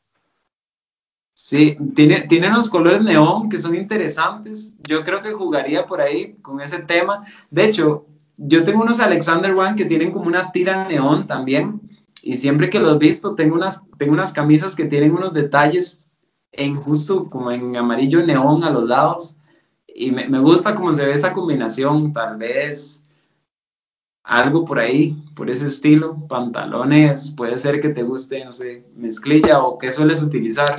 Sí, 1.33 1.77
tiene, 1.93 2.21
tiene 2.21 2.47
unos 2.47 2.69
colores 2.69 3.03
neón 3.03 3.49
que 3.49 3.59
son 3.59 3.75
interesantes. 3.75 4.77
Yo 4.87 5.03
creo 5.03 5.21
que 5.21 5.33
jugaría 5.33 5.85
por 5.85 5.99
ahí 5.99 6.35
con 6.35 6.61
ese 6.61 6.79
tema. 6.79 7.25
De 7.51 7.65
hecho, 7.65 8.07
yo 8.37 8.63
tengo 8.63 8.83
unos 8.83 9.01
Alexander 9.01 9.51
One 9.51 9.75
que 9.75 9.83
tienen 9.83 10.13
como 10.13 10.27
una 10.27 10.53
tira 10.53 10.87
neón 10.87 11.27
también. 11.27 11.81
Y 12.21 12.37
siempre 12.37 12.69
que 12.69 12.79
los 12.79 12.95
he 12.95 12.99
visto, 12.99 13.35
tengo 13.35 13.53
unas, 13.53 13.83
tengo 13.97 14.13
unas 14.13 14.31
camisas 14.31 14.77
que 14.77 14.85
tienen 14.85 15.11
unos 15.11 15.33
detalles 15.33 16.04
en 16.57 16.75
justo 16.81 17.29
como 17.29 17.51
en 17.51 17.75
amarillo 17.75 18.25
neón 18.25 18.63
a 18.63 18.69
los 18.69 18.83
lados. 18.87 19.37
Y 19.87 20.11
me, 20.11 20.27
me 20.27 20.39
gusta 20.39 20.75
cómo 20.75 20.93
se 20.93 21.05
ve 21.05 21.13
esa 21.13 21.33
combinación. 21.33 22.13
Tal 22.13 22.37
vez 22.37 23.03
algo 24.25 24.65
por 24.65 24.79
ahí, 24.79 25.15
por 25.35 25.49
ese 25.49 25.67
estilo. 25.67 26.15
Pantalones, 26.27 27.33
puede 27.35 27.57
ser 27.57 27.79
que 27.79 27.89
te 27.89 28.03
guste, 28.03 28.43
no 28.43 28.51
sé, 28.51 28.83
mezclilla 28.95 29.63
o 29.63 29.77
qué 29.77 29.91
sueles 29.91 30.21
utilizar. 30.21 30.69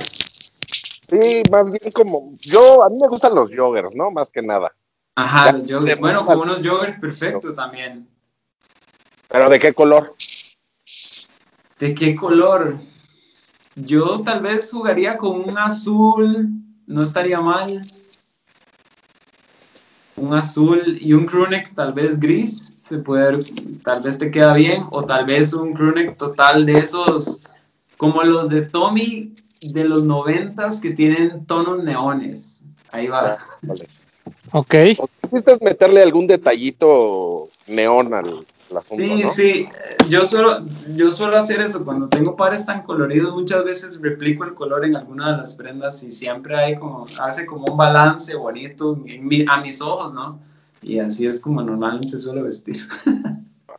Sí, 1.09 1.41
más 1.49 1.65
bien 1.65 1.91
como. 1.93 2.33
Yo, 2.41 2.83
a 2.83 2.89
mí 2.89 2.97
me 2.99 3.07
gustan 3.07 3.33
los 3.33 3.55
joggers, 3.55 3.95
¿no? 3.95 4.11
Más 4.11 4.29
que 4.29 4.41
nada. 4.41 4.73
Ajá, 5.15 5.45
Ya, 5.45 5.53
los 5.53 5.71
joggers. 5.71 5.99
Bueno, 5.99 6.25
con 6.25 6.39
unos 6.41 6.65
joggers 6.65 6.99
perfecto 6.99 7.53
también. 7.53 8.07
¿Pero 9.29 9.49
de 9.49 9.59
qué 9.59 9.73
color? 9.73 10.15
¿De 11.79 11.93
qué 11.95 12.15
color? 12.15 12.77
Yo 13.85 14.21
tal 14.21 14.41
vez 14.41 14.71
jugaría 14.71 15.17
con 15.17 15.47
un 15.47 15.55
azul, 15.55 16.49
no 16.87 17.03
estaría 17.03 17.39
mal. 17.39 17.85
Un 20.15 20.33
azul 20.33 20.97
y 20.99 21.13
un 21.13 21.27
crewneck 21.27 21.75
tal 21.75 21.93
vez 21.93 22.19
gris, 22.19 22.73
se 22.81 22.97
puede, 22.97 23.37
tal 23.83 24.01
vez 24.01 24.17
te 24.17 24.31
queda 24.31 24.55
bien, 24.55 24.85
o 24.89 25.05
tal 25.05 25.27
vez 25.27 25.53
un 25.53 25.73
crewneck 25.73 26.17
total 26.17 26.65
de 26.65 26.79
esos, 26.79 27.39
como 27.97 28.23
los 28.23 28.49
de 28.49 28.63
Tommy 28.63 29.35
de 29.61 29.83
los 29.83 30.03
noventas 30.03 30.79
que 30.79 30.91
tienen 30.91 31.45
tonos 31.45 31.83
neones. 31.83 32.63
Ahí 32.91 33.05
va. 33.05 33.37
Vale. 33.61 33.87
Ok. 34.53 34.73
Quisiste 35.21 35.57
meterle 35.61 36.01
algún 36.01 36.25
detallito 36.25 37.49
neón 37.67 38.11
al, 38.15 38.43
asunto, 38.75 39.03
Sí, 39.03 39.23
¿no? 39.23 39.29
sí, 39.29 39.69
yo 40.09 40.25
suelo, 40.25 40.59
yo 40.95 41.11
suelo 41.11 41.37
hacer 41.37 41.61
eso, 41.61 41.85
cuando 41.85 42.09
tengo 42.09 42.35
pares 42.35 42.65
tan 42.65 42.81
coloridos, 42.83 43.33
muchas 43.33 43.63
veces 43.63 44.01
replico 44.01 44.43
el 44.43 44.53
color 44.55 44.83
en 44.83 44.95
alguna 44.97 45.31
de 45.31 45.37
las 45.37 45.55
prendas 45.55 46.03
y 46.03 46.11
siempre 46.11 46.57
hay 46.57 46.75
como, 46.77 47.05
hace 47.21 47.45
como 47.45 47.65
un 47.71 47.77
balance 47.77 48.35
bonito 48.35 48.99
en 49.05 49.25
mi- 49.27 49.45
a 49.47 49.61
mis 49.61 49.79
ojos, 49.81 50.13
¿no? 50.13 50.39
Y 50.81 50.99
así 50.99 51.27
es 51.27 51.39
como 51.39 51.61
normalmente 51.61 52.17
suelo 52.17 52.43
vestir. 52.43 52.77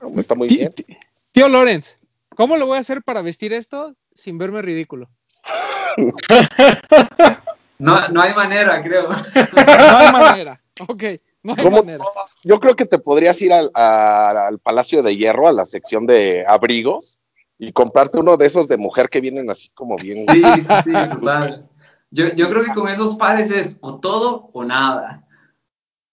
Bueno, 0.00 0.20
está 0.20 0.34
muy 0.34 0.48
bien. 0.48 0.72
tí- 0.72 0.86
Tío 1.32 1.48
Lorenz, 1.48 1.96
¿cómo 2.36 2.56
lo 2.56 2.66
voy 2.66 2.76
a 2.76 2.80
hacer 2.80 3.02
para 3.02 3.20
vestir 3.20 3.52
esto 3.52 3.94
sin 4.14 4.38
verme 4.38 4.62
ridículo? 4.62 5.08
No, 7.80 8.08
no 8.08 8.20
hay 8.20 8.34
manera, 8.34 8.82
creo. 8.82 9.08
No 9.08 9.96
hay 9.96 10.12
manera. 10.12 10.60
Ok, 10.88 11.04
no 11.42 11.54
hay 11.56 11.64
¿Cómo? 11.64 11.78
manera. 11.78 12.04
Yo 12.44 12.60
creo 12.60 12.76
que 12.76 12.86
te 12.86 12.98
podrías 12.98 13.40
ir 13.42 13.52
al, 13.52 13.70
a- 13.74 14.46
al 14.48 14.58
Palacio 14.58 15.02
de 15.02 15.16
Hierro, 15.16 15.48
a 15.48 15.52
la 15.52 15.64
sección 15.64 16.06
de 16.06 16.44
abrigos, 16.46 17.20
y 17.58 17.72
comprarte 17.72 18.18
uno 18.20 18.36
de 18.36 18.46
esos 18.46 18.68
de 18.68 18.76
mujer 18.76 19.08
que 19.08 19.20
vienen 19.20 19.50
así 19.50 19.68
como 19.74 19.96
bien. 19.96 20.26
Sí, 20.28 20.60
sí, 20.60 20.74
sí, 20.84 20.92
total. 21.10 21.68
Yo, 22.10 22.28
yo 22.34 22.48
creo 22.48 22.64
que 22.64 22.72
con 22.74 22.88
esos 22.88 23.16
pares 23.16 23.50
es 23.50 23.78
o 23.80 23.98
todo 23.98 24.50
o 24.52 24.64
nada. 24.64 25.24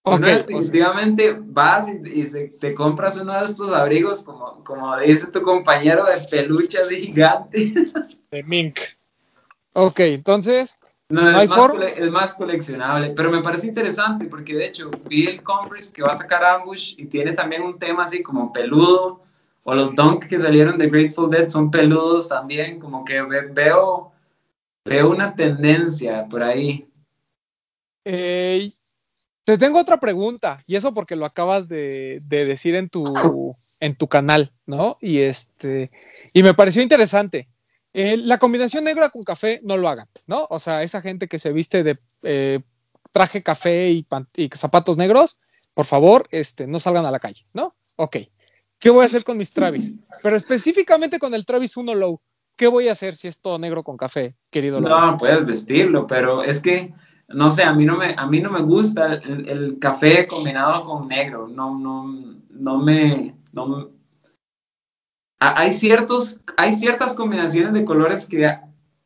Ok, 0.02 0.14
Uno 0.18 0.26
o 0.26 0.28
sea, 0.28 0.38
definitivamente 0.38 1.36
vas 1.40 1.88
y, 1.88 2.20
y 2.20 2.26
se- 2.26 2.48
te 2.60 2.74
compras 2.74 3.16
uno 3.18 3.38
de 3.38 3.44
estos 3.46 3.72
abrigos, 3.72 4.22
como, 4.22 4.62
como 4.62 4.96
dice 4.98 5.28
tu 5.28 5.42
compañero 5.42 6.04
de 6.04 6.18
peluche 6.30 6.78
así 6.78 6.96
gigante. 7.00 7.72
De 8.30 8.42
Mink. 8.42 8.78
ok, 9.72 10.00
entonces, 10.00 10.78
No, 11.08 11.40
es, 11.40 11.48
más 11.48 11.58
es 11.96 12.10
más 12.10 12.34
coleccionable, 12.34 13.10
pero 13.10 13.30
me 13.30 13.40
parece 13.40 13.68
interesante 13.68 14.26
porque 14.26 14.54
de 14.54 14.66
hecho 14.66 14.90
vi 15.08 15.26
el 15.28 15.42
Converse 15.42 15.92
que 15.92 16.02
va 16.02 16.10
a 16.10 16.14
sacar 16.14 16.44
Ambush 16.44 16.94
y 16.98 17.06
tiene 17.06 17.32
también 17.32 17.62
un 17.62 17.78
tema 17.78 18.04
así 18.04 18.22
como 18.22 18.52
peludo, 18.52 19.22
o 19.62 19.74
los 19.74 19.94
Dunk 19.94 20.26
que 20.26 20.40
salieron 20.40 20.78
de 20.78 20.88
Grateful 20.88 21.30
Dead 21.30 21.48
son 21.48 21.70
peludos 21.70 22.28
también, 22.28 22.80
como 22.80 23.04
que 23.04 23.22
ve- 23.22 23.48
veo, 23.52 24.12
veo 24.84 25.10
una 25.10 25.34
tendencia 25.34 26.26
por 26.28 26.42
ahí. 26.42 26.88
eh, 28.04 28.72
te 29.44 29.58
tengo 29.58 29.78
otra 29.78 30.00
pregunta, 30.00 30.58
y 30.66 30.74
eso 30.74 30.92
porque 30.92 31.14
lo 31.14 31.24
acabas 31.24 31.68
de, 31.68 32.20
de 32.24 32.44
decir 32.46 32.74
en 32.74 32.88
tu, 32.88 33.04
en 33.80 33.94
tu 33.94 34.08
canal, 34.08 34.52
¿no? 34.66 34.98
Y 35.00 35.18
este, 35.18 35.90
y 36.32 36.42
me 36.42 36.54
pareció 36.54 36.82
interesante. 36.82 37.48
Eh, 37.98 38.18
la 38.18 38.36
combinación 38.36 38.84
negra 38.84 39.08
con 39.08 39.24
café 39.24 39.58
no 39.62 39.78
lo 39.78 39.88
hagan, 39.88 40.06
¿no? 40.26 40.46
O 40.50 40.58
sea, 40.58 40.82
esa 40.82 41.00
gente 41.00 41.28
que 41.28 41.38
se 41.38 41.50
viste 41.50 41.82
de 41.82 41.98
eh, 42.24 42.60
traje 43.10 43.42
café 43.42 43.88
y, 43.90 44.06
zapatos 44.54 44.98
negros, 44.98 45.38
por 45.72 45.86
favor, 45.86 46.28
este, 46.30 46.66
no 46.66 46.78
salgan 46.78 47.06
a 47.06 47.10
la 47.10 47.20
calle, 47.20 47.46
¿no? 47.54 47.74
Ok. 47.96 48.18
¿Qué 48.78 48.90
voy 48.90 49.04
a 49.04 49.06
hacer 49.06 49.24
con 49.24 49.38
mis 49.38 49.54
Travis? 49.54 49.94
Pero 50.22 50.36
específicamente 50.36 51.18
con 51.18 51.32
el 51.32 51.46
Travis 51.46 51.74
1 51.78 51.94
Low, 51.94 52.20
¿qué 52.54 52.66
voy 52.66 52.88
a 52.88 52.92
hacer 52.92 53.16
si 53.16 53.28
es 53.28 53.40
todo 53.40 53.58
negro 53.58 53.82
con 53.82 53.96
café, 53.96 54.36
querido 54.50 54.78
No, 54.78 54.90
Lorenzo? 54.90 55.16
puedes 55.16 55.46
vestirlo, 55.46 56.06
pero 56.06 56.42
es 56.42 56.60
que, 56.60 56.92
no 57.28 57.50
sé, 57.50 57.62
a 57.62 57.72
mí 57.72 57.86
no 57.86 57.96
me, 57.96 58.14
a 58.14 58.26
mí 58.26 58.42
no 58.42 58.50
me 58.50 58.60
gusta 58.60 59.14
el, 59.14 59.48
el 59.48 59.78
café 59.78 60.26
combinado 60.26 60.84
con 60.84 61.08
negro, 61.08 61.48
no, 61.48 61.78
no, 61.78 62.04
no 62.50 62.76
me, 62.76 63.36
no 63.52 63.95
Hay 65.38 65.72
ciertos, 65.72 66.40
hay 66.56 66.72
ciertas 66.72 67.14
combinaciones 67.14 67.74
de 67.74 67.84
colores 67.84 68.24
que, 68.24 68.58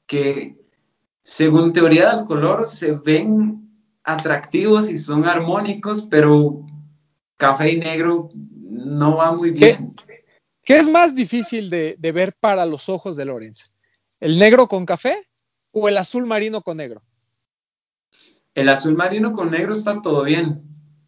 que, 0.07 0.57
según 1.21 1.73
teoría 1.73 2.15
del 2.15 2.25
color, 2.27 2.67
se 2.67 2.93
ven 2.93 3.69
atractivos 4.05 4.91
y 4.91 4.99
son 4.99 5.27
armónicos, 5.27 6.03
pero 6.03 6.65
café 7.37 7.73
y 7.73 7.79
negro 7.79 8.31
no 8.35 9.17
va 9.17 9.33
muy 9.33 9.51
bien. 9.51 9.95
¿Qué 10.63 10.79
es 10.79 10.89
más 10.89 11.15
difícil 11.15 11.69
de, 11.69 11.97
de 11.99 12.13
ver 12.13 12.35
para 12.39 12.65
los 12.65 12.89
ojos 12.89 13.17
de 13.17 13.25
Lorenz? 13.25 13.73
¿El 14.21 14.39
negro 14.39 14.69
con 14.69 14.87
café 14.87 15.27
o 15.73 15.89
el 15.89 15.97
azul 15.97 16.27
marino 16.27 16.63
con 16.63 16.77
negro? 16.77 17.03
El 18.55 18.69
azul 18.69 18.95
marino 18.95 19.33
con 19.33 19.51
negro 19.51 19.73
está 19.73 20.01
todo 20.01 20.23
bien. 20.23 20.63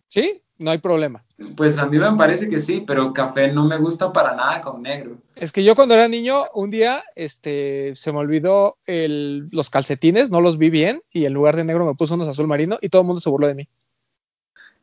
¿Sí? 0.09 0.43
No 0.63 0.71
hay 0.71 0.79
problema. 0.79 1.25
Pues 1.57 1.77
a 1.79 1.87
mí 1.87 1.99
me 1.99 2.13
parece 2.13 2.49
que 2.49 2.61
sí, 2.61 2.85
pero 2.87 3.13
café 3.13 3.53
no 3.53 3.65
me 3.67 3.77
gusta 3.79 4.13
para 4.13 4.35
nada 4.35 4.63
con 4.63 4.83
negro. 4.83 5.17
Es 5.35 5.51
que 5.53 5.65
yo 5.65 5.75
cuando 5.75 5.95
era 5.95 6.07
niño, 6.09 6.45
un 6.55 6.71
día 6.71 7.03
este, 7.17 7.95
se 7.97 8.13
me 8.13 8.19
olvidó 8.19 8.77
el- 8.87 9.49
los 9.51 9.71
calcetines, 9.71 10.31
no 10.31 10.41
los 10.41 10.59
vi 10.59 10.71
bien 10.71 11.03
y 11.13 11.25
en 11.27 11.33
lugar 11.33 11.57
de 11.57 11.65
negro 11.65 11.85
me 11.85 11.95
puse 11.95 12.15
unos 12.15 12.29
azul 12.29 12.47
marino 12.47 12.79
y 12.81 12.89
todo 12.89 13.03
el 13.03 13.07
mundo 13.07 13.21
se 13.21 13.31
burló 13.31 13.49
de 13.49 13.55
mí. 13.55 13.69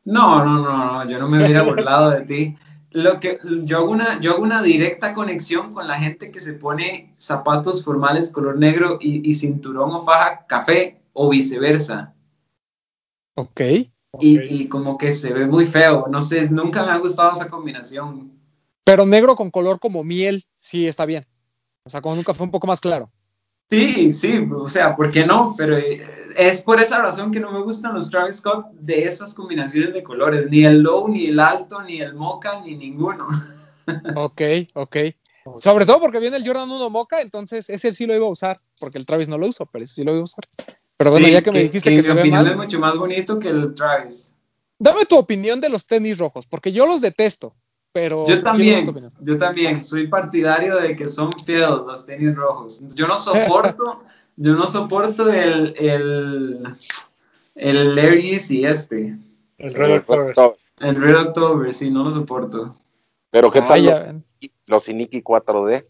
No, 0.04 0.44
no, 0.44 0.58
no, 0.58 1.04
no, 1.04 1.10
yo 1.10 1.18
no 1.18 1.28
me 1.28 1.42
hubiera 1.42 1.62
burlado 1.62 2.10
de 2.10 2.22
ti. 2.22 2.56
Lo 2.90 3.20
que 3.20 3.38
yo 3.64 3.78
hago 3.78 3.90
una, 3.90 4.20
yo 4.20 4.32
hago 4.32 4.42
una 4.42 4.62
directa 4.62 5.14
conexión 5.14 5.72
con 5.72 5.86
la 5.86 5.98
gente 5.98 6.30
que 6.32 6.40
se 6.40 6.54
pone 6.54 7.14
zapatos 7.18 7.84
formales 7.84 8.32
color 8.32 8.58
negro 8.58 8.98
y, 9.00 9.28
y 9.28 9.34
cinturón 9.34 9.92
o 9.92 10.00
faja 10.00 10.44
café 10.46 11.00
o 11.12 11.28
viceversa. 11.28 12.14
Ok. 13.36 13.60
Y, 14.18 14.68
como 14.68 14.98
que 14.98 15.12
se 15.12 15.32
ve 15.32 15.46
muy 15.46 15.66
feo. 15.66 16.06
No 16.10 16.20
sé, 16.20 16.48
nunca 16.50 16.84
me 16.84 16.92
ha 16.92 16.98
gustado 16.98 17.32
esa 17.32 17.48
combinación. 17.48 18.32
Pero 18.84 19.06
negro 19.06 19.36
con 19.36 19.50
color 19.50 19.78
como 19.78 20.02
miel, 20.02 20.44
sí 20.58 20.86
está 20.86 21.06
bien. 21.06 21.26
O 21.84 21.90
sea, 21.90 22.00
con 22.00 22.16
un 22.16 22.24
café 22.24 22.42
un 22.42 22.50
poco 22.50 22.66
más 22.66 22.80
claro. 22.80 23.10
Sí, 23.70 24.12
sí, 24.12 24.48
o 24.52 24.68
sea, 24.68 24.96
¿por 24.96 25.12
qué 25.12 25.24
no? 25.24 25.54
Pero 25.56 25.78
eh, 25.78 26.04
es 26.36 26.60
por 26.60 26.80
esa 26.80 26.98
razón 26.98 27.30
que 27.30 27.38
no 27.38 27.52
me 27.52 27.62
gustan 27.62 27.94
los 27.94 28.10
Travis 28.10 28.36
Scott 28.36 28.66
de 28.72 29.04
esas 29.04 29.32
combinaciones 29.32 29.92
de 29.92 30.02
colores, 30.02 30.50
ni 30.50 30.64
el 30.64 30.80
low, 30.80 31.06
ni 31.06 31.26
el 31.26 31.38
alto, 31.38 31.80
ni 31.82 32.00
el 32.00 32.14
mocha, 32.14 32.60
ni 32.60 32.76
ninguno. 32.76 33.28
Ok, 34.14 34.40
ok. 34.74 34.96
Sobre 35.56 35.84
todo 35.84 35.98
porque 36.00 36.20
viene 36.20 36.36
el 36.36 36.46
Jordan 36.46 36.70
1 36.70 36.90
Mocha, 36.90 37.22
entonces 37.22 37.68
ese 37.70 37.92
sí 37.92 38.06
lo 38.06 38.14
iba 38.14 38.26
a 38.26 38.30
usar, 38.30 38.60
porque 38.78 38.98
el 38.98 39.06
Travis 39.06 39.28
no 39.28 39.36
lo 39.36 39.48
uso, 39.48 39.66
pero 39.66 39.84
ese 39.84 39.94
sí 39.94 40.04
lo 40.04 40.12
iba 40.12 40.20
a 40.20 40.24
usar. 40.24 40.44
Pero 41.00 41.12
bueno, 41.12 41.26
Sí, 41.28 41.32
ya 41.32 41.40
que 41.40 41.50
me 41.50 41.62
dijiste 41.62 41.88
que, 41.88 41.96
en 41.96 42.02
se 42.02 42.10
mi 42.10 42.14
ve 42.16 42.20
opinión 42.20 42.42
mal, 42.42 42.50
es 42.50 42.56
mucho 42.58 42.78
más 42.78 42.94
bonito 42.94 43.38
que 43.38 43.48
el 43.48 43.74
Travis. 43.74 44.30
dame 44.78 45.06
tu 45.06 45.16
opinión 45.16 45.58
de 45.58 45.70
los 45.70 45.86
tenis 45.86 46.18
rojos, 46.18 46.46
porque 46.46 46.72
yo 46.72 46.84
los 46.84 47.00
detesto, 47.00 47.54
pero 47.90 48.26
Yo 48.26 48.42
también, 48.42 48.84
yo 49.22 49.38
también, 49.38 49.82
soy 49.82 50.08
partidario 50.08 50.76
de 50.76 50.94
que 50.94 51.08
son 51.08 51.32
feos 51.32 51.86
los 51.86 52.04
tenis 52.04 52.34
rojos. 52.36 52.82
Yo 52.94 53.06
no 53.06 53.16
soporto, 53.16 54.02
yo 54.36 54.52
no 54.52 54.66
soporto 54.66 55.32
el, 55.32 55.74
el, 55.78 56.66
el 57.54 57.98
Air 57.98 58.20
Yeezy 58.20 58.66
este, 58.66 59.16
El 59.56 59.72
Red 59.74 59.96
October. 60.06 60.34
el 60.80 60.96
Red 60.96 61.16
October, 61.16 61.72
sí, 61.72 61.90
no 61.90 62.04
lo 62.04 62.10
soporto. 62.10 62.76
Pero 63.30 63.50
¿qué 63.50 63.60
Ah, 63.60 63.68
tal 63.68 63.82
ya 63.82 64.12
los, 64.12 64.50
los 64.66 64.88
Iniki 64.90 65.22
4D? 65.22 65.82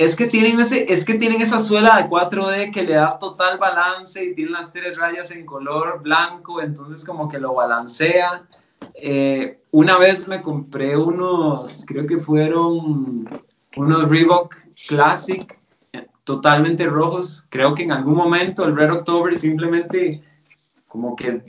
Es 0.00 0.16
que 0.16 0.28
tienen 0.28 0.58
ese, 0.58 0.90
es 0.90 1.04
que 1.04 1.16
tienen 1.16 1.42
esa 1.42 1.60
suela 1.60 1.98
de 1.98 2.08
4D 2.08 2.72
que 2.72 2.84
le 2.84 2.94
da 2.94 3.18
total 3.18 3.58
balance 3.58 4.24
y 4.24 4.34
tiene 4.34 4.52
las 4.52 4.72
tres 4.72 4.96
rayas 4.96 5.30
en 5.30 5.44
color 5.44 6.00
blanco, 6.00 6.62
entonces 6.62 7.04
como 7.04 7.28
que 7.28 7.38
lo 7.38 7.52
balancea. 7.52 8.46
Eh, 8.94 9.60
una 9.72 9.98
vez 9.98 10.26
me 10.26 10.40
compré 10.40 10.96
unos, 10.96 11.84
creo 11.86 12.06
que 12.06 12.18
fueron 12.18 13.28
unos 13.76 14.08
Reebok 14.08 14.56
Classic, 14.88 15.60
totalmente 16.24 16.86
rojos. 16.86 17.46
Creo 17.50 17.74
que 17.74 17.82
en 17.82 17.92
algún 17.92 18.14
momento 18.14 18.64
el 18.64 18.74
Red 18.74 18.92
October 18.92 19.36
simplemente 19.36 20.24
como 20.88 21.14
que 21.14 21.44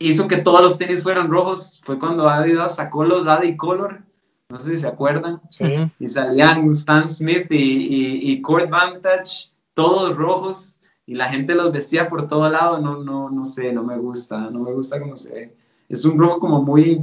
hizo 0.00 0.26
que 0.26 0.38
todos 0.38 0.60
los 0.60 0.76
tenis 0.76 1.04
fueran 1.04 1.30
rojos. 1.30 1.80
Fue 1.84 2.00
cuando 2.00 2.28
Adidas 2.28 2.74
sacó 2.74 3.04
los 3.04 3.24
Daddy 3.24 3.56
Color, 3.56 4.02
no 4.48 4.58
sé 4.60 4.70
si 4.72 4.78
se 4.78 4.88
acuerdan 4.88 5.40
Sí. 5.50 5.64
Y 6.00 6.08
salían 6.08 6.68
Stan 6.70 7.08
Smith 7.08 7.46
y, 7.50 7.56
y, 7.56 8.32
y 8.32 8.42
Court 8.42 8.70
Vantage, 8.70 9.50
todos 9.74 10.16
rojos, 10.16 10.76
y 11.06 11.14
la 11.14 11.28
gente 11.30 11.54
los 11.54 11.72
vestía 11.72 12.08
por 12.08 12.26
todo 12.28 12.48
lado, 12.50 12.80
no, 12.80 13.02
no, 13.02 13.30
no 13.30 13.44
sé, 13.44 13.72
no 13.72 13.82
me 13.82 13.96
gusta, 13.98 14.50
no 14.50 14.60
me 14.60 14.72
gusta 14.72 15.00
cómo 15.00 15.16
se 15.16 15.32
ve. 15.32 15.56
Es 15.88 16.04
un 16.04 16.18
rojo 16.18 16.38
como 16.38 16.62
muy, 16.62 17.00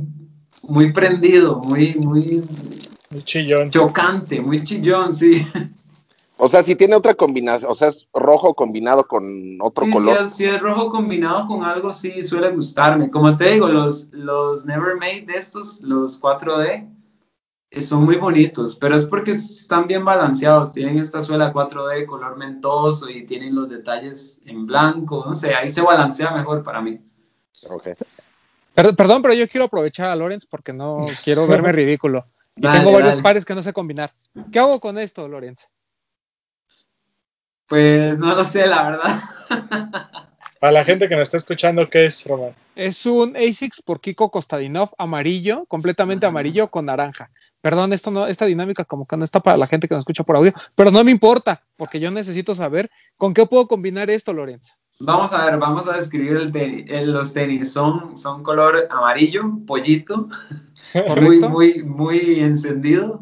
muy 0.68 0.92
prendido, 0.92 1.60
muy, 1.60 1.96
muy 1.96 2.44
chillón. 3.24 3.72
chocante, 3.72 4.42
muy 4.42 4.60
chillón, 4.60 5.14
sí. 5.14 5.46
O 6.38 6.50
sea, 6.50 6.62
si 6.64 6.76
tiene 6.76 6.98
otra 6.98 7.14
combinación, 7.16 7.72
o 7.72 7.76
sea, 7.76 7.88
es 7.88 8.10
rojo 8.14 8.54
combinado 8.54 9.08
con 9.08 9.24
otro 9.62 9.86
Sí, 9.86 9.92
color. 9.92 10.18
Si 10.18 10.24
es, 10.26 10.34
si 10.34 10.44
es 10.46 10.62
rojo 10.62 10.90
combinado 10.90 11.48
con 11.48 11.64
algo, 11.64 11.94
sí, 11.94 12.22
suele 12.24 12.52
gustarme. 12.52 13.10
Como 13.10 13.38
te 13.38 13.54
digo, 13.54 13.70
los, 13.70 14.10
los 14.12 14.66
Never 14.66 14.98
Made 14.98 15.28
de 15.28 15.36
estos, 15.38 15.80
los 15.80 16.22
4D, 16.22 16.66
eh, 16.68 16.90
son 17.82 18.04
muy 18.06 18.16
bonitos, 18.18 18.76
pero 18.76 18.96
es 18.96 19.06
porque 19.06 19.32
están 19.32 19.88
bien 19.88 20.06
balanceados. 20.06 20.72
Tienen 20.74 20.98
esta 20.98 21.22
suela 21.22 21.52
4D 21.52 22.06
color 22.06 22.38
mentoso 22.38 23.10
y 23.10 23.26
tienen 23.26 23.54
los 23.56 23.70
detalles 23.70 24.40
en 24.46 24.66
blanco. 24.66 25.24
No 25.26 25.34
sé, 25.34 25.54
ahí 25.54 25.70
se 25.70 25.82
balancea 25.82 26.32
mejor 26.32 26.64
para 26.64 26.82
mí. 26.82 27.00
Ok. 27.70 27.88
Per- 28.74 28.96
perdón, 28.96 29.22
pero 29.22 29.34
yo 29.34 29.48
quiero 29.48 29.66
aprovechar 29.66 30.10
a 30.10 30.16
Lorenz 30.16 30.46
porque 30.46 30.74
no 30.74 31.08
quiero 31.24 31.48
verme 31.48 31.72
ridículo. 31.74 32.26
Y 32.56 32.62
Dale, 32.62 32.80
tengo 32.80 32.92
varios 32.94 33.12
dale. 33.12 33.24
pares 33.24 33.46
que 33.46 33.56
no 33.56 33.62
sé 33.62 33.74
combinar. 33.74 34.12
¿Qué 34.52 34.60
hago 34.60 34.80
con 34.80 34.98
esto, 34.98 35.28
Lorenz? 35.28 35.68
Pues 37.68 38.18
no 38.18 38.36
lo 38.36 38.44
sé, 38.46 38.68
la 38.68 38.90
verdad. 38.90 39.20
Para 40.60 40.72
la 40.72 40.84
gente 40.84 41.08
que 41.08 41.16
nos 41.16 41.24
está 41.24 41.38
escuchando, 41.38 41.90
¿qué 41.90 42.06
es, 42.06 42.26
Román? 42.26 42.56
Es 42.76 43.06
un 43.06 43.36
ASICS 43.36 43.82
por 43.82 44.00
Kiko 44.00 44.32
Kostadinov 44.32 44.92
amarillo, 44.98 45.66
completamente 45.66 46.26
amarillo 46.26 46.70
con 46.70 46.86
naranja. 46.86 47.30
Perdón, 47.66 47.94
esto 47.94 48.12
no, 48.12 48.28
esta 48.28 48.46
dinámica 48.46 48.86
como 48.86 49.08
que 49.08 49.18
no 49.18 49.24
está 49.24 49.40
para 49.40 49.58
la 49.58 49.66
gente 49.66 49.88
que 49.88 49.96
nos 49.96 50.04
escucha 50.04 50.24
por 50.24 50.36
audio, 50.36 50.54
pero 50.76 50.92
no 50.92 51.04
me 51.04 51.10
importa, 51.10 51.64
porque 51.78 52.00
yo 52.00 52.12
necesito 52.12 52.54
saber 52.54 52.92
con 53.18 53.34
qué 53.34 53.44
puedo 53.48 53.66
combinar 53.66 54.08
esto, 54.12 54.34
Lorenz. 54.34 54.78
Vamos 55.00 55.34
a 55.34 55.44
ver, 55.44 55.58
vamos 55.58 55.88
a 55.88 55.94
describir 55.98 56.38
el 56.38 56.52
tenis- 56.54 56.86
el- 56.88 57.12
los 57.12 57.34
tenis. 57.34 57.74
Son, 57.74 58.16
son 58.16 58.44
color 58.44 58.88
amarillo, 58.92 59.42
pollito. 59.66 60.30
muy, 61.20 61.40
muy, 61.40 61.84
muy 61.84 62.40
encendido 62.40 63.22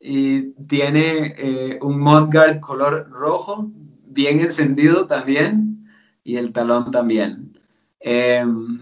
y 0.00 0.52
tiene 0.66 1.34
eh, 1.36 1.78
un 1.82 2.00
mudguard 2.00 2.60
color 2.60 3.10
rojo, 3.10 3.70
bien 4.06 4.40
encendido 4.40 5.06
también, 5.06 5.86
y 6.24 6.36
el 6.36 6.50
talón 6.54 6.90
también. 6.90 7.58
Em, 8.00 8.80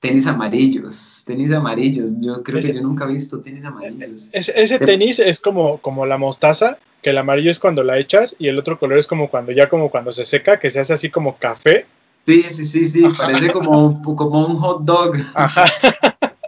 tenis 0.00 0.26
amarillos, 0.26 1.17
tenis 1.28 1.52
amarillos. 1.52 2.10
Yo 2.20 2.42
creo 2.42 2.58
Ese- 2.58 2.68
que 2.72 2.78
yo 2.78 2.82
nunca 2.82 3.04
he 3.04 3.12
visto 3.12 3.40
tenis 3.42 3.64
amarillos. 3.64 4.28
Es- 4.32 4.48
ese 4.48 4.78
tenis 4.78 5.18
es 5.20 5.38
como, 5.40 5.78
como 5.78 6.06
la 6.06 6.16
mostaza, 6.18 6.78
que 7.02 7.10
el 7.10 7.18
amarillo 7.18 7.50
es 7.50 7.58
cuando 7.60 7.84
la 7.84 7.98
echas 7.98 8.34
y 8.38 8.48
el 8.48 8.58
otro 8.58 8.78
color 8.78 8.98
es 8.98 9.06
como 9.06 9.28
cuando 9.30 9.52
ya 9.52 9.68
como 9.68 9.90
cuando 9.90 10.10
se 10.10 10.24
seca, 10.24 10.58
que 10.58 10.70
se 10.70 10.80
hace 10.80 10.94
así 10.94 11.10
como 11.10 11.36
café. 11.36 11.86
Sí, 12.26 12.44
sí, 12.48 12.64
sí, 12.64 12.86
sí, 12.86 13.02
parece 13.16 13.52
como, 13.52 14.02
como 14.02 14.46
un 14.46 14.56
hot 14.56 14.82
dog. 14.84 15.16
Ajá. 15.34 15.66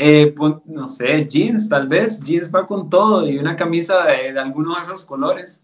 Eh, 0.00 0.28
pon- 0.36 0.62
no 0.66 0.86
sé, 0.86 1.26
jeans 1.28 1.68
tal 1.68 1.88
vez, 1.88 2.20
jeans 2.20 2.54
va 2.54 2.68
con 2.68 2.88
todo 2.88 3.28
y 3.28 3.36
una 3.36 3.56
camisa 3.56 4.04
de, 4.06 4.32
de 4.32 4.38
alguno 4.38 4.76
de 4.76 4.82
esos 4.82 5.04
colores. 5.04 5.60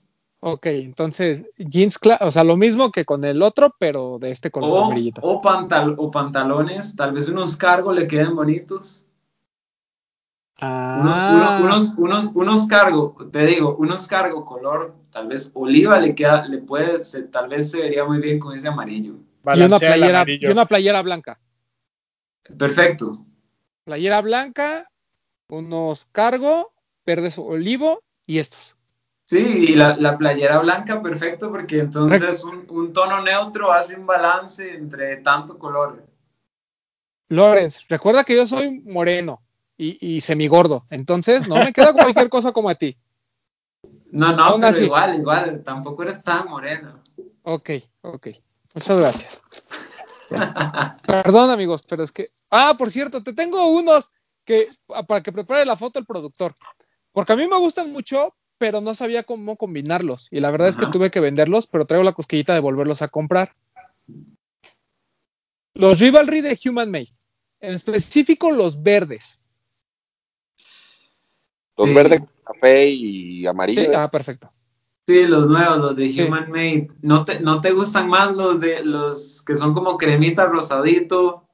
Ok, 0.47 0.66
entonces, 0.66 1.47
jeans, 1.57 1.99
o 2.21 2.31
sea, 2.31 2.45
lo 2.45 2.59
mismo 2.59 2.93
que 2.93 3.07
con 3.07 3.25
el 3.25 3.41
otro, 3.41 3.75
pero 3.79 4.19
de 4.19 4.31
este 4.31 4.51
color 4.51 4.75
O, 4.75 4.85
amarillito. 4.85 5.23
o, 5.23 5.41
pantal- 5.41 5.95
o 5.97 6.11
pantalones, 6.11 6.95
tal 6.95 7.12
vez 7.15 7.31
unos 7.31 7.57
cargos 7.57 7.97
le 7.97 8.07
queden 8.07 8.37
bonitos. 8.37 9.07
Ah, 10.59 10.99
uno- 11.01 11.65
unos, 11.65 11.95
unos, 11.97 12.31
unos 12.35 12.66
cargo, 12.66 13.16
te 13.33 13.47
digo, 13.47 13.75
unos 13.77 14.07
cargo 14.07 14.45
color, 14.45 14.95
tal 15.11 15.29
vez 15.29 15.51
oliva 15.55 15.99
le 15.99 16.15
queda, 16.15 16.47
le 16.47 16.59
puede, 16.59 17.03
se- 17.03 17.23
tal 17.23 17.49
vez 17.49 17.71
se 17.71 17.79
vería 17.79 18.05
muy 18.05 18.19
bien 18.19 18.39
con 18.39 18.55
ese 18.55 18.69
amarillo. 18.69 19.15
y 19.55 19.62
una 19.62 19.79
playera, 19.79 20.27
y 20.29 20.47
una 20.47 20.66
playera 20.66 21.01
blanca. 21.01 21.41
Perfecto. 22.59 23.25
Playera 23.85 24.21
blanca, 24.21 24.91
unos 25.49 26.05
cargo, 26.05 26.75
verdes 27.07 27.39
olivo 27.39 28.03
y 28.27 28.41
estos. 28.41 28.73
Sí, 29.26 29.38
y 29.38 29.74
la, 29.74 29.96
la 29.96 30.18
playera 30.18 30.59
blanca, 30.59 31.01
perfecto, 31.01 31.51
porque 31.51 31.78
entonces 31.78 32.44
un, 32.44 32.66
un 32.68 32.92
tono 32.92 33.22
neutro 33.22 33.72
hace 33.72 33.96
un 33.96 34.06
balance 34.06 34.74
entre 34.74 35.16
tanto 35.18 35.59
color. 35.59 36.05
Lorenz, 37.28 37.88
recuerda 37.88 38.24
que 38.24 38.36
yo 38.36 38.46
soy 38.46 38.80
moreno 38.80 39.42
y, 39.78 40.16
y 40.16 40.20
semigordo, 40.20 40.84
entonces 40.90 41.48
no 41.48 41.56
me 41.56 41.72
queda 41.72 41.92
cualquier 41.94 42.28
cosa 42.28 42.52
como 42.52 42.68
a 42.68 42.74
ti. 42.74 42.98
No, 44.10 44.32
no, 44.36 44.44
Aún 44.44 44.60
pero 44.60 44.72
así. 44.72 44.84
igual, 44.84 45.16
igual, 45.18 45.62
tampoco 45.64 46.02
eres 46.02 46.22
tan 46.22 46.46
moreno. 46.48 47.01
Ok, 47.42 47.70
ok. 48.02 48.28
Muchas 48.74 48.98
gracias. 48.98 49.42
Perdón, 51.06 51.51
amigos, 51.51 51.82
pero 51.82 52.02
es 52.05 52.12
que. 52.12 52.30
Ah, 52.51 52.74
por 52.78 52.90
cierto, 52.90 53.22
te 53.22 53.32
tengo 53.32 53.66
unos 53.68 54.12
que 54.44 54.68
para 55.09 55.22
que 55.22 55.32
prepare 55.32 55.64
la 55.64 55.76
foto 55.76 55.98
el 55.98 56.06
productor. 56.06 56.55
Porque 57.12 57.32
a 57.32 57.36
mí 57.36 57.46
me 57.48 57.59
gustan 57.59 57.90
mucho, 57.90 58.34
pero 58.65 58.81
no 58.81 58.95
sabía 58.95 59.24
cómo 59.24 59.59
combinarlos. 59.59 60.28
Y 60.31 60.41
la 60.41 60.51
verdad 60.51 60.69
es 60.69 60.78
que 60.78 60.86
tuve 60.86 61.11
que 61.11 61.20
venderlos, 61.20 61.66
pero 61.66 61.85
traigo 61.85 62.03
la 62.03 62.15
cosquillita 62.15 62.55
de 62.55 62.61
volverlos 62.61 63.03
a 63.03 63.09
comprar. 63.09 63.55
Los 65.74 65.99
Rivalry 65.99 66.41
de 66.41 66.59
Human 66.65 66.91
Made. 66.91 67.11
En 67.61 67.74
específico, 67.74 68.51
los 68.51 68.82
verdes. 68.82 69.39
Los 71.77 71.89
Sí. 71.91 71.95
verdes, 71.95 72.23
café 72.43 72.89
y 72.89 73.47
amarillo. 73.47 73.82
Sí, 73.82 73.89
¿es? 73.89 73.97
ah, 73.97 74.11
perfecto. 74.11 74.51
Sí, 75.07 75.24
los 75.27 75.47
nuevos, 75.47 75.77
los 75.77 75.95
de 75.97 76.11
Sí. 76.11 76.23
Human 76.23 76.51
Made. 76.51 76.89
¿No 77.03 77.27
te, 77.27 77.41
¿No 77.41 77.61
te 77.61 77.73
gustan 77.73 78.09
más 78.09 78.35
los 78.35 78.61
de 78.61 78.82
los 78.82 79.43
que 79.43 79.57
son 79.57 79.74
como 79.74 79.99
cremita 79.99 80.47
rosadito? 80.47 81.47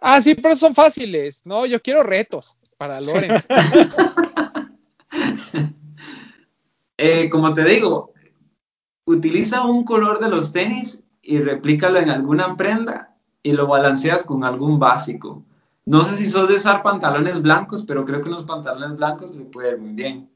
Ah, 0.00 0.20
sí, 0.20 0.36
pero 0.36 0.54
son 0.54 0.72
fáciles. 0.72 1.44
No, 1.44 1.66
yo 1.66 1.82
quiero 1.82 2.04
retos 2.04 2.56
para 2.76 3.00
Lorenz. 3.00 3.44
Eh, 6.98 7.30
como 7.30 7.54
te 7.54 7.64
digo, 7.64 8.12
utiliza 9.06 9.62
un 9.64 9.84
color 9.84 10.18
de 10.20 10.28
los 10.28 10.52
tenis 10.52 11.02
y 11.22 11.38
replícalo 11.38 11.98
en 11.98 12.10
alguna 12.10 12.56
prenda 12.56 13.14
y 13.42 13.52
lo 13.52 13.66
balanceas 13.66 14.24
con 14.24 14.44
algún 14.44 14.78
básico. 14.78 15.42
No 15.86 16.04
sé 16.04 16.16
si 16.16 16.28
sos 16.28 16.48
de 16.48 16.56
usar 16.56 16.82
pantalones 16.82 17.40
blancos, 17.40 17.84
pero 17.86 18.04
creo 18.04 18.20
que 18.20 18.28
unos 18.28 18.42
pantalones 18.42 18.96
blancos 18.98 19.34
le 19.34 19.44
puede 19.44 19.70
ir 19.70 19.78
muy 19.78 19.92
bien. 19.92 20.28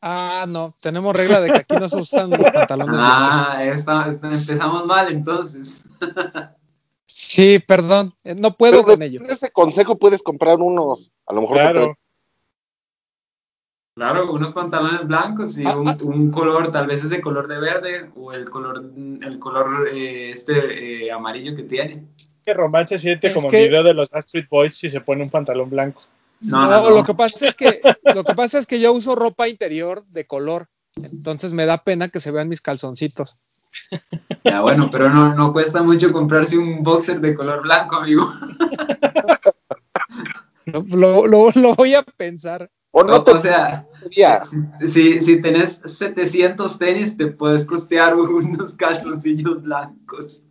Ah, 0.00 0.46
no, 0.48 0.74
tenemos 0.80 1.14
regla 1.14 1.40
de 1.40 1.48
que 1.50 1.58
aquí 1.58 1.74
no 1.76 1.88
se 1.88 1.98
usan 1.98 2.30
los 2.30 2.40
pantalones 2.50 2.94
blancos. 2.96 3.38
Ah, 3.44 3.58
esta- 3.64 4.08
esta- 4.08 4.32
empezamos 4.32 4.86
mal 4.86 5.12
entonces. 5.12 5.82
Sí, 7.06 7.58
perdón, 7.58 8.14
eh, 8.24 8.34
no 8.34 8.56
puedo 8.56 8.72
Pero 8.72 8.84
con 8.84 8.98
de, 9.00 9.06
ello. 9.06 9.20
ese 9.28 9.50
consejo 9.50 9.98
puedes 9.98 10.22
comprar 10.22 10.58
unos. 10.60 11.12
A 11.26 11.34
lo 11.34 11.42
mejor 11.42 11.56
se 11.58 11.62
Claro. 11.64 11.94
Claro, 13.94 14.32
unos 14.32 14.52
pantalones 14.54 15.06
blancos 15.06 15.58
y 15.58 15.66
Ah, 15.66 15.76
un, 15.76 15.86
ah. 15.88 15.98
un 16.02 16.30
color, 16.30 16.72
tal 16.72 16.86
vez 16.86 17.04
ese 17.04 17.20
color 17.20 17.46
de 17.46 17.58
verde 17.60 18.10
o 18.16 18.32
el 18.32 18.48
color, 18.48 18.82
el 19.20 19.38
color 19.38 19.88
eh, 19.92 20.30
este 20.30 21.04
eh, 21.06 21.12
amarillo 21.12 21.54
que 21.54 21.64
tiene. 21.64 22.06
Que 22.42 22.54
romance 22.54 22.98
siente 22.98 23.28
Es 23.28 23.34
como 23.34 23.50
que- 23.50 23.68
video 23.68 23.82
de 23.82 23.92
los 23.92 24.08
Backstreet 24.08 24.48
Boys 24.48 24.74
si 24.74 24.88
se 24.88 25.02
pone 25.02 25.22
un 25.22 25.28
pantalón 25.30 25.68
blanco. 25.68 26.02
No, 26.40 26.62
No, 26.62 26.70
no, 26.70 26.82
no. 26.88 26.96
lo 26.96 27.04
que 27.04 27.14
pasa 27.14 27.46
es 27.46 27.54
que 27.54 27.80
lo 28.14 28.24
que 28.24 28.34
pasa 28.34 28.58
es 28.58 28.66
que 28.66 28.80
yo 28.80 28.92
uso 28.94 29.14
ropa 29.14 29.46
interior 29.48 30.04
de 30.08 30.26
color, 30.26 30.68
entonces 30.96 31.52
me 31.52 31.66
da 31.66 31.84
pena 31.84 32.08
que 32.08 32.18
se 32.18 32.30
vean 32.30 32.48
mis 32.48 32.62
calzoncitos. 32.62 33.38
Ya, 34.42 34.60
bueno, 34.62 34.88
pero 34.90 35.08
no, 35.10 35.34
no 35.34 35.52
cuesta 35.52 35.82
mucho 35.82 36.12
comprarse 36.12 36.56
un 36.58 36.82
boxer 36.82 37.20
de 37.20 37.34
color 37.34 37.62
blanco, 37.62 37.96
amigo. 37.96 38.26
Lo, 40.64 40.80
lo- 40.88 41.26
lo- 41.26 41.50
lo 41.54 41.74
voy 41.74 41.94
a 41.94 42.02
pensar. 42.02 42.70
O 42.92 43.02
no 43.02 43.24
te 43.24 43.32
o 43.32 43.38
sea, 43.38 43.86
si, 44.86 45.20
si, 45.20 45.40
tenés 45.40 45.80
700 45.84 46.78
tenis, 46.78 47.16
te 47.16 47.26
puedes 47.28 47.64
costear 47.66 48.14
unos 48.16 48.74
calzoncillos 48.74 49.62
blancos. 49.62 50.42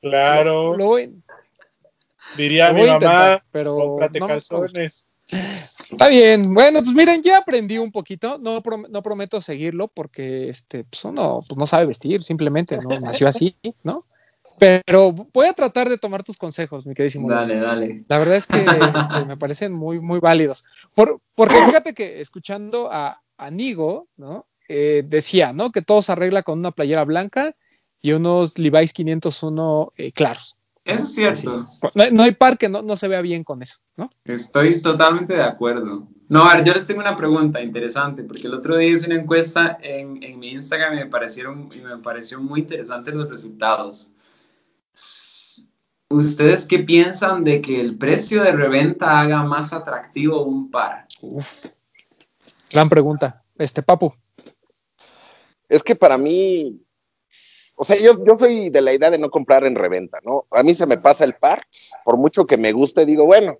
Claro, 0.00 0.76
Lo 0.76 0.86
voy, 0.86 1.14
diría 2.36 2.68
lo 2.68 2.74
mi 2.74 2.80
mamá, 2.80 2.94
intentar, 2.94 3.44
pero 3.52 3.76
cómprate 3.76 4.18
no 4.20 4.28
calzones. 4.28 5.08
Está 5.90 6.08
bien, 6.08 6.54
bueno, 6.54 6.82
pues 6.82 6.94
miren, 6.94 7.22
ya 7.22 7.38
aprendí 7.38 7.76
un 7.78 7.92
poquito, 7.92 8.38
no, 8.38 8.62
prom- 8.62 8.88
no 8.88 9.02
prometo 9.02 9.40
seguirlo 9.40 9.88
porque 9.88 10.48
este, 10.48 10.84
pues 10.84 11.04
uno 11.04 11.40
pues 11.46 11.58
no 11.58 11.66
sabe 11.66 11.86
vestir, 11.86 12.22
simplemente, 12.22 12.76
¿no? 12.78 12.88
Nació 13.00 13.28
así, 13.28 13.56
¿no? 13.82 14.06
Pero 14.58 15.12
voy 15.12 15.46
a 15.46 15.52
tratar 15.52 15.88
de 15.88 15.98
tomar 15.98 16.22
tus 16.22 16.36
consejos, 16.36 16.86
mi 16.86 16.94
queridísimo. 16.94 17.28
Dale, 17.30 17.58
dale. 17.58 18.04
La 18.08 18.18
verdad 18.18 18.36
es 18.36 18.46
que 18.46 18.58
este, 19.20 19.24
me 19.26 19.36
parecen 19.36 19.72
muy, 19.72 20.00
muy 20.00 20.18
válidos. 20.20 20.64
Por, 20.94 21.20
porque 21.34 21.54
fíjate 21.66 21.94
que 21.94 22.20
escuchando 22.20 22.92
a, 22.92 23.22
a 23.38 23.50
Nigo, 23.50 24.08
¿no? 24.16 24.46
Eh, 24.68 25.02
decía, 25.06 25.52
¿no? 25.52 25.72
Que 25.72 25.82
todo 25.82 26.00
se 26.02 26.12
arregla 26.12 26.42
con 26.42 26.58
una 26.58 26.70
playera 26.72 27.04
blanca 27.04 27.54
y 28.00 28.12
unos 28.12 28.58
Levi's 28.58 28.92
501 28.92 29.92
eh, 29.96 30.12
claros. 30.12 30.56
Eso 30.84 31.04
es 31.04 31.12
cierto. 31.14 31.64
No, 31.94 32.02
hay- 32.02 32.12
no 32.12 32.22
hay 32.22 32.32
par 32.32 32.56
que 32.56 32.68
no, 32.68 32.80
no 32.82 32.96
se 32.96 33.06
vea 33.08 33.20
bien 33.20 33.44
con 33.44 33.62
eso, 33.62 33.78
¿no? 33.96 34.10
Estoy 34.24 34.80
totalmente 34.80 35.34
de 35.34 35.42
acuerdo. 35.42 36.08
No, 36.28 36.44
a 36.44 36.54
ver, 36.56 36.64
yo 36.64 36.72
les 36.72 36.86
tengo 36.86 37.00
una 37.00 37.16
pregunta 37.16 37.60
interesante, 37.60 38.22
porque 38.22 38.46
el 38.46 38.54
otro 38.54 38.76
día 38.76 38.90
hice 38.90 39.06
una 39.06 39.16
encuesta 39.20 39.78
en, 39.82 40.22
en 40.22 40.38
mi 40.38 40.50
Instagram 40.52 40.94
y 40.94 40.96
me 40.98 41.06
parecieron 41.06 41.68
y 41.74 41.80
me 41.80 41.98
pareció 41.98 42.40
muy 42.40 42.60
interesante 42.60 43.10
los 43.12 43.28
resultados. 43.28 44.12
¿Ustedes 46.10 46.66
qué 46.66 46.80
piensan 46.80 47.44
de 47.44 47.62
que 47.62 47.80
el 47.80 47.96
precio 47.96 48.42
de 48.42 48.50
reventa 48.50 49.20
haga 49.20 49.44
más 49.44 49.72
atractivo 49.72 50.42
un 50.42 50.68
par? 50.68 51.06
Uf. 51.22 51.66
Gran 52.72 52.88
pregunta. 52.88 53.44
Este, 53.56 53.80
Papu. 53.80 54.12
Es 55.68 55.84
que 55.84 55.94
para 55.94 56.18
mí, 56.18 56.82
o 57.76 57.84
sea, 57.84 57.96
yo, 57.96 58.24
yo 58.24 58.36
soy 58.36 58.70
de 58.70 58.80
la 58.80 58.92
idea 58.92 59.10
de 59.10 59.18
no 59.18 59.30
comprar 59.30 59.64
en 59.64 59.76
reventa, 59.76 60.18
¿no? 60.24 60.46
A 60.50 60.64
mí 60.64 60.74
se 60.74 60.84
me 60.84 60.98
pasa 60.98 61.24
el 61.24 61.34
par, 61.34 61.64
por 62.04 62.16
mucho 62.16 62.44
que 62.44 62.56
me 62.56 62.72
guste, 62.72 63.06
digo, 63.06 63.24
bueno, 63.24 63.58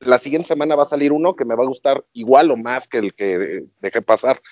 la 0.00 0.18
siguiente 0.18 0.48
semana 0.48 0.74
va 0.74 0.82
a 0.82 0.86
salir 0.86 1.12
uno 1.12 1.36
que 1.36 1.44
me 1.44 1.54
va 1.54 1.62
a 1.62 1.68
gustar 1.68 2.04
igual 2.12 2.50
o 2.50 2.56
más 2.56 2.88
que 2.88 2.98
el 2.98 3.14
que 3.14 3.64
dejé 3.78 4.02
pasar. 4.02 4.42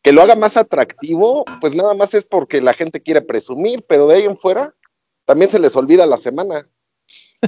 Que 0.00 0.12
lo 0.12 0.22
haga 0.22 0.36
más 0.36 0.56
atractivo, 0.56 1.44
pues 1.60 1.74
nada 1.74 1.92
más 1.92 2.14
es 2.14 2.24
porque 2.24 2.62
la 2.62 2.72
gente 2.72 3.02
quiere 3.02 3.20
presumir, 3.20 3.84
pero 3.86 4.06
de 4.06 4.16
ahí 4.16 4.22
en 4.24 4.38
fuera 4.38 4.74
también 5.26 5.50
se 5.50 5.58
les 5.58 5.76
olvida 5.76 6.06
la 6.06 6.16
semana. 6.16 6.66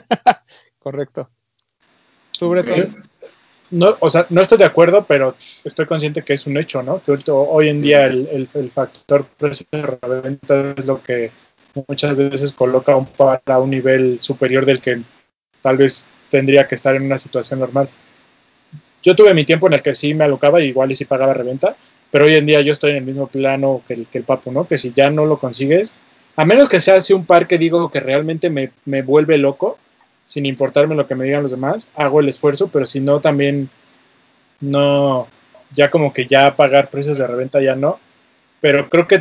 Correcto. 0.78 1.30
Tú, 2.38 2.50
Bretón. 2.50 2.80
Ok. 2.80 3.06
No, 3.72 3.96
o 4.00 4.10
sea, 4.10 4.26
no 4.30 4.42
estoy 4.42 4.58
de 4.58 4.64
acuerdo, 4.64 5.06
pero 5.06 5.34
estoy 5.64 5.86
consciente 5.86 6.22
que 6.22 6.34
es 6.34 6.46
un 6.46 6.58
hecho, 6.58 6.82
¿no? 6.82 7.02
Que 7.02 7.12
hoy 7.28 7.68
en 7.68 7.82
día 7.82 8.06
el, 8.06 8.28
el- 8.28 8.48
el 8.54 8.70
factor 8.70 9.26
precio 9.38 9.66
de 9.72 9.82
reventa 9.82 10.74
es 10.76 10.86
lo 10.86 11.02
que 11.02 11.32
muchas 11.88 12.16
veces 12.16 12.52
coloca 12.52 12.92
a 12.92 12.96
un 12.96 13.06
par 13.06 13.42
a 13.46 13.58
un 13.58 13.70
nivel 13.70 14.18
superior 14.20 14.66
del 14.66 14.80
que 14.80 15.02
tal 15.62 15.78
vez 15.78 16.08
tendría 16.30 16.66
que 16.66 16.76
estar 16.76 16.96
en 16.96 17.04
una 17.04 17.18
situación 17.18 17.60
normal. 17.60 17.90
Yo 19.02 19.14
tuve 19.14 19.34
mi 19.34 19.44
tiempo 19.44 19.66
en 19.66 19.74
el 19.74 19.82
que 19.82 19.94
sí 19.94 20.14
me 20.14 20.24
alocaba 20.24 20.60
y 20.60 20.66
igual 20.68 20.90
y 20.90 20.96
sí 20.96 21.04
pagaba 21.04 21.34
reventa, 21.34 21.76
pero 22.10 22.24
hoy 22.24 22.34
en 22.34 22.46
día 22.46 22.60
yo 22.60 22.72
estoy 22.72 22.90
en 22.92 22.96
el 22.98 23.04
mismo 23.04 23.26
plano 23.28 23.82
que 23.86 23.94
el, 23.94 24.06
que 24.06 24.18
el 24.18 24.24
papu, 24.24 24.50
¿no? 24.52 24.66
Que 24.66 24.78
si 24.78 24.92
ya 24.92 25.10
no 25.10 25.26
lo 25.26 25.38
consigues, 25.38 25.94
a 26.36 26.44
menos 26.44 26.68
que 26.68 26.80
sea 26.80 26.96
así 26.96 27.12
un 27.12 27.24
par 27.26 27.46
que 27.46 27.58
digo 27.58 27.90
que 27.90 28.00
realmente 28.00 28.50
me, 28.50 28.72
me 28.84 29.02
vuelve 29.02 29.38
loco, 29.38 29.78
sin 30.26 30.46
importarme 30.46 30.94
lo 30.96 31.06
que 31.06 31.16
me 31.16 31.24
digan 31.24 31.42
los 31.42 31.52
demás, 31.52 31.90
hago 31.96 32.20
el 32.20 32.28
esfuerzo, 32.28 32.68
pero 32.68 32.86
si 32.86 33.00
no, 33.00 33.20
también 33.20 33.70
no, 34.60 35.28
ya 35.74 35.90
como 35.90 36.12
que 36.12 36.26
ya 36.26 36.56
pagar 36.56 36.90
precios 36.90 37.18
de 37.18 37.26
reventa 37.26 37.60
ya 37.62 37.76
no. 37.76 37.98
Pero 38.60 38.88
creo 38.90 39.06
que, 39.08 39.18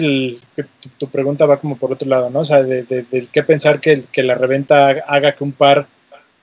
tu, 0.98 1.10
pregunta 1.10 1.46
va 1.46 1.60
como 1.60 1.78
por 1.78 1.92
otro 1.94 2.08
lado, 2.10 2.30
¿no? 2.30 2.40
O 2.42 2.46
sea, 2.46 2.64
de, 2.64 2.84
de- 2.84 3.04
del 3.04 3.30
qué 3.30 3.44
pensar 3.44 3.82
que, 3.82 4.02
que 4.12 4.24
la 4.24 4.36
reventa 4.36 4.90
haga 5.08 5.34
que 5.34 5.44
un 5.44 5.52
par 5.52 5.88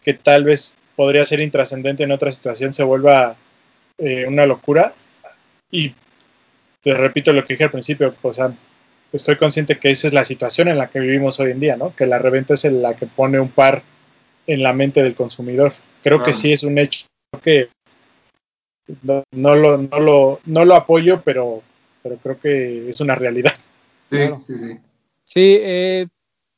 que 0.02 0.14
tal 0.14 0.44
vez 0.44 0.76
podría 0.96 1.24
ser 1.24 1.40
intrascendente 1.40 2.04
en 2.04 2.12
otra 2.12 2.32
situación 2.32 2.72
se 2.72 2.84
vuelva 2.84 3.36
eh, 3.98 4.26
una 4.28 4.46
locura. 4.46 4.94
Y 5.70 5.94
te 6.82 6.94
repito 6.94 7.32
lo 7.32 7.44
que 7.44 7.54
dije 7.54 7.64
al 7.64 7.70
principio, 7.70 8.14
o 8.22 8.32
sea, 8.32 8.52
estoy 9.12 9.36
consciente 9.36 9.78
que 9.78 9.90
esa 9.90 10.08
es 10.08 10.14
la 10.14 10.24
situación 10.24 10.68
en 10.68 10.78
la 10.78 10.88
que 10.90 11.00
vivimos 11.00 11.38
hoy 11.40 11.52
en 11.52 11.60
día, 11.60 11.76
¿no? 11.76 11.94
Que 11.94 12.06
la 12.06 12.18
reventa 12.18 12.54
es 12.54 12.64
la 12.64 12.94
que 12.96 13.06
pone 13.06 13.40
un 13.40 13.50
par 13.50 13.82
en 14.46 14.62
la 14.62 14.72
mente 14.72 15.02
del 15.02 15.14
consumidor. 15.14 15.72
Creo 16.02 16.18
que 16.18 16.24
Claro. 16.24 16.38
sí 16.38 16.52
es 16.52 16.62
un 16.64 16.78
hecho 16.78 17.06
que 17.42 17.68
no, 19.02 19.22
no 19.30 19.54
lo, 19.54 19.78
no, 19.78 20.00
lo, 20.00 20.40
no 20.44 20.64
lo 20.64 20.74
apoyo, 20.74 21.22
pero, 21.22 21.62
pero 22.02 22.16
creo 22.18 22.38
que 22.38 22.88
es 22.88 23.00
una 23.00 23.14
realidad. 23.14 23.52
Sí, 24.10 24.16
Claro. 24.16 24.38
sí, 24.40 24.56
sí. 24.56 24.78
Sí, 25.24 25.56
eh, 25.60 26.08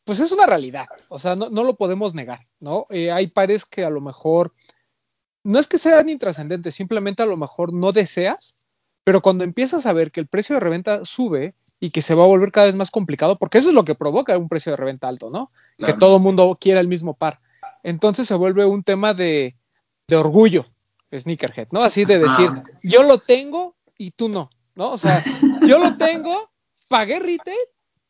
pues 0.05 0.21
es 0.21 0.33
una 0.33 0.47
realidad, 0.47 0.87
o 1.09 1.19
sea, 1.19 1.35
no, 1.37 1.49
no 1.51 1.65
lo 1.65 1.75
podemos 1.75 2.15
negar, 2.15 2.41
¿no? 2.61 2.87
Eh, 2.91 3.13
hay 3.13 3.29
pares 3.29 3.65
que 3.65 3.85
a 3.85 3.91
lo 3.91 4.01
mejor, 4.01 4.53
no 5.45 5.59
es 5.59 5.69
que 5.69 5.79
sean 5.79 6.09
intrascendentes, 6.09 6.75
simplemente 6.75 7.23
a 7.23 7.27
lo 7.27 7.37
mejor 7.37 7.73
no 7.73 7.93
deseas, 7.93 8.59
pero 9.05 9.21
cuando 9.21 9.45
empiezas 9.45 9.87
a 9.87 9.93
ver 9.93 10.11
que 10.11 10.21
el 10.21 10.27
precio 10.27 10.55
de 10.55 10.61
reventa 10.61 11.05
sube 11.05 11.55
y 11.79 11.91
que 11.91 12.03
se 12.03 12.15
va 12.15 12.25
a 12.25 12.29
volver 12.29 12.51
cada 12.53 12.67
vez 12.67 12.75
más 12.75 12.91
complicado, 12.91 13.39
porque 13.39 13.59
eso 13.59 13.69
es 13.69 13.75
lo 13.75 13.85
que 13.85 13.95
provoca 13.95 14.37
un 14.39 14.49
precio 14.49 14.73
de 14.73 14.77
reventa 14.77 15.09
alto, 15.09 15.31
¿no? 15.31 15.53
Claro. 15.77 15.93
Que 15.93 15.99
todo 15.99 16.17
el 16.17 16.23
mundo 16.23 16.57
quiera 16.61 16.81
el 16.81 16.89
mismo 16.89 17.15
par. 17.15 17.41
Entonces 17.85 18.27
se 18.27 18.35
vuelve 18.35 18.65
un 18.67 18.83
tema 18.83 19.15
de, 19.15 19.57
de 20.09 20.17
orgullo, 20.17 20.67
sneakerhead, 21.17 21.69
¿no? 21.71 21.83
Así 21.85 22.05
de 22.05 22.19
decir, 22.19 22.51
yo 22.83 23.05
lo 23.05 23.19
tengo 23.19 23.77
y 23.97 24.11
tú 24.11 24.29
no, 24.29 24.51
¿no? 24.75 24.91
O 24.91 24.99
sea, 24.99 25.23
yo 25.65 25.79
lo 25.79 25.97
tengo, 25.97 26.51
pagué 26.89 27.21
retail 27.21 27.57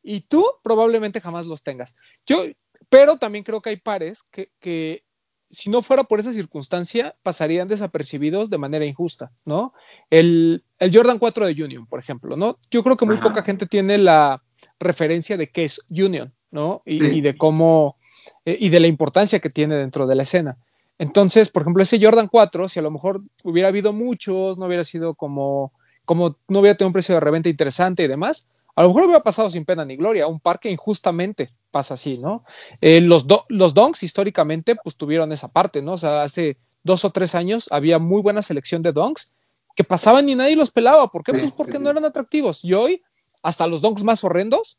y 0.03 0.21
tú 0.23 0.47
probablemente 0.63 1.21
jamás 1.21 1.45
los 1.45 1.63
tengas. 1.63 1.95
Yo, 2.27 2.45
pero 2.89 3.19
también 3.19 3.45
creo 3.45 3.61
que 3.61 3.71
hay 3.71 3.77
pares 3.77 4.23
que, 4.31 4.51
que 4.61 5.05
si 5.51 5.71
no 5.71 5.83
fuera 5.83 6.05
por 6.05 6.21
esa 6.21 6.33
circunstancia 6.33 7.17
pasarían 7.23 7.69
desapercibidos 7.69 8.51
de 8.51 8.59
manera 8.59 8.85
injusta, 8.87 9.33
¿no? 9.45 9.75
El, 10.09 10.65
el 10.79 10.95
Jordan 10.97 11.19
4 11.19 11.47
de 11.47 11.65
Union, 11.65 11.87
por 11.87 11.99
ejemplo, 11.99 12.37
¿no? 12.37 12.59
Yo 12.71 12.83
creo 12.83 12.97
que 12.97 13.07
muy 13.07 13.17
Ajá. 13.17 13.25
poca 13.25 13.43
gente 13.43 13.67
tiene 13.67 13.99
la 13.99 14.43
referencia 14.79 15.37
de 15.37 15.51
qué 15.51 15.65
es 15.65 15.81
Union, 15.91 16.33
¿no? 16.51 16.83
Y, 16.87 17.01
Sí. 17.01 17.07
y 17.07 17.21
de 17.21 17.37
cómo 17.37 17.99
eh, 18.45 18.57
y 18.61 18.69
de 18.69 18.81
la 18.81 18.87
importancia 18.87 19.41
que 19.41 19.51
tiene 19.51 19.77
dentro 19.77 20.07
de 20.07 20.15
la 20.15 20.23
escena. 20.23 20.57
Entonces, 20.99 21.49
por 21.49 21.63
ejemplo, 21.63 21.83
ese 21.83 22.01
Jordan 22.01 22.29
4, 22.29 22.69
si 22.69 22.79
a 22.79 22.83
lo 22.83 22.91
mejor 22.91 23.21
hubiera 23.43 23.69
habido 23.69 23.93
muchos, 23.93 24.59
no 24.59 24.67
hubiera 24.67 24.85
sido 24.85 25.15
como, 25.15 25.73
como 26.05 26.37
no 26.49 26.61
hubiera 26.61 26.77
tenido 26.77 26.89
un 26.89 26.93
precio 26.93 27.15
de 27.17 27.21
reventa 27.21 27.49
interesante 27.49 28.05
y 28.05 28.09
demás, 28.09 28.47
a 28.77 28.83
lo 28.83 28.89
mejor 28.89 29.05
hubiera 29.05 29.23
pasado 29.23 29.51
sin 29.51 29.65
pena 29.65 29.85
ni 29.85 29.97
gloria. 29.97 30.27
Un 30.27 30.41
par 30.41 30.61
que 30.61 30.71
injustamente 30.71 31.51
pasa 31.71 31.95
así, 31.95 32.19
¿no? 32.19 32.45
Eh, 32.81 33.01
los, 33.01 33.27
do- 33.27 33.45
los 33.49 33.75
Donks 33.75 34.03
históricamente 34.03 34.77
pues 34.77 34.97
tuvieron 34.97 35.33
esa 35.33 35.49
parte, 35.49 35.83
¿no? 35.83 35.93
O 35.93 35.99
sea, 35.99 36.23
hace 36.23 36.57
dos 36.83 37.05
o 37.05 37.11
tres 37.11 37.35
años 37.35 37.69
había 37.73 37.99
muy 37.99 38.23
buena 38.23 38.43
selección 38.43 38.83
de 38.83 38.93
Donks 38.93 39.33
que 39.77 39.85
pasaban 39.85 40.29
y 40.29 40.35
nadie 40.37 40.55
los 40.57 40.71
pelaba. 40.71 41.09
¿Por 41.11 41.25
qué? 41.25 41.33
Sí, 41.33 41.39
pues 41.39 41.53
porque 41.53 41.79
sí, 41.79 41.83
no 41.83 41.91
eran 41.91 42.05
atractivos. 42.05 42.65
Y 42.65 42.75
hoy, 42.75 43.03
hasta 43.43 43.67
los 43.67 43.81
Donks 43.81 44.05
más 44.05 44.23
horrendos 44.23 44.79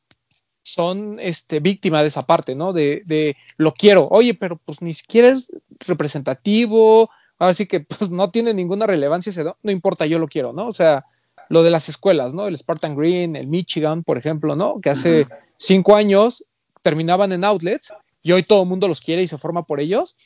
son 0.65 1.19
este, 1.19 1.59
víctima 1.59 2.01
de 2.01 2.07
esa 2.07 2.23
parte, 2.23 2.55
¿no? 2.55 2.73
De, 2.73 3.03
de 3.05 3.37
lo 3.57 3.71
quiero. 3.73 4.07
Oye, 4.09 4.33
pero 4.33 4.57
pues 4.57 4.81
ni 4.81 4.93
siquiera 4.93 5.29
es 5.29 5.51
representativo. 5.79 7.09
Así 7.37 7.67
que 7.67 7.79
pues 7.81 8.09
no 8.09 8.31
tiene 8.31 8.53
ninguna 8.53 8.87
relevancia 8.87 9.29
ese 9.29 9.43
don. 9.43 9.53
No 9.61 9.71
importa, 9.71 10.05
yo 10.07 10.17
lo 10.17 10.27
quiero, 10.27 10.53
¿no? 10.53 10.65
O 10.65 10.71
sea, 10.71 11.05
lo 11.49 11.61
de 11.61 11.69
las 11.69 11.87
escuelas, 11.87 12.33
¿no? 12.33 12.47
El 12.47 12.57
Spartan 12.57 12.95
Green, 12.95 13.35
el 13.35 13.47
Michigan, 13.47 14.03
por 14.03 14.17
ejemplo, 14.17 14.55
¿no? 14.55 14.81
Que 14.81 14.89
hace 14.89 15.27
cinco 15.57 15.95
años 15.95 16.43
terminaban 16.81 17.31
en 17.31 17.43
outlets 17.43 17.93
y 18.23 18.31
hoy 18.31 18.41
todo 18.41 18.63
el 18.63 18.69
mundo 18.69 18.87
los 18.87 19.01
quiere 19.01 19.21
y 19.21 19.27
se 19.27 19.37
forma 19.37 19.67
por 19.67 19.79
ellos. 19.79 20.17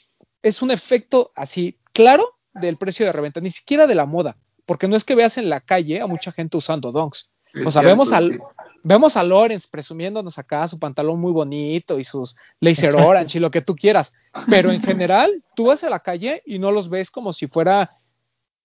Es 0.41 0.61
un 0.61 0.71
efecto 0.71 1.33
así 1.35 1.77
claro 1.91 2.37
del 2.53 2.77
precio 2.77 3.05
de 3.05 3.11
reventa, 3.11 3.41
ni 3.41 3.49
siquiera 3.49 3.87
de 3.87 3.95
la 3.95 4.05
moda, 4.05 4.37
porque 4.65 4.87
no 4.87 4.95
es 4.95 5.03
que 5.03 5.15
veas 5.15 5.37
en 5.37 5.49
la 5.49 5.59
calle 5.59 5.99
a 5.99 6.07
mucha 6.07 6.31
gente 6.31 6.55
usando 6.55 6.93
donks. 6.93 7.29
Es 7.53 7.67
O 7.67 7.71
sea, 7.71 7.81
cierto, 7.81 7.87
vemos 7.89 8.13
al, 8.13 8.31
sí. 8.31 8.37
vemos 8.83 9.17
a 9.17 9.23
Lawrence 9.23 9.67
presumiéndonos 9.69 10.37
acá 10.37 10.67
su 10.67 10.79
pantalón 10.79 11.19
muy 11.19 11.31
bonito 11.31 11.99
y 11.99 12.03
sus 12.03 12.35
laser 12.59 12.95
orange 12.95 13.37
y 13.37 13.41
lo 13.41 13.51
que 13.51 13.61
tú 13.61 13.75
quieras. 13.75 14.13
Pero 14.49 14.71
en 14.71 14.81
general, 14.81 15.43
tú 15.55 15.65
vas 15.65 15.83
a 15.83 15.89
la 15.89 15.99
calle 15.99 16.43
y 16.45 16.59
no 16.59 16.71
los 16.71 16.89
ves 16.89 17.11
como 17.11 17.33
si 17.33 17.47
fuera 17.47 17.97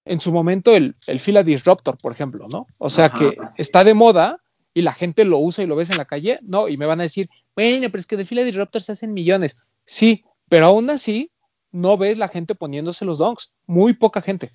en 0.04 0.20
su 0.20 0.32
momento 0.32 0.76
el, 0.76 0.96
el 1.06 1.18
Fila 1.18 1.42
Disruptor, 1.42 1.96
por 1.96 2.12
ejemplo, 2.12 2.46
¿no? 2.48 2.66
O 2.78 2.90
sea, 2.90 3.06
Ajá. 3.06 3.18
que 3.18 3.38
está 3.56 3.84
de 3.84 3.94
moda 3.94 4.40
y 4.74 4.82
la 4.82 4.92
gente 4.92 5.24
lo 5.24 5.38
usa 5.38 5.64
y 5.64 5.66
lo 5.66 5.76
ves 5.76 5.90
en 5.90 5.96
la 5.96 6.04
calle, 6.04 6.38
no, 6.42 6.68
y 6.68 6.76
me 6.76 6.84
van 6.84 7.00
a 7.00 7.04
decir, 7.04 7.30
bueno, 7.56 7.86
pero 7.90 8.00
es 8.00 8.06
que 8.06 8.16
de 8.16 8.26
Fila 8.26 8.42
Disruptor 8.42 8.82
se 8.82 8.92
hacen 8.92 9.14
millones. 9.14 9.56
Sí, 9.86 10.24
pero 10.48 10.66
aún 10.66 10.90
así 10.90 11.30
no 11.72 11.96
ves 11.96 12.18
la 12.18 12.28
gente 12.28 12.54
poniéndose 12.54 13.04
los 13.04 13.18
donks. 13.18 13.52
Muy 13.66 13.94
poca 13.94 14.20
gente. 14.20 14.52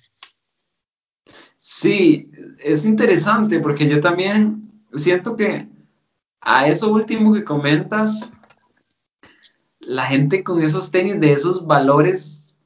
Sí, 1.62 2.30
es 2.58 2.86
interesante 2.86 3.60
porque 3.60 3.86
yo 3.86 4.00
también 4.00 4.72
siento 4.94 5.36
que 5.36 5.68
a 6.40 6.66
eso 6.66 6.90
último 6.90 7.34
que 7.34 7.44
comentas, 7.44 8.30
la 9.78 10.06
gente 10.06 10.42
con 10.42 10.62
esos 10.62 10.90
tenis 10.90 11.20
de 11.20 11.32
esos 11.34 11.66
valores, 11.66 12.58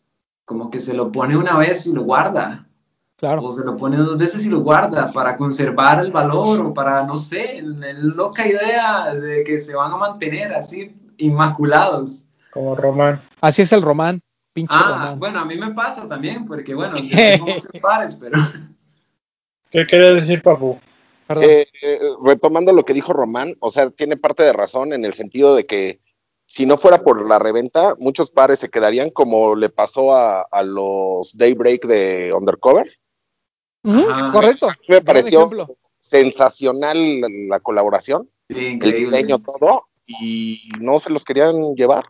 como 0.45 0.71
que 0.71 0.79
se 0.79 0.95
lo 0.95 1.11
pone 1.11 1.37
una 1.37 1.57
vez 1.57 1.85
y 1.89 1.93
lo 1.93 2.03
guarda, 2.05 2.69
Claro. 3.17 3.43
o 3.43 3.51
se 3.51 3.65
lo 3.65 3.77
pone 3.77 3.97
dos 3.97 4.17
veces 4.17 4.47
y 4.47 4.49
lo 4.49 4.61
guarda 4.61 5.11
para 5.11 5.37
conservar 5.37 5.99
el 6.05 6.13
valor 6.13 6.61
o 6.61 6.73
para, 6.73 7.05
no 7.05 7.17
sé, 7.17 7.63
la 7.63 7.93
loca 7.95 8.47
idea 8.47 9.13
de 9.13 9.43
que 9.43 9.59
se 9.61 9.75
van 9.75 9.91
a 9.93 9.97
mantener 9.97 10.53
así 10.55 10.95
inmaculados. 11.17 12.23
Como 12.53 12.77
Román. 12.77 13.21
Así 13.41 13.63
es 13.63 13.73
el 13.73 13.83
Román, 13.83 14.21
pinche 14.53 14.77
Ah, 14.79 14.85
Román. 14.89 15.19
bueno, 15.19 15.41
a 15.41 15.45
mí 15.45 15.57
me 15.57 15.73
pasa 15.73 16.07
también, 16.09 16.45
porque 16.47 16.75
bueno, 16.77 16.95
yo 16.97 17.17
tengo 17.17 17.47
muchos 17.47 17.81
pares, 17.83 18.15
pero... 18.15 18.39
¿Qué 19.75 19.89
querías 19.89 20.15
decir, 20.15 20.41
Papu? 20.41 20.79
Eh, 21.31 21.67
eh, 21.83 21.99
retomando 22.23 22.73
lo 22.73 22.85
que 22.85 22.95
dijo 22.95 23.13
Román, 23.13 23.57
o 23.59 23.73
sea, 23.73 23.91
tiene 23.91 24.17
parte 24.17 24.45
de 24.45 24.53
razón 24.53 24.93
en 24.93 25.05
el 25.05 25.15
sentido 25.15 25.57
de 25.57 25.67
que 25.67 25.99
si 26.47 26.65
no 26.65 26.77
fuera 26.77 27.03
por 27.03 27.27
la 27.27 27.41
reventa, 27.41 27.97
muchos 27.99 28.31
pares 28.31 28.61
se 28.61 28.69
quedarían 28.69 29.11
como 29.11 29.57
le 29.57 29.71
pasó 29.71 30.15
a, 30.15 30.43
a 30.43 30.63
los 30.63 31.37
Daybreak 31.37 31.87
de 31.87 32.33
Undercover. 32.33 32.89
Correcto. 34.31 34.69
Me 34.87 35.01
pareció 35.01 35.51
sensacional 35.99 37.23
la, 37.23 37.29
la 37.49 37.59
colaboración, 37.59 38.31
Sí, 38.49 38.79
el 38.81 38.93
diseño, 38.93 39.41
todo, 39.41 39.89
y 40.07 40.69
no 40.79 41.01
se 41.01 41.11
los 41.11 41.25
querían 41.25 41.75
llevar. 41.75 42.05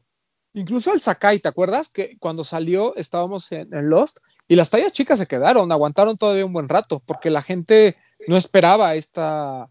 Incluso 0.52 0.92
el 0.92 1.00
Sakai, 1.00 1.38
¿te 1.38 1.48
acuerdas? 1.48 1.88
Que 1.88 2.18
cuando 2.18 2.44
salió 2.44 2.94
estábamos 2.96 3.50
en, 3.52 3.72
en 3.72 3.88
Lost 3.88 4.18
y 4.48 4.56
las 4.56 4.70
tallas 4.70 4.92
chicas 4.92 5.18
se 5.18 5.26
quedaron, 5.26 5.72
aguantaron 5.72 6.16
todavía 6.16 6.46
un 6.46 6.52
buen 6.52 6.68
rato, 6.68 7.00
porque 7.04 7.30
la 7.30 7.42
gente 7.42 7.96
no 8.28 8.36
esperaba 8.36 8.94
esta, 8.94 9.68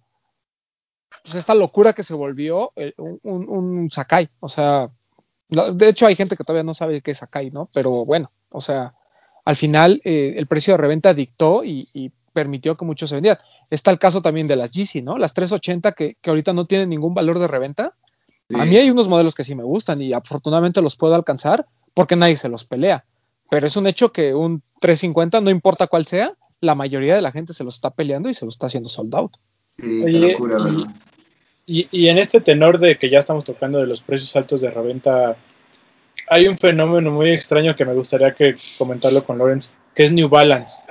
pues 1.24 1.36
esta 1.36 1.56
locura 1.56 1.94
que 1.94 2.04
se 2.04 2.14
volvió 2.14 2.72
eh, 2.76 2.94
un, 2.98 3.20
un- 3.24 3.50
un 3.50 3.92
Sakai. 3.92 4.30
O 4.40 4.50
sea, 4.50 4.90
de 5.50 5.88
hecho 5.90 6.08
hay 6.08 6.16
gente 6.16 6.36
que 6.36 6.44
todavía 6.44 6.64
no 6.64 6.74
sabe 6.74 7.02
qué 7.02 7.12
es 7.12 7.18
Sakai, 7.20 7.52
¿no? 7.52 7.70
Pero 7.74 8.06
bueno, 8.06 8.32
o 8.52 8.62
sea, 8.62 8.96
al 9.46 9.56
final 9.56 10.02
eh, 10.04 10.34
el 10.38 10.48
precio 10.48 10.74
de 10.74 10.78
reventa 10.78 11.14
dictó 11.14 11.64
y, 11.64 11.90
y 11.94 12.12
permitió 12.34 12.76
que 12.76 12.86
muchos 12.86 13.10
se 13.10 13.16
vendieran. 13.16 13.40
Está 13.70 13.92
el 13.92 14.00
caso 14.00 14.22
también 14.22 14.48
de 14.48 14.56
las 14.56 14.72
Yeezy, 14.72 15.02
¿no? 15.02 15.18
Las 15.18 15.34
380 15.34 15.92
que, 15.94 16.16
que 16.20 16.30
ahorita 16.30 16.54
no 16.54 16.66
tienen 16.66 16.90
ningún 16.90 17.14
valor 17.14 17.40
de 17.40 17.48
reventa. 17.48 17.94
Sí. 18.50 18.60
A 18.60 18.66
mí 18.66 18.76
hay 18.76 18.90
unos 18.90 19.08
modelos 19.08 19.36
que 19.36 19.44
sí 19.44 19.56
me 19.56 19.64
gustan 19.64 20.02
y 20.02 20.14
afortunadamente 20.14 20.82
los 20.82 20.96
puedo 20.96 21.16
alcanzar 21.16 21.68
porque 21.94 22.16
nadie 22.16 22.38
se 22.38 22.50
los 22.50 22.66
pelea. 22.66 23.06
Pero 23.50 23.68
es 23.68 23.76
un 23.78 23.88
hecho 23.88 24.12
que 24.12 24.34
un 24.34 24.62
350, 24.80 25.42
no 25.42 25.50
importa 25.50 25.88
cuál 25.88 26.06
sea, 26.06 26.34
la 26.62 26.76
mayoría 26.76 27.16
de 27.16 27.22
la 27.22 27.32
gente 27.32 27.54
se 27.54 27.64
los 27.64 27.76
está 27.76 27.92
peleando 27.92 28.30
y 28.30 28.34
se 28.34 28.46
los 28.46 28.56
está 28.56 28.68
haciendo 28.68 28.90
sold 28.90 29.14
out. 29.16 29.34
Sí, 29.78 29.84
qué 29.84 30.04
Oye, 30.06 30.32
locura, 30.32 30.58
y- 30.60 30.64
¿verdad? 30.64 30.96
Y, 31.66 31.88
y 31.92 32.08
en 32.10 32.18
este 32.18 32.42
tenor 32.42 32.78
de 32.80 32.98
que 32.98 33.10
ya 33.10 33.20
estamos 33.20 33.46
tocando 33.46 33.80
de 33.80 33.88
los 33.88 34.02
precios 34.02 34.36
altos 34.36 34.60
de 34.62 34.70
reventa, 34.70 35.38
hay 36.28 36.48
un 36.48 36.58
fenómeno 36.58 37.12
muy 37.12 37.30
extraño 37.30 37.74
que 37.76 37.86
me 37.86 37.94
gustaría 37.94 38.34
que 38.34 38.58
comentarlo 38.78 39.24
con 39.24 39.38
Lawrence, 39.38 39.70
que 39.96 40.04
es 40.04 40.12
New 40.12 40.28
Balance. 40.28 40.84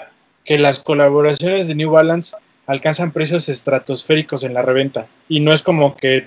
Que 0.45 0.59
las 0.59 0.79
colaboraciones 0.81 1.69
de 1.69 1.75
New 1.75 1.91
Balance 1.91 2.37
alcanzan 2.67 3.13
precios 3.13 3.49
estratosféricos 3.51 4.45
en 4.45 4.55
la 4.55 4.63
reventa. 4.63 5.09
Y 5.29 5.41
no 5.41 5.53
es 5.53 5.61
como 5.63 5.95
que 5.95 6.27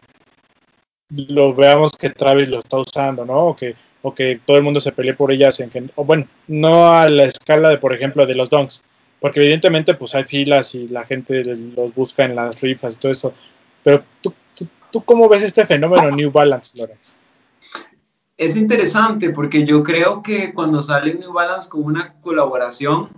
lo 1.10 1.54
veamos 1.54 1.94
que 1.94 2.10
Travis 2.10 2.48
lo 2.48 2.60
está 2.60 2.78
usando, 2.78 3.26
¿no? 3.26 3.48
O 3.48 3.56
que, 3.56 3.76
o 4.02 4.14
que 4.14 4.40
todo 4.46 4.58
el 4.58 4.64
mundo 4.64 4.80
se 4.80 4.92
pelee 4.92 5.14
por 5.14 5.32
que, 5.32 5.90
o 5.96 6.04
bueno, 6.04 6.28
no 6.48 6.92
a 6.94 7.08
la 7.08 7.26
escala 7.26 7.70
de, 7.70 7.78
por 7.78 7.94
ejemplo, 7.94 8.26
de 8.26 8.36
los 8.36 8.50
donks. 8.50 8.84
Porque 9.20 9.40
evidentemente 9.40 9.94
pues 9.96 10.14
hay 10.14 10.24
filas 10.24 10.76
y 10.76 10.88
la 10.88 11.04
gente 11.04 11.44
los 11.44 11.96
busca 11.96 12.26
en 12.26 12.36
las 12.36 12.60
rifas 12.62 12.96
y 12.96 12.98
todo 12.98 13.12
eso. 13.12 13.34
Pero 13.84 14.04
¿tú, 14.22 14.34
tú, 14.54 14.68
tú 14.92 15.04
cómo 15.04 15.30
ves 15.30 15.44
este 15.44 15.66
fenómeno 15.66 16.12
New 16.12 16.32
Balance, 16.32 16.78
Lorenz? 16.78 17.16
Es 18.38 18.56
interesante 18.58 19.30
porque 19.30 19.66
yo 19.66 19.82
creo 19.82 20.22
que 20.22 20.54
cuando 20.54 20.82
sale 20.82 21.14
New 21.14 21.32
Balance 21.32 21.70
con 21.70 21.84
una 21.84 22.16
colaboración, 22.22 23.10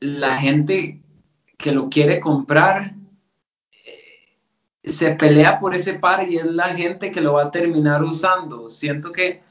la 0.00 0.38
gente 0.38 1.00
que 1.58 1.72
lo 1.72 1.88
quiere 1.88 2.18
comprar 2.18 2.95
se 4.86 5.10
pelea 5.12 5.58
por 5.58 5.74
ese 5.74 5.94
par 5.94 6.28
y 6.28 6.36
es 6.36 6.46
la 6.46 6.68
gente 6.68 7.10
que 7.10 7.20
lo 7.20 7.34
va 7.34 7.44
a 7.44 7.50
terminar 7.50 8.02
usando. 8.04 8.68
Siento 8.68 9.12
que 9.12 9.42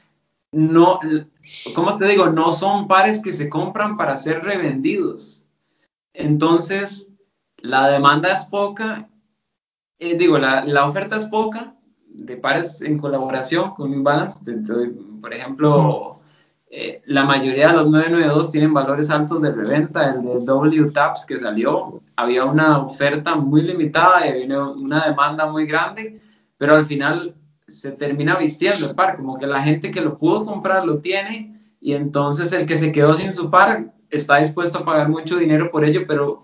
no, 0.52 0.98
¿cómo 1.74 1.98
te 1.98 2.08
digo? 2.08 2.28
No 2.28 2.52
son 2.52 2.88
pares 2.88 3.20
que 3.20 3.32
se 3.32 3.48
compran 3.48 3.96
para 3.96 4.16
ser 4.16 4.42
revendidos. 4.42 5.44
Entonces, 6.14 7.12
la 7.58 7.88
demanda 7.88 8.32
es 8.32 8.46
poca, 8.46 9.10
eh, 9.98 10.16
digo, 10.16 10.38
la, 10.38 10.86
oferta 10.86 11.16
es 11.16 11.26
poca 11.26 11.74
de 12.06 12.36
pares 12.38 12.80
en 12.80 12.98
colaboración 12.98 13.72
con 13.72 13.90
New 13.90 14.02
Balance. 14.02 14.40
Por 15.20 15.34
ejemplo, 15.34 16.15
eh, 16.68 17.02
la 17.06 17.24
mayoría 17.24 17.68
de 17.68 17.74
los 17.74 17.90
992 17.90 18.50
tienen 18.50 18.74
valores 18.74 19.10
altos 19.10 19.40
de 19.40 19.52
reventa. 19.52 20.14
El 20.14 20.22
de 20.22 20.44
W 20.44 20.90
Taps 20.90 21.24
que 21.24 21.38
salió, 21.38 22.02
había 22.16 22.44
una 22.44 22.78
oferta 22.78 23.36
muy 23.36 23.62
limitada 23.62 24.26
y 24.26 24.30
había 24.30 24.64
una 24.64 25.06
demanda 25.06 25.50
muy 25.50 25.66
grande, 25.66 26.20
pero 26.58 26.74
al 26.74 26.84
final 26.84 27.34
se 27.68 27.92
termina 27.92 28.36
vistiendo 28.36 28.88
el 28.88 28.94
par, 28.94 29.16
como 29.16 29.38
que 29.38 29.46
la 29.46 29.62
gente 29.62 29.90
que 29.90 30.00
lo 30.00 30.18
pudo 30.18 30.44
comprar 30.44 30.84
lo 30.84 30.98
tiene 30.98 31.56
y 31.80 31.94
entonces 31.94 32.52
el 32.52 32.66
que 32.66 32.76
se 32.76 32.92
quedó 32.92 33.14
sin 33.14 33.32
su 33.32 33.50
par 33.50 33.92
está 34.10 34.38
dispuesto 34.38 34.78
a 34.78 34.84
pagar 34.84 35.08
mucho 35.08 35.36
dinero 35.36 35.70
por 35.70 35.84
ello, 35.84 36.04
pero, 36.06 36.42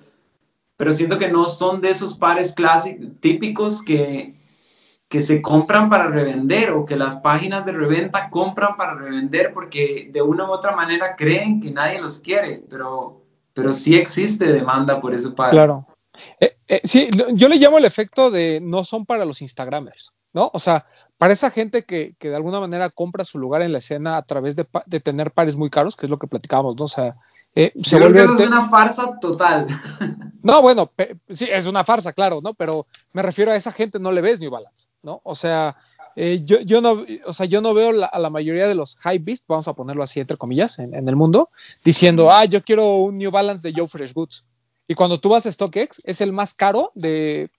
pero 0.76 0.92
siento 0.92 1.18
que 1.18 1.30
no 1.30 1.46
son 1.46 1.80
de 1.80 1.90
esos 1.90 2.16
pares 2.16 2.52
clásicos, 2.52 3.06
típicos 3.20 3.82
que, 3.82 4.34
que 5.12 5.20
se 5.20 5.42
compran 5.42 5.90
para 5.90 6.06
revender 6.06 6.70
o 6.70 6.86
que 6.86 6.96
las 6.96 7.16
páginas 7.16 7.66
de 7.66 7.72
reventa 7.72 8.30
compran 8.30 8.78
para 8.78 8.94
revender 8.94 9.52
porque 9.52 10.08
de 10.10 10.22
una 10.22 10.46
u 10.48 10.50
otra 10.50 10.74
manera 10.74 11.16
creen 11.16 11.60
que 11.60 11.70
nadie 11.70 12.00
los 12.00 12.18
quiere, 12.20 12.64
pero, 12.70 13.20
pero 13.52 13.74
sí 13.74 13.94
existe 13.94 14.50
demanda 14.50 15.02
por 15.02 15.12
ese 15.12 15.28
par. 15.32 15.50
Claro. 15.50 15.86
Eh, 16.40 16.56
eh, 16.66 16.80
sí, 16.84 17.10
yo 17.34 17.48
le 17.48 17.56
llamo 17.56 17.76
el 17.76 17.84
efecto 17.84 18.30
de 18.30 18.60
no 18.62 18.84
son 18.84 19.04
para 19.04 19.26
los 19.26 19.42
Instagramers, 19.42 20.14
¿no? 20.32 20.50
O 20.54 20.58
sea, 20.58 20.86
para 21.18 21.34
esa 21.34 21.50
gente 21.50 21.84
que, 21.84 22.14
que 22.18 22.30
de 22.30 22.36
alguna 22.36 22.58
manera 22.58 22.88
compra 22.88 23.26
su 23.26 23.38
lugar 23.38 23.60
en 23.60 23.72
la 23.72 23.78
escena 23.78 24.16
a 24.16 24.22
través 24.22 24.56
de, 24.56 24.66
de 24.86 25.00
tener 25.00 25.32
pares 25.32 25.56
muy 25.56 25.68
caros, 25.68 25.94
que 25.94 26.06
es 26.06 26.10
lo 26.10 26.18
que 26.18 26.26
platicábamos, 26.26 26.76
¿no? 26.78 26.84
O 26.84 26.88
sea, 26.88 27.16
eh, 27.54 27.74
se 27.82 27.98
que 27.98 28.02
vuelve... 28.02 28.24
eso 28.24 28.32
es 28.32 28.46
una 28.46 28.66
farsa 28.70 29.18
total. 29.20 29.66
No, 30.42 30.62
bueno, 30.62 30.90
sí, 31.28 31.46
es 31.52 31.66
una 31.66 31.84
farsa, 31.84 32.14
claro, 32.14 32.40
¿no? 32.42 32.54
Pero 32.54 32.86
me 33.12 33.20
refiero 33.20 33.50
a 33.50 33.56
esa 33.56 33.72
gente, 33.72 33.98
no 33.98 34.10
le 34.10 34.22
ves 34.22 34.40
New 34.40 34.50
Balance, 34.50 34.86
¿no? 35.02 35.20
O 35.24 35.34
sea, 35.34 35.76
eh, 36.16 36.42
yo, 36.44 36.60
yo 36.60 36.80
no, 36.80 37.04
o 37.26 37.32
sea, 37.32 37.46
yo 37.46 37.60
no 37.60 37.72
veo 37.74 37.92
la- 37.92 38.06
a 38.06 38.18
la 38.18 38.30
mayoría 38.30 38.68
de 38.68 38.74
los 38.74 38.96
high 38.96 39.18
beast, 39.18 39.44
vamos 39.48 39.66
a 39.68 39.72
ponerlo 39.74 40.02
así 40.02 40.20
entre 40.20 40.36
comillas, 40.36 40.78
en, 40.78 40.94
en 40.94 41.08
el 41.08 41.16
mundo, 41.16 41.50
diciendo, 41.84 42.30
ah, 42.30 42.44
yo 42.44 42.62
quiero 42.62 42.96
un 42.98 43.16
New 43.16 43.30
Balance 43.30 43.66
de 43.66 43.74
Joe 43.76 43.88
Fresh 43.88 44.12
Goods. 44.12 44.44
Y 44.88 44.94
cuando 44.94 45.18
tú 45.18 45.30
vas 45.30 45.46
a 45.46 45.52
StockX, 45.52 46.02
es 46.04 46.20
el 46.20 46.32
más 46.32 46.54
caro 46.54 46.92
de 46.94 47.50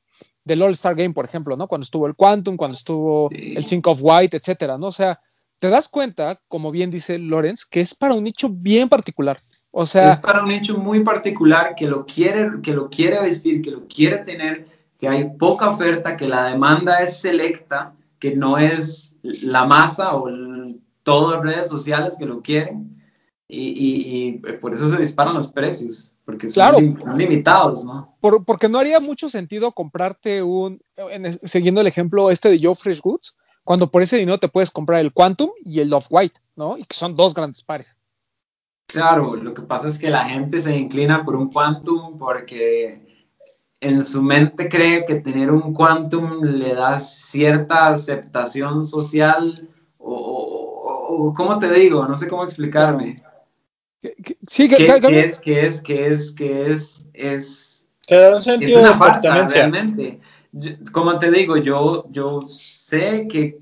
del 0.45 0.61
All 0.61 0.71
Star 0.73 0.93
Game, 0.93 1.13
por 1.13 1.23
ejemplo, 1.23 1.55
¿no? 1.55 1.67
Cuando 1.69 1.83
estuvo 1.83 2.05
el 2.05 2.15
Quantum, 2.15 2.57
cuando 2.57 2.75
estuvo 2.75 3.29
Sí. 3.31 3.53
el 3.55 3.63
Sync 3.63 3.87
of 3.87 3.99
White, 4.01 4.35
etcétera, 4.35 4.77
¿no? 4.77 4.87
O 4.87 4.91
sea, 4.91 5.21
te 5.57 5.69
das 5.69 5.87
cuenta, 5.87 6.41
como 6.49 6.69
bien 6.69 6.91
dice 6.91 7.17
Lorenz, 7.17 7.63
que 7.65 7.79
es 7.79 7.95
para 7.95 8.13
un 8.13 8.25
nicho 8.25 8.49
bien 8.51 8.89
particular. 8.89 9.37
O 9.71 9.85
sea, 9.85 10.11
es 10.11 10.17
para 10.17 10.43
un 10.43 10.51
hecho 10.51 10.77
muy 10.77 10.99
particular 10.99 11.75
que 11.75 11.87
lo 11.87 12.05
quiere, 12.05 12.61
que 12.61 12.73
lo 12.73 12.89
quiere 12.89 13.21
vestir, 13.21 13.61
que 13.61 13.71
lo 13.71 13.87
quiere 13.87 14.17
tener, 14.17 14.67
que 15.03 15.09
hay 15.09 15.31
poca 15.37 15.67
oferta, 15.69 16.15
que 16.15 16.29
la 16.29 16.45
demanda 16.45 16.99
es 16.99 17.17
selecta, 17.17 17.93
que 18.19 18.33
no 18.37 18.57
es 18.57 19.13
la 19.21 19.65
masa 19.65 20.15
o 20.15 20.29
el- 20.29 20.79
todas 21.03 21.43
las 21.43 21.55
redes 21.55 21.67
sociales 21.67 22.15
que 22.17 22.25
lo 22.25 22.41
quieren. 22.41 23.03
Y, 23.49 23.59
y- 23.67 24.27
y 24.27 24.31
por 24.61 24.73
eso 24.73 24.87
se 24.87 24.95
disparan 24.97 25.33
los 25.33 25.51
precios, 25.51 26.15
porque 26.23 26.47
son 26.47 26.53
Claro. 26.53 26.77
lim- 26.79 27.17
limitados, 27.17 27.83
¿no? 27.83 28.15
por- 28.21 28.45
porque 28.45 28.69
no 28.69 28.79
haría 28.79 29.01
mucho 29.01 29.27
sentido 29.27 29.73
comprarte 29.73 30.41
un, 30.41 30.79
en 30.95 31.37
siguiendo 31.45 31.81
el 31.81 31.87
ejemplo 31.87 32.31
este 32.31 32.49
de 32.49 32.59
Joe 32.65 32.73
Fresh 32.75 33.01
Goods, 33.01 33.35
cuando 33.65 33.91
por 33.91 34.01
ese 34.03 34.15
dinero 34.15 34.37
te 34.37 34.47
puedes 34.47 34.71
comprar 34.71 35.01
el 35.01 35.11
Quantum 35.11 35.49
y 35.65 35.81
el 35.81 35.91
Off 35.91 36.07
White, 36.09 36.39
¿no? 36.55 36.77
Y 36.77 36.85
que 36.85 36.95
son 36.95 37.17
dos 37.17 37.33
grandes 37.33 37.61
pares. 37.61 37.99
Claro, 38.87 39.35
lo 39.35 39.53
que 39.53 39.63
pasa 39.63 39.87
es 39.89 39.99
que 39.99 40.09
la 40.09 40.23
gente 40.23 40.61
se 40.61 40.75
inclina 40.77 41.25
por 41.25 41.35
un 41.35 41.49
quantum 41.49 42.17
porque 42.17 43.02
en 43.83 44.03
su 44.03 44.21
mente 44.21 44.69
cree 44.69 45.05
que 45.05 45.15
tener 45.15 45.51
un 45.51 45.73
quantum 45.73 46.41
le 46.43 46.73
da 46.73 46.97
cierta 46.99 47.87
aceptación 47.87 48.83
social 48.83 49.69
o, 49.97 50.13
o, 50.15 51.27
o 51.27 51.33
¿cómo 51.33 51.59
te 51.59 51.71
digo? 51.71 52.07
No 52.07 52.15
sé 52.15 52.27
cómo 52.27 52.43
explicarme. 52.43 53.21
Sí, 54.47 54.67
que, 54.67 54.75
que, 54.77 54.85
que- 54.85 55.07
que 55.07 55.19
es, 55.25 55.39
que 55.39 55.65
es, 55.65 55.81
que 55.81 56.07
es, 56.11 56.31
que 56.33 56.71
es, 56.71 57.07
es, 57.13 57.87
Te 58.05 58.15
da 58.15 58.35
un 58.35 58.41
es 58.65 58.75
una 58.81 58.89
farsa 58.97 59.29
realmente. 59.71 60.19
Yo- 60.51 60.71
como 60.91 61.19
te 61.19 61.31
digo, 61.31 61.57
yo, 61.57 62.05
yo 62.11 62.41
sé 62.41 63.27
que 63.29 63.59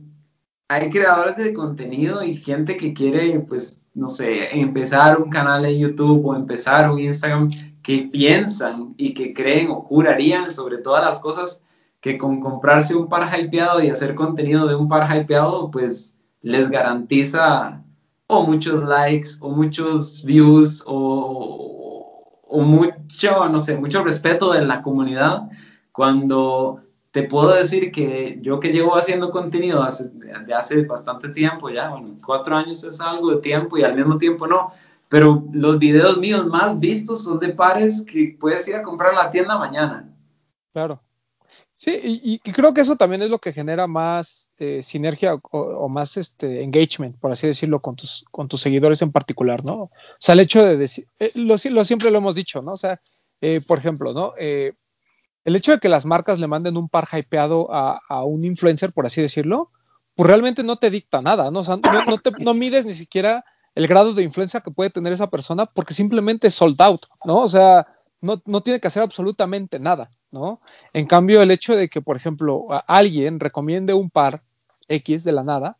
hay 0.68 0.90
creadores 0.90 1.38
de 1.38 1.54
contenido 1.54 2.24
y 2.24 2.36
gente 2.38 2.76
que 2.78 2.94
quiere, 2.94 3.40
pues, 3.42 3.78
no 3.94 4.08
sé, 4.10 4.58
empezar 4.58 5.22
un 5.22 5.30
canal 5.30 5.66
en 5.66 5.78
YouTube 5.80 6.26
o 6.26 6.36
empezar 6.36 6.90
un 6.90 6.98
Instagram 7.00 7.50
que 7.82 8.10
piensan 8.12 8.94
y 8.98 9.14
que 9.14 9.34
creen 9.34 9.70
o 9.70 9.82
jurarían 9.82 10.52
sobre 10.52 10.78
todas 10.78 11.04
las 11.04 11.20
cosas 11.20 11.62
que 12.00 12.18
con 12.18 12.40
comprarse 12.40 12.96
un 12.96 13.08
par 13.08 13.30
hypeado 13.38 13.82
y 13.82 13.90
hacer 13.90 14.16
contenido 14.16 14.68
de 14.68 14.76
un 14.76 14.88
par 14.88 15.08
hypeado, 15.16 15.70
pues 15.72 16.16
les 16.42 16.70
garantiza 16.70 17.84
o 18.28 18.44
muchos 18.44 18.84
likes 18.88 19.30
o 19.40 19.50
muchos 19.50 20.24
views 20.26 20.84
o, 20.88 22.42
o 22.48 22.62
mucho, 22.62 23.50
no 23.50 23.60
sé, 23.60 23.78
mucho 23.78 24.04
respeto 24.04 24.52
de 24.52 24.62
la 24.62 24.82
comunidad 24.82 25.44
cuando 25.92 26.82
te 27.12 27.24
puedo 27.24 27.54
decir 27.54 27.92
que 27.92 28.40
yo 28.42 28.60
que 28.60 28.72
llevo 28.72 28.96
haciendo 28.96 29.32
contenido 29.32 29.84
hace, 29.84 30.12
hace 30.56 30.84
bastante 30.84 31.30
tiempo 31.30 31.70
ya, 31.70 31.90
bueno, 31.90 32.18
cuatro 32.26 32.56
años 32.56 32.84
es 32.84 33.02
algo 33.02 33.32
de 33.32 33.42
tiempo 33.42 33.78
y 33.78 33.84
al 33.84 33.96
mismo 33.96 34.18
tiempo 34.18 34.48
no, 34.48 34.72
pero 35.12 35.46
los 35.52 35.78
videos 35.78 36.20
míos 36.20 36.48
más 36.48 36.80
vistos 36.80 37.26
son 37.26 37.38
de 37.38 37.50
pares 37.50 38.02
que 38.02 38.38
puedes 38.40 38.66
ir 38.70 38.78
a 38.78 38.82
comprar 38.82 39.12
a 39.14 39.26
la 39.26 39.30
tienda 39.30 39.58
mañana. 39.58 40.10
Claro. 40.72 41.04
Sí, 41.74 42.00
y, 42.02 42.40
creo 42.40 42.74
que 42.74 42.80
eso 42.80 42.96
también 42.96 43.22
es 43.22 43.30
lo 43.30 43.40
que 43.40 43.52
genera 43.52 43.88
más 43.88 44.50
eh, 44.58 44.82
sinergia 44.82 45.34
o, 45.34 45.42
o 45.52 45.90
más 45.90 46.16
este 46.16 46.64
engagement, 46.64 47.20
por 47.20 47.30
así 47.30 47.46
decirlo, 47.46 47.82
con 47.82 47.98
tus, 47.98 48.24
con 48.32 48.48
tus 48.48 48.62
seguidores 48.62 49.02
en 49.02 49.12
particular, 49.12 49.66
¿no? 49.66 49.74
O 49.74 49.92
sea, 50.18 50.32
el 50.32 50.40
hecho 50.40 50.64
de 50.64 50.78
decir, 50.78 51.06
eh, 51.20 51.32
lo, 51.36 51.56
lo, 51.62 51.84
siempre 51.84 52.10
lo 52.10 52.20
hemos 52.20 52.34
dicho, 52.34 52.62
¿no? 52.62 52.72
O 52.72 52.78
sea, 52.78 53.02
eh, 53.42 53.60
por 53.68 53.80
ejemplo, 53.80 54.14
¿no? 54.14 54.32
Eh, 54.40 54.72
el 55.44 55.56
hecho 55.58 55.74
de 55.74 55.80
que 55.80 55.90
las 55.90 56.06
marcas 56.06 56.40
le 56.40 56.48
manden 56.48 56.78
un 56.78 56.88
par 56.88 57.06
hypeado 57.12 57.74
a, 57.74 58.00
a, 58.08 58.24
un 58.24 58.46
influencer, 58.46 58.94
por 58.94 59.06
así 59.06 59.22
decirlo, 59.22 59.72
pues 60.16 60.26
realmente 60.26 60.64
no 60.64 60.78
te 60.78 60.90
dicta 60.90 61.22
nada, 61.22 61.52
¿no? 61.52 61.60
O 61.60 61.64
sea, 61.66 61.76
no, 61.76 62.06
no, 62.06 62.18
te, 62.18 62.32
no 62.40 62.54
mides 62.54 62.86
ni 62.86 62.94
siquiera 62.94 63.44
el 63.76 63.88
grado 63.88 64.14
de 64.14 64.24
influencia 64.24 64.62
que 64.62 64.72
puede 64.72 64.90
tener 64.90 65.14
esa 65.14 65.30
persona 65.30 65.66
porque 65.66 65.94
simplemente 65.94 66.48
es 66.48 66.56
sold 66.56 66.82
out, 66.82 67.06
¿no? 67.26 67.40
O 67.40 67.48
sea, 67.48 67.88
no, 68.22 68.42
no, 68.46 68.62
tiene 68.62 68.80
que 68.80 68.88
hacer 68.88 69.04
absolutamente 69.04 69.80
nada, 69.80 70.10
¿no? 70.32 70.62
En 70.94 71.08
cambio, 71.08 71.42
el 71.42 71.52
hecho 71.52 71.76
de 71.76 71.90
que, 71.90 72.02
por 72.02 72.16
ejemplo, 72.16 72.68
alguien 72.88 73.40
recomiende 73.40 73.94
un 73.94 74.10
par 74.10 74.44
X 74.88 75.24
de 75.24 75.32
la 75.32 75.44
nada, 75.44 75.78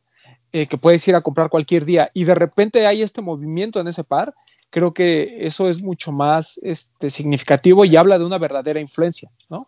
eh, 0.54 0.68
que 0.68 0.78
puedes 0.78 1.08
ir 1.08 1.16
a 1.16 1.22
comprar 1.22 1.50
cualquier 1.50 1.86
día 1.86 2.12
y 2.14 2.26
de 2.26 2.36
repente 2.36 2.86
hay 2.86 3.02
este 3.02 3.22
movimiento 3.22 3.80
en 3.80 3.88
ese 3.88 4.04
par, 4.04 4.34
creo 4.70 4.94
que 4.94 5.46
eso 5.46 5.70
es 5.70 5.82
mucho 5.82 6.12
más 6.12 6.60
este, 6.64 7.10
significativo 7.10 7.86
y 7.86 7.96
habla 7.96 8.20
de 8.20 8.26
una 8.26 8.38
verdadera 8.38 8.80
influencia, 8.80 9.32
¿no? 9.50 9.66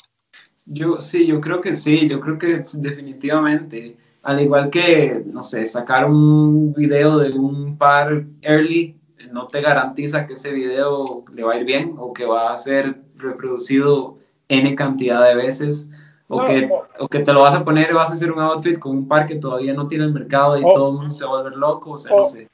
Yo 0.66 1.00
sí, 1.00 1.26
yo 1.26 1.40
creo 1.40 1.62
que 1.62 1.76
sí, 1.76 2.10
yo 2.10 2.20
creo 2.20 2.38
que 2.38 2.64
definitivamente, 2.74 3.98
al 4.24 4.42
igual 4.42 4.70
que, 4.70 5.22
no 5.26 5.44
sé, 5.44 5.68
sacar 5.68 6.06
un 6.06 6.74
video 6.74 7.18
de 7.20 7.32
un 7.32 7.78
par 7.78 8.24
early 8.42 8.98
no 9.32 9.48
te 9.48 9.62
garantiza 9.62 10.28
que 10.28 10.34
ese 10.34 10.52
video 10.52 11.24
le 11.34 11.44
va 11.44 11.54
a 11.54 11.58
ir 11.58 11.66
bien 11.66 11.96
o 11.98 12.14
que 12.14 12.26
va 12.26 12.54
a 12.54 12.58
ser 12.58 12.98
reproducido 13.18 14.18
n 14.48 14.76
cantidad 14.76 15.26
de 15.28 15.36
veces 15.36 15.88
o, 16.28 16.40
No, 16.42 16.46
que, 16.46 16.70
o- 16.72 16.86
o 17.00 17.08
que 17.08 17.20
te 17.20 17.34
lo 17.34 17.42
vas 17.42 17.56
a 17.56 17.64
poner 17.66 17.90
y 17.92 17.94
vas 17.94 18.10
a 18.10 18.14
hacer 18.14 18.32
un 18.32 18.40
outfit 18.40 18.78
con 18.80 18.92
un 18.98 19.08
par 19.08 19.26
que 19.26 19.36
todavía 19.36 19.74
no 19.74 19.88
tiene 19.88 20.06
el 20.06 20.14
mercado 20.14 20.58
y 20.60 20.64
O- 20.64 20.74
todo 20.74 20.90
el 20.90 20.96
mundo 20.98 21.10
se 21.10 21.26
va 21.26 21.32
a 21.32 21.42
volver 21.42 21.58
loco, 21.58 21.92
o 21.92 21.98
sea, 21.98 22.16
no 22.16 22.26
sé. 22.26 22.48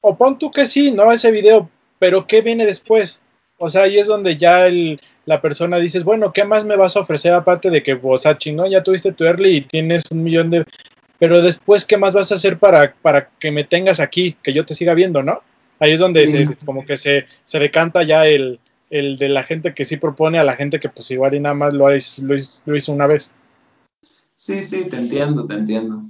O 0.00 0.16
pon 0.16 0.38
tú 0.38 0.50
que 0.50 0.66
sí, 0.66 0.92
¿no? 0.92 1.10
Ese 1.12 1.30
video, 1.30 1.68
pero 1.98 2.26
¿qué 2.26 2.40
viene 2.42 2.66
después? 2.66 3.20
O 3.58 3.70
sea, 3.70 3.82
ahí 3.82 3.98
es 3.98 4.06
donde 4.06 4.36
ya 4.36 4.66
el, 4.66 5.00
la 5.24 5.40
persona 5.40 5.76
dices, 5.78 6.04
bueno, 6.04 6.32
¿qué 6.32 6.44
más 6.44 6.64
me 6.64 6.76
vas 6.76 6.96
a 6.96 7.00
ofrecer 7.00 7.32
aparte 7.32 7.70
de 7.70 7.82
que, 7.82 7.98
o 8.02 8.18
sea, 8.18 8.36
chingón, 8.36 8.70
ya 8.70 8.82
tuviste 8.82 9.12
tu 9.12 9.24
early 9.24 9.56
y 9.56 9.60
tienes 9.62 10.04
un 10.10 10.22
millón 10.24 10.50
de... 10.50 10.64
Pero 11.22 11.40
después, 11.40 11.86
¿qué 11.86 11.98
más 11.98 12.14
vas 12.14 12.32
a 12.32 12.34
hacer 12.34 12.58
para, 12.58 12.94
para 13.00 13.28
que 13.38 13.52
me 13.52 13.62
tengas 13.62 14.00
aquí, 14.00 14.36
que 14.42 14.52
yo 14.52 14.66
te 14.66 14.74
siga 14.74 14.92
viendo, 14.92 15.22
¿no? 15.22 15.38
Ahí 15.78 15.92
es 15.92 16.00
donde 16.00 16.26
Sí. 16.26 16.52
se- 16.52 16.66
como 16.66 16.84
que 16.84 16.96
se, 16.96 17.26
se 17.44 17.60
decanta 17.60 18.02
ya 18.02 18.26
el, 18.26 18.58
el 18.90 19.18
de 19.18 19.28
la 19.28 19.44
gente 19.44 19.72
que 19.72 19.84
sí 19.84 19.98
propone 19.98 20.40
a 20.40 20.42
la 20.42 20.56
gente 20.56 20.80
que 20.80 20.88
pues 20.88 21.08
igual 21.12 21.34
y 21.34 21.38
nada 21.38 21.54
más 21.54 21.74
lo, 21.74 21.94
hizo- 21.94 22.26
lo 22.26 22.34
hizo- 22.34 22.62
lo 22.66 22.76
hizo 22.76 22.92
una 22.92 23.06
vez. 23.06 23.32
Sí, 24.34 24.62
sí, 24.62 24.88
te 24.90 24.96
entiendo, 24.96 25.46
te 25.46 25.54
entiendo. 25.54 26.02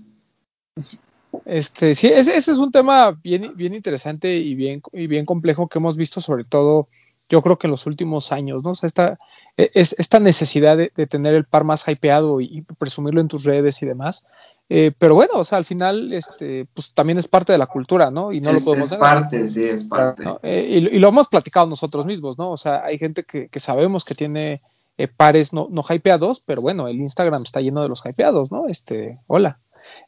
Este, 1.45 1.95
sí, 1.95 2.07
ese, 2.07 2.35
ese 2.35 2.53
es 2.53 2.57
un 2.57 2.73
tema 2.73 3.11
bien, 3.23 3.53
bien 3.55 3.75
interesante 3.75 4.35
y 4.35 4.55
bien, 4.55 4.81
y 4.95 5.09
bien 5.09 5.27
complejo 5.27 5.69
que 5.69 5.79
hemos 5.79 5.99
visto, 5.99 6.23
sobre 6.23 6.45
todo, 6.45 6.89
yo 7.33 7.41
creo 7.41 7.59
que 7.59 7.67
en 7.67 7.71
los 7.71 7.87
últimos 7.87 8.31
años, 8.31 8.63
¿no? 8.63 8.73
O 8.73 8.75
sea, 8.75 8.87
esta, 8.87 9.19
es, 9.57 9.97
esta 9.99 10.21
necesidad 10.21 10.77
de, 10.77 10.93
de 10.95 11.07
tener 11.07 11.33
el 11.33 11.47
par 11.47 11.65
más 11.65 11.89
hypeado 11.89 12.43
y, 12.43 12.59
y 12.59 12.61
presumirlo 12.61 13.23
en 13.23 13.29
tus 13.29 13.45
redes 13.45 13.83
y 13.83 13.87
demás. 13.87 14.27
Eh, 14.69 14.93
pero 14.99 15.15
bueno, 15.15 15.33
o 15.37 15.45
sea, 15.45 15.57
al 15.57 15.65
final, 15.65 16.13
este, 16.13 16.67
pues 16.75 16.93
también 16.93 17.19
es 17.19 17.27
parte 17.27 17.51
de 17.51 17.57
la 17.57 17.67
cultura, 17.67 18.11
¿no? 18.11 18.33
Y 18.33 18.43
no 18.43 18.51
es, 18.51 18.57
lo 18.57 18.65
podemos 18.67 18.93
es 18.93 18.99
negar. 18.99 19.21
parte, 19.23 19.49
sí, 19.49 19.65
es 19.65 19.85
parte. 19.85 20.25
¿no? 20.25 20.41
Eh, 20.43 20.91
y, 20.93 20.97
y, 20.97 20.99
lo 20.99 21.09
hemos 21.09 21.29
platicado 21.29 21.67
nosotros 21.67 22.05
mismos, 22.05 22.37
¿no? 22.37 22.51
O 22.51 22.59
sea, 22.59 22.85
hay 22.85 22.99
gente 22.99 23.25
que, 23.25 23.49
que 23.49 23.61
sabemos 23.61 24.05
que 24.05 24.15
tiene 24.15 24.61
eh, 24.99 25.09
pares 25.09 25.55
no, 25.55 25.69
no 25.71 25.83
hypeados, 25.89 26.41
pero 26.41 26.61
bueno, 26.61 26.87
el 26.87 26.97
Instagram 27.01 27.45
está 27.45 27.63
lleno 27.63 27.83
de 27.83 27.89
los 27.89 28.05
hypeados, 28.05 28.53
¿no? 28.53 28.69
Este, 28.69 29.21
hola. 29.27 29.59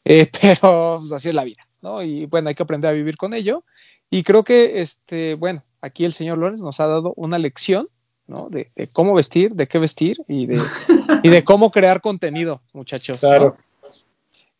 Eh, 0.04 0.30
pero 0.40 0.98
pues, 1.00 1.12
así 1.12 1.30
es 1.30 1.34
la 1.34 1.44
vida, 1.44 1.62
¿no? 1.80 2.02
Y 2.02 2.26
bueno, 2.26 2.50
hay 2.50 2.54
que 2.54 2.62
aprender 2.62 2.90
a 2.90 2.92
vivir 2.92 3.16
con 3.16 3.32
ello. 3.32 3.64
Y 4.10 4.22
creo 4.22 4.44
que, 4.44 4.80
este, 4.82 5.34
bueno, 5.34 5.62
aquí 5.84 6.04
el 6.04 6.12
señor 6.12 6.38
Lorenz 6.38 6.62
nos 6.62 6.80
ha 6.80 6.86
dado 6.86 7.12
una 7.16 7.38
lección, 7.38 7.88
¿no? 8.26 8.48
De, 8.50 8.70
de 8.74 8.88
cómo 8.88 9.14
vestir, 9.14 9.52
de 9.54 9.68
qué 9.68 9.78
vestir 9.78 10.22
y 10.26 10.46
de, 10.46 10.60
y 11.22 11.28
de 11.28 11.44
cómo 11.44 11.70
crear 11.70 12.00
contenido, 12.00 12.62
muchachos. 12.72 13.20
Claro. 13.20 13.56
¿no? 13.58 13.90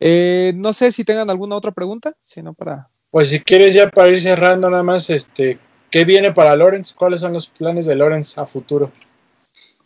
Eh, 0.01 0.53
no 0.55 0.73
sé 0.73 0.93
si 0.93 1.05
tengan 1.05 1.31
alguna 1.31 1.57
otra 1.57 1.73
pregunta, 1.73 2.15
sino 2.23 2.53
para. 2.53 2.89
Pues 3.11 3.31
si 3.31 3.41
quieres 3.41 3.73
ya 3.73 3.89
para 3.91 4.09
ir 4.09 4.21
cerrando 4.21 4.69
nada 4.69 4.83
más, 4.83 5.09
este, 5.09 5.59
¿qué 5.91 6.05
viene 6.05 6.33
para 6.33 6.57
Lorenz? 6.57 6.93
¿Cuáles 6.93 7.21
son 7.21 7.33
los 7.33 7.47
planes 7.47 7.87
de 7.87 7.95
Lorenz 7.95 8.37
a 8.37 8.47
futuro? 8.47 8.91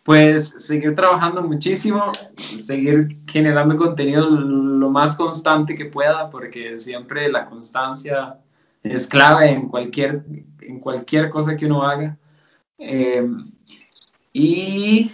Pues 0.03 0.55
seguir 0.59 0.95
trabajando 0.97 1.43
muchísimo, 1.43 2.11
seguir 2.37 3.19
generando 3.27 3.77
contenido 3.77 4.29
lo 4.29 4.89
más 4.91 5.15
constante 5.15 5.75
que 5.75 5.85
pueda, 5.85 6.31
porque 6.31 6.79
siempre 6.79 7.31
la 7.31 7.45
constancia 7.45 8.39
es 8.83 9.07
clave 9.07 9.51
en 9.51 9.69
cualquier, 9.69 10.25
en 10.61 10.81
cualquier 10.81 11.31
cosa 11.31 11.57
que 11.57 11.67
uno 11.67 11.83
haga. 11.83 12.17
Eh, 12.79 13.29
y 14.33 15.11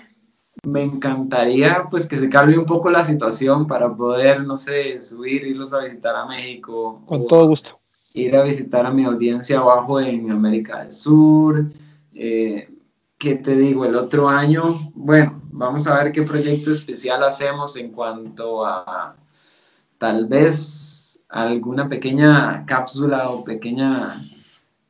me 0.64 0.82
encantaría 0.82 1.86
pues 1.90 2.06
que 2.06 2.16
se 2.16 2.28
calme 2.28 2.58
un 2.58 2.66
poco 2.66 2.90
la 2.90 3.04
situación 3.04 3.66
para 3.66 3.94
poder, 3.94 4.44
no 4.44 4.56
sé, 4.58 5.02
subir, 5.02 5.46
irlos 5.46 5.72
a 5.72 5.80
visitar 5.80 6.16
a 6.16 6.26
México. 6.26 7.02
Con 7.06 7.26
todo 7.26 7.48
gusto. 7.48 7.80
Ir 8.14 8.36
a 8.36 8.42
visitar 8.42 8.86
a 8.86 8.92
mi 8.92 9.04
audiencia 9.04 9.58
abajo 9.58 10.00
en 10.00 10.30
América 10.30 10.80
del 10.80 10.92
Sur. 10.92 11.66
Eh, 12.14 12.68
¿Qué 13.18 13.36
te 13.36 13.56
digo? 13.56 13.84
El 13.84 13.94
otro 13.96 14.28
año, 14.28 14.92
bueno, 14.94 15.40
vamos 15.50 15.86
a 15.86 16.02
ver 16.02 16.12
qué 16.12 16.22
proyecto 16.22 16.70
especial 16.70 17.22
hacemos 17.22 17.76
en 17.76 17.90
cuanto 17.90 18.66
a 18.66 19.16
tal 19.98 20.26
vez 20.26 20.83
alguna 21.28 21.88
pequeña 21.88 22.64
cápsula 22.66 23.28
o 23.30 23.44
pequeña, 23.44 24.14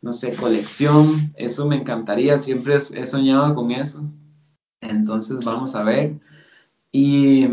no 0.02 0.12
sé, 0.12 0.32
colección. 0.32 1.30
Eso 1.36 1.66
me 1.66 1.76
encantaría, 1.76 2.38
siempre 2.38 2.76
he 2.76 3.06
soñado 3.06 3.54
con 3.54 3.70
eso. 3.70 4.02
Entonces 4.80 5.44
vamos 5.44 5.74
a 5.74 5.82
ver. 5.82 6.14
Y, 6.92 7.48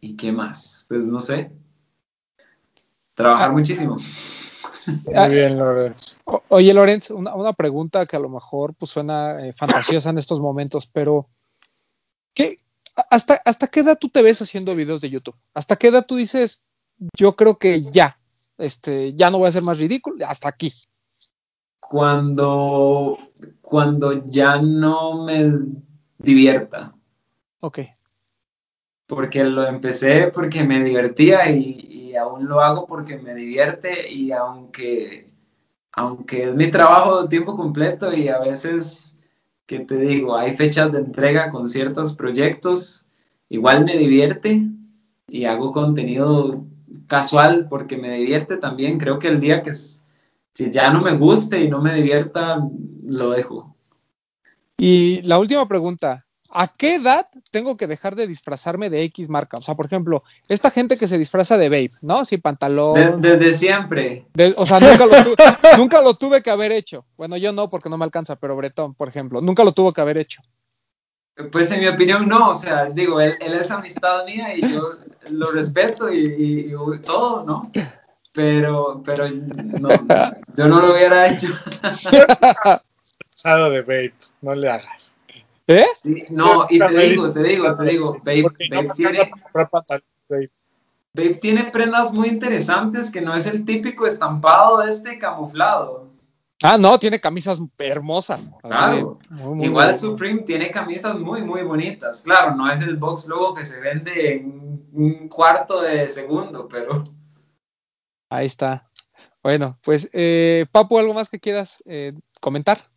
¿y 0.00 0.16
qué 0.16 0.32
más? 0.32 0.86
Pues 0.88 1.06
no 1.06 1.20
sé. 1.20 1.50
Trabajar 3.14 3.50
ah, 3.50 3.52
muchísimo. 3.52 3.98
Muy 4.86 5.28
bien, 5.28 5.58
Lorenz. 5.58 6.18
Oye, 6.48 6.72
Lorenz, 6.72 7.10
una, 7.10 7.34
una, 7.34 7.52
pregunta 7.52 8.06
que 8.06 8.16
a 8.16 8.20
lo 8.20 8.28
mejor 8.28 8.74
pues, 8.74 8.90
suena 8.90 9.36
eh, 9.38 9.52
fantasiosa 9.52 10.10
en 10.10 10.18
estos 10.18 10.40
momentos, 10.40 10.86
pero 10.86 11.28
¿qué, 12.34 12.56
hasta, 13.10 13.40
¿hasta 13.44 13.66
qué 13.68 13.80
edad 13.80 13.98
tú 13.98 14.08
te 14.08 14.22
ves 14.22 14.40
haciendo 14.42 14.74
videos 14.74 15.00
de 15.00 15.10
YouTube? 15.10 15.36
¿Hasta 15.54 15.76
qué 15.76 15.88
edad 15.88 16.06
tú 16.06 16.16
dices, 16.16 16.62
yo 17.16 17.34
creo 17.34 17.58
que 17.58 17.82
ya, 17.82 18.18
este, 18.58 19.14
ya 19.14 19.30
no 19.30 19.38
voy 19.38 19.48
a 19.48 19.52
ser 19.52 19.62
más 19.62 19.78
ridículo, 19.78 20.26
hasta 20.26 20.48
aquí? 20.48 20.72
Cuando, 21.78 23.18
cuando 23.60 24.28
ya 24.28 24.60
no 24.60 25.24
me 25.24 25.52
divierta. 26.18 26.94
Ok. 27.60 27.80
Porque 29.06 29.42
lo 29.42 29.66
empecé 29.66 30.28
porque 30.28 30.62
me 30.62 30.84
divertía 30.84 31.50
y, 31.50 32.10
y, 32.10 32.16
aún 32.16 32.46
lo 32.46 32.60
hago 32.60 32.86
porque 32.86 33.18
me 33.18 33.34
divierte 33.34 34.12
y 34.12 34.30
aunque 34.32 35.30
aunque 35.92 36.44
es 36.44 36.54
mi 36.54 36.70
trabajo 36.70 37.22
de 37.22 37.28
tiempo 37.28 37.56
completo 37.56 38.12
y 38.14 38.28
a 38.28 38.38
veces, 38.38 39.16
¿qué 39.66 39.80
te 39.80 39.96
digo? 39.96 40.36
Hay 40.36 40.52
fechas 40.52 40.92
de 40.92 40.98
entrega 40.98 41.50
con 41.50 41.68
ciertos 41.68 42.14
proyectos, 42.14 43.06
igual 43.48 43.84
me 43.84 43.96
divierte 43.96 44.62
y 45.26 45.44
hago 45.44 45.72
contenido 45.72 46.64
casual 47.10 47.66
porque 47.68 47.98
me 47.98 48.16
divierte 48.16 48.56
también. 48.56 48.96
Creo 48.96 49.18
que 49.18 49.28
el 49.28 49.40
día 49.40 49.62
que 49.62 49.74
si 49.74 50.70
ya 50.70 50.90
no 50.90 51.02
me 51.02 51.12
guste 51.12 51.60
y 51.60 51.68
no 51.68 51.82
me 51.82 51.92
divierta, 51.92 52.62
lo 53.04 53.30
dejo. 53.30 53.76
Y 54.78 55.20
la 55.22 55.38
última 55.38 55.66
pregunta, 55.66 56.24
¿a 56.48 56.68
qué 56.68 56.94
edad 56.94 57.26
tengo 57.50 57.76
que 57.76 57.88
dejar 57.88 58.14
de 58.14 58.28
disfrazarme 58.28 58.90
de 58.90 59.02
X 59.02 59.28
marca? 59.28 59.58
O 59.58 59.60
sea, 59.60 59.74
por 59.74 59.86
ejemplo, 59.86 60.22
esta 60.48 60.70
gente 60.70 60.96
que 60.96 61.08
se 61.08 61.18
disfraza 61.18 61.58
de 61.58 61.68
Babe, 61.68 61.90
¿no? 62.00 62.24
Sí, 62.24 62.38
pantalón. 62.38 63.20
Desde 63.20 63.54
siempre. 63.54 64.26
o 64.56 64.64
sea, 64.64 64.78
nunca 64.78 65.04
lo, 65.04 65.12
nunca 65.76 66.00
lo, 66.00 66.14
tuve 66.14 66.42
que 66.42 66.50
haber 66.50 66.70
hecho. 66.70 67.04
Bueno, 67.16 67.36
yo 67.36 67.52
no, 67.52 67.68
porque 67.68 67.90
no 67.90 67.98
me 67.98 68.04
alcanza, 68.04 68.36
pero 68.36 68.56
Bretón, 68.56 68.94
por 68.94 69.08
ejemplo, 69.08 69.40
nunca 69.40 69.64
lo 69.64 69.72
tuvo 69.72 69.92
que 69.92 70.00
haber 70.00 70.16
hecho. 70.16 70.42
Pues 71.50 71.70
en 71.70 71.80
mi 71.80 71.88
opinión 71.88 72.28
no, 72.28 72.50
o 72.50 72.54
sea, 72.54 72.86
digo, 72.86 73.20
él, 73.20 73.36
es 73.40 73.70
amistad 73.70 74.24
mía 74.26 74.54
y 74.54 74.60
yo 74.60 74.92
lo 75.30 75.50
respeto 75.50 76.12
y, 76.12 76.72
todo, 77.04 77.44
¿no? 77.44 77.70
Pero, 78.32 79.02
pero 79.04 79.28
no, 79.80 79.88
yo 80.54 80.68
no 80.68 80.80
lo 80.80 80.92
hubiera 80.92 81.28
hecho. 81.28 81.48
de 83.70 83.82
Babe, 83.82 84.14
no 84.42 84.54
le 84.54 84.70
hagas. 84.70 85.14
¿Eh? 85.66 85.86
no, 86.30 86.66
y 86.68 86.78
te 86.80 86.98
digo, 86.98 87.32
te 87.32 87.42
digo, 87.44 87.74
te 87.76 87.84
digo, 87.84 88.20
Babe, 88.24 88.44
tiene, 88.96 89.30
Babe 91.14 91.34
tiene 91.40 91.64
prendas 91.70 92.12
muy 92.12 92.28
interesantes 92.28 93.10
que 93.10 93.20
no 93.20 93.34
es 93.34 93.46
el 93.46 93.64
típico 93.64 94.04
estampado 94.04 94.78
de 94.78 94.90
este 94.90 95.18
camuflado. 95.18 96.09
Ah, 96.62 96.76
no, 96.76 96.98
tiene 96.98 97.18
camisas 97.18 97.58
hermosas. 97.78 98.50
Claro. 98.62 99.18
Igual 99.60 99.96
Supreme 99.96 100.42
tiene 100.42 100.70
camisas 100.70 101.18
muy, 101.18 101.42
muy 101.42 101.62
bonitas. 101.62 102.20
Claro, 102.22 102.54
no 102.54 102.70
es 102.70 102.80
el 102.80 102.96
box 102.96 103.26
logo 103.26 103.54
que 103.54 103.64
se 103.64 103.80
vende 103.80 104.34
en 104.34 104.86
un 104.92 105.28
cuarto 105.28 105.80
de 105.80 106.08
segundo, 106.10 106.68
pero. 106.68 107.04
Ahí 108.28 108.46
está. 108.46 108.90
Bueno, 109.42 109.78
pues, 109.82 110.10
eh, 110.12 110.66
Papu, 110.70 110.98
¿algo 110.98 111.14
más 111.14 111.30
que 111.30 111.40
quieras 111.40 111.82
eh, 111.86 112.12
comentar? 112.40 112.90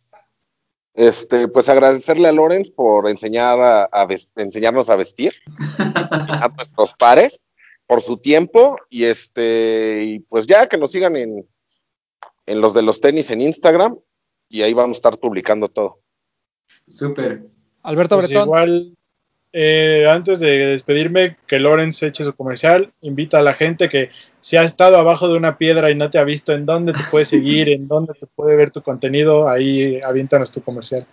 Este, 0.92 1.48
pues 1.48 1.68
agradecerle 1.68 2.28
a 2.28 2.32
Lorenz 2.32 2.70
por 2.70 3.08
enseñar 3.08 3.58
a, 3.60 4.06
enseñarnos 4.36 4.90
a 4.90 4.96
vestir 4.96 5.34
a 5.78 6.48
nuestros 6.54 6.94
pares, 6.94 7.40
por 7.86 8.02
su 8.02 8.18
tiempo, 8.18 8.76
y 8.90 9.04
este, 9.04 10.04
y 10.04 10.18
pues 10.20 10.46
ya 10.46 10.68
que 10.68 10.76
nos 10.76 10.92
sigan 10.92 11.16
en, 11.16 11.48
en 12.46 12.60
los 12.60 12.74
de 12.74 12.82
los 12.82 13.00
tenis 13.00 13.30
en 13.30 13.40
Instagram, 13.40 13.98
y 14.48 14.62
ahí 14.62 14.74
vamos 14.74 14.96
a 14.96 14.98
estar 14.98 15.18
publicando 15.18 15.68
todo. 15.68 16.00
Súper. 16.88 17.42
Alberto 17.82 18.16
pues 18.16 18.28
Bretón. 18.28 18.44
Igual, 18.44 18.96
eh, 19.52 20.06
antes 20.10 20.40
de 20.40 20.66
despedirme, 20.66 21.36
que 21.46 21.58
Lorenz 21.58 22.02
eche 22.02 22.24
su 22.24 22.34
comercial, 22.34 22.92
invita 23.00 23.38
a 23.38 23.42
la 23.42 23.52
gente 23.52 23.88
que 23.88 24.10
si 24.40 24.56
ha 24.56 24.64
estado 24.64 24.98
abajo 24.98 25.28
de 25.28 25.36
una 25.36 25.58
piedra 25.58 25.90
y 25.90 25.94
no 25.94 26.10
te 26.10 26.18
ha 26.18 26.24
visto 26.24 26.52
en 26.52 26.66
dónde 26.66 26.92
te 26.92 27.02
puede 27.10 27.24
seguir, 27.24 27.68
en 27.70 27.86
dónde 27.86 28.14
te 28.14 28.26
puede 28.26 28.56
ver 28.56 28.70
tu 28.70 28.82
contenido, 28.82 29.48
ahí 29.48 30.00
aviéntanos 30.02 30.50
tu 30.50 30.62
comercial. 30.62 31.06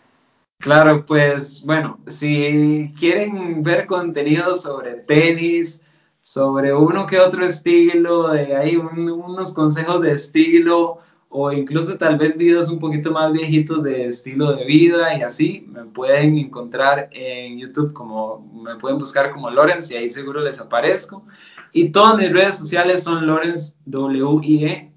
Claro, 0.57 1.05
pues 1.05 1.63
bueno, 1.65 1.99
si 2.07 2.93
quieren 2.99 3.63
ver 3.63 3.87
contenido 3.87 4.55
sobre 4.55 4.93
tenis, 4.93 5.81
sobre 6.21 6.73
uno 6.73 7.07
que 7.07 7.19
otro 7.19 7.45
estilo, 7.45 8.29
de 8.29 8.55
ahí 8.55 8.75
unos 8.75 9.53
consejos 9.53 10.01
de 10.01 10.11
estilo, 10.11 10.99
o 11.33 11.51
incluso 11.51 11.97
tal 11.97 12.17
vez 12.17 12.37
videos 12.37 12.69
un 12.69 12.77
poquito 12.77 13.11
más 13.11 13.31
viejitos 13.31 13.83
de 13.83 14.07
estilo 14.07 14.53
de 14.53 14.65
vida 14.65 15.17
y 15.17 15.21
así, 15.21 15.65
me 15.69 15.85
pueden 15.85 16.37
encontrar 16.37 17.07
en 17.11 17.57
YouTube 17.57 17.93
como, 17.93 18.51
me 18.53 18.75
pueden 18.75 18.99
buscar 18.99 19.31
como 19.31 19.49
Lorenz 19.49 19.89
y 19.91 19.95
ahí 19.95 20.09
seguro 20.09 20.41
les 20.41 20.59
aparezco. 20.59 21.25
Y 21.71 21.89
todas 21.89 22.17
mis 22.17 22.33
redes 22.33 22.57
sociales 22.57 23.03
son 23.03 23.25
Lorenz 23.25 23.75
W-I-E, 23.85 24.91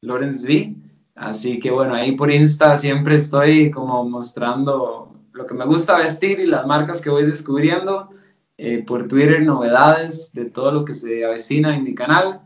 Lorenz 0.00 0.42
V. 0.44 0.74
Así 1.14 1.58
que 1.60 1.70
bueno, 1.70 1.94
ahí 1.94 2.12
por 2.12 2.30
Insta 2.30 2.78
siempre 2.78 3.16
estoy 3.16 3.70
como 3.70 4.08
mostrando 4.08 5.14
lo 5.32 5.46
que 5.46 5.54
me 5.54 5.66
gusta 5.66 5.98
vestir 5.98 6.40
y 6.40 6.46
las 6.46 6.66
marcas 6.66 7.02
que 7.02 7.10
voy 7.10 7.26
descubriendo. 7.26 8.10
Eh, 8.58 8.82
por 8.86 9.06
Twitter 9.06 9.42
novedades 9.42 10.32
de 10.32 10.46
todo 10.46 10.72
lo 10.72 10.86
que 10.86 10.94
se 10.94 11.22
avecina 11.22 11.76
en 11.76 11.84
mi 11.84 11.94
canal. 11.94 12.40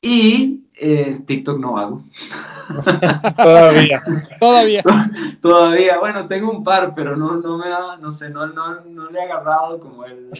Y 0.00 0.64
eh, 0.74 1.16
TikTok 1.24 1.60
no 1.60 1.78
hago. 1.78 2.02
Todavía. 3.36 4.02
Todavía. 4.38 4.82
Todavía. 5.40 5.98
Bueno, 5.98 6.26
tengo 6.26 6.50
un 6.50 6.64
par, 6.64 6.92
pero 6.94 7.16
no, 7.16 7.36
no 7.36 7.58
me 7.58 7.68
da, 7.68 7.96
no 7.96 8.10
sé, 8.10 8.30
no, 8.30 8.46
no, 8.46 8.80
no 8.82 9.10
le 9.10 9.18
he 9.18 9.22
agarrado 9.22 9.78
como 9.80 10.04
el, 10.04 10.30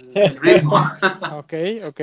ritmo. 0.40 0.76
ok, 1.32 1.54
ok. 1.86 2.00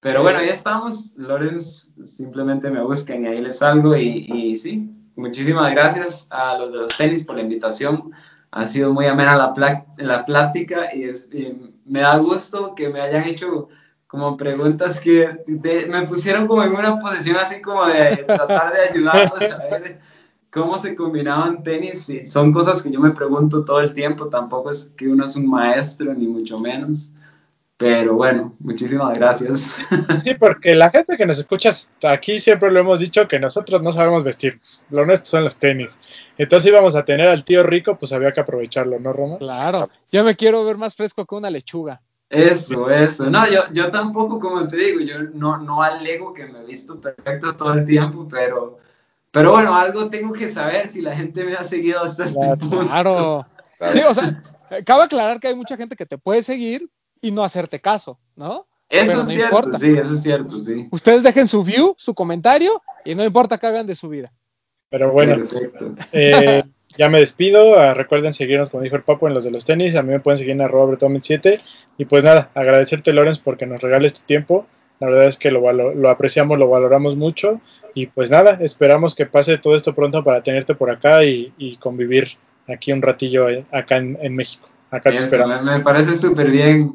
Pero 0.00 0.22
bueno, 0.22 0.40
ya 0.40 0.52
estamos. 0.52 1.12
Lorenz 1.16 1.90
simplemente 2.04 2.70
me 2.70 2.82
buscan 2.82 3.24
y 3.24 3.28
ahí 3.28 3.40
les 3.40 3.58
salgo. 3.58 3.96
Y, 3.96 4.26
y 4.32 4.56
sí, 4.56 4.90
muchísimas 5.16 5.72
gracias 5.72 6.26
a 6.30 6.58
los 6.58 6.72
de 6.72 6.78
los 6.78 6.96
tenis 6.96 7.24
por 7.24 7.36
la 7.36 7.42
invitación. 7.42 8.12
Ha 8.50 8.66
sido 8.66 8.92
muy 8.92 9.06
amena 9.06 9.36
la, 9.36 9.86
la 9.96 10.24
plática 10.24 10.94
y, 10.94 11.04
es, 11.04 11.28
y 11.32 11.72
me 11.84 12.00
da 12.00 12.18
gusto 12.18 12.74
que 12.74 12.88
me 12.88 13.00
hayan 13.00 13.24
hecho 13.24 13.68
como 14.12 14.36
preguntas 14.36 15.00
que 15.00 15.42
me 15.46 16.02
pusieron 16.02 16.46
como 16.46 16.62
en 16.62 16.72
una 16.72 16.98
posición 16.98 17.36
así 17.36 17.62
como 17.62 17.86
de 17.86 18.16
tratar 18.26 18.70
de 18.70 18.90
ayudarlos 18.90 19.50
a 19.50 19.56
ver 19.70 20.00
cómo 20.50 20.76
se 20.76 20.94
combinaban 20.94 21.62
tenis. 21.62 22.10
Y 22.10 22.26
son 22.26 22.52
cosas 22.52 22.82
que 22.82 22.90
yo 22.90 23.00
me 23.00 23.12
pregunto 23.12 23.64
todo 23.64 23.80
el 23.80 23.94
tiempo, 23.94 24.28
tampoco 24.28 24.70
es 24.70 24.92
que 24.98 25.08
uno 25.08 25.24
es 25.24 25.34
un 25.34 25.48
maestro, 25.48 26.12
ni 26.12 26.26
mucho 26.26 26.58
menos. 26.58 27.10
Pero 27.78 28.14
bueno, 28.14 28.54
muchísimas 28.58 29.18
gracias. 29.18 29.78
Sí, 30.22 30.34
porque 30.38 30.74
la 30.74 30.90
gente 30.90 31.16
que 31.16 31.24
nos 31.24 31.38
escucha 31.38 31.70
aquí 32.06 32.38
siempre 32.38 32.70
lo 32.70 32.80
hemos 32.80 33.00
dicho 33.00 33.26
que 33.26 33.40
nosotros 33.40 33.80
no 33.80 33.92
sabemos 33.92 34.24
vestir. 34.24 34.60
Lo 34.90 35.06
nuestro 35.06 35.30
son 35.30 35.44
los 35.44 35.56
tenis. 35.56 35.98
Entonces 36.36 36.68
íbamos 36.68 36.96
a 36.96 37.06
tener 37.06 37.28
al 37.28 37.44
tío 37.44 37.62
rico, 37.62 37.96
pues 37.96 38.12
había 38.12 38.32
que 38.32 38.40
aprovecharlo, 38.40 39.00
¿no, 39.00 39.10
Roma? 39.10 39.38
Claro. 39.38 39.88
Yo 40.10 40.22
me 40.22 40.36
quiero 40.36 40.62
ver 40.66 40.76
más 40.76 40.94
fresco 40.94 41.24
que 41.24 41.34
una 41.34 41.48
lechuga. 41.48 42.02
Eso, 42.32 42.88
eso. 42.88 43.28
No, 43.28 43.46
yo, 43.46 43.60
yo 43.74 43.90
tampoco, 43.90 44.40
como 44.40 44.66
te 44.66 44.76
digo, 44.76 45.00
yo 45.00 45.22
no, 45.34 45.58
no 45.58 45.82
alego 45.82 46.32
que 46.32 46.46
me 46.46 46.60
he 46.60 46.64
visto 46.64 46.98
perfecto 46.98 47.54
todo 47.54 47.74
el 47.74 47.84
tiempo, 47.84 48.26
pero, 48.26 48.78
pero 49.30 49.50
bueno, 49.50 49.74
algo 49.74 50.08
tengo 50.08 50.32
que 50.32 50.48
saber 50.48 50.88
si 50.88 51.02
la 51.02 51.14
gente 51.14 51.44
me 51.44 51.52
ha 51.52 51.62
seguido 51.62 52.02
hasta 52.02 52.24
este 52.24 52.56
punto. 52.56 52.86
Claro. 52.86 53.46
Sí, 53.92 54.00
o 54.00 54.14
sea, 54.14 54.42
cabe 54.86 55.02
aclarar 55.02 55.40
que 55.40 55.48
hay 55.48 55.54
mucha 55.54 55.76
gente 55.76 55.94
que 55.94 56.06
te 56.06 56.16
puede 56.16 56.42
seguir 56.42 56.88
y 57.20 57.30
no 57.32 57.44
hacerte 57.44 57.80
caso, 57.80 58.18
¿no? 58.34 58.66
Eso 58.88 59.20
es 59.20 59.28
cierto, 59.28 59.78
sí, 59.78 59.90
eso 59.90 60.14
es 60.14 60.22
cierto, 60.22 60.56
sí. 60.56 60.88
Ustedes 60.90 61.22
dejen 61.22 61.46
su 61.46 61.62
view, 61.62 61.94
su 61.98 62.14
comentario 62.14 62.82
y 63.04 63.14
no 63.14 63.24
importa 63.24 63.58
que 63.58 63.66
hagan 63.66 63.86
de 63.86 63.94
su 63.94 64.08
vida. 64.08 64.32
Pero 64.88 65.12
bueno, 65.12 65.36
Perfecto. 65.36 65.94
Eh, 66.12 66.64
ya 66.96 67.08
me 67.08 67.18
despido. 67.20 67.78
Ah, 67.78 67.94
recuerden 67.94 68.32
seguirnos, 68.32 68.70
como 68.70 68.82
dijo 68.82 68.96
el 68.96 69.02
Papo, 69.02 69.28
en 69.28 69.34
los 69.34 69.44
de 69.44 69.50
los 69.50 69.64
tenis. 69.64 69.96
A 69.96 70.02
mí 70.02 70.10
me 70.10 70.20
pueden 70.20 70.38
seguir 70.38 70.52
en 70.52 70.60
arroba 70.60 70.96
7 71.20 71.60
Y 71.98 72.04
pues 72.04 72.24
nada, 72.24 72.50
agradecerte, 72.54 73.12
Lorenz, 73.12 73.38
porque 73.38 73.66
nos 73.66 73.80
regales 73.80 74.14
tu 74.14 74.22
tiempo. 74.26 74.66
La 75.00 75.08
verdad 75.08 75.26
es 75.26 75.36
que 75.36 75.50
lo, 75.50 75.72
lo, 75.72 76.10
apreciamos, 76.10 76.58
lo 76.58 76.68
valoramos 76.68 77.16
mucho. 77.16 77.60
Y 77.94 78.06
pues 78.06 78.30
nada, 78.30 78.58
esperamos 78.60 79.14
que 79.14 79.26
pase 79.26 79.58
todo 79.58 79.74
esto 79.74 79.94
pronto 79.94 80.22
para 80.22 80.42
tenerte 80.42 80.74
por 80.74 80.90
acá 80.90 81.24
y, 81.24 81.76
convivir 81.80 82.28
aquí 82.68 82.92
un 82.92 83.02
ratillo 83.02 83.48
eh, 83.48 83.64
acá 83.72 83.96
en, 83.96 84.34
México. 84.34 84.68
Acá 84.90 85.10
te 85.10 85.16
esperamos. 85.16 85.64
Me, 85.64 85.80
parece 85.80 86.14
súper 86.14 86.50
bien. 86.50 86.92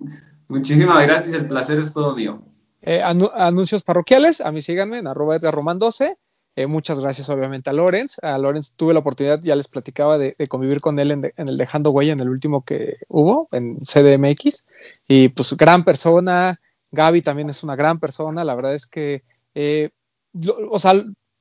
Muchísimas 0.47 1.05
gracias, 1.05 1.33
el 1.33 1.47
placer 1.47 1.79
es 1.79 1.91
todo 1.91 2.15
mío. 2.15 2.41
Eh, 2.81 3.01
anuncios 3.01 3.83
parroquiales, 3.83 4.39
a 4.39 4.51
mí 4.51 4.61
síganme 4.61 4.99
en 4.99 5.07
arroba 5.07 5.37
de 5.39 5.51
Román 5.51 5.77
12 5.77 6.15
eh, 6.57 6.65
muchas 6.65 6.99
gracias 6.99 7.29
obviamente 7.29 7.69
a 7.69 7.73
Lorenz. 7.73 8.17
A 8.23 8.35
Lorenz 8.39 8.71
tuve 8.71 8.91
la 8.91 9.01
oportunidad, 9.01 9.39
ya 9.43 9.55
les 9.55 9.67
platicaba, 9.67 10.17
de, 10.17 10.35
convivir 10.49 10.81
con 10.81 10.97
él 10.97 11.11
en, 11.11 11.31
el 11.37 11.55
Dejando 11.55 11.91
Huella, 11.91 12.13
en 12.13 12.19
el 12.19 12.29
último 12.29 12.65
que 12.65 12.97
hubo, 13.09 13.47
en 13.51 13.77
CDMX. 13.81 14.65
Y 15.07 15.29
pues 15.29 15.55
gran 15.55 15.85
persona. 15.85 16.59
Gaby 16.89 17.21
también 17.21 17.51
es 17.51 17.61
una 17.61 17.75
gran 17.75 17.99
persona. 17.99 18.43
La 18.43 18.55
verdad 18.55 18.73
es 18.73 18.87
que, 18.87 19.21
eh, 19.53 19.91
o 20.71 20.79
sea, 20.79 20.93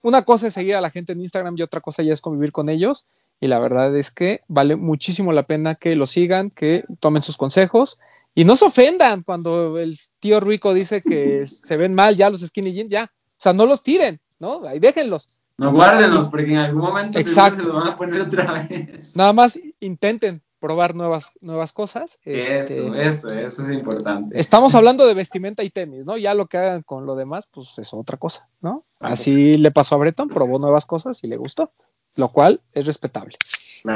una 0.02 0.22
cosa 0.26 0.48
es 0.48 0.52
seguir 0.52 0.76
a 0.76 0.82
la 0.82 0.90
gente 0.90 1.14
en 1.14 1.22
Instagram 1.22 1.54
y 1.56 1.62
otra 1.62 1.80
cosa 1.80 2.02
ya 2.02 2.12
es 2.12 2.20
convivir 2.20 2.52
con 2.52 2.68
ellos. 2.68 3.06
Y 3.40 3.46
la 3.46 3.58
verdad 3.58 3.96
es 3.96 4.10
que 4.10 4.42
vale 4.48 4.76
muchísimo 4.76 5.32
la 5.32 5.44
pena 5.44 5.76
que 5.76 5.96
lo 5.96 6.04
sigan, 6.04 6.50
que 6.50 6.84
tomen 7.00 7.22
sus 7.22 7.38
consejos 7.38 7.98
y 8.34 8.44
no 8.44 8.54
se 8.54 8.66
ofendan 8.66 9.22
cuando 9.22 9.78
el 9.78 9.96
tío 10.20 10.40
Rico 10.40 10.74
dice 10.74 11.00
que 11.00 11.46
se 11.46 11.78
ven 11.78 11.94
mal 11.94 12.16
ya 12.16 12.28
los 12.28 12.42
skinny 12.42 12.74
jeans, 12.74 12.90
ya. 12.92 13.10
O 13.38 13.40
sea, 13.40 13.54
no 13.54 13.64
los 13.64 13.82
tiren 13.82 14.20
¿no? 14.38 14.66
Ahí 14.66 14.78
déjenlos. 14.78 15.28
No 15.58 15.72
guárdenlos, 15.72 16.28
porque 16.28 16.52
en 16.52 16.58
algún 16.58 16.82
momento 16.82 17.18
Exacto. 17.18 17.62
se 17.62 17.68
los 17.68 17.76
van 17.76 17.92
a 17.92 17.96
poner 17.96 18.20
otra 18.20 18.66
vez. 18.68 19.16
Nada 19.16 19.32
más 19.32 19.58
intenten 19.80 20.42
probar 20.60 20.94
nuevas, 20.94 21.32
nuevas 21.40 21.72
cosas. 21.72 22.18
Eso, 22.24 22.52
este, 22.52 23.06
eso, 23.06 23.32
eso 23.32 23.62
es 23.62 23.70
importante. 23.70 24.38
Estamos 24.38 24.74
hablando 24.74 25.06
de 25.06 25.14
vestimenta 25.14 25.62
y 25.64 25.70
tenis, 25.70 26.04
¿no? 26.04 26.18
Ya 26.18 26.34
lo 26.34 26.46
que 26.46 26.58
hagan 26.58 26.82
con 26.82 27.06
lo 27.06 27.14
demás, 27.16 27.48
pues 27.50 27.78
es 27.78 27.94
otra 27.94 28.18
cosa, 28.18 28.48
¿no? 28.60 28.84
Así 29.00 29.56
le 29.56 29.70
pasó 29.70 29.94
a 29.94 29.98
Breton, 29.98 30.28
probó 30.28 30.58
nuevas 30.58 30.84
cosas 30.84 31.22
y 31.24 31.28
le 31.28 31.36
gustó, 31.36 31.72
lo 32.16 32.28
cual 32.30 32.60
es 32.72 32.84
respetable. 32.84 33.36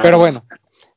Pero 0.02 0.18
bueno, 0.18 0.44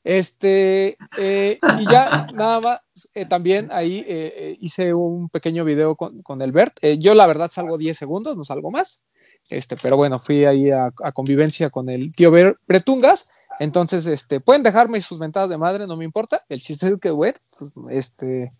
este, 0.04 0.98
eh, 1.18 1.60
y 1.80 1.90
ya 1.90 2.28
nada 2.34 2.60
más, 2.60 2.82
eh, 3.14 3.26
también 3.26 3.70
ahí 3.72 4.00
eh, 4.00 4.34
eh, 4.36 4.58
hice 4.60 4.94
un 4.94 5.30
pequeño 5.30 5.64
video 5.64 5.96
con, 5.96 6.22
con 6.22 6.42
el 6.42 6.52
Bert. 6.52 6.78
Eh, 6.82 7.00
yo 7.00 7.14
la 7.14 7.26
verdad 7.26 7.52
salgo 7.52 7.78
10 7.78 7.98
segundos, 7.98 8.36
no 8.36 8.44
salgo 8.44 8.70
más. 8.70 9.02
Este, 9.50 9.76
pero 9.76 9.98
bueno, 9.98 10.20
fui 10.20 10.46
ahí 10.46 10.72
a, 10.72 10.92
convivencia 11.14 11.70
con 11.70 11.90
el 11.90 12.14
tío 12.14 12.32
Bretungas. 12.68 13.30
Entonces, 13.60 14.08
este, 14.08 14.40
pueden 14.40 14.64
dejarme 14.64 15.02
sus 15.02 15.20
mentadas 15.20 15.50
de 15.50 15.58
madre, 15.58 15.86
no 15.86 15.96
me 15.96 16.06
importa. 16.06 16.44
El 16.50 16.62
chiste 16.62 16.88
es 16.88 16.98
que, 17.00 17.12
bueno, 17.12 17.38
pues, 17.58 17.72
este, 17.90 18.52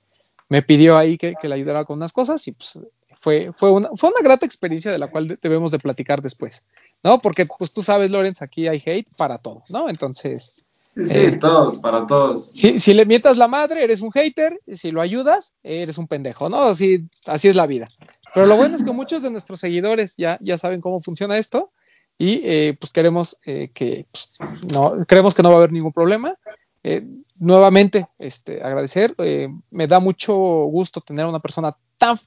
me 0.50 0.62
pidió 0.62 0.98
ahí 0.98 1.18
que, 1.18 1.34
que 1.40 1.48
le 1.48 1.56
ayudara 1.56 1.86
con 1.86 1.98
unas 1.98 2.14
cosas 2.14 2.48
y 2.48 2.52
pues 2.52 2.78
fue, 3.20 3.52
fue, 3.56 3.72
una, 3.72 3.90
fue 3.96 4.10
una 4.10 4.22
grata 4.22 4.46
experiencia 4.46 4.92
de 4.92 4.98
la 4.98 5.08
cual 5.08 5.30
de- 5.30 5.40
debemos 5.42 5.72
de 5.72 5.80
platicar 5.80 6.22
después, 6.22 6.64
¿no? 7.02 7.20
Porque 7.22 7.46
pues 7.46 7.72
tú 7.72 7.82
sabes, 7.82 8.12
Lorenz, 8.12 8.42
aquí 8.42 8.68
hay 8.68 8.84
hate 8.86 9.08
para 9.16 9.38
todo, 9.38 9.64
¿no? 9.70 9.90
Entonces, 9.90 10.64
Sí, 10.96 11.06
sí, 11.06 11.18
Eh, 11.18 11.38
todos, 11.40 11.80
para 11.80 12.06
todos. 12.06 12.52
si, 12.54 12.80
si 12.80 12.94
le 12.94 13.06
mientas 13.06 13.38
la 13.38 13.48
madre, 13.48 13.84
eres 13.84 14.02
un 14.02 14.12
hater, 14.12 14.60
si 14.72 14.92
lo 14.92 15.02
ayudas, 15.02 15.56
eres 15.64 15.98
un 15.98 16.08
pendejo, 16.08 16.50
¿no? 16.50 16.64
Así, 16.64 17.08
así 17.26 17.48
es 17.48 17.56
la 17.56 17.66
vida. 17.66 17.88
Pero 18.34 18.46
lo 18.46 18.56
bueno 18.56 18.76
es 18.76 18.84
que 18.84 18.92
muchos 18.92 19.22
de 19.24 19.30
nuestros 19.32 19.60
seguidores 19.60 20.16
ya, 20.18 20.38
ya 20.42 20.58
saben 20.58 20.82
cómo 20.82 21.02
funciona 21.02 21.38
esto 21.38 21.72
y 22.18 22.42
eh, 22.44 22.78
pues 22.80 22.92
queremos 22.92 23.38
eh, 23.46 23.70
que 23.74 24.06
pues, 24.12 24.32
no 24.72 25.06
creemos 25.08 25.34
que 25.34 25.44
no 25.44 25.50
va 25.50 25.56
a 25.56 25.58
haber 25.60 25.72
ningún 25.72 25.94
problema. 25.94 26.36
Eh, 26.84 27.04
nuevamente, 27.38 28.08
este, 28.20 28.62
agradecer. 28.62 29.16
eh, 29.20 29.50
me 29.72 29.88
da 29.88 30.00
mucho 30.00 30.34
gusto 30.36 31.00
tener 31.02 31.26
a 31.26 31.30
una 31.30 31.40
persona 31.40 31.76
tan 31.98 32.18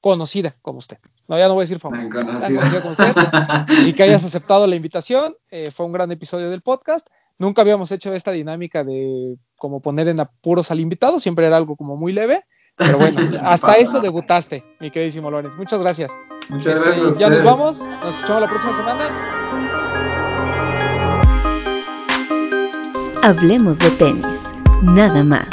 conocida 0.00 0.56
como 0.62 0.78
usted. 0.78 0.98
No, 1.28 1.38
ya 1.38 1.46
no 1.48 1.54
voy 1.54 1.62
a 1.62 1.64
decir 1.64 1.78
famosa. 1.78 2.08
Tan 2.08 2.26
tan 2.26 2.26
conocida. 2.26 2.60
conocida 2.60 2.80
como 2.80 2.92
usted 2.92 3.86
y 3.86 3.92
que 3.92 4.02
hayas 4.02 4.24
aceptado 4.24 4.66
la 4.66 4.76
invitación. 4.76 5.36
Eh, 5.50 5.70
fue 5.70 5.86
un 5.86 5.92
gran 5.92 6.10
episodio 6.10 6.50
del 6.50 6.62
podcast. 6.62 7.08
Nunca 7.40 7.62
habíamos 7.62 7.90
hecho 7.90 8.12
esta 8.12 8.32
dinámica 8.32 8.84
de 8.84 9.34
como 9.56 9.80
poner 9.80 10.08
en 10.08 10.20
apuros 10.20 10.70
al 10.70 10.78
invitado, 10.78 11.18
siempre 11.18 11.46
era 11.46 11.56
algo 11.56 11.74
como 11.74 11.96
muy 11.96 12.12
leve. 12.12 12.44
Pero 12.76 12.98
bueno, 12.98 13.18
No 13.30 13.48
hasta 13.48 13.68
pasa 13.68 13.78
eso 13.80 14.00
debutaste, 14.00 14.62
mi 14.78 14.90
queridísimo 14.90 15.30
Lorenz. 15.30 15.56
Muchas 15.56 15.80
gracias. 15.80 16.12
Muchas 16.50 16.74
Este, 16.74 16.90
gracias. 16.90 17.18
ya 17.18 17.30
nos 17.30 17.42
vamos, 17.42 17.78
nos 17.78 18.14
escuchamos 18.14 18.42
la 18.42 18.48
próxima 18.48 18.72
semana. 18.74 19.04
Hablemos 23.22 23.78
de 23.78 23.90
tenis, 23.92 24.52
nada 24.82 25.24
más. 25.24 25.46